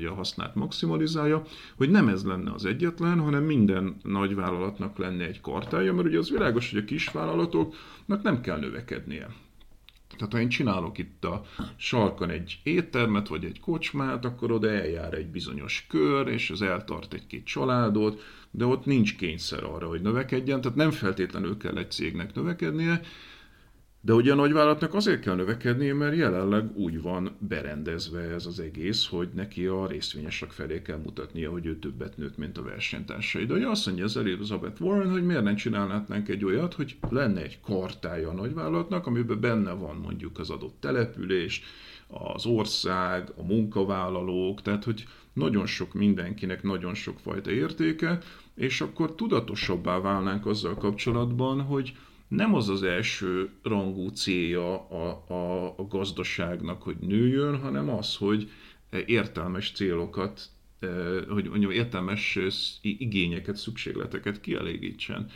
e, 0.03 0.07
a 0.07 0.13
hasznát 0.13 0.55
maximalizálja, 0.55 1.43
hogy 1.75 1.89
nem 1.89 2.07
ez 2.07 2.25
lenne 2.25 2.51
az 2.51 2.65
egyetlen, 2.65 3.19
hanem 3.19 3.43
minden 3.43 3.95
nagyvállalatnak 4.03 4.97
lenne 4.97 5.25
egy 5.25 5.41
kartája, 5.41 5.93
mert 5.93 6.07
ugye 6.07 6.17
az 6.17 6.29
világos, 6.29 6.71
hogy 6.71 6.79
a 6.79 6.85
kisvállalatoknak 6.85 8.21
nem 8.21 8.41
kell 8.41 8.59
növekednie. 8.59 9.27
Tehát 10.17 10.33
ha 10.33 10.39
én 10.39 10.49
csinálok 10.49 10.97
itt 10.97 11.25
a 11.25 11.43
sarkon 11.75 12.29
egy 12.29 12.59
éttermet, 12.63 13.27
vagy 13.27 13.45
egy 13.45 13.59
kocsmát, 13.59 14.25
akkor 14.25 14.51
oda 14.51 14.69
eljár 14.69 15.13
egy 15.13 15.27
bizonyos 15.27 15.85
kör, 15.89 16.27
és 16.27 16.49
az 16.49 16.61
eltart 16.61 17.13
egy-két 17.13 17.45
családot, 17.45 18.21
de 18.57 18.65
ott 18.65 18.85
nincs 18.85 19.15
kényszer 19.15 19.63
arra, 19.63 19.87
hogy 19.87 20.01
növekedjen, 20.01 20.61
tehát 20.61 20.77
nem 20.77 20.91
feltétlenül 20.91 21.57
kell 21.57 21.77
egy 21.77 21.91
cégnek 21.91 22.33
növekednie, 22.33 23.01
de 24.05 24.13
ugye 24.13 24.31
a 24.31 24.35
nagyvállalatnak 24.35 24.93
azért 24.93 25.19
kell 25.19 25.35
növekednie, 25.35 25.93
mert 25.93 26.15
jelenleg 26.15 26.77
úgy 26.77 27.01
van 27.01 27.35
berendezve 27.39 28.19
ez 28.19 28.45
az 28.45 28.59
egész, 28.59 29.07
hogy 29.07 29.29
neki 29.33 29.65
a 29.65 29.87
részvényesek 29.87 30.51
felé 30.51 30.81
kell 30.81 30.97
mutatnia, 30.97 31.51
hogy 31.51 31.65
ő 31.65 31.79
többet 31.79 32.17
nőtt, 32.17 32.37
mint 32.37 32.57
a 32.57 32.63
versenytársai. 32.63 33.45
De 33.45 33.53
ugye 33.53 33.67
azt 33.67 33.85
mondja 33.85 34.03
az 34.03 34.17
Elizabeth 34.17 34.81
Warren, 34.81 35.11
hogy 35.11 35.25
miért 35.25 35.43
nem 35.43 35.55
csinálhatnánk 35.55 36.29
egy 36.29 36.45
olyat, 36.45 36.73
hogy 36.73 36.97
lenne 37.09 37.41
egy 37.41 37.59
kartája 37.61 38.29
a 38.29 38.33
nagyvállalatnak, 38.33 39.07
amiben 39.07 39.39
benne 39.39 39.71
van 39.71 39.95
mondjuk 39.95 40.39
az 40.39 40.49
adott 40.49 40.75
település, 40.79 41.63
az 42.07 42.45
ország, 42.45 43.31
a 43.37 43.43
munkavállalók, 43.43 44.61
tehát 44.61 44.83
hogy 44.83 45.05
nagyon 45.33 45.65
sok 45.65 45.93
mindenkinek 45.93 46.63
nagyon 46.63 46.93
sok 46.93 47.19
fajta 47.19 47.51
értéke, 47.51 48.19
és 48.55 48.81
akkor 48.81 49.15
tudatosabbá 49.15 49.99
válnánk 49.99 50.45
azzal 50.45 50.75
kapcsolatban, 50.75 51.61
hogy 51.61 51.93
nem 52.27 52.55
az 52.55 52.69
az 52.69 52.83
első 52.83 53.49
rangú 53.63 54.09
célja 54.09 54.87
a, 54.87 55.25
a, 55.27 55.73
a 55.77 55.87
gazdaságnak, 55.87 56.81
hogy 56.81 56.97
nőjön, 56.97 57.59
hanem 57.59 57.89
az, 57.89 58.15
hogy 58.15 58.51
értelmes 59.05 59.71
célokat, 59.71 60.49
hogy 61.29 61.49
mondjam, 61.49 61.71
értelmes 61.71 62.39
igényeket, 62.81 63.55
szükségleteket 63.55 64.41
kielégítsen. 64.41 65.29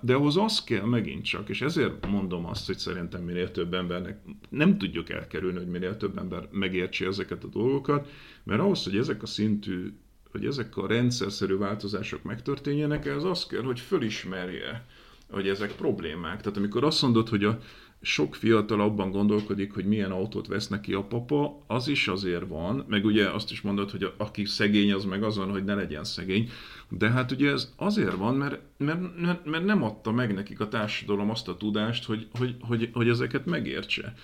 De 0.00 0.14
ahhoz 0.14 0.36
az 0.36 0.64
kell 0.64 0.84
megint 0.84 1.24
csak, 1.24 1.48
és 1.48 1.60
ezért 1.60 2.06
mondom 2.06 2.46
azt, 2.46 2.66
hogy 2.66 2.78
szerintem 2.78 3.22
minél 3.22 3.50
több 3.50 3.74
embernek 3.74 4.20
nem 4.48 4.78
tudjuk 4.78 5.10
elkerülni, 5.10 5.58
hogy 5.58 5.68
minél 5.68 5.96
több 5.96 6.18
ember 6.18 6.48
megértse 6.50 7.06
ezeket 7.06 7.44
a 7.44 7.48
dolgokat, 7.48 8.08
mert 8.44 8.60
ahhoz, 8.60 8.84
hogy 8.84 8.96
ezek 8.96 9.22
a 9.22 9.26
szintű, 9.26 9.92
hogy 10.36 10.46
ezek 10.46 10.76
a 10.76 10.86
rendszerszerű 10.86 11.56
változások 11.56 12.22
megtörténjenek, 12.22 13.06
ez 13.06 13.24
az 13.24 13.46
kell, 13.46 13.62
hogy 13.62 13.80
fölismerje, 13.80 14.86
hogy 15.30 15.48
ezek 15.48 15.72
problémák. 15.72 16.40
Tehát 16.40 16.56
amikor 16.56 16.84
azt 16.84 17.02
mondod, 17.02 17.28
hogy 17.28 17.44
a 17.44 17.58
sok 18.02 18.34
fiatal 18.34 18.80
abban 18.80 19.10
gondolkodik, 19.10 19.72
hogy 19.72 19.84
milyen 19.84 20.10
autót 20.10 20.46
vesz 20.46 20.68
neki 20.68 20.92
a 20.92 21.02
papa, 21.02 21.62
az 21.66 21.88
is 21.88 22.08
azért 22.08 22.48
van, 22.48 22.84
meg 22.88 23.04
ugye 23.04 23.30
azt 23.30 23.50
is 23.50 23.60
mondod, 23.60 23.90
hogy 23.90 24.12
aki 24.16 24.44
szegény, 24.44 24.92
az 24.92 25.04
meg 25.04 25.22
azon, 25.22 25.50
hogy 25.50 25.64
ne 25.64 25.74
legyen 25.74 26.04
szegény, 26.04 26.50
de 26.88 27.10
hát 27.10 27.32
ugye 27.32 27.50
ez 27.50 27.72
azért 27.76 28.14
van, 28.14 28.34
mert, 28.34 28.60
mert, 28.76 29.20
mert, 29.20 29.44
mert 29.44 29.64
nem 29.64 29.82
adta 29.82 30.12
meg 30.12 30.34
nekik 30.34 30.60
a 30.60 30.68
társadalom 30.68 31.30
azt 31.30 31.48
a 31.48 31.56
tudást, 31.56 32.04
hogy, 32.04 32.26
hogy, 32.38 32.56
hogy, 32.60 32.90
hogy 32.92 33.08
ezeket 33.08 33.46
megértse. 33.46 34.14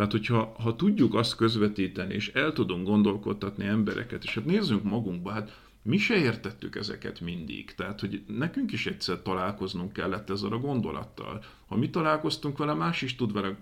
Tehát, 0.00 0.14
hogyha 0.14 0.54
ha 0.58 0.76
tudjuk 0.76 1.14
azt 1.14 1.36
közvetíteni, 1.36 2.14
és 2.14 2.28
el 2.28 2.52
tudunk 2.52 2.86
gondolkodtatni 2.86 3.64
embereket, 3.64 4.24
és 4.24 4.34
hát 4.34 4.44
nézzünk 4.44 4.82
magunkba, 4.82 5.30
hát 5.30 5.60
mi 5.82 5.96
se 5.96 6.16
értettük 6.16 6.76
ezeket 6.76 7.20
mindig. 7.20 7.74
Tehát, 7.74 8.00
hogy 8.00 8.22
nekünk 8.26 8.72
is 8.72 8.86
egyszer 8.86 9.22
találkoznunk 9.22 9.92
kellett 9.92 10.30
ezzel 10.30 10.52
a 10.52 10.58
gondolattal. 10.58 11.44
Ha 11.66 11.76
mi 11.76 11.90
találkoztunk 11.90 12.58
vele, 12.58 12.74
más 12.74 13.02
is 13.02 13.16
tud 13.16 13.32
vele 13.32 13.56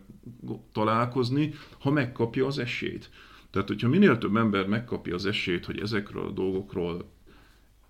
találkozni, 0.73 1.55
ha 1.79 1.91
megkapja 1.91 2.47
az 2.47 2.59
esélyt. 2.59 3.11
Tehát, 3.51 3.69
hogyha 3.69 3.89
minél 3.89 4.19
több 4.19 4.37
ember 4.37 4.67
megkapja 4.67 5.15
az 5.15 5.27
esélyt, 5.27 5.65
hogy 5.65 5.81
ezekről 5.81 6.27
a 6.27 6.31
dolgokról 6.31 7.11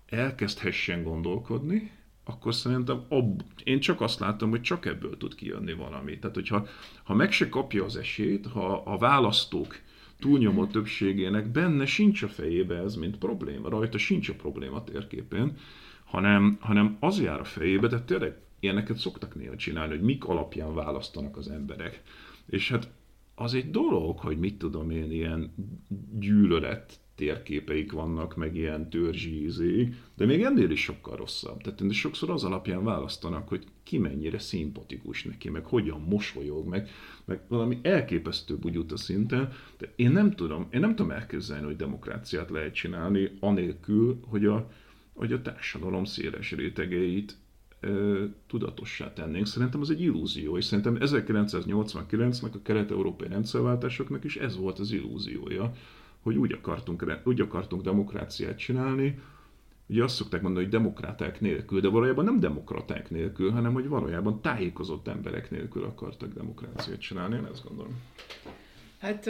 elkezdhessen 0.05 1.03
gondolkodni, 1.03 1.91
akkor 2.29 2.55
szerintem 2.55 3.05
ab, 3.09 3.41
én 3.63 3.79
csak 3.79 4.01
azt 4.01 4.19
látom, 4.19 4.49
hogy 4.49 4.61
csak 4.61 4.85
ebből 4.85 5.17
tud 5.17 5.35
kijönni 5.35 5.73
valami. 5.73 6.19
Tehát, 6.19 6.35
hogyha 6.35 6.67
ha 7.03 7.13
meg 7.13 7.31
se 7.31 7.49
kapja 7.49 7.83
az 7.83 7.95
esélyt, 7.95 8.47
ha 8.47 8.81
a 8.85 8.97
választók 8.97 9.79
túlnyomó 10.19 10.65
többségének 10.65 11.51
benne 11.51 11.85
sincs 11.85 12.21
a 12.21 12.27
fejébe 12.27 12.75
ez, 12.75 12.95
mint 12.95 13.17
probléma, 13.17 13.69
rajta 13.69 13.97
sincs 13.97 14.29
a 14.29 14.33
probléma 14.33 14.83
térképén, 14.83 15.57
hanem, 16.05 16.57
hanem 16.59 16.97
az 16.99 17.21
jár 17.21 17.39
a 17.39 17.43
fejébe, 17.43 17.87
de 17.87 18.01
tényleg 18.01 18.37
ilyeneket 18.59 18.97
szoktak 18.97 19.35
néha 19.35 19.55
csinálni, 19.55 19.93
hogy 19.93 20.03
mik 20.03 20.25
alapján 20.25 20.73
választanak 20.73 21.37
az 21.37 21.49
emberek. 21.49 22.01
És 22.45 22.69
hát 22.69 22.89
az 23.35 23.53
egy 23.53 23.71
dolog, 23.71 24.19
hogy 24.19 24.37
mit 24.37 24.57
tudom 24.57 24.89
én, 24.89 25.11
ilyen 25.11 25.53
gyűlölet 26.19 26.99
térképeik 27.19 27.91
vannak, 27.91 28.35
meg 28.35 28.55
ilyen 28.55 28.89
törzsi 28.89 29.43
izé, 29.43 29.93
de 30.15 30.25
még 30.25 30.41
ennél 30.41 30.69
is 30.69 30.81
sokkal 30.81 31.15
rosszabb. 31.15 31.61
Tehát 31.61 31.93
sokszor 31.93 32.29
az 32.29 32.43
alapján 32.43 32.83
választanak, 32.83 33.47
hogy 33.47 33.63
ki 33.83 33.97
mennyire 33.97 34.39
szimpatikus 34.39 35.23
neki, 35.23 35.49
meg 35.49 35.65
hogyan 35.65 36.01
mosolyog, 36.01 36.67
meg, 36.67 36.89
meg 37.25 37.41
valami 37.47 37.79
elképesztő 37.81 38.57
bugyuta 38.57 38.97
szinten, 38.97 39.51
de 39.77 39.93
én 39.95 40.11
nem 40.11 40.31
tudom, 40.31 40.67
én 40.71 40.79
nem 40.79 40.95
tudom 40.95 41.11
elképzelni, 41.11 41.65
hogy 41.65 41.75
demokráciát 41.75 42.49
lehet 42.49 42.73
csinálni, 42.73 43.31
anélkül, 43.39 44.19
hogy 44.27 44.45
a, 44.45 44.71
hogy 45.13 45.33
a 45.33 45.41
társadalom 45.41 46.03
széles 46.03 46.51
rétegeit 46.51 47.37
ö, 47.79 48.25
tudatossá 48.47 49.13
tennénk. 49.13 49.45
Szerintem 49.45 49.81
az 49.81 49.89
egy 49.89 50.01
illúzió, 50.01 50.57
és 50.57 50.65
szerintem 50.65 50.97
1989-nek 50.99 52.51
a 52.51 52.61
kelet-európai 52.61 53.27
rendszerváltásoknak 53.27 54.23
is 54.23 54.35
ez 54.35 54.57
volt 54.57 54.79
az 54.79 54.91
illúziója, 54.91 55.73
hogy 56.21 56.37
úgy 56.37 56.51
akartunk, 56.51 57.21
úgy 57.23 57.41
akartunk 57.41 57.81
demokráciát 57.81 58.57
csinálni, 58.57 59.19
Ugye 59.89 60.03
azt 60.03 60.15
szokták 60.15 60.41
mondani, 60.41 60.63
hogy 60.63 60.73
demokráták 60.73 61.41
nélkül, 61.41 61.81
de 61.81 61.87
valójában 61.87 62.25
nem 62.25 62.39
demokraták 62.39 63.09
nélkül, 63.09 63.51
hanem 63.51 63.73
hogy 63.73 63.87
valójában 63.87 64.41
tájékozott 64.41 65.07
emberek 65.07 65.51
nélkül 65.51 65.83
akartak 65.83 66.33
demokráciát 66.33 66.99
csinálni, 66.99 67.35
én 67.35 67.47
ezt 67.51 67.67
gondolom. 67.67 68.01
Hát 68.99 69.29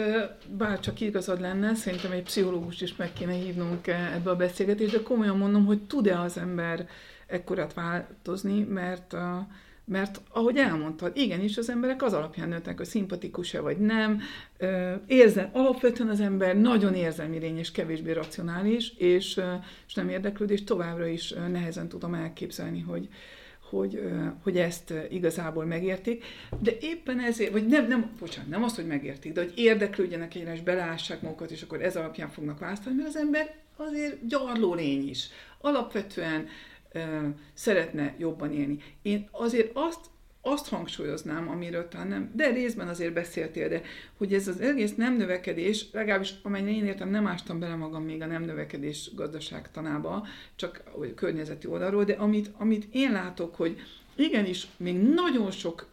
bár 0.56 0.80
csak 0.80 1.00
igazad 1.00 1.40
lenne, 1.40 1.74
szerintem 1.74 2.12
egy 2.12 2.22
pszichológust 2.22 2.82
is 2.82 2.96
meg 2.96 3.12
kéne 3.12 3.32
hívnunk 3.32 3.86
ebbe 3.86 4.30
a 4.30 4.36
beszélgetésbe, 4.36 4.96
de 4.96 5.02
komolyan 5.02 5.36
mondom, 5.36 5.64
hogy 5.64 5.82
tud-e 5.82 6.20
az 6.20 6.38
ember 6.38 6.88
ekkorat 7.26 7.74
változni, 7.74 8.62
mert 8.62 9.12
a, 9.12 9.46
mert 9.90 10.20
ahogy 10.32 10.56
elmondtad, 10.56 11.16
igenis 11.16 11.56
az 11.56 11.70
emberek 11.70 12.02
az 12.02 12.12
alapján 12.12 12.48
nőttek, 12.48 12.76
hogy 12.76 12.86
szimpatikus-e 12.86 13.60
vagy 13.60 13.78
nem. 13.78 14.20
Érzel, 15.06 15.50
alapvetően 15.52 16.08
az 16.08 16.20
ember 16.20 16.56
nagyon 16.56 16.94
érzelmi 16.94 17.36
és 17.36 17.72
kevésbé 17.72 18.12
racionális, 18.12 18.92
és, 18.96 19.40
és 19.86 19.94
nem 19.94 20.08
érdeklődés, 20.08 20.64
továbbra 20.64 21.06
is 21.06 21.34
nehezen 21.50 21.88
tudom 21.88 22.14
elképzelni, 22.14 22.80
hogy, 22.80 23.08
hogy, 23.70 24.02
hogy 24.42 24.56
ezt 24.56 24.94
igazából 25.10 25.64
megértik, 25.64 26.24
de 26.60 26.72
éppen 26.80 27.20
ezért, 27.20 27.52
vagy 27.52 27.66
nem, 27.66 27.86
nem, 27.86 28.10
bocsánat, 28.18 28.50
nem 28.50 28.62
azt, 28.62 28.76
hogy 28.76 28.86
megértik, 28.86 29.32
de 29.32 29.42
hogy 29.42 29.52
érdeklődjenek 29.56 30.34
egyre, 30.34 30.52
és 30.52 30.60
beleássák 30.60 31.22
magukat, 31.22 31.50
és 31.50 31.62
akkor 31.62 31.82
ez 31.82 31.96
alapján 31.96 32.28
fognak 32.28 32.58
választani, 32.58 32.96
mert 32.96 33.08
az 33.08 33.16
ember 33.16 33.54
azért 33.76 34.26
gyarló 34.26 34.74
lény 34.74 35.08
is. 35.08 35.28
Alapvetően 35.60 36.48
szeretne 37.54 38.14
jobban 38.18 38.52
élni. 38.52 38.78
Én 39.02 39.28
azért 39.32 39.70
azt 39.74 40.00
azt 40.42 40.68
hangsúlyoznám, 40.68 41.48
amiről 41.48 41.88
talán 41.88 42.08
nem, 42.08 42.30
de 42.34 42.50
részben 42.50 42.88
azért 42.88 43.12
beszéltél, 43.12 43.68
de 43.68 43.82
hogy 44.16 44.34
ez 44.34 44.48
az 44.48 44.60
egész 44.60 44.94
nem 44.94 45.16
növekedés, 45.16 45.86
legalábbis 45.92 46.34
amennyire 46.42 46.76
én 46.76 46.86
értem, 46.86 47.10
nem 47.10 47.26
ástam 47.26 47.58
bele 47.58 47.74
magam 47.74 48.02
még 48.02 48.22
a 48.22 48.26
nem 48.26 48.42
növekedés 48.42 49.10
gazdaságtanába, 49.14 50.26
csak 50.56 50.82
a 50.84 51.14
környezeti 51.14 51.66
oldalról, 51.66 52.04
de 52.04 52.12
amit, 52.12 52.50
amit 52.58 52.86
én 52.92 53.12
látok, 53.12 53.54
hogy 53.54 53.80
igenis 54.16 54.66
még 54.76 54.96
nagyon 54.96 55.50
sok 55.50 55.88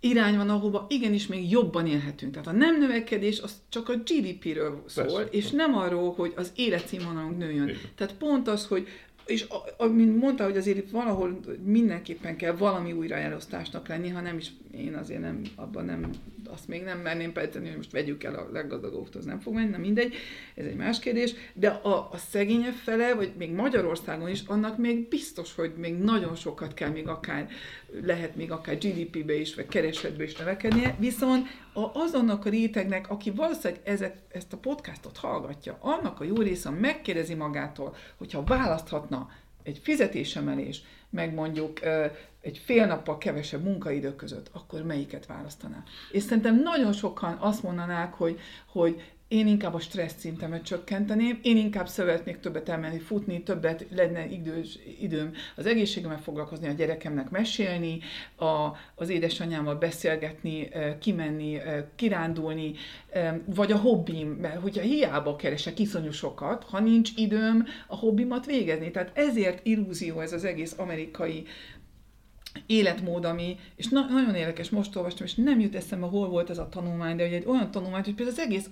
irány 0.00 0.36
van, 0.36 0.50
ahova 0.50 0.86
igenis 0.88 1.26
még 1.26 1.50
jobban 1.50 1.86
élhetünk. 1.86 2.32
Tehát 2.32 2.48
a 2.48 2.52
nem 2.52 2.78
növekedés 2.78 3.40
az 3.40 3.52
csak 3.68 3.88
a 3.88 3.94
GDP-ről 3.94 4.82
szól, 4.86 5.04
Persze. 5.04 5.28
és 5.30 5.50
nem 5.50 5.74
arról, 5.74 6.12
hogy 6.12 6.32
az 6.36 6.52
életszínvonalunk 6.54 7.38
nőjön. 7.38 7.68
Igen. 7.68 7.80
Tehát 7.94 8.14
pont 8.14 8.48
az, 8.48 8.66
hogy 8.66 8.88
és 9.28 9.46
mint 9.92 10.16
mondta, 10.16 10.44
hogy 10.44 10.56
azért 10.56 10.78
itt 10.78 10.90
valahol 10.90 11.40
mindenképpen 11.64 12.36
kell 12.36 12.52
valami 12.52 12.92
újraelosztásnak 12.92 13.88
lenni, 13.88 14.08
ha 14.08 14.20
nem 14.20 14.36
is 14.36 14.50
én 14.70 14.94
azért 14.94 15.20
nem, 15.20 15.42
abban 15.54 15.84
nem, 15.84 16.10
azt 16.46 16.68
még 16.68 16.82
nem 16.82 16.98
merném 16.98 17.32
pedteni, 17.32 17.66
hogy 17.66 17.76
most 17.76 17.92
vegyük 17.92 18.24
el 18.24 18.34
a 18.34 18.48
leggazdagobboktól, 18.52 19.20
az 19.20 19.26
nem 19.26 19.40
fog 19.40 19.54
menni, 19.54 19.70
nem 19.70 19.80
mindegy, 19.80 20.14
ez 20.54 20.64
egy 20.64 20.76
más 20.76 20.98
kérdés, 20.98 21.34
de 21.54 21.68
a, 21.68 22.08
a 22.12 22.16
szegényebb 22.30 22.74
fele, 22.74 23.14
vagy 23.14 23.32
még 23.38 23.50
Magyarországon 23.50 24.28
is, 24.28 24.42
annak 24.46 24.78
még 24.78 25.08
biztos, 25.08 25.54
hogy 25.54 25.72
még 25.76 25.94
nagyon 25.94 26.34
sokat 26.34 26.74
kell 26.74 26.90
még 26.90 27.08
akár, 27.08 27.48
lehet 28.02 28.36
még 28.36 28.50
akár 28.50 28.78
GDP-be 28.78 29.34
is, 29.34 29.54
vagy 29.54 29.68
keresetbe 29.68 30.22
is 30.22 30.36
növekednie, 30.36 30.96
viszont 30.98 31.46
a, 31.72 31.90
azonnak 31.94 32.44
a 32.44 32.50
rétegnek, 32.50 33.10
aki 33.10 33.30
valószínűleg 33.30 33.82
ezek, 33.84 34.18
ezt 34.28 34.52
a 34.52 34.56
podcastot 34.56 35.16
hallgatja, 35.16 35.78
annak 35.80 36.20
a 36.20 36.24
jó 36.24 36.36
része 36.36 36.70
megkérdezi 36.70 37.34
magától, 37.34 37.96
hogyha 38.16 38.44
választhatna 38.44 39.30
egy 39.62 39.80
fizetésemelés, 39.82 40.82
meg 41.10 41.34
mondjuk 41.34 41.80
egy 42.40 42.58
fél 42.64 42.86
nappal 42.86 43.18
kevesebb 43.18 43.62
munkaidő 43.62 44.14
között, 44.14 44.50
akkor 44.52 44.82
melyiket 44.82 45.26
választaná? 45.26 45.82
És 46.12 46.22
szerintem 46.22 46.60
nagyon 46.62 46.92
sokan 46.92 47.36
azt 47.40 47.62
mondanák, 47.62 48.14
hogy, 48.14 48.40
hogy 48.66 49.02
én 49.28 49.46
inkább 49.46 49.74
a 49.74 49.80
stressz 49.80 50.18
szintemet 50.18 50.62
csökkenteném, 50.62 51.38
én 51.42 51.56
inkább 51.56 51.88
szeretnék 51.88 52.40
többet 52.40 52.68
elmenni 52.68 52.98
futni, 52.98 53.42
többet 53.42 53.86
lenne 53.90 54.26
idős, 54.26 54.78
időm 55.00 55.32
az 55.56 55.66
egészségemmel 55.66 56.20
foglalkozni, 56.20 56.68
a 56.68 56.72
gyerekemnek 56.72 57.30
mesélni, 57.30 57.98
a, 58.36 58.68
az 58.94 59.08
édesanyámmal 59.08 59.74
beszélgetni, 59.74 60.68
kimenni, 61.00 61.58
kirándulni, 61.94 62.74
vagy 63.44 63.72
a 63.72 63.76
hobbim, 63.76 64.28
mert 64.28 64.60
hogyha 64.60 64.82
hiába 64.82 65.36
keresek 65.36 65.78
iszonyú 65.78 66.10
sokat, 66.10 66.64
ha 66.64 66.80
nincs 66.80 67.10
időm 67.16 67.66
a 67.86 67.96
hobbimat 67.96 68.46
végezni. 68.46 68.90
Tehát 68.90 69.18
ezért 69.18 69.66
illúzió 69.66 70.20
ez 70.20 70.32
az 70.32 70.44
egész 70.44 70.74
amerikai 70.78 71.44
életmód, 72.66 73.24
ami, 73.24 73.56
és 73.76 73.88
na, 73.88 74.06
nagyon 74.10 74.34
érdekes, 74.34 74.70
most 74.70 74.96
olvastam, 74.96 75.26
és 75.26 75.34
nem 75.34 75.60
jut 75.60 75.74
eszembe, 75.74 76.06
hol 76.06 76.28
volt 76.28 76.50
ez 76.50 76.58
a 76.58 76.68
tanulmány, 76.68 77.16
de 77.16 77.24
hogy 77.24 77.32
egy 77.32 77.46
olyan 77.46 77.70
tanulmány, 77.70 78.02
hogy 78.04 78.14
például 78.14 78.36
az 78.38 78.44
egész 78.44 78.68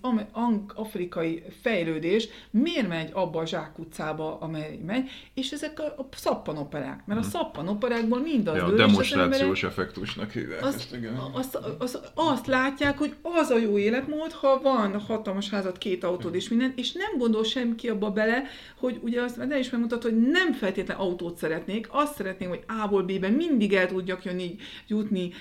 afrikai 0.75 1.43
fejlődés 1.63 2.29
miért 2.51 2.89
megy 2.89 3.11
abba 3.13 3.41
a 3.41 3.47
zsákutcába, 3.47 4.39
amely 4.41 4.79
megy, 4.87 5.09
és 5.35 5.51
ezek 5.51 5.81
a, 5.81 5.85
a 5.85 6.09
szappanoperák, 6.17 7.03
mert 7.07 7.21
a 7.21 7.23
mhm. 7.23 7.33
szappanoperákból 7.33 8.21
mind 8.21 8.49
az 8.49 8.57
ja, 8.57 8.67
dől, 8.67 8.77
demonstrációs 8.77 9.63
az 9.63 9.71
effektusnak 9.71 10.31
hívják 10.31 10.65
azt, 10.65 10.77
ezt, 10.77 10.95
igen. 10.95 11.15
Azt, 11.33 11.59
azt, 11.79 12.11
azt, 12.15 12.47
látják, 12.47 12.99
hogy 12.99 13.15
az 13.23 13.51
a 13.51 13.59
jó 13.59 13.79
életmód, 13.79 14.33
ha 14.33 14.61
van 14.63 15.01
hatalmas 15.01 15.51
házat, 15.51 15.79
két 15.79 16.05
autód 16.05 16.35
és 16.35 16.49
minden, 16.49 16.73
és 16.77 16.93
nem 16.93 17.19
gondol 17.19 17.45
semki 17.45 17.89
abba 17.89 18.11
bele, 18.11 18.43
hogy 18.79 18.99
ugye 19.03 19.23
azt, 19.23 19.47
de 19.47 19.59
is 19.59 19.71
megmutat, 19.71 20.03
hogy 20.03 20.17
nem 20.21 20.53
feltétlenül 20.53 21.03
autót 21.03 21.37
szeretnék, 21.37 21.89
azt 21.91 22.15
szeretném, 22.15 22.49
hogy 22.49 22.65
A-ból 22.83 23.03
B-ben 23.03 23.33
mindig 23.33 23.75
el 23.77 23.87
tudjak 23.87 24.25
jönni, 24.25 24.57
jutni 24.87 25.33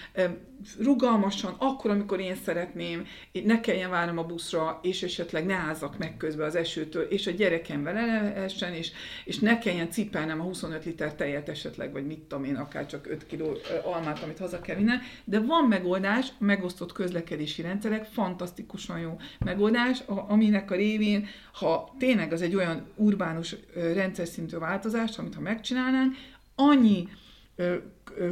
rugalmasan, 0.79 1.55
akkor, 1.57 1.91
amikor 1.91 2.19
én 2.19 2.35
szeretném, 2.35 3.05
ne 3.43 3.59
kelljen 3.59 3.89
várnom 3.89 4.17
a 4.17 4.23
buszra, 4.23 4.79
és 4.81 5.03
esetleg 5.03 5.45
ne 5.45 5.53
ázzak 5.53 5.97
meg 5.97 6.17
közben 6.17 6.47
az 6.47 6.55
esőtől, 6.55 7.03
és 7.03 7.27
a 7.27 7.31
gyerekem 7.31 7.83
vele 7.83 8.05
lehessen, 8.05 8.73
és, 8.73 8.91
és 9.25 9.39
ne 9.39 9.57
kelljen 9.57 9.91
cipelnem 9.91 10.41
a 10.41 10.43
25 10.43 10.85
liter 10.85 11.15
tejet 11.15 11.49
esetleg, 11.49 11.91
vagy 11.91 12.05
mit 12.05 12.19
tudom 12.19 12.43
én, 12.43 12.55
akár 12.55 12.85
csak 12.85 13.07
5 13.07 13.25
kiló 13.25 13.57
almát, 13.83 14.23
amit 14.23 14.37
haza 14.37 14.61
kell 14.61 14.75
vinnem. 14.75 15.01
De 15.23 15.39
van 15.39 15.67
megoldás, 15.67 16.27
megosztott 16.37 16.91
közlekedési 16.91 17.61
rendszerek, 17.61 18.05
fantasztikusan 18.05 18.99
jó 18.99 19.17
megoldás, 19.39 19.99
aminek 20.05 20.71
a 20.71 20.75
révén, 20.75 21.27
ha 21.53 21.95
tényleg 21.99 22.31
az 22.31 22.41
egy 22.41 22.55
olyan 22.55 22.87
urbánus 22.95 23.55
rendszer 23.73 24.27
szintű 24.27 24.57
változás, 24.57 25.17
amit 25.17 25.35
ha 25.35 25.41
megcsinálnánk, 25.41 26.15
annyi 26.55 27.07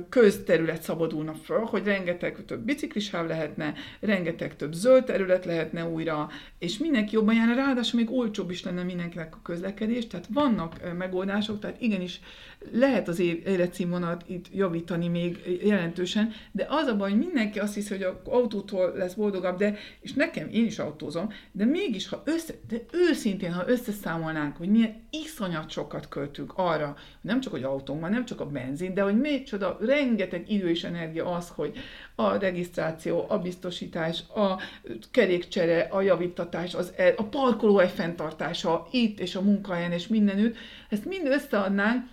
közterület 0.10 0.82
szabadulna 0.82 1.34
föl, 1.34 1.60
hogy 1.60 1.84
rengeteg 1.84 2.46
több 2.46 2.62
biciklisáv 2.62 3.28
lehetne, 3.28 3.74
rengeteg 4.00 4.56
több 4.56 4.74
zöld 4.74 5.04
terület 5.04 5.46
lehetne 5.46 5.86
újra, 5.86 6.30
és 6.60 6.78
mindenki 6.78 7.16
jobban 7.16 7.36
járna, 7.36 7.56
ráadásul 7.56 8.00
még 8.00 8.12
olcsóbb 8.12 8.50
is 8.50 8.64
lenne 8.64 8.84
mindenkinek 8.84 9.36
a 9.36 9.40
közlekedés, 9.44 10.08
tehát 10.08 10.28
vannak 10.34 10.96
megoldások, 10.98 11.60
tehát 11.60 11.82
igenis 11.82 12.20
lehet 12.72 13.08
az 13.08 13.20
életszínvonalat 13.20 14.24
itt 14.28 14.46
javítani 14.54 15.08
még 15.08 15.60
jelentősen, 15.64 16.32
de 16.52 16.68
az 16.70 16.88
a 16.88 16.96
baj, 16.96 17.10
hogy 17.10 17.20
mindenki 17.20 17.60
azt 17.60 17.74
hiszi, 17.74 17.94
hogy 17.94 18.04
az 18.04 18.14
autótól 18.24 18.94
lesz 18.96 19.14
boldogabb, 19.14 19.58
de, 19.58 19.78
és 20.02 20.14
nekem, 20.14 20.50
én 20.52 20.66
is 20.66 20.80
autózom, 20.80 21.30
de 21.52 21.66
mégis, 21.66 22.08
ha 22.08 22.22
össze, 22.26 22.54
de 22.68 22.78
őszintén, 22.92 23.54
ha 23.54 23.70
összeszámolnánk, 23.70 24.58
hogy 24.58 24.70
milyen 24.70 25.08
iszonyat 25.10 25.70
sokat 25.70 26.08
költünk 26.08 26.54
arra, 26.56 26.96
nem 27.22 27.40
csak, 27.40 27.52
hogy 27.52 27.64
autónk 27.64 28.02
van, 28.02 28.12
nem 28.12 28.26
csak 28.26 28.40
a 28.40 28.46
benzin, 28.46 28.94
de 28.94 29.02
hogy 29.02 29.20
még 29.20 29.46
rengeteg 29.82 30.52
idő 30.52 30.70
és 30.70 30.84
energia 30.84 31.26
az, 31.26 31.50
hogy 31.56 31.74
a 32.16 32.38
regisztráció, 32.38 33.26
a 33.28 33.40
biztosítás, 33.40 34.24
a 34.36 34.62
kerékcsere, 35.12 35.80
a 35.80 36.02
javítatás, 36.02 36.74
az, 36.74 36.94
e, 36.98 37.14
a 37.18 37.24
parkolóhely 37.24 37.90
fenntartása 37.90 38.88
itt 38.92 39.20
és 39.20 39.36
a 39.36 39.42
munkahelyen 39.42 39.92
és 39.92 40.08
mindenütt, 40.08 40.56
ezt 40.90 41.06
mind 41.06 41.28
összeadnánk, 41.28 42.06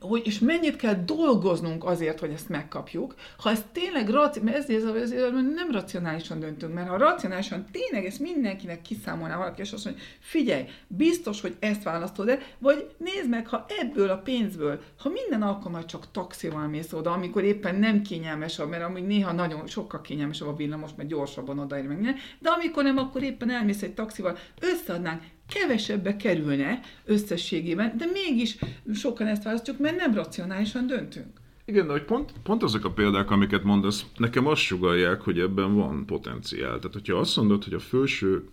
hogy 0.00 0.22
és 0.24 0.38
mennyit 0.38 0.76
kell 0.76 1.04
dolgoznunk 1.04 1.84
azért, 1.84 2.20
hogy 2.20 2.30
ezt 2.30 2.48
megkapjuk, 2.48 3.14
ha 3.38 3.50
ez 3.50 3.64
tényleg 3.72 4.08
raci- 4.08 4.42
mert 4.42 4.56
ezért, 4.56 4.94
ezért 4.94 5.32
nem 5.32 5.70
racionálisan 5.70 6.40
döntünk, 6.40 6.74
mert 6.74 6.88
ha 6.88 6.96
racionálisan 6.96 7.66
tényleg 7.72 8.04
ezt 8.06 8.20
mindenkinek 8.20 8.82
kiszámolná 8.82 9.36
valaki, 9.36 9.60
és 9.60 9.72
azt 9.72 9.84
mondja, 9.84 10.02
figyelj, 10.18 10.64
biztos, 10.86 11.40
hogy 11.40 11.56
ezt 11.58 11.82
választod 11.82 12.26
de 12.30 12.38
vagy 12.58 12.90
nézd 12.96 13.28
meg, 13.28 13.46
ha 13.46 13.66
ebből 13.80 14.10
a 14.10 14.18
pénzből, 14.18 14.80
ha 14.98 15.08
minden 15.08 15.42
alkalommal 15.42 15.84
csak 15.84 16.10
taxival 16.10 16.66
mész 16.66 16.92
oda, 16.92 17.12
amikor 17.12 17.44
éppen 17.44 17.74
nem 17.74 18.02
kényelmes, 18.02 18.56
mert 18.56 18.82
amúgy 18.82 19.06
néha 19.06 19.32
nagyon 19.32 19.66
sokkal 19.66 20.00
kényelmesebb 20.00 20.48
a 20.48 20.56
villamos, 20.56 20.90
mert 20.96 21.08
gyorsabban 21.08 21.58
odaér 21.58 21.86
meg 21.86 22.18
de 22.38 22.48
amikor 22.48 22.82
nem, 22.82 22.98
akkor 22.98 23.22
éppen 23.22 23.50
elmész 23.50 23.82
egy 23.82 23.94
taxival, 23.94 24.38
összeadnánk 24.60 25.22
kevesebbe 25.54 26.16
kerülne 26.16 26.80
összességében, 27.04 27.96
de 27.96 28.04
mégis 28.12 28.56
sokan 28.94 29.26
ezt 29.26 29.42
választjuk, 29.42 29.78
mert 29.78 29.96
nem 29.96 30.14
racionálisan 30.14 30.86
döntünk. 30.86 31.40
Igen, 31.64 31.86
de 31.86 31.92
hogy 31.92 32.04
pont, 32.04 32.32
pont 32.42 32.62
azok 32.62 32.84
a 32.84 32.92
példák, 32.92 33.30
amiket 33.30 33.62
mondasz, 33.62 34.06
nekem 34.16 34.46
azt 34.46 34.60
sugalják, 34.60 35.20
hogy 35.20 35.38
ebben 35.38 35.74
van 35.74 36.06
potenciál. 36.06 36.78
Tehát, 36.78 36.92
hogyha 36.92 37.16
azt 37.16 37.36
mondod, 37.36 37.64
hogy 37.64 37.74
a 37.74 37.78
felső 37.78 38.48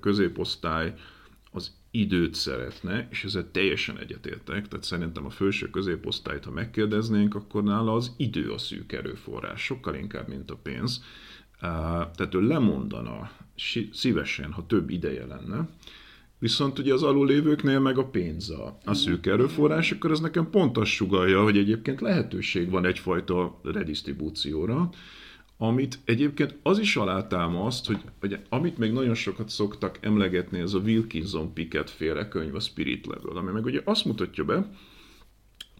középosztály 0.00 0.94
az 1.50 1.74
időt 1.90 2.34
szeretne, 2.34 3.08
és 3.10 3.24
ezzel 3.24 3.50
teljesen 3.50 3.98
egyetértek, 3.98 4.68
tehát 4.68 4.84
szerintem 4.84 5.24
a 5.24 5.30
felső 5.30 5.70
középosztályt, 5.70 6.44
ha 6.44 6.50
megkérdeznénk, 6.50 7.34
akkor 7.34 7.62
nála 7.62 7.94
az 7.94 8.14
idő 8.16 8.50
a 8.50 8.58
szűk 8.58 8.92
erőforrás, 8.92 9.62
sokkal 9.62 9.94
inkább, 9.94 10.28
mint 10.28 10.50
a 10.50 10.56
pénz. 10.62 11.04
Tehát 11.60 12.34
ő 12.34 12.40
lemondana 12.40 13.30
szívesen, 13.92 14.52
ha 14.52 14.66
több 14.66 14.90
ideje 14.90 15.26
lenne, 15.26 15.68
Viszont 16.38 16.78
ugye 16.78 16.92
az 16.92 17.02
alulévőknél 17.02 17.80
meg 17.80 17.98
a 17.98 18.04
pénz 18.04 18.50
a, 18.50 18.78
a 18.84 18.94
szűk 18.94 19.26
erőforrás, 19.26 19.92
akkor 19.92 20.10
ez 20.10 20.20
nekem 20.20 20.50
pont 20.50 20.76
azt 20.78 20.90
sugalja, 20.90 21.42
hogy 21.42 21.58
egyébként 21.58 22.00
lehetőség 22.00 22.70
van 22.70 22.86
egyfajta 22.86 23.60
redistribúcióra, 23.62 24.90
amit 25.58 25.98
egyébként 26.04 26.58
az 26.62 26.78
is 26.78 26.96
alátámaszt, 26.96 27.86
hogy, 27.86 28.00
hogy 28.20 28.38
amit 28.48 28.78
még 28.78 28.92
nagyon 28.92 29.14
sokat 29.14 29.48
szoktak 29.48 29.98
emlegetni, 30.00 30.58
ez 30.58 30.74
a 30.74 30.78
Wilkinson 30.78 31.52
Pickett 31.52 31.90
féle 31.90 32.28
könyv, 32.28 32.54
a 32.54 32.60
Spirit 32.60 33.06
Level, 33.06 33.36
ami 33.36 33.52
meg 33.52 33.64
ugye 33.64 33.80
azt 33.84 34.04
mutatja 34.04 34.44
be, 34.44 34.70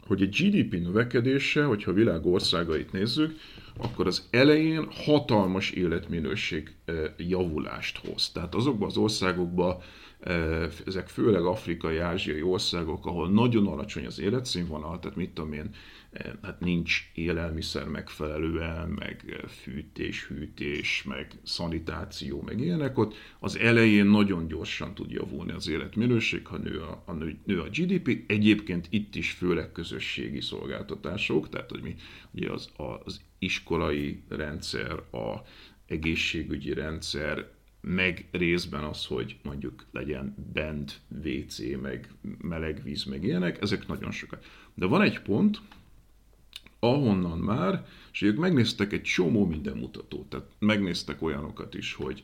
hogy 0.07 0.23
egy 0.23 0.37
GDP 0.41 0.81
növekedése, 0.81 1.65
hogyha 1.65 1.91
a 1.91 1.95
világ 1.95 2.27
országait 2.27 2.93
nézzük, 2.93 3.39
akkor 3.77 4.07
az 4.07 4.29
elején 4.31 4.89
hatalmas 4.91 5.71
életminőség 5.71 6.75
eh, 6.85 6.97
javulást 7.17 7.99
hoz. 8.07 8.31
Tehát 8.31 8.55
azokban 8.55 8.89
az 8.89 8.97
országokban, 8.97 9.77
ezek 10.87 11.09
főleg 11.09 11.45
afrikai, 11.45 11.99
ázsiai 11.99 12.43
országok, 12.43 13.07
ahol 13.07 13.31
nagyon 13.31 13.67
alacsony 13.67 14.07
az 14.07 14.19
életszínvonal, 14.19 14.99
tehát 14.99 15.17
mit 15.17 15.31
tudom 15.31 15.53
én, 15.53 15.71
hát 16.43 16.61
nincs 16.61 17.11
élelmiszer 17.15 17.89
megfelelően, 17.89 18.89
meg 18.89 19.45
fűtés, 19.63 20.27
hűtés, 20.27 21.03
meg 21.03 21.31
szanitáció, 21.43 22.43
meg 22.43 22.61
ilyenek, 22.61 22.99
ott 22.99 23.15
az 23.39 23.57
elején 23.59 24.07
nagyon 24.07 24.49
gyorsan 24.49 24.95
tud 24.95 25.11
javulni 25.11 25.53
az 25.53 25.69
életminőség, 25.69 26.47
ha 26.47 26.57
nő 26.57 26.81
a, 26.81 27.03
a, 27.07 27.13
nő 27.45 27.61
a 27.61 27.69
GDP. 27.69 28.25
Egyébként 28.27 28.87
itt 28.91 29.15
is 29.15 29.31
főleg 29.31 29.73
közösségi 29.73 30.41
szolgáltatások, 30.41 31.49
tehát 31.49 31.71
hogy 31.71 31.83
mi 31.83 31.95
ugye 32.31 32.51
az, 32.51 32.71
az 33.05 33.21
iskolai 33.39 34.23
rendszer, 34.29 34.93
a 34.93 35.43
egészségügyi 35.87 36.73
rendszer, 36.73 37.55
meg 37.89 38.29
részben 38.31 38.85
az, 38.85 39.07
hogy 39.07 39.37
mondjuk 39.43 39.87
legyen 39.93 40.35
bent 40.53 41.01
WC, 41.25 41.59
meg 41.83 42.13
meleg 42.41 42.83
víz, 42.83 43.05
meg 43.05 43.25
ilyenek, 43.25 43.61
ezek 43.61 43.87
nagyon 43.87 44.11
sokat. 44.11 44.45
De 44.75 44.87
van 44.87 45.03
egy 45.03 45.21
pont, 45.21 45.61
ahonnan 46.79 47.39
már, 47.39 47.87
és 48.13 48.23
ők 48.23 48.37
megnéztek 48.37 48.93
egy 48.93 49.03
csomó 49.03 49.47
minden 49.47 49.77
mutatót, 49.77 50.29
tehát 50.29 50.47
megnéztek 50.59 51.23
olyanokat 51.23 51.75
is, 51.75 51.95
hogy 51.95 52.21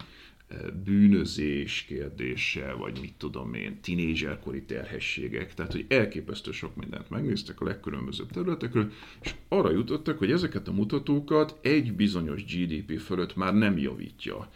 e, 0.48 0.70
bűnözés 0.84 1.82
kérdése, 1.82 2.72
vagy 2.72 2.98
mit 3.01 3.14
tudom 3.16 3.55
én, 3.55 3.80
tinédzserkori 3.80 4.62
terhességek, 4.62 5.55
tehát 5.55 5.72
hogy 5.72 5.86
elképesztő 5.89 6.52
sok 6.52 6.76
mindent 6.76 7.10
megnéztek 7.10 7.60
a 7.60 7.64
legkülönbözőbb 7.64 8.30
területekről, 8.30 8.93
és 9.20 9.34
arra 9.48 9.70
jutottak, 9.70 10.18
hogy 10.18 10.32
ezeket 10.32 10.68
a 10.68 10.72
mutatókat 10.72 11.59
egy 11.60 11.93
bizonyos 11.93 12.44
GDP 12.44 12.98
fölött 12.98 13.36
már 13.36 13.55
nem 13.55 13.78
javítja 13.78 14.51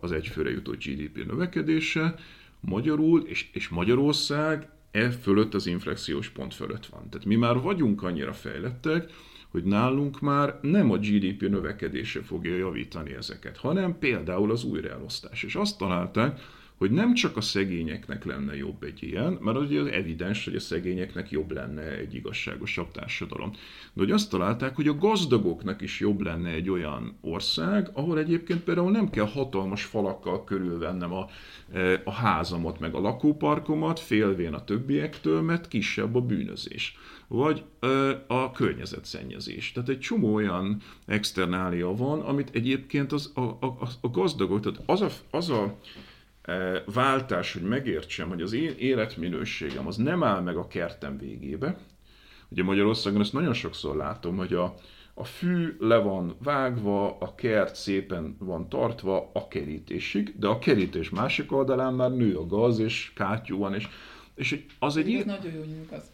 az 0.00 0.12
egyfőre 0.12 0.50
jutó 0.50 0.72
GDP 0.72 1.26
növekedése, 1.26 2.14
magyarul, 2.60 3.20
és, 3.20 3.48
és 3.52 3.68
Magyarország 3.68 4.68
e 4.90 5.10
fölött 5.10 5.54
az 5.54 5.66
inflexiós 5.66 6.28
pont 6.28 6.54
fölött 6.54 6.86
van. 6.86 7.08
Tehát 7.10 7.26
mi 7.26 7.36
már 7.36 7.60
vagyunk 7.60 8.02
annyira 8.02 8.32
fejlettek, 8.32 9.10
hogy 9.48 9.64
nálunk 9.64 10.20
már 10.20 10.58
nem 10.62 10.90
a 10.90 10.96
GDP 10.96 11.40
növekedése 11.40 12.22
fogja 12.22 12.56
javítani 12.56 13.14
ezeket, 13.14 13.56
hanem 13.56 13.98
például 13.98 14.50
az 14.50 14.64
újraelosztás. 14.64 15.42
És 15.42 15.54
azt 15.54 15.78
találták, 15.78 16.40
hogy 16.82 16.90
nem 16.90 17.14
csak 17.14 17.36
a 17.36 17.40
szegényeknek 17.40 18.24
lenne 18.24 18.56
jobb 18.56 18.82
egy 18.82 19.02
ilyen, 19.02 19.38
mert 19.40 19.58
ugye 19.58 19.80
az 19.80 19.86
evidens, 19.86 20.44
hogy 20.44 20.54
a 20.54 20.60
szegényeknek 20.60 21.30
jobb 21.30 21.52
lenne 21.52 21.82
egy 21.82 22.14
igazságosabb 22.14 22.90
társadalom. 22.90 23.50
De 23.92 24.00
hogy 24.00 24.10
azt 24.10 24.30
találták, 24.30 24.74
hogy 24.74 24.88
a 24.88 24.98
gazdagoknak 24.98 25.80
is 25.80 26.00
jobb 26.00 26.20
lenne 26.20 26.50
egy 26.50 26.70
olyan 26.70 27.18
ország, 27.20 27.90
ahol 27.92 28.18
egyébként 28.18 28.60
például 28.60 28.90
nem 28.90 29.10
kell 29.10 29.26
hatalmas 29.26 29.84
falakkal 29.84 30.44
körülvennem 30.44 31.12
a, 31.12 31.26
e, 31.72 32.00
a 32.04 32.12
házamat, 32.12 32.80
meg 32.80 32.94
a 32.94 33.00
lakóparkomat, 33.00 34.00
félvén 34.00 34.54
a 34.54 34.64
többiektől, 34.64 35.40
mert 35.40 35.68
kisebb 35.68 36.14
a 36.14 36.20
bűnözés 36.20 36.96
vagy 37.28 37.62
ö, 37.80 38.10
e, 38.10 38.24
a 38.34 38.50
környezetszennyezés. 38.50 39.72
Tehát 39.72 39.88
egy 39.88 39.98
csomó 39.98 40.34
olyan 40.34 40.80
externália 41.06 41.94
van, 41.94 42.20
amit 42.20 42.50
egyébként 42.52 43.12
az, 43.12 43.32
a, 43.34 43.40
a, 43.40 43.88
a 44.00 44.10
gazdagok, 44.10 44.60
tehát 44.60 44.82
az 44.86 45.00
a, 45.00 45.08
az 45.30 45.50
a 45.50 45.78
váltás, 46.84 47.52
hogy 47.52 47.62
megértsem, 47.62 48.28
hogy 48.28 48.42
az 48.42 48.52
én 48.52 48.74
életminőségem 48.78 49.86
az 49.86 49.96
nem 49.96 50.22
áll 50.22 50.40
meg 50.40 50.56
a 50.56 50.66
kertem 50.66 51.18
végébe. 51.18 51.78
Ugye 52.48 52.62
Magyarországon 52.62 53.20
ezt 53.20 53.32
nagyon 53.32 53.54
sokszor 53.54 53.96
látom, 53.96 54.36
hogy 54.36 54.54
a, 54.54 54.74
a 55.14 55.24
fű 55.24 55.76
le 55.78 55.96
van 55.96 56.36
vágva, 56.42 57.18
a 57.18 57.34
kert 57.34 57.74
szépen 57.74 58.36
van 58.38 58.68
tartva 58.68 59.30
a 59.32 59.48
kerítésig, 59.48 60.34
de 60.38 60.46
a 60.46 60.58
kerítés 60.58 61.10
másik 61.10 61.52
oldalán 61.52 61.94
már 61.94 62.10
nő 62.10 62.36
a 62.36 62.46
gaz, 62.46 62.78
és 62.78 63.12
kátyú 63.14 63.58
van, 63.58 63.74
és 63.74 63.88
És 64.34 64.64
az 64.78 64.96
egy... 64.96 65.14
Ez 65.14 65.24
nagyon 65.24 65.52
jó 65.52 65.62
nyugasz. 65.62 66.10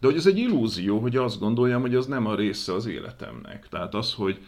De 0.00 0.06
hogy 0.06 0.16
ez 0.16 0.26
egy 0.26 0.38
illúzió, 0.38 0.98
hogy 0.98 1.16
azt 1.16 1.38
gondoljam, 1.38 1.80
hogy 1.80 1.94
az 1.94 2.06
nem 2.06 2.26
a 2.26 2.34
része 2.34 2.74
az 2.74 2.86
életemnek. 2.86 3.68
Tehát 3.68 3.94
az, 3.94 4.14
hogy, 4.14 4.38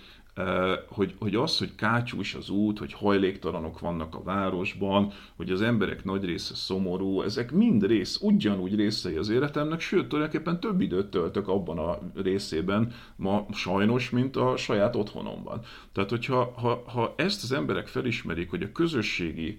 hogy, 0.88 1.14
hogy 1.18 1.34
az, 1.34 1.58
hogy 1.58 1.74
kátyús 1.74 2.34
az 2.34 2.50
út, 2.50 2.78
hogy 2.78 2.92
hajléktalanok 2.92 3.80
vannak 3.80 4.14
a 4.14 4.22
városban, 4.22 5.12
hogy 5.36 5.50
az 5.50 5.62
emberek 5.62 6.04
nagy 6.04 6.24
része 6.24 6.54
szomorú, 6.54 7.22
ezek 7.22 7.50
mind 7.52 7.86
rész, 7.86 8.18
ugyanúgy 8.20 8.74
részei 8.74 9.16
az 9.16 9.28
életemnek, 9.28 9.80
sőt, 9.80 10.08
tulajdonképpen 10.08 10.60
több 10.60 10.80
időt 10.80 11.06
töltök 11.06 11.48
abban 11.48 11.78
a 11.78 11.98
részében 12.22 12.92
ma 13.16 13.46
sajnos, 13.52 14.10
mint 14.10 14.36
a 14.36 14.56
saját 14.56 14.96
otthonomban. 14.96 15.60
Tehát, 15.92 16.10
hogyha 16.10 16.52
ha, 16.56 16.82
ha 16.86 17.14
ezt 17.16 17.42
az 17.42 17.52
emberek 17.52 17.88
felismerik, 17.88 18.50
hogy 18.50 18.62
a 18.62 18.72
közösségi 18.72 19.58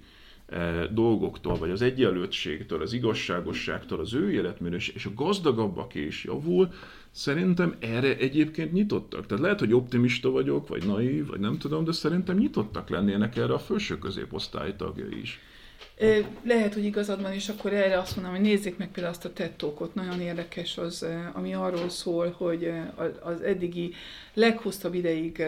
dolgoktól, 0.92 1.56
vagy 1.56 1.70
az 1.70 1.82
egyenlőtségtől, 1.82 2.82
az 2.82 2.94
igazságosságtól, 2.94 4.00
az 4.00 4.14
ő 4.14 4.32
életminőség, 4.32 4.96
és 4.96 5.06
a 5.06 5.14
gazdagabbak 5.16 5.96
is 5.96 6.24
javul, 6.24 6.72
Szerintem 7.16 7.76
erre 7.80 8.18
egyébként 8.18 8.74
nyitottak. 8.74 9.26
Tehát 9.26 9.44
lehet, 9.44 9.60
hogy 9.60 9.74
optimista 9.74 10.30
vagyok, 10.30 10.68
vagy 10.68 10.86
naív, 10.86 11.28
vagy 11.28 11.40
nem 11.40 11.58
tudom, 11.58 11.84
de 11.84 11.92
szerintem 11.92 12.38
nyitottak 12.38 12.90
lennének 12.90 13.38
erre 13.38 13.54
a 13.54 13.60
felső 13.60 13.98
középosztály 13.98 14.76
tagjai 14.76 15.20
is. 15.22 15.40
Lehet, 16.44 16.74
hogy 16.74 16.84
igazad 16.86 17.22
van, 17.22 17.34
és 17.34 17.50
akkor 17.50 17.74
erre 17.74 18.00
azt 18.00 18.16
mondom, 18.16 18.34
hogy 18.34 18.44
nézzék 18.44 18.78
meg 18.78 18.92
például 18.92 19.14
azt 19.14 19.26
a 19.26 19.34
tettókot, 19.34 19.96
nagyon 19.96 20.22
érdekes 20.22 20.78
az, 20.78 21.06
ami 21.34 21.54
arról 21.54 21.90
szól, 21.90 22.36
hogy 22.38 22.72
az 23.22 23.42
eddigi 23.42 23.94
leghosszabb 24.34 24.94
ideig 24.94 25.44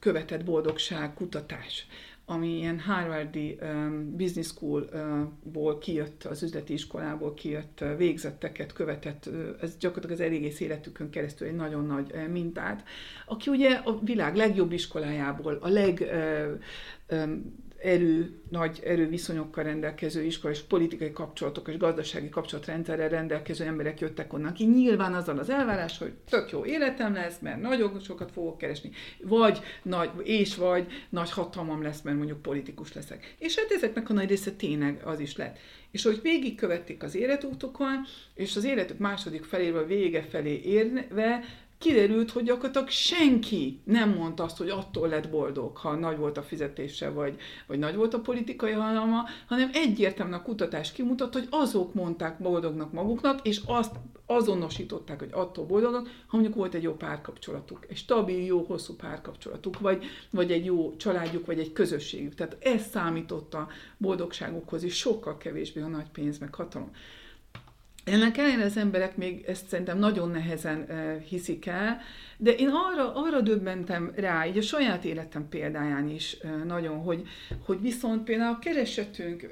követett 0.00 0.44
boldogság 0.44 1.14
kutatás 1.14 1.86
ami 2.30 2.56
ilyen 2.56 2.80
Harvardi 2.80 3.58
um, 3.62 4.16
Business 4.16 4.46
School-ból 4.46 5.78
kijött, 5.78 6.24
az 6.24 6.42
üzleti 6.42 6.72
iskolából 6.72 7.34
kijött 7.34 7.78
uh, 7.80 7.96
végzetteket 7.96 8.72
követett, 8.72 9.26
uh, 9.26 9.48
ez 9.60 9.76
gyakorlatilag 9.76 10.20
az 10.20 10.34
egész 10.34 10.60
életükön 10.60 11.10
keresztül 11.10 11.48
egy 11.48 11.54
nagyon 11.54 11.86
nagy 11.86 12.10
uh, 12.14 12.28
mintát, 12.28 12.84
aki 13.26 13.50
ugye 13.50 13.70
a 13.70 13.98
világ 14.02 14.36
legjobb 14.36 14.72
iskolájából, 14.72 15.58
a 15.60 15.68
leg 15.68 16.08
uh, 16.10 17.18
um, 17.18 17.66
erő, 17.82 18.40
nagy 18.50 18.80
erőviszonyokkal 18.84 19.64
rendelkező 19.64 20.22
iskola 20.22 20.52
és 20.52 20.60
politikai 20.60 21.12
kapcsolatok 21.12 21.68
és 21.68 21.76
gazdasági 21.76 22.28
kapcsolatrendszerrel 22.28 23.08
rendelkező 23.08 23.64
emberek 23.64 24.00
jöttek 24.00 24.32
onnan 24.32 24.52
ki. 24.52 24.64
Nyilván 24.64 25.14
azzal 25.14 25.38
az 25.38 25.50
elvárás, 25.50 25.98
hogy 25.98 26.12
tök 26.30 26.50
jó 26.50 26.64
életem 26.64 27.12
lesz, 27.12 27.38
mert 27.38 27.60
nagyon 27.60 28.00
sokat 28.00 28.30
fogok 28.30 28.58
keresni, 28.58 28.90
vagy 29.22 29.60
nagy, 29.82 30.10
és 30.22 30.56
vagy 30.56 30.86
nagy 31.08 31.30
hatalmam 31.30 31.82
lesz, 31.82 32.02
mert 32.02 32.16
mondjuk 32.16 32.42
politikus 32.42 32.92
leszek. 32.92 33.34
És 33.38 33.56
hát 33.58 33.70
ezeknek 33.70 34.10
a 34.10 34.12
nagy 34.12 34.28
része 34.28 34.50
tényleg 34.50 35.00
az 35.04 35.20
is 35.20 35.36
lett. 35.36 35.58
És 35.90 36.02
hogy 36.02 36.20
végigkövették 36.22 37.02
az 37.02 37.14
életútokon, 37.14 38.06
és 38.34 38.56
az 38.56 38.64
életük 38.64 38.98
második 38.98 39.44
feléről 39.44 39.86
vége 39.86 40.22
felé 40.22 40.60
érve 40.64 41.44
kiderült, 41.78 42.30
hogy 42.30 42.44
gyakorlatilag 42.44 42.88
senki 42.88 43.80
nem 43.84 44.10
mondta 44.10 44.42
azt, 44.42 44.56
hogy 44.56 44.68
attól 44.68 45.08
lett 45.08 45.30
boldog, 45.30 45.76
ha 45.76 45.94
nagy 45.94 46.16
volt 46.16 46.36
a 46.36 46.42
fizetése, 46.42 47.10
vagy, 47.10 47.36
vagy 47.66 47.78
nagy 47.78 47.94
volt 47.94 48.14
a 48.14 48.20
politikai 48.20 48.72
hatalma, 48.72 49.24
hanem 49.46 49.70
egyértelműen 49.72 50.38
a 50.38 50.42
kutatás 50.42 50.92
kimutat, 50.92 51.32
hogy 51.32 51.46
azok 51.50 51.94
mondták 51.94 52.38
boldognak 52.38 52.92
maguknak, 52.92 53.46
és 53.46 53.60
azt 53.66 53.92
azonosították, 54.26 55.18
hogy 55.18 55.30
attól 55.32 55.64
boldognak, 55.64 56.06
ha 56.06 56.36
mondjuk 56.36 56.54
volt 56.54 56.74
egy 56.74 56.82
jó 56.82 56.92
párkapcsolatuk, 56.92 57.86
egy 57.88 57.96
stabil, 57.96 58.44
jó, 58.44 58.62
hosszú 58.62 58.94
párkapcsolatuk, 58.94 59.78
vagy, 59.78 60.04
vagy 60.30 60.52
egy 60.52 60.64
jó 60.64 60.96
családjuk, 60.96 61.46
vagy 61.46 61.58
egy 61.58 61.72
közösségük. 61.72 62.34
Tehát 62.34 62.56
ez 62.60 62.86
számított 62.90 63.54
a 63.54 63.68
boldogságukhoz 63.96 64.82
is 64.82 64.96
sokkal 64.96 65.36
kevésbé 65.36 65.80
a 65.80 65.86
nagy 65.86 66.10
pénz, 66.12 66.38
meg 66.38 66.54
hatalom. 66.54 66.90
Ennek 68.12 68.38
ellenére 68.38 68.64
az 68.64 68.76
emberek 68.76 69.16
még 69.16 69.44
ezt 69.46 69.68
szerintem 69.68 69.98
nagyon 69.98 70.30
nehezen 70.30 70.86
hiszik 71.28 71.66
el, 71.66 72.00
de 72.40 72.54
én 72.54 72.68
arra, 72.68 73.14
arra 73.14 73.40
döbbentem 73.40 74.12
rá, 74.16 74.46
így 74.46 74.58
a 74.58 74.62
saját 74.62 75.04
életem 75.04 75.48
példáján 75.48 76.08
is 76.08 76.36
nagyon, 76.66 76.96
hogy, 76.96 77.22
hogy 77.64 77.80
viszont 77.80 78.24
például 78.24 78.54
a 78.54 78.58
keresetünk 78.58 79.50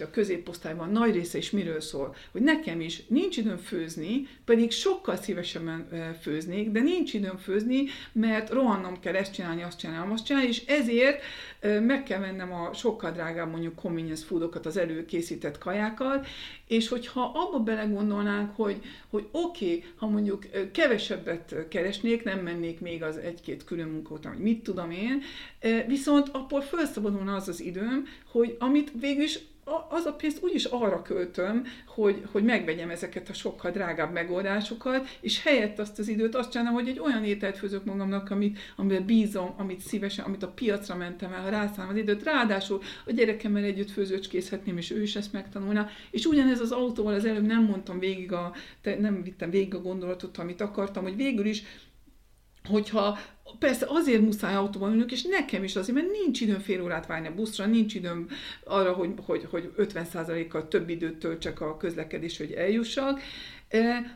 a 0.00 0.10
középosztályban 0.10 0.90
nagy 0.90 1.12
része 1.12 1.38
is 1.38 1.50
miről 1.50 1.80
szól, 1.80 2.14
hogy 2.30 2.42
nekem 2.42 2.80
is 2.80 3.06
nincs 3.06 3.36
időm 3.36 3.56
főzni, 3.56 4.28
pedig 4.44 4.70
sokkal 4.70 5.16
szívesebben 5.16 5.88
főznék, 6.20 6.70
de 6.70 6.80
nincs 6.80 7.14
időm 7.14 7.36
főzni, 7.36 7.84
mert 8.12 8.50
rohannom 8.50 9.00
kell 9.00 9.14
ezt 9.14 9.34
csinálni, 9.34 9.62
azt 9.62 9.78
csinálni, 9.78 10.12
azt 10.12 10.24
csinálni, 10.24 10.48
és 10.48 10.64
ezért 10.66 11.22
meg 11.80 12.02
kell 12.02 12.20
vennem 12.20 12.52
a 12.52 12.72
sokkal 12.74 13.10
drágább 13.10 13.50
mondjuk 13.50 13.74
convenience 13.74 14.24
foodokat, 14.24 14.66
az 14.66 14.76
előkészített 14.76 15.58
kajákat, 15.58 16.26
és 16.68 16.88
hogyha 16.88 17.30
abba 17.34 17.58
belegondolnánk, 17.58 18.56
hogy, 18.56 18.80
hogy 19.10 19.28
oké, 19.30 19.64
okay, 19.64 19.84
ha 19.96 20.06
mondjuk 20.06 20.46
kevesebbet 20.72 21.54
keresnék, 21.68 22.21
nem 22.24 22.38
mennék 22.38 22.80
még 22.80 23.02
az 23.02 23.16
egy-két 23.16 23.64
külön 23.64 23.88
munkót, 23.88 24.24
vagy 24.24 24.38
mit 24.38 24.62
tudom 24.62 24.90
én, 24.90 25.22
viszont 25.86 26.28
akkor 26.32 26.62
felszabadulna 26.62 27.34
az 27.34 27.48
az 27.48 27.60
időm, 27.60 28.06
hogy 28.30 28.56
amit 28.58 28.92
végül 29.00 29.22
is 29.24 29.38
az 29.88 30.04
a 30.04 30.12
pénzt 30.12 30.42
úgyis 30.42 30.64
arra 30.64 31.02
költöm, 31.02 31.64
hogy, 31.86 32.22
hogy 32.32 32.44
megvegyem 32.44 32.90
ezeket 32.90 33.28
a 33.28 33.32
sokkal 33.32 33.70
drágább 33.70 34.12
megoldásokat, 34.12 35.08
és 35.20 35.42
helyett 35.42 35.78
azt 35.78 35.98
az 35.98 36.08
időt 36.08 36.34
azt 36.34 36.50
csinálom, 36.50 36.74
hogy 36.74 36.88
egy 36.88 36.98
olyan 36.98 37.24
ételt 37.24 37.58
főzök 37.58 37.84
magamnak, 37.84 38.30
amit, 38.30 38.58
amiben 38.76 39.04
bízom, 39.04 39.54
amit 39.56 39.80
szívesen, 39.80 40.24
amit 40.24 40.42
a 40.42 40.48
piacra 40.48 40.96
mentem 40.96 41.32
el, 41.32 41.42
ha 41.42 41.48
rászállom 41.48 41.90
az 41.90 41.96
időt, 41.96 42.22
ráadásul 42.22 42.80
a 43.06 43.12
gyerekemmel 43.12 43.64
együtt 43.64 43.90
főzőcskészhetném, 43.90 44.76
és 44.76 44.90
ő 44.90 45.02
is 45.02 45.16
ezt 45.16 45.32
megtanulna. 45.32 45.88
És 46.10 46.24
ugyanez 46.24 46.60
az 46.60 46.72
autóval 46.72 47.14
az 47.14 47.24
előbb 47.24 47.46
nem 47.46 47.64
mondtam 47.64 47.98
végig 47.98 48.32
a, 48.32 48.54
nem 48.98 49.22
vittem 49.22 49.50
végig 49.50 49.74
a 49.74 49.82
gondolatot, 49.82 50.38
amit 50.38 50.60
akartam, 50.60 51.02
hogy 51.02 51.16
végül 51.16 51.46
is 51.46 51.62
hogyha 52.68 53.18
persze 53.58 53.86
azért 53.88 54.20
muszáj 54.20 54.54
autóban 54.54 54.90
ülnök, 54.90 55.12
és 55.12 55.22
nekem 55.22 55.64
is 55.64 55.76
azért, 55.76 55.96
mert 55.96 56.10
nincs 56.10 56.40
időm 56.40 56.58
fél 56.58 56.82
órát 56.82 57.06
várni 57.06 57.26
a 57.26 57.34
buszra, 57.34 57.66
nincs 57.66 57.94
időm 57.94 58.28
arra, 58.64 58.92
hogy, 58.92 59.10
hogy, 59.26 59.46
hogy 59.50 59.72
50%-kal 59.76 60.68
több 60.68 60.88
időt 60.88 61.18
töltsek 61.18 61.60
a 61.60 61.76
közlekedés, 61.76 62.38
hogy 62.38 62.52
eljussak, 62.52 63.20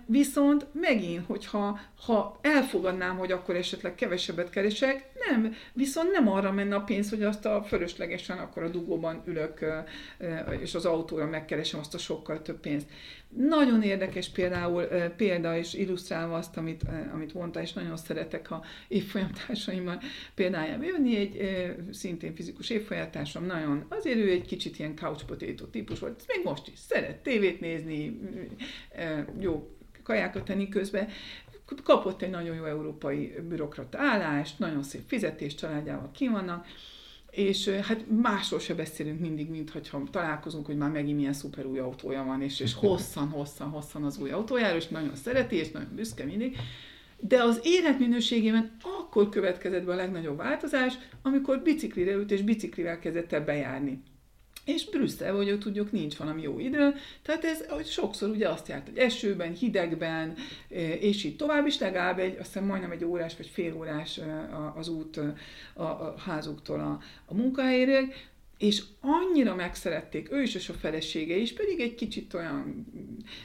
Viszont 0.06 0.66
megint, 0.72 1.26
hogyha 1.26 1.80
ha 2.06 2.38
elfogadnám, 2.40 3.16
hogy 3.18 3.32
akkor 3.32 3.56
esetleg 3.56 3.94
kevesebbet 3.94 4.50
keresek, 4.50 5.08
nem, 5.28 5.54
viszont 5.72 6.10
nem 6.10 6.28
arra 6.28 6.52
menne 6.52 6.74
a 6.74 6.80
pénz, 6.80 7.10
hogy 7.10 7.22
azt 7.22 7.46
a 7.46 7.62
fölöslegesen 7.62 8.38
akkor 8.38 8.62
a 8.62 8.68
dugóban 8.68 9.22
ülök, 9.26 9.64
és 10.60 10.74
az 10.74 10.84
autóra 10.84 11.26
megkeresem 11.26 11.80
azt 11.80 11.94
a 11.94 11.98
sokkal 11.98 12.42
több 12.42 12.60
pénzt. 12.60 12.86
Nagyon 13.36 13.82
érdekes 13.82 14.28
például 14.28 14.82
példa, 15.16 15.56
és 15.56 15.74
illusztrálva 15.74 16.36
azt, 16.36 16.56
amit, 16.56 16.82
amit 17.12 17.34
mondta, 17.34 17.60
és 17.60 17.72
nagyon 17.72 17.96
szeretek 17.96 18.50
a 18.50 18.62
évfolyamtársaimmal 18.88 20.00
példájában 20.34 20.86
jönni, 20.86 21.16
egy 21.16 21.40
szintén 21.90 22.34
fizikus 22.34 22.70
évfolyamtársam, 22.70 23.46
nagyon, 23.46 23.84
azért 23.88 24.18
ő 24.18 24.30
egy 24.30 24.46
kicsit 24.46 24.78
ilyen 24.78 24.96
couch 24.96 25.24
potato 25.24 25.66
típus 25.66 25.98
volt, 25.98 26.24
még 26.26 26.44
most 26.44 26.68
is 26.68 26.78
szeret 26.78 27.16
tévét 27.16 27.60
nézni, 27.60 28.20
jó 29.40 29.76
kajákat 30.02 30.44
tenni 30.44 30.68
közben, 30.68 31.08
kapott 31.82 32.22
egy 32.22 32.30
nagyon 32.30 32.56
jó 32.56 32.64
európai 32.64 33.34
bürokrata 33.48 33.98
állást, 33.98 34.58
nagyon 34.58 34.82
szép 34.82 35.02
fizetés, 35.06 35.54
családjával 35.54 36.10
ki 36.10 36.28
vannak, 36.28 36.66
és 37.36 37.68
hát 37.68 38.04
másról 38.22 38.60
se 38.60 38.74
beszélünk 38.74 39.20
mindig, 39.20 39.50
mint 39.50 39.70
hogyha 39.70 40.02
találkozunk, 40.10 40.66
hogy 40.66 40.76
már 40.76 40.90
megint 40.90 41.16
milyen 41.16 41.32
szuper 41.32 41.66
új 41.66 41.78
autója 41.78 42.24
van, 42.24 42.42
és, 42.42 42.60
és 42.60 42.74
hosszan, 42.74 43.28
hosszan, 43.28 43.68
hosszan 43.68 44.04
az 44.04 44.18
új 44.18 44.30
autójáról, 44.30 44.78
és 44.78 44.88
nagyon 44.88 45.14
szereti, 45.14 45.56
és 45.56 45.70
nagyon 45.70 45.94
büszke 45.94 46.24
mindig. 46.24 46.56
De 47.18 47.42
az 47.42 47.60
életminőségében 47.62 48.76
akkor 48.82 49.28
következett 49.28 49.84
be 49.84 49.92
a 49.92 49.96
legnagyobb 49.96 50.36
változás, 50.36 50.94
amikor 51.22 51.62
biciklire 51.62 52.12
ült, 52.12 52.30
és 52.30 52.42
biciklivel 52.42 52.98
kezdett 52.98 53.32
el 53.32 53.44
bejárni. 53.44 54.02
És 54.66 54.84
Brüsszel, 54.84 55.34
hogy 55.34 55.58
tudjuk, 55.58 55.92
nincs 55.92 56.16
valami 56.16 56.42
jó 56.42 56.58
idő, 56.58 56.94
tehát 57.22 57.44
ez 57.44 57.66
hogy 57.68 57.86
sokszor 57.86 58.28
ugye 58.28 58.48
azt 58.48 58.68
járt, 58.68 58.88
hogy 58.88 58.98
esőben, 58.98 59.52
hidegben, 59.52 60.34
és 61.00 61.24
így 61.24 61.36
tovább 61.36 61.66
is 61.66 61.78
legalább 61.78 62.18
egy, 62.18 62.36
azt 62.38 62.46
hiszem 62.46 62.64
majdnem 62.64 62.90
egy 62.90 63.04
órás 63.04 63.36
vagy 63.36 63.46
fél 63.46 63.74
órás 63.74 64.20
az 64.74 64.88
út 64.88 65.16
a, 65.74 65.82
a 65.82 66.14
házuktól 66.18 66.80
a, 66.80 66.98
a 67.24 67.34
munkahelyére, 67.34 68.08
és 68.58 68.82
annyira 69.00 69.54
megszerették, 69.54 70.32
ő 70.32 70.42
is 70.42 70.54
és 70.54 70.68
a 70.68 70.72
felesége 70.72 71.36
is, 71.36 71.52
pedig 71.52 71.80
egy 71.80 71.94
kicsit 71.94 72.34
olyan, 72.34 72.86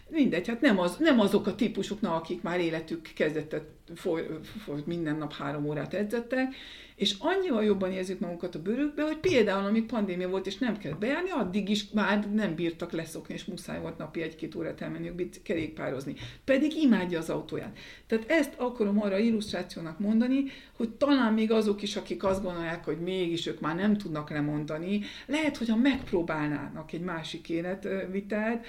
mindegy, 0.09 0.47
hát 0.47 0.61
nem, 0.61 0.79
az, 0.79 0.97
nem 0.99 1.19
azok 1.19 1.47
a 1.47 1.55
típusok, 1.55 2.01
na, 2.01 2.15
akik 2.15 2.41
már 2.41 2.59
életük 2.59 3.11
kezdetett, 3.15 3.69
foly, 3.95 4.27
foly, 4.63 4.83
minden 4.85 5.15
nap 5.15 5.33
három 5.33 5.65
órát 5.65 5.93
edzettek, 5.93 6.55
és 7.01 7.15
annyival 7.19 7.63
jobban 7.63 7.91
érzik 7.91 8.19
magukat 8.19 8.55
a 8.55 8.61
bőrükbe, 8.61 9.03
hogy 9.03 9.17
például, 9.17 9.65
amíg 9.65 9.85
pandémia 9.85 10.29
volt, 10.29 10.47
és 10.47 10.57
nem 10.57 10.77
kellett 10.77 10.99
bejárni, 10.99 11.29
addig 11.29 11.69
is 11.69 11.89
már 11.89 12.31
nem 12.33 12.55
bírtak 12.55 12.91
leszokni, 12.91 13.33
és 13.33 13.45
muszáj 13.45 13.79
volt 13.79 13.97
napi 13.97 14.21
egy-két 14.21 14.55
órát 14.55 14.81
elmenni 14.81 15.29
kerékpározni. 15.43 16.15
Pedig 16.45 16.75
imádja 16.75 17.19
az 17.19 17.29
autóját. 17.29 17.77
Tehát 18.07 18.29
ezt 18.29 18.53
akarom 18.57 19.01
arra 19.01 19.17
illusztrációnak 19.17 19.99
mondani, 19.99 20.43
hogy 20.77 20.89
talán 20.89 21.33
még 21.33 21.51
azok 21.51 21.81
is, 21.81 21.95
akik 21.95 22.23
azt 22.23 22.43
gondolják, 22.43 22.85
hogy 22.85 22.97
mégis 22.99 23.47
ők 23.47 23.59
már 23.59 23.75
nem 23.75 23.97
tudnak 23.97 24.29
lemondani, 24.29 25.01
lehet, 25.25 25.57
hogyha 25.57 25.75
megpróbálnának 25.75 26.91
egy 26.91 27.01
másik 27.01 27.49
életvitelt, 27.49 28.65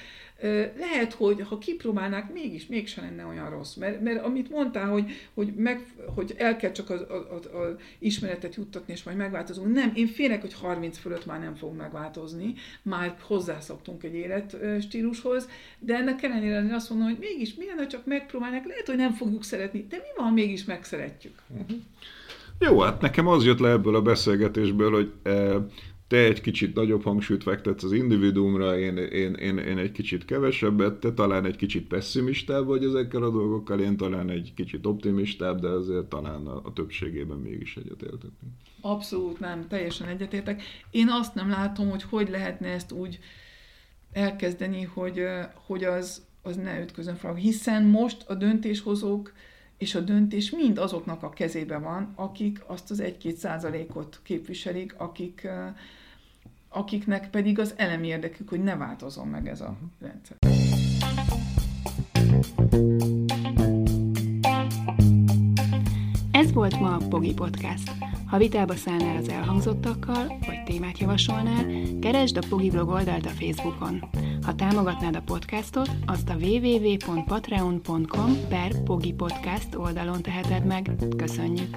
lehet, 0.78 1.12
hogy 1.12 1.40
ha 1.48 1.59
kipróbálnák, 1.59 2.32
mégis, 2.32 2.66
mégsem 2.66 3.05
lenne 3.05 3.24
olyan 3.24 3.51
rossz. 3.51 3.74
Mert, 3.74 4.01
mert 4.01 4.24
amit 4.24 4.51
mondtál, 4.51 4.89
hogy, 4.90 5.10
hogy, 5.35 5.55
meg, 5.55 5.86
hogy 6.14 6.35
el 6.36 6.56
kell 6.56 6.73
csak 6.73 6.90
az, 6.90 7.01
az, 7.10 7.48
az 7.52 7.74
ismeretet 7.98 8.55
juttatni, 8.55 8.93
és 8.93 9.02
majd 9.02 9.16
megváltozunk. 9.16 9.74
Nem, 9.74 9.93
én 9.94 10.06
félek, 10.06 10.40
hogy 10.40 10.55
30 10.55 10.98
fölött 10.98 11.27
már 11.27 11.40
nem 11.40 11.55
fog 11.55 11.77
megváltozni. 11.77 12.55
Már 12.82 13.16
hozzászoktunk 13.20 14.02
egy 14.02 14.14
életstílushoz, 14.14 15.48
de 15.78 15.94
ennek 15.94 16.23
ellenére 16.23 16.74
azt 16.74 16.90
mondom, 16.90 17.09
hogy 17.09 17.19
mégis 17.19 17.55
milyen, 17.55 17.78
ha 17.78 17.86
csak 17.86 18.06
megpróbálnak, 18.06 18.66
lehet, 18.66 18.86
hogy 18.86 18.97
nem 18.97 19.12
fogjuk 19.12 19.44
szeretni, 19.44 19.86
de 19.89 19.97
mi 19.97 20.23
van, 20.23 20.32
mégis 20.32 20.64
megszeretjük. 20.64 21.43
Uh-huh. 21.48 21.77
Jó, 22.59 22.81
hát 22.81 23.01
nekem 23.01 23.27
az 23.27 23.44
jött 23.44 23.59
le 23.59 23.70
ebből 23.70 23.94
a 23.94 24.02
beszélgetésből, 24.02 24.93
hogy 24.93 25.12
te 26.12 26.18
egy 26.18 26.40
kicsit 26.40 26.74
nagyobb 26.74 27.02
hangsúlyt 27.02 27.43
fektetsz 27.43 27.82
az 27.82 27.93
individuumra, 27.93 28.78
én, 28.78 28.97
én, 28.97 29.34
én, 29.34 29.59
én 29.59 29.78
egy 29.78 29.93
kicsit 29.93 30.24
kevesebbet, 30.24 30.94
te 30.94 31.12
talán 31.12 31.44
egy 31.44 31.56
kicsit 31.56 31.86
pessimistább 31.86 32.66
vagy 32.66 32.84
ezekkel 32.84 33.22
a 33.22 33.30
dolgokkal, 33.30 33.80
én 33.80 33.97
talán 33.97 34.30
egy 34.30 34.52
kicsit 34.55 34.86
optimistább, 34.86 35.60
de 35.60 35.68
azért 35.68 36.05
talán 36.05 36.47
a, 36.47 36.60
a 36.64 36.72
többségében 36.72 37.36
mégis 37.36 37.76
egyetértünk. 37.76 38.32
Abszolút 38.80 39.40
nem, 39.40 39.68
teljesen 39.68 40.09
egyetértek. 40.09 40.62
Én 40.90 41.09
azt 41.09 41.34
nem 41.34 41.48
látom, 41.48 41.90
hogy 41.90 42.02
hogy 42.02 42.28
lehetne 42.28 42.68
ezt 42.68 42.93
úgy 42.93 43.18
elkezdeni, 44.12 44.82
hogy, 44.82 45.22
hogy 45.66 45.84
az, 45.84 46.26
az 46.43 46.56
ne 46.56 46.80
ütközön 46.80 47.16
fel. 47.16 47.34
Hiszen 47.34 47.84
most 47.84 48.24
a 48.28 48.34
döntéshozók 48.34 49.32
és 49.78 49.94
a 49.94 50.01
döntés 50.01 50.51
mind 50.51 50.78
azoknak 50.78 51.22
a 51.22 51.30
kezében 51.30 51.82
van, 51.82 52.12
akik 52.16 52.62
azt 52.66 52.90
az 52.90 53.02
1-2 53.05 53.34
százalékot 53.34 54.20
képviselik, 54.22 54.94
akik, 54.98 55.48
akiknek 56.73 57.31
pedig 57.31 57.59
az 57.59 57.74
elemi 57.77 58.07
érdekük, 58.07 58.49
hogy 58.49 58.62
ne 58.62 58.77
változom 58.77 59.28
meg 59.28 59.49
ez 59.49 59.61
a 59.61 59.77
rendszer. 60.01 60.36
Ez 66.31 66.53
volt 66.53 66.81
ma 66.81 66.94
a 66.94 67.01
Pogi 67.09 67.35
Podcast. 67.35 67.90
Ha 68.27 68.39
vitába 68.39 68.74
szállnál 68.74 69.16
az 69.16 69.28
elhangzottakkal, 69.28 70.39
vagy 70.47 70.62
témát 70.65 70.99
javasolnál, 70.99 71.66
keresd 72.01 72.36
a 72.36 72.47
Pogi 72.49 72.70
blog 72.70 72.89
oldalt 72.89 73.27
a 73.27 73.28
Facebookon. 73.28 74.05
Ha 74.43 74.55
támogatnád 74.55 75.16
a 75.16 75.23
podcastot, 75.23 75.90
azt 76.07 76.28
a 76.28 76.35
www.patreon.com 76.35 78.36
per 78.49 78.82
Pogi 78.82 79.12
Podcast 79.12 79.74
oldalon 79.74 80.23
teheted 80.23 80.65
meg. 80.65 80.90
Köszönjük! 81.16 81.77